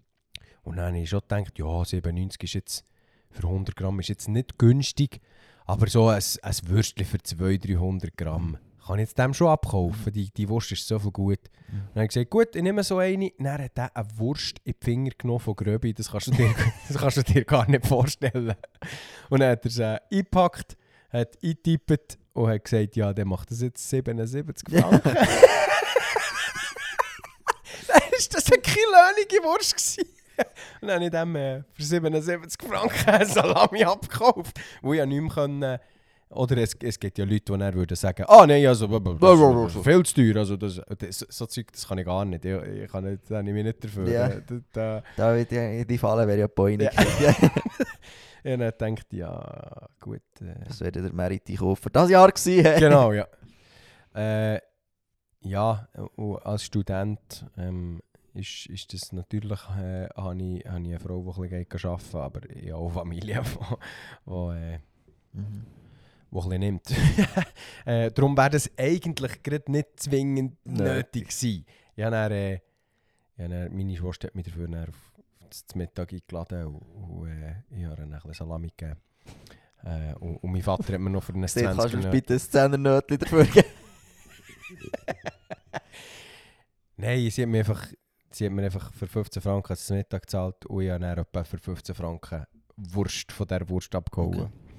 Und 0.62 0.76
dann 0.76 0.86
habe 0.86 0.98
ich 0.98 1.08
schon 1.08 1.20
gedacht, 1.20 1.58
ja, 1.58 1.84
97 1.84 2.42
ist 2.44 2.54
jetzt 2.54 2.84
für 3.30 3.46
100 3.46 3.74
Gramm 3.74 3.98
ist 3.98 4.08
jetzt 4.08 4.28
nicht 4.28 4.58
günstig, 4.58 5.20
aber 5.64 5.88
so 5.88 6.08
ein, 6.08 6.22
ein 6.42 6.56
Würstchen 6.66 7.06
für 7.06 7.18
200, 7.18 7.68
300 7.68 8.16
Gramm 8.16 8.58
kann 8.86 8.98
ich 8.98 9.08
jetzt 9.08 9.18
dem 9.18 9.34
schon 9.34 9.48
abkaufen. 9.48 10.12
Die, 10.12 10.30
die 10.30 10.48
Wurst 10.48 10.72
ist 10.72 10.86
so 10.86 10.98
viel 10.98 11.10
gut. 11.10 11.38
Und 11.38 11.80
dann 11.94 11.94
habe 11.94 12.04
ich 12.04 12.08
gesagt, 12.08 12.30
gut, 12.30 12.56
ich 12.56 12.62
nehme 12.62 12.82
so 12.82 12.98
eine. 12.98 13.30
Dann 13.38 13.62
hat 13.62 13.78
er 13.78 13.96
eine 13.96 14.18
Wurst 14.18 14.58
in 14.64 14.74
die 14.80 14.84
Finger 14.84 15.10
genommen 15.16 15.40
von 15.40 15.54
Gröbi. 15.54 15.94
Das 15.94 16.10
kannst 16.10 16.28
du 16.28 16.32
dir, 16.32 16.54
das 16.88 16.98
kannst 16.98 17.16
du 17.16 17.22
dir 17.22 17.44
gar 17.44 17.68
nicht 17.68 17.86
vorstellen. 17.86 18.54
Und 19.30 19.40
dann 19.40 19.50
hat 19.52 19.64
er 19.64 19.70
sie 19.70 20.00
eingepackt, 20.12 20.76
hat 21.10 21.38
eingetippt 21.42 22.18
und 22.32 22.50
hat 22.50 22.64
gesagt, 22.64 22.96
ja, 22.96 23.12
der 23.12 23.24
macht 23.24 23.50
das 23.50 23.60
jetzt 23.60 23.88
77 23.88 24.68
Franken. 24.68 25.00
dann 25.04 25.16
war 27.88 28.10
das 28.30 28.52
eine 28.52 28.62
kilönige 28.62 29.42
Wurst. 29.44 29.76
Gewesen. 29.76 30.08
Und 30.80 30.88
dann 30.88 30.96
habe 30.96 31.04
ich 31.04 31.10
dem 31.10 31.36
äh, 31.36 31.62
für 31.72 31.82
77 31.82 32.68
Franken 32.68 33.26
Salami 33.26 33.84
abgekauft. 33.84 34.58
Wo 34.80 34.92
ich 34.92 34.98
ja 34.98 35.06
nicht 35.06 35.20
mehr 35.20 35.30
können, 35.30 35.78
oder 36.32 36.56
es, 36.58 36.76
es 36.82 36.98
gibt 36.98 37.18
ja 37.18 37.24
Leute, 37.24 37.52
die 37.52 37.58
dann 37.58 37.74
würden 37.74 37.96
sagen, 37.96 38.24
ah 38.28 38.46
nein, 38.46 38.66
also, 38.66 38.86
das, 38.86 39.74
ist 39.74 39.84
viel 39.84 40.02
zu 40.04 40.14
teuer. 40.14 40.36
Also, 40.36 40.56
das, 40.56 40.80
das, 40.98 41.26
so 41.28 41.46
Zeug, 41.46 41.72
das 41.72 41.86
kann 41.86 41.98
ich 41.98 42.06
gar 42.06 42.24
nicht. 42.24 42.44
Ich, 42.44 42.52
ich 42.52 42.90
kann 42.90 43.04
nicht, 43.04 43.22
da 43.28 43.38
habe 43.38 43.48
ich 43.48 43.54
mich 43.54 43.64
nicht 43.64 43.84
dafür. 43.84 44.08
Ja. 44.08 44.28
Da, 44.28 44.60
da, 44.72 45.02
Da 45.16 45.36
wird 45.36 45.52
ja, 45.52 45.68
in 45.68 45.86
die 45.86 45.98
Falle 45.98 46.26
wäre 46.26 46.40
ja 46.40 46.46
Beine. 46.46 46.84
Ja. 46.84 46.90
Ja. 48.44 48.54
ich 48.54 48.74
dann 48.76 48.96
gedacht, 48.96 49.12
ja, 49.12 49.86
gut. 50.00 50.20
Äh, 50.40 50.64
Das 50.66 50.80
wäre 50.80 50.90
der 50.90 51.12
Merit 51.12 51.48
Einkaufer 51.48 51.90
das 51.90 52.10
Jahr 52.10 52.30
gewesen. 52.30 52.78
genau, 52.78 53.12
ja. 53.12 53.26
Äh, 54.14 54.60
ja, 55.40 55.88
als 56.44 56.64
Student 56.64 57.46
ähm, 57.56 58.02
ist, 58.34 58.66
ist 58.66 58.92
das 58.92 59.10
natürlich, 59.12 59.58
äh, 59.80 60.06
habe 60.14 60.36
ich, 60.36 60.66
habe 60.66 60.80
ich 60.82 60.88
eine 60.88 61.00
Frau, 61.00 61.34
die 61.34 61.54
ein 61.54 61.64
bisschen 61.64 61.90
arbeiten 61.90 62.16
aber 62.18 62.50
ich 62.50 62.70
habe 62.70 62.76
auch 62.82 62.90
Familie, 62.90 63.40
die, 63.42 64.30
die, 64.30 64.32
äh, 64.34 64.78
Mhm. 65.32 65.64
Die 66.32 66.54
ein 66.54 66.60
nimmt. 66.60 66.90
äh, 67.84 68.10
darum 68.14 68.36
wäre 68.36 68.50
das 68.50 68.70
eigentlich 68.76 69.42
gerade 69.42 69.70
nicht 69.70 70.00
zwingend 70.00 70.56
Nötig. 70.64 70.86
nötig 70.86 71.28
gewesen. 71.28 71.66
Ich 71.94 72.04
habe 72.04 72.16
dann, 72.16 72.32
äh, 72.32 72.60
dann, 73.36 73.76
meine 73.76 73.96
Schwester 73.96 74.28
hat 74.28 74.34
mich 74.34 74.46
dafür 74.46 74.68
dann 74.68 74.88
auf 74.88 75.12
das 75.48 75.74
Mittag 75.74 76.12
eingeladen 76.12 76.66
und, 76.66 76.82
und 76.82 77.28
äh, 77.28 77.54
ich 77.70 77.84
habe 77.84 77.96
dann 77.96 78.14
ein 78.14 78.32
Salami 78.32 78.72
gegeben. 78.76 78.98
Äh, 79.84 80.14
und, 80.14 80.36
und 80.36 80.52
mein 80.52 80.62
Vater 80.62 80.94
hat 80.94 81.00
mir 81.00 81.10
noch 81.10 81.22
für 81.22 81.34
eine 81.34 81.48
Sehr, 81.48 81.64
kannst 81.64 81.84
du 81.86 81.88
20 81.90 82.04
mir 82.04 82.10
bitte 82.10 82.34
ein 82.34 82.40
Zehner-Nötchen 82.40 83.18
dafür 83.18 83.44
geben? 83.44 83.68
Nein, 86.96 87.30
sie 87.30 87.42
hat 87.42 87.48
mir 87.48 87.58
einfach, 87.58 87.86
sie 88.30 88.46
hat 88.46 88.52
mir 88.52 88.64
einfach 88.64 88.92
für 88.94 89.06
15 89.06 89.42
Franken 89.42 89.68
das 89.68 89.90
Mittag 89.90 90.22
gezahlt 90.22 90.64
und 90.66 90.82
ich 90.82 90.90
habe 90.90 91.00
dann 91.00 91.18
etwa 91.18 91.44
für 91.44 91.58
15 91.58 91.94
Franken 91.94 92.46
Wurst 92.76 93.32
von 93.32 93.46
dieser 93.46 93.68
Wurst 93.68 93.94
abgeholt. 93.94 94.38
Okay. 94.38 94.71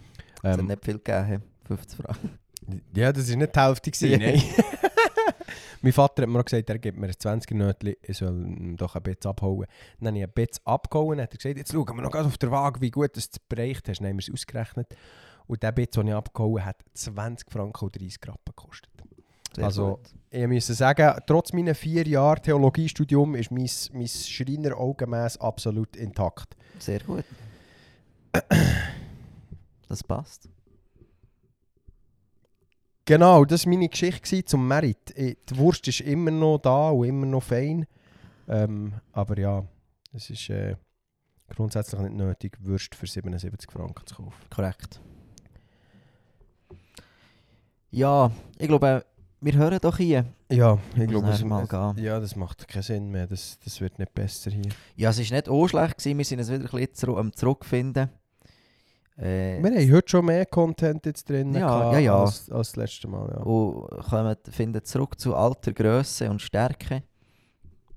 Es 0.44 0.52
hat 0.52 0.60
Ähm, 0.60 0.68
nicht 0.68 0.86
viel 0.86 1.00
gegeben, 1.00 1.42
50 1.66 1.98
Franken. 2.06 2.40
ja, 2.96 3.12
das 3.12 3.30
war 3.30 3.38
nicht 3.38 3.56
die 3.56 3.60
Hälfte. 3.60 3.92
Gewesen, 3.92 4.12
Ja. 4.12 4.18
nein. 4.20 4.44
mein 5.82 5.92
Vater 5.94 6.22
hat 6.24 6.30
mir 6.30 6.38
noch 6.38 6.46
gesagt, 6.46 6.70
er 6.70 6.78
gibt 6.80 6.98
mir 6.98 7.08
ein 7.08 7.14
20er 7.14 7.56
Nötchen, 7.56 7.96
ich 8.02 8.18
soll 8.18 8.30
ihm 8.46 8.78
doch 8.78 8.96
ein 8.96 9.04
bisschen 9.04 9.32
abholen. 9.32 9.68
Dann 10.00 10.08
habe 10.10 10.18
ich 10.20 10.24
ein 10.26 10.32
bisschen 10.34 10.66
abgehauen 10.66 11.18
und 11.18 11.22
hat 11.24 11.34
er 11.34 11.38
gesagt, 11.38 11.58
jetzt 11.58 11.72
schauen 11.72 11.88
wir 11.96 12.02
noch 12.04 12.12
ganz 12.12 12.28
auf 12.28 12.38
der 12.38 12.52
Waage, 12.52 12.80
wie 12.82 12.92
gut 12.92 13.16
das 13.18 13.30
du 13.32 13.40
bereicht 13.50 13.88
hast. 13.90 14.00
Dann 14.00 14.08
haben 14.10 14.18
wir 14.18 14.24
es 14.28 14.32
ausgerechnet. 14.32 14.88
Und 15.48 15.62
der 15.64 15.72
Bit, 15.74 15.96
den 15.98 16.08
ich 16.08 16.14
abgehauen 16.14 16.64
hat 16.64 16.78
20 16.94 17.52
Franken 17.52 17.86
und 17.86 17.96
30 18.00 18.20
Rappen 18.28 18.54
gekostet. 18.56 18.90
Sehr 19.56 19.66
Also- 19.66 19.96
gut. 19.98 20.10
Ich 20.36 20.48
muss 20.48 20.66
sagen, 20.66 21.16
trotz 21.28 21.54
meiner 21.54 21.76
vier 21.76 22.08
Jahre 22.08 22.42
Theologiestudium 22.42 23.36
ist 23.36 23.52
mein, 23.52 23.70
mein 23.94 24.08
Schreiner 24.08 24.76
augenmäß 24.78 25.38
absolut 25.38 25.96
intakt. 25.96 26.56
Sehr 26.80 27.02
gut. 27.02 27.24
Das 29.94 30.04
passt. 30.04 30.50
Genau, 33.06 33.46
das 33.46 33.68
war 33.68 33.74
meine 33.74 33.90
Geschichte 33.90 34.44
zum 34.44 34.68
Merit. 34.68 35.16
Eh, 35.16 35.36
Die 35.48 35.58
Wurst 35.58 35.88
ist 35.88 36.02
immer 36.02 36.32
noch 36.32 36.58
da 36.58 36.90
und 36.90 37.06
immer 37.08 37.28
noch 37.28 37.44
fein. 37.44 37.86
Ähm, 38.48 38.94
aber 39.12 39.38
ja, 39.38 39.64
es 40.12 40.32
ist 40.32 40.50
äh, 40.50 40.78
grundsätzlich 41.56 42.02
nicht 42.02 42.16
nötig, 42.16 42.58
Würst 42.60 42.96
für 42.96 43.06
77 43.06 43.70
Franken 43.70 44.04
zu 44.08 44.16
kaufen. 44.16 44.34
Korrekt. 44.50 45.00
Ja, 47.92 48.32
ich 48.58 48.68
glaube, 48.68 49.06
wir 49.42 49.54
hören 49.54 49.80
doch 49.80 49.98
hier. 49.98 50.26
Ja, 50.50 50.80
ich 50.96 51.08
glaube, 51.08 51.30
es, 51.30 51.44
mal 51.44 51.68
gehen. 51.68 52.04
ja, 52.04 52.20
das 52.20 52.36
macht 52.36 52.68
keinen 52.68 52.82
Sinn 52.82 53.12
mehr. 53.12 53.28
Das, 53.28 53.60
das 53.64 53.80
wird 53.80 54.00
nicht 54.00 54.16
besser 54.16 54.50
hier. 54.50 54.72
Ja, 54.96 55.12
es 55.12 55.20
war 55.20 55.38
nicht 55.38 55.50
auch 55.50 55.68
schlecht. 55.68 56.00
Gewesen. 56.00 56.18
Wir 56.18 56.26
sind 56.26 56.40
es 56.40 56.50
wieder 56.50 56.64
ein 56.64 56.72
bisschen 56.72 56.94
zurück, 56.96 57.20
am 57.20 57.32
Zurückfinden. 57.32 58.10
Äh, 59.18 59.62
Wir 59.62 59.72
haben 59.72 59.92
heute 59.94 60.10
schon 60.10 60.26
mehr 60.26 60.46
Content 60.46 61.06
jetzt 61.06 61.30
drin 61.30 61.54
Ja, 61.54 61.92
ja, 61.94 62.00
ja. 62.00 62.20
Als, 62.22 62.50
als 62.50 62.70
das 62.70 62.76
letzte 62.78 63.08
Mal. 63.08 63.30
Ja. 63.30 63.44
und 63.44 63.88
kommen, 64.10 64.36
finden 64.50 64.84
zurück 64.84 65.20
zu 65.20 65.36
alter 65.36 65.72
Größe 65.72 66.30
und 66.30 66.42
Stärke. 66.42 67.04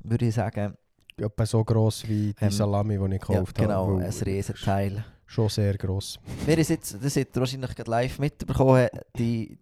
Würde 0.01 0.27
ich 0.27 0.35
sagen. 0.35 0.75
Etwa 1.19 1.47
so 1.47 1.65
gross 1.65 2.07
wie 2.07 2.35
die 2.35 2.45
Ähm, 2.45 2.51
Salami, 2.51 2.99
die 2.99 3.05
ich 3.05 3.11
Ja, 3.13 3.19
gekauft 3.41 3.55
genau, 3.57 3.87
habe. 3.87 4.05
ein 4.05 4.13
weil- 4.13 4.23
Riesenteil. 4.25 5.05
Schon 5.25 5.49
sehr 5.49 5.77
gross. 5.79 6.19
Wir 6.47 6.59
ist 6.59 6.69
jetzt, 6.71 7.03
das 7.03 7.17
habt 7.17 7.35
ihr 7.37 7.41
wahrscheinlich 7.41 7.75
gerade 7.75 7.91
live 7.91 8.19
mitbekommen, 8.19 8.89
die, 9.17 9.59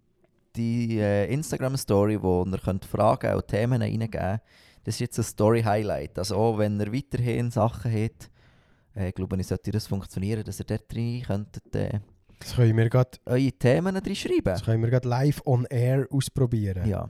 die 0.56 0.98
äh, 0.98 1.32
Instagram-Story, 1.32 2.20
wo 2.20 2.44
ihr 2.44 2.58
könnt 2.58 2.84
Fragen 2.84 3.34
und 3.36 3.46
Themen 3.46 3.80
reingeben 3.80 4.40
Das 4.82 4.96
ist 4.96 5.00
jetzt 5.00 5.18
ein 5.18 5.22
Story-Highlight. 5.24 6.18
Also 6.18 6.36
auch 6.36 6.58
wenn 6.58 6.78
ihr 6.80 6.92
weiterhin 6.92 7.50
Sachen 7.52 7.92
habt, 7.92 8.30
äh, 8.94 9.12
glaube 9.12 9.36
ich, 9.40 9.46
sollte 9.46 9.70
das 9.70 9.86
funktionieren, 9.86 10.44
dass 10.44 10.60
ihr 10.60 10.66
dort 10.66 10.94
rein 10.94 11.22
könntet, 11.26 11.74
äh, 11.74 12.00
Das 12.38 12.54
können 12.56 12.76
wir 12.76 12.88
gerade 12.88 13.18
eure 13.26 13.52
Themen 13.52 13.94
drin 13.94 14.16
schreiben. 14.16 14.44
das 14.44 14.64
können 14.64 14.82
wir 14.82 14.90
gerade 14.90 15.08
live 15.08 15.42
on 15.44 15.66
air 15.66 16.06
ausprobieren. 16.10 16.88
Ja. 16.88 17.08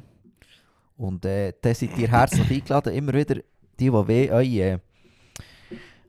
Und 0.97 1.24
äh, 1.24 1.53
da 1.61 1.74
seid 1.74 1.97
ihr 1.99 2.11
herzlich 2.11 2.51
eingeladen, 2.51 2.95
immer 2.95 3.12
wieder 3.14 3.35
die, 3.35 3.43
die 3.78 3.93
wollen, 3.93 4.30
eure, 4.30 4.80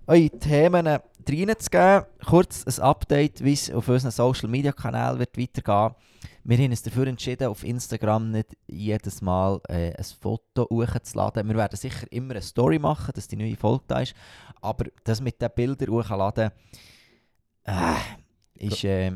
eure 0.08 0.30
Themen 0.30 0.88
reinzugeben. 0.88 2.04
Kurz 2.26 2.66
ein 2.66 2.84
Update, 2.84 3.44
wie 3.44 3.54
es 3.54 3.72
auf 3.72 3.88
unseren 3.88 4.12
Social 4.12 4.50
Media 4.50 4.72
Kanälen 4.72 5.20
wird 5.20 5.38
weitergehen. 5.38 5.96
Wir 6.44 6.58
haben 6.60 6.70
uns 6.70 6.84
dafür 6.84 7.08
entschieden, 7.08 7.48
auf 7.48 7.64
Instagram 7.64 8.30
nicht 8.30 8.56
jedes 8.68 9.22
Mal 9.22 9.60
äh, 9.68 9.94
ein 9.96 10.04
Foto 10.04 10.68
hochzuladen. 10.70 11.48
Wir 11.48 11.56
werden 11.56 11.76
sicher 11.76 12.06
immer 12.12 12.34
eine 12.34 12.42
Story 12.44 12.78
machen, 12.78 13.12
dass 13.16 13.28
die 13.28 13.36
neue 13.36 13.56
Folge 13.56 13.84
da 13.88 14.02
ist. 14.02 14.14
Aber 14.62 14.86
das 15.03 15.22
mit 15.22 15.41
den 15.41 15.49
Bildern 15.56 15.89
hochladen, 15.89 16.51
äh, 17.64 17.95
ist 18.56 18.84
äh, 18.84 19.12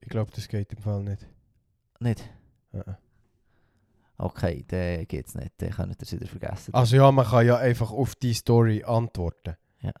Ich 0.00 0.08
glaube, 0.08 0.30
das 0.34 0.48
geht 0.48 0.72
im 0.72 0.78
Fall 0.78 1.02
nicht. 1.02 1.26
nicht. 2.00 2.28
Äh, 2.72 2.78
äh. 2.78 2.94
Okay, 4.18 4.64
dann 4.66 5.06
geht 5.06 5.26
es 5.26 5.34
nicht. 5.34 5.52
Dann 5.58 5.70
könnt 5.70 5.92
ihr 5.92 6.02
es 6.02 6.12
wieder 6.12 6.26
vergessen. 6.26 6.72
Also 6.74 6.96
ja, 6.96 7.10
man 7.12 7.26
kann 7.26 7.46
ja 7.46 7.56
einfach 7.58 7.90
auf 7.90 8.14
die 8.14 8.32
Story 8.32 8.82
antworten. 8.82 9.56
Ja. 9.82 9.92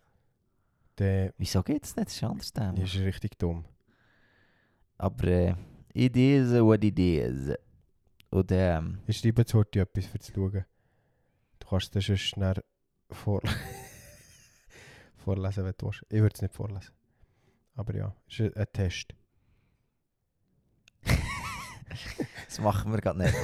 Der 0.98 1.34
Wieso 1.36 1.62
geht 1.62 1.84
es 1.84 1.96
nicht? 1.96 2.08
Das 2.08 2.14
ist 2.14 2.22
ein 2.22 2.30
anderes 2.30 2.52
Thema. 2.52 2.78
ist 2.82 2.96
richtig 2.96 3.38
dumm. 3.38 3.64
Aber 4.96 5.26
äh, 5.28 5.54
is 5.92 6.50
what 6.60 6.82
is. 6.82 7.54
Und 8.30 8.50
ähm, 8.52 9.00
Ich 9.06 9.18
schreibe 9.18 9.42
jetzt 9.42 9.52
heute 9.54 9.80
etwas 9.80 10.06
für 10.06 10.18
zu 10.18 10.32
schauen. 10.32 10.64
Du 11.58 11.68
kannst 11.68 11.94
das 11.94 12.04
schon 12.04 12.16
schnell 12.16 12.62
vor 13.10 13.42
vorlesen, 15.26 15.64
wenn 15.64 15.74
du 15.76 15.86
willst. 15.86 16.02
Ich 16.08 16.20
würde 16.20 16.34
es 16.34 16.40
nicht 16.42 16.54
vorlesen. 16.54 16.92
Aber 17.74 17.94
ja, 17.94 18.14
es 18.28 18.38
ist 18.40 18.56
ein- 18.56 18.66
Test. 18.72 19.12
das 22.46 22.60
machen 22.60 22.92
wir 22.92 23.00
gerade 23.00 23.18
nicht. 23.18 23.34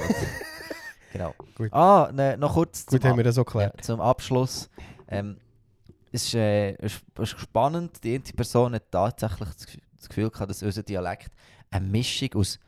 genau. 1.13 1.35
Gut. 1.57 1.73
Ah, 1.73 2.11
ne, 2.13 2.37
noch 2.39 2.55
kurz 2.55 2.87
Gut, 2.87 3.03
zum, 3.03 3.11
haben 3.11 3.17
wir 3.17 3.25
das 3.25 3.35
so 3.35 3.45
ja, 3.55 3.73
zum 3.81 4.01
Abschluss. 4.01 4.71
Ähm, 5.09 5.39
es 6.13 6.25
ist, 6.27 6.35
äh, 6.35 6.75
es 6.77 7.01
ist- 7.19 7.41
spannend. 7.41 8.03
Die 8.05 8.15
eine 8.15 8.23
Person 8.23 8.75
hat 8.75 8.91
tatsächlich 8.91 9.49
das 9.49 9.67
Gefühl- 9.67 9.83
das 9.97 10.09
Gefühl 10.09 10.31
gehabt, 10.31 10.51
dass 10.51 10.63
unser 10.63 10.83
Dialekt 10.85 11.33
eine 11.71 11.87
Mischung 11.87 12.33
aus 12.35 12.59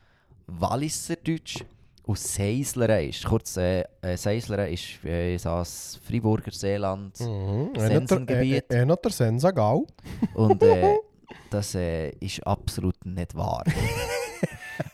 Walliserdeutsch 0.47 1.63
und 2.05 2.19
Seisleren 2.19 3.09
ist. 3.09 3.25
Kurz, 3.25 3.57
äh, 3.57 3.83
äh, 4.01 4.15
Seisleren 4.15 4.71
ist 4.71 5.03
äh, 5.03 5.37
so 5.37 5.49
das 5.49 5.99
Freiburger 6.07 6.51
Seeland. 6.51 7.19
Mhm. 7.19 7.71
Sensengebiet. 7.75 8.65
Er 8.69 8.87
hat 8.87 9.03
der 9.03 9.11
Sensagau. 9.11 9.87
Und 10.35 10.61
äh, 10.61 10.95
das 11.49 11.73
äh, 11.75 12.09
ist 12.19 12.45
absolut 12.45 13.03
nicht 13.05 13.33
wahr. 13.35 13.63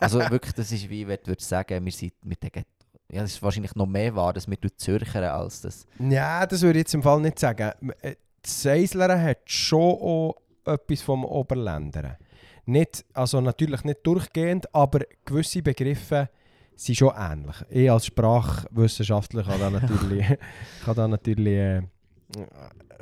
also 0.00 0.20
wirklich, 0.30 0.54
das 0.54 0.72
ist 0.72 0.88
wie, 0.88 1.06
wenn 1.06 1.18
du 1.22 1.28
würdest 1.28 1.48
sagen, 1.48 1.84
wir 1.84 1.92
sind 1.92 2.14
mit 2.24 2.42
den 2.42 2.64
ja, 3.10 3.20
das 3.20 3.32
ist 3.32 3.42
wahrscheinlich 3.42 3.74
noch 3.74 3.84
mehr 3.84 4.16
wahr, 4.16 4.32
dass 4.32 4.48
wir 4.48 4.56
Zürcher 4.78 5.34
als 5.34 5.60
das. 5.60 5.86
Ja, 5.98 6.46
das 6.46 6.62
würde 6.62 6.78
ich 6.78 6.84
jetzt 6.84 6.94
im 6.94 7.02
Fall 7.02 7.20
nicht 7.20 7.38
sagen. 7.38 7.70
Äh, 8.00 8.14
Das 8.40 8.62
Seislern 8.62 9.20
hat 9.20 9.40
schon 9.44 9.80
auch 9.82 10.36
etwas 10.64 11.02
vom 11.02 11.26
Oberländern. 11.26 12.16
Nicht, 12.64 13.04
also 13.12 13.42
natürlich 13.42 13.84
nicht 13.84 13.98
durchgehend, 14.06 14.74
aber 14.74 15.00
gewisse 15.26 15.60
Begriffe 15.60 16.30
sind 16.76 16.96
schon 16.96 17.12
ähnlich. 17.16 17.56
Ich 17.70 17.90
als 17.90 18.06
Sprachwissenschaftler 18.06 19.44
kann 19.44 19.60
da 19.60 19.70
natürlich, 19.70 20.26
kann 20.84 20.94
da 20.96 21.08
natürlich 21.08 21.46
äh, 21.58 21.82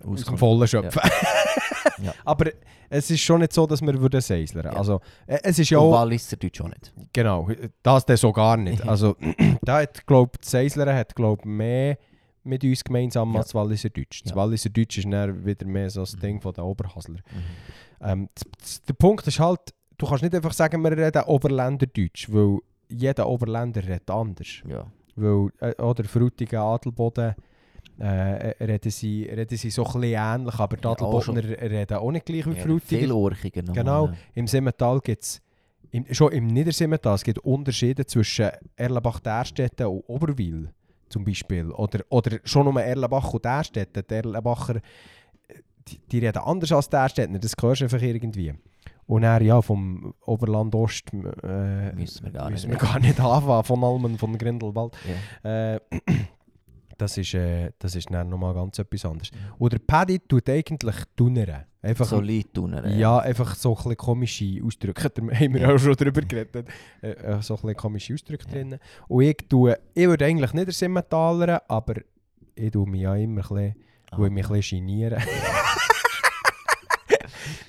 aus 0.05 0.25
dem. 0.25 0.39
Vollen 0.39 0.69
schöpfen. 0.69 1.03
Ja. 2.03 2.15
Aber 2.25 2.51
es 2.89 3.11
ist 3.11 3.21
schon 3.21 3.41
nicht 3.41 3.53
so, 3.53 3.67
dass 3.67 3.83
wir 3.83 3.93
würden 4.01 4.23
Seislern. 4.23 4.65
Ja. 4.65 4.73
Also, 4.73 5.01
äh, 5.27 5.39
es 5.43 5.59
ist 5.59 5.69
ja 5.69 5.79
auch... 5.79 5.93
Walliser 5.93 6.37
Deutsch 6.37 6.59
auch 6.63 6.69
nicht. 6.69 6.93
Genau, 7.13 7.47
das 7.83 8.07
dann 8.07 8.17
so 8.17 8.33
gar 8.33 8.57
nicht. 8.57 8.83
Also, 8.89 9.17
da 9.63 9.81
hat, 9.83 10.07
glaub, 10.07 10.41
die 10.41 10.49
Seisler 10.49 10.95
hat, 10.95 11.15
glaub, 11.15 11.45
mehr 11.45 11.99
mit 12.43 12.65
uns 12.65 12.83
gemeinsam 12.83 13.33
Ja. 13.35 13.41
als 13.41 13.49
das 13.49 13.55
Walliser 13.55 13.91
Deutsch. 13.91 14.23
Das 14.23 14.31
Ja. 14.31 14.37
Walliser 14.37 14.71
Deutsch 14.71 14.97
ist 14.97 15.11
dann 15.13 15.45
wieder 15.45 15.67
mehr 15.67 15.91
so 15.91 16.01
das 16.01 16.17
Mhm. 16.17 16.21
Ding 16.21 16.41
von 16.41 16.55
den 16.55 16.65
Oberhasler. 16.65 17.17
Mhm. 17.17 18.07
Ähm, 18.07 18.29
der 18.89 18.95
Punkt 18.95 19.27
ist 19.27 19.39
halt, 19.39 19.61
du 19.99 20.07
kannst 20.07 20.23
nicht 20.23 20.35
einfach 20.35 20.55
sagen, 20.55 20.83
wir 20.83 20.93
reden 20.97 21.23
Oberländerdeutsch, 21.25 22.29
weil 22.33 22.61
jeder 22.91 23.29
Oberländer 23.29 23.83
redet 23.83 24.11
anders. 24.11 24.63
Ja. 24.69 24.87
Weil, 25.17 25.49
äh, 25.61 25.83
oder 25.83 26.05
Frutigen, 26.05 26.59
Adelboden, 26.59 27.35
äh, 27.99 28.05
reden, 28.65 28.91
sie, 28.91 29.25
reden 29.25 29.57
sie 29.57 29.71
so 29.71 29.85
ein 29.85 30.03
ähnlich, 30.03 30.59
aber 30.59 30.77
die 30.77 30.85
Ja, 30.85 30.93
Adelbodner 30.93 31.43
reden 31.45 31.97
auch 31.97 32.11
nicht 32.11 32.27
gleich 32.27 32.47
wie 32.47 32.57
Ja, 32.57 32.63
Frutigen. 32.63 33.01
viel 33.01 33.13
urchiger 33.13 33.63
noch. 33.63 33.75
Genau. 33.75 34.07
Ja. 34.07 34.15
Im 34.35 34.47
Simmental 34.47 35.01
gibt 35.01 35.23
es, 35.23 35.43
schon 36.13 36.33
im 36.33 36.47
Niedersimmental, 36.47 37.15
es 37.17 37.25
gibt 37.25 37.41
Unterschiede 37.41 38.07
zwischen 38.07 38.51
Erlenbach-Därstetten 38.77 39.87
und 39.87 40.03
Oberwil 40.09 40.71
zum 41.09 41.25
Beispiel. 41.25 41.71
Oder, 41.73 42.01
oder 42.09 42.39
schon 42.45 42.65
nur 42.65 42.81
Erlenbach 42.81 43.35
und 43.35 43.45
Därstetten. 43.45 44.05
Die 44.09 44.15
Erlenbacher, 44.15 44.77
äh, 44.77 44.81
die, 45.89 45.99
die 46.11 46.19
reden 46.21 46.39
anders 46.39 46.73
als 46.73 46.87
die 46.89 46.93
Därstettner, 46.93 47.39
das 47.39 47.55
hörst 47.61 47.81
du 47.81 47.85
einfach 47.85 48.01
irgendwie. 48.01 48.55
Und 49.11 49.23
dann, 49.23 49.43
ja, 49.45 49.61
vom 49.61 50.15
Oberland 50.25 50.73
Ost 50.75 51.13
äh, 51.13 51.93
Müssen 51.95 52.25
wir 52.27 52.31
gar 52.31 52.49
nicht 52.49 52.69
wir 52.69 52.77
gar 52.77 53.01
nicht 53.01 53.19
anfangen, 53.19 53.65
von 53.65 53.83
Almen, 53.83 54.17
von 54.19 54.39
Grindelwald. 54.39 54.93
Ja. 55.43 55.75
Äh, 55.75 55.81
das 56.97 57.19
ist, 57.19 57.35
äh, 57.35 57.73
das 57.81 57.97
ist 57.97 58.09
dann 58.13 58.29
nochmal 58.29 58.55
ganz 58.55 58.79
etwas 58.79 59.05
anderes. 59.05 59.33
Und 59.59 59.73
der 59.73 59.81
Paddy 59.81 60.21
tut 60.21 60.49
eigentlich 60.49 60.95
tunnern. 61.17 61.65
Einfach 61.83 62.05
So 62.07 62.21
Leute 62.21 62.53
tun. 62.53 62.73
er, 62.75 62.89
ja, 62.97 63.19
einfach 63.19 63.57
so 63.57 63.77
ein 63.85 63.97
komische 63.97 64.61
Ausdrücke. 64.65 65.11
Da 65.15 65.23
haben 65.23 65.55
wir 65.55 65.61
Ja. 65.61 65.75
auch 65.75 65.79
schon 65.79 65.95
drüber 65.95 66.21
geredet. 66.21 66.69
Äh, 67.03 67.09
äh, 67.11 67.43
so 67.43 67.59
ein 67.65 67.75
komische 67.75 68.15
Ausdrücke 68.15 68.45
Ja. 68.47 68.53
drin. 68.53 68.79
Und 69.09 69.23
ich 69.25 69.39
tue, 69.49 69.77
ich 69.93 70.07
würde 70.07 70.25
eigentlich 70.25 70.53
nicht 70.53 70.67
der 70.69 70.75
Simmentaler, 70.75 71.63
aber 71.69 71.95
ich 72.55 72.71
tue 72.71 72.89
mich 72.89 73.01
ja 73.01 73.17
immer 73.17 73.41
ein 73.41 73.49
bisschen, 73.49 73.75
Ah, 74.13 74.19
mich 74.29 74.45
ein 74.47 74.53
bisschen 74.53 74.79
geniere. 74.87 75.19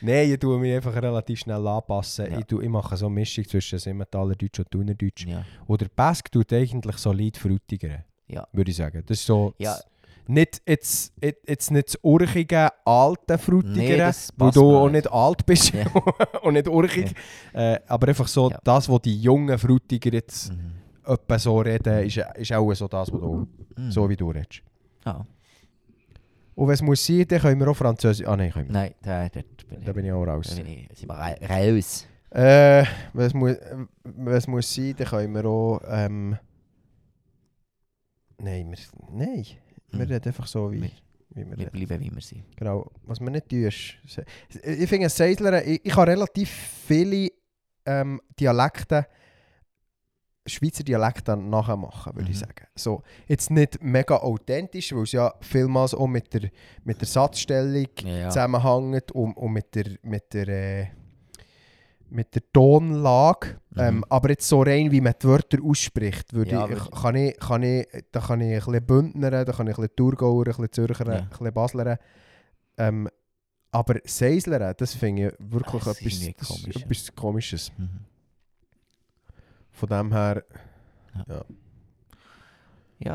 Nein, 0.02 0.32
ich 0.32 0.40
tue 0.40 0.60
mich 0.60 0.74
einfach 0.76 0.96
relativ 0.96 1.40
schnell 1.40 1.66
anpassen. 1.68 2.32
Ja. 2.32 2.40
Ich, 2.40 2.46
tue, 2.46 2.64
ich 2.64 2.70
mache 2.70 2.98
so 2.98 3.06
eine 3.08 3.16
Mischung 3.16 3.46
zwischen 3.48 3.80
Simmentaler 3.80 4.36
Deutsch 4.36 4.60
und 4.60 4.72
Thuner 4.72 4.94
Deutsch. 4.96 5.26
Ja. 5.26 5.44
Oder 5.68 5.88
Pesk 5.88 6.32
tut 6.32 6.52
eigentlich 6.54 6.98
solid 6.98 7.38
frutigere. 7.38 8.06
Ja. 8.28 8.48
Würde 8.52 8.72
ich 8.72 8.78
sagen. 8.78 9.04
Das 9.06 9.20
ist 9.20 9.26
so... 9.26 9.54
Ja. 9.58 9.78
Nicht 10.28 10.62
jetzt, 10.68 11.14
jetzt- 11.22 11.72
nicht 11.72 11.88
das 11.90 11.98
urchige, 12.04 12.70
alte 12.86 13.34
Nee, 13.34 13.38
frutigere, 13.38 13.98
das 13.98 14.30
weil 14.38 14.52
du 14.52 14.78
auch 14.78 14.90
nicht. 14.90 15.12
alt 15.12 15.46
bist 15.46 15.74
Ja. 15.74 15.86
und 16.44 16.54
nicht 16.54 16.68
urchig. 16.70 17.14
Äh, 17.54 17.80
aber 17.88 18.08
einfach 18.10 18.28
so 18.28 18.50
Ja. 18.50 18.60
das, 18.64 18.88
was 18.88 19.02
die 19.02 19.20
jungen 19.20 19.58
Frutiger 19.58 20.14
jetzt 20.14 20.52
Mhm. 20.54 21.18
so 21.38 21.60
reden, 21.60 22.04
ist, 22.06 22.18
ist 22.36 22.54
auch 22.54 22.72
so 22.74 22.88
das, 22.88 23.12
was 23.12 23.20
du, 23.20 23.48
Mhm. 23.78 23.92
so 23.92 24.08
wie 24.10 24.16
du 24.16 24.30
redest. 24.30 24.62
Ah. 25.04 25.26
Und 26.56 26.68
wenn 26.68 26.74
es 26.74 26.82
muss 26.82 27.06
sein, 27.06 27.26
dann 27.28 27.40
können 27.40 27.60
wir 27.60 27.68
auch 27.70 27.76
Französisch... 27.78 28.28
Ah 28.28 28.36
nein, 28.36 28.52
können 28.52 28.68
wir. 28.68 28.74
Nein, 28.74 28.94
da, 29.02 29.30
dort 29.30 29.68
bin 29.68 29.80
ich. 29.80 29.86
Da 29.86 29.94
bin 29.94 30.06
ich 30.06 30.12
auch 30.12 30.26
da 30.26 30.34
raus. 30.36 30.56
bin 30.56 30.68
ich. 30.68 30.88
Sind 30.98 31.10
wir 31.10 31.16
ra- 31.16 31.36
raus. 31.50 32.08
Äh, 32.32 32.86
wenn 33.14 33.26
es 33.26 33.34
muss, 33.34 33.56
wenn 34.04 34.34
es 34.34 34.48
muss 34.48 34.74
sein, 34.74 34.94
dann 34.98 35.08
können 35.08 35.34
wir 35.34 35.46
auch... 35.46 35.82
Ähm, 35.88 36.38
nein, 38.38 38.70
wir, 38.72 38.78
nein. 39.12 39.46
Wir 39.92 40.06
Mhm. 40.06 40.12
reden 40.12 40.24
einfach 40.28 40.48
so, 40.48 40.72
wie, 40.72 40.82
Wir- 40.82 40.92
wie 41.32 41.50
wir 41.50 41.58
Wir 41.58 41.70
bleiben, 41.70 42.00
wie 42.04 42.12
wir 42.14 42.22
sind. 42.22 42.44
Genau. 42.58 42.90
Was 43.04 43.20
wir 43.20 43.30
nicht 43.30 43.50
tun, 43.50 43.64
ist... 43.64 43.96
Ich 44.64 44.90
finde, 44.90 45.10
Seisler... 45.10 45.66
Ich, 45.66 45.82
ich 45.86 45.96
habe 45.96 46.12
relativ 46.12 46.50
viele 46.50 47.30
ähm, 47.86 48.22
Dialekte... 48.40 49.08
Schweizer 50.52 50.84
Dialekte 50.84 51.36
nachmachen, 51.38 52.16
würde 52.16 52.30
ich 52.30 52.38
Mhm. 52.38 52.40
sagen. 52.42 52.68
So, 52.76 53.04
jetzt 53.28 53.50
nicht 53.52 53.82
mega 53.84 54.18
authentisch, 54.18 54.94
weil 54.94 55.04
es 55.04 55.12
ja 55.14 55.34
vielmals 55.42 55.94
auch 55.94 56.08
mit 56.08 56.34
der, 56.34 56.50
mit 56.84 57.00
der 57.02 57.08
Satzstellung 57.08 57.88
Ja, 58.04 58.10
ja. 58.10 58.30
zusammenhängt 58.30 59.12
und, 59.12 59.34
und 59.38 59.52
mit 59.54 59.74
der, 59.76 59.86
mit 60.04 60.34
der, 60.34 60.48
äh, 60.48 60.88
mit 62.10 62.36
der 62.36 62.44
Tonlage. 62.52 63.58
Mhm. 63.72 63.80
Ähm, 63.80 64.06
aber 64.10 64.30
jetzt 64.32 64.48
so 64.48 64.62
rein, 64.62 64.92
wie 64.92 65.00
man 65.02 65.14
die 65.22 65.28
Wörter 65.28 65.58
ausspricht, 65.64 66.34
würde 66.34 66.52
Ja, 66.52 66.66
ich, 66.66 66.72
würde- 66.72 66.90
kann 67.02 67.16
ich, 67.16 67.38
kann 67.40 67.64
ich, 67.64 67.88
da 68.12 68.20
kann 68.20 68.42
ich 68.42 68.54
ein 68.54 68.60
bisschen 68.60 68.86
Bündnern, 68.86 69.46
da 69.46 69.52
kann 69.54 69.68
ich 69.68 69.78
ein 69.78 69.82
bisschen 69.82 69.96
Thurgauer, 69.96 70.42
ein 70.48 70.52
bisschen 70.52 70.72
Zürcher, 70.74 71.08
ein 71.08 71.30
bisschen 71.30 71.54
Basler. 71.54 71.98
Ähm, 72.78 73.08
aber 73.72 73.96
Seislern, 74.04 74.74
das 74.78 74.94
finde 74.96 75.28
ich 75.30 75.34
wirklich 75.52 75.86
ist 75.86 76.28
etwas, 76.28 76.48
komisch, 76.48 76.76
etwas 76.76 77.16
Komisches. 77.16 77.72
Mhm. 77.78 77.90
Von 79.82 79.90
dem 79.90 80.12
her... 80.14 80.44
Ja. 81.28 81.46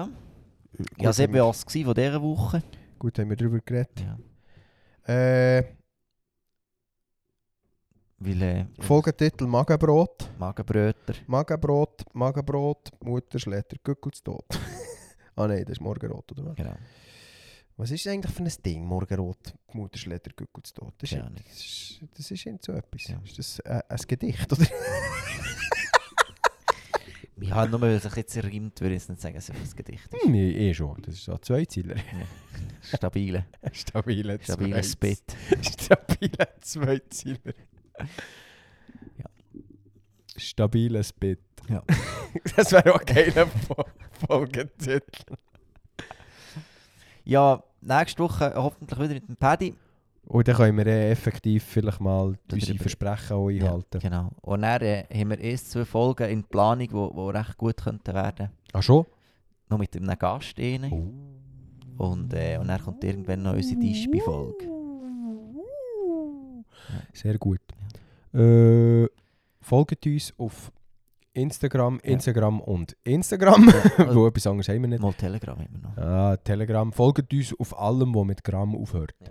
gut, 0.03 0.11
Ja, 0.99 1.11
das 1.11 1.19
war 1.21 1.51
es 1.51 1.63
von 1.63 1.95
dieser 1.95 2.21
Woche. 2.21 2.61
gut 2.99 3.17
haben 3.21 3.31
wir 3.31 3.37
darüber 3.37 3.61
geredet. 3.61 4.01
Ja. 4.01 5.59
Äh, 5.59 5.65
Weil, 8.19 8.43
äh, 8.43 8.67
Folgetitel 8.81 9.47
Magenbrot. 9.47 10.29
Magenbröter. 10.41 11.15
Magenbrot, 11.29 12.03
Magenbrot, 12.13 12.91
Mutter 13.01 13.39
schlägt 13.39 13.71
der 13.71 13.79
Gückel 13.85 14.11
zu 14.11 14.25
Tod. 14.25 14.47
ah 15.37 15.47
nein, 15.47 15.63
das 15.63 15.75
ist 15.75 15.81
Morgenrot, 15.81 16.33
oder 16.33 16.47
was? 16.47 16.57
Genau. 16.57 16.75
Was 17.77 17.93
ist 17.93 18.09
eigentlich 18.09 18.35
für 18.35 18.43
ein 18.43 18.53
Ding, 18.65 18.85
Morgenrot, 18.85 19.55
Mutter 19.73 19.99
schlägt 19.99 20.27
der 20.27 20.33
Gückel 20.33 20.65
zu 20.65 20.75
Tod? 20.75 20.95
Das 20.99 21.13
ist, 21.13 21.17
Ja, 21.17 21.31
das 21.31 21.57
ist, 21.59 22.01
das 22.13 22.31
ist 22.33 22.65
so 22.65 22.73
etwas. 22.73 23.07
Ja. 23.07 23.21
Ist 23.25 23.39
das 23.39 23.61
äh, 23.61 23.83
ein 23.89 24.01
Gedicht, 24.09 24.53
oder? 24.53 24.67
Ich 27.39 27.51
habe 27.53 27.71
nur, 27.71 27.81
weil 27.83 27.91
es 27.93 28.05
ein 28.05 28.11
bisschen 28.11 28.29
zerrimmt, 28.29 28.81
würde 28.81 28.95
ich 28.95 29.03
jetzt 29.03 29.11
nicht 29.11 29.21
sagen, 29.21 29.35
dass 29.35 29.49
es 29.51 29.55
ein 29.73 29.77
Gedicht 29.77 30.13
ist. 30.15 30.27
nee, 30.27 30.53
eh 30.53 30.73
schon. 30.75 31.01
Das 31.03 31.15
ist 31.15 31.25
so 31.25 31.33
ein 31.33 31.43
Zweizeiler. 31.43 31.97
Stabile. 32.83 33.45
Stabile 33.73 34.39
Stabiles 34.43 34.93
Zweiz- 34.93 34.97
Bett. 34.97 35.37
Stabile 35.63 36.49
Zweizeiler. 36.61 37.39
Ja. 39.19 39.25
Stabiles 40.37 41.13
Bett. 41.13 41.41
Ja. 41.69 41.83
das 42.57 42.73
wäre 42.73 42.95
auch 42.95 43.05
geiler 43.05 43.47
Fo- 43.47 43.85
Folgetitel. 44.27 45.35
Ja, 47.25 47.63
nächste 47.81 48.23
Woche 48.23 48.53
hoffentlich 48.55 48.99
wieder 48.99 49.15
mit 49.15 49.29
dem 49.29 49.37
Paddy. 49.37 49.75
Und 50.29 50.49
dann 50.49 50.57
können 50.57 50.77
wir 50.77 50.87
äh, 50.87 51.11
effektiv 51.13 51.63
vielleicht 51.65 52.01
mal 52.01 52.35
unsere 52.53 52.79
Versprechen 52.79 53.37
auch 53.37 53.49
einhalten. 53.49 53.87
Ja, 53.95 53.99
genau. 54.01 54.31
Und 54.43 54.63
dann 54.63 54.83
äh, 54.83 55.05
haben 55.15 55.31
wir 55.31 55.39
erst 55.39 55.71
zwei 55.71 55.85
Folgen 55.85 56.29
in 56.29 56.43
Planung, 56.45 56.87
die 56.89 56.93
wo, 56.93 57.11
wo 57.15 57.29
recht 57.31 57.57
gut 57.57 57.77
könnten 57.77 58.13
werden. 58.13 58.51
Ah 58.73 58.83
schon? 58.83 59.07
Noch 59.69 59.79
mit 59.79 59.97
einem 59.97 60.19
Gast 60.19 60.59
rein. 60.59 60.91
Und, 61.97 62.35
äh, 62.35 62.59
und 62.59 62.69
dann 62.69 62.81
kommt 62.83 63.03
irgendwann 63.05 63.43
noch 63.43 63.55
unsere 63.55 63.81
Dispi-Folge. 63.81 64.69
Sehr 67.13 67.39
gut. 67.39 67.61
Äh, 68.35 69.07
folgt 69.61 70.07
uns 70.07 70.35
auf 70.39 70.73
Instagram, 71.33 72.01
Ja. 72.03 72.11
Instagram 72.13 72.61
und 72.61 72.97
Instagram. 73.05 73.69
Ja, 73.99 74.15
Wo 74.15 74.27
etwas 74.27 74.47
anderes 74.47 74.69
haben 74.69 74.81
wir 74.83 74.89
nicht. 74.89 75.03
Mal 75.03 75.13
Telegram 75.15 75.59
wir 75.59 75.79
noch. 75.79 75.97
Ah, 75.97 76.37
Telegram. 76.37 76.93
Folgt 76.93 77.33
uns 77.33 77.55
auf 77.59 77.79
allem, 77.79 78.15
was 78.15 78.25
mit 78.25 78.45
Gramm 78.45 78.75
aufhört. 78.75 79.15
Ja. 79.21 79.29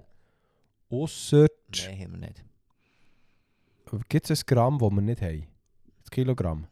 Ausser, 0.90 1.48
Nein, 1.88 2.00
haben 2.00 2.12
wir 2.14 2.28
nicht. 2.28 2.44
gibt 4.10 4.30
es 4.30 4.42
ein 4.42 4.46
Gramm, 4.46 4.78
das 4.80 4.92
wir 4.92 5.02
nicht 5.02 5.22
haben? 5.22 5.48
Das 6.04 6.12
Kilogramm. 6.12 6.68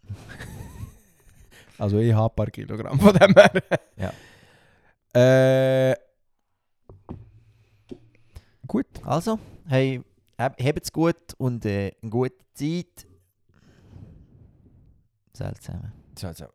also 1.77 1.97
ich 1.99 2.13
habe 2.13 2.31
ein 2.31 2.35
paar 2.35 2.47
Kilogramm 2.51 2.99
von 2.99 3.13
dem 3.13 3.33
her. 3.33 3.63
Ja. 3.97 4.13
Äh, 5.91 5.95
gut. 8.67 8.85
Also, 9.03 9.39
hey, 9.67 10.01
hab- 10.37 10.61
habt's 10.61 10.91
gut 10.91 11.33
und 11.37 11.65
äh, 11.65 11.91
eine 12.01 12.09
gute 12.11 12.35
Zeit. 12.53 13.07
Seltsam. 15.33 15.91
So. 16.17 16.45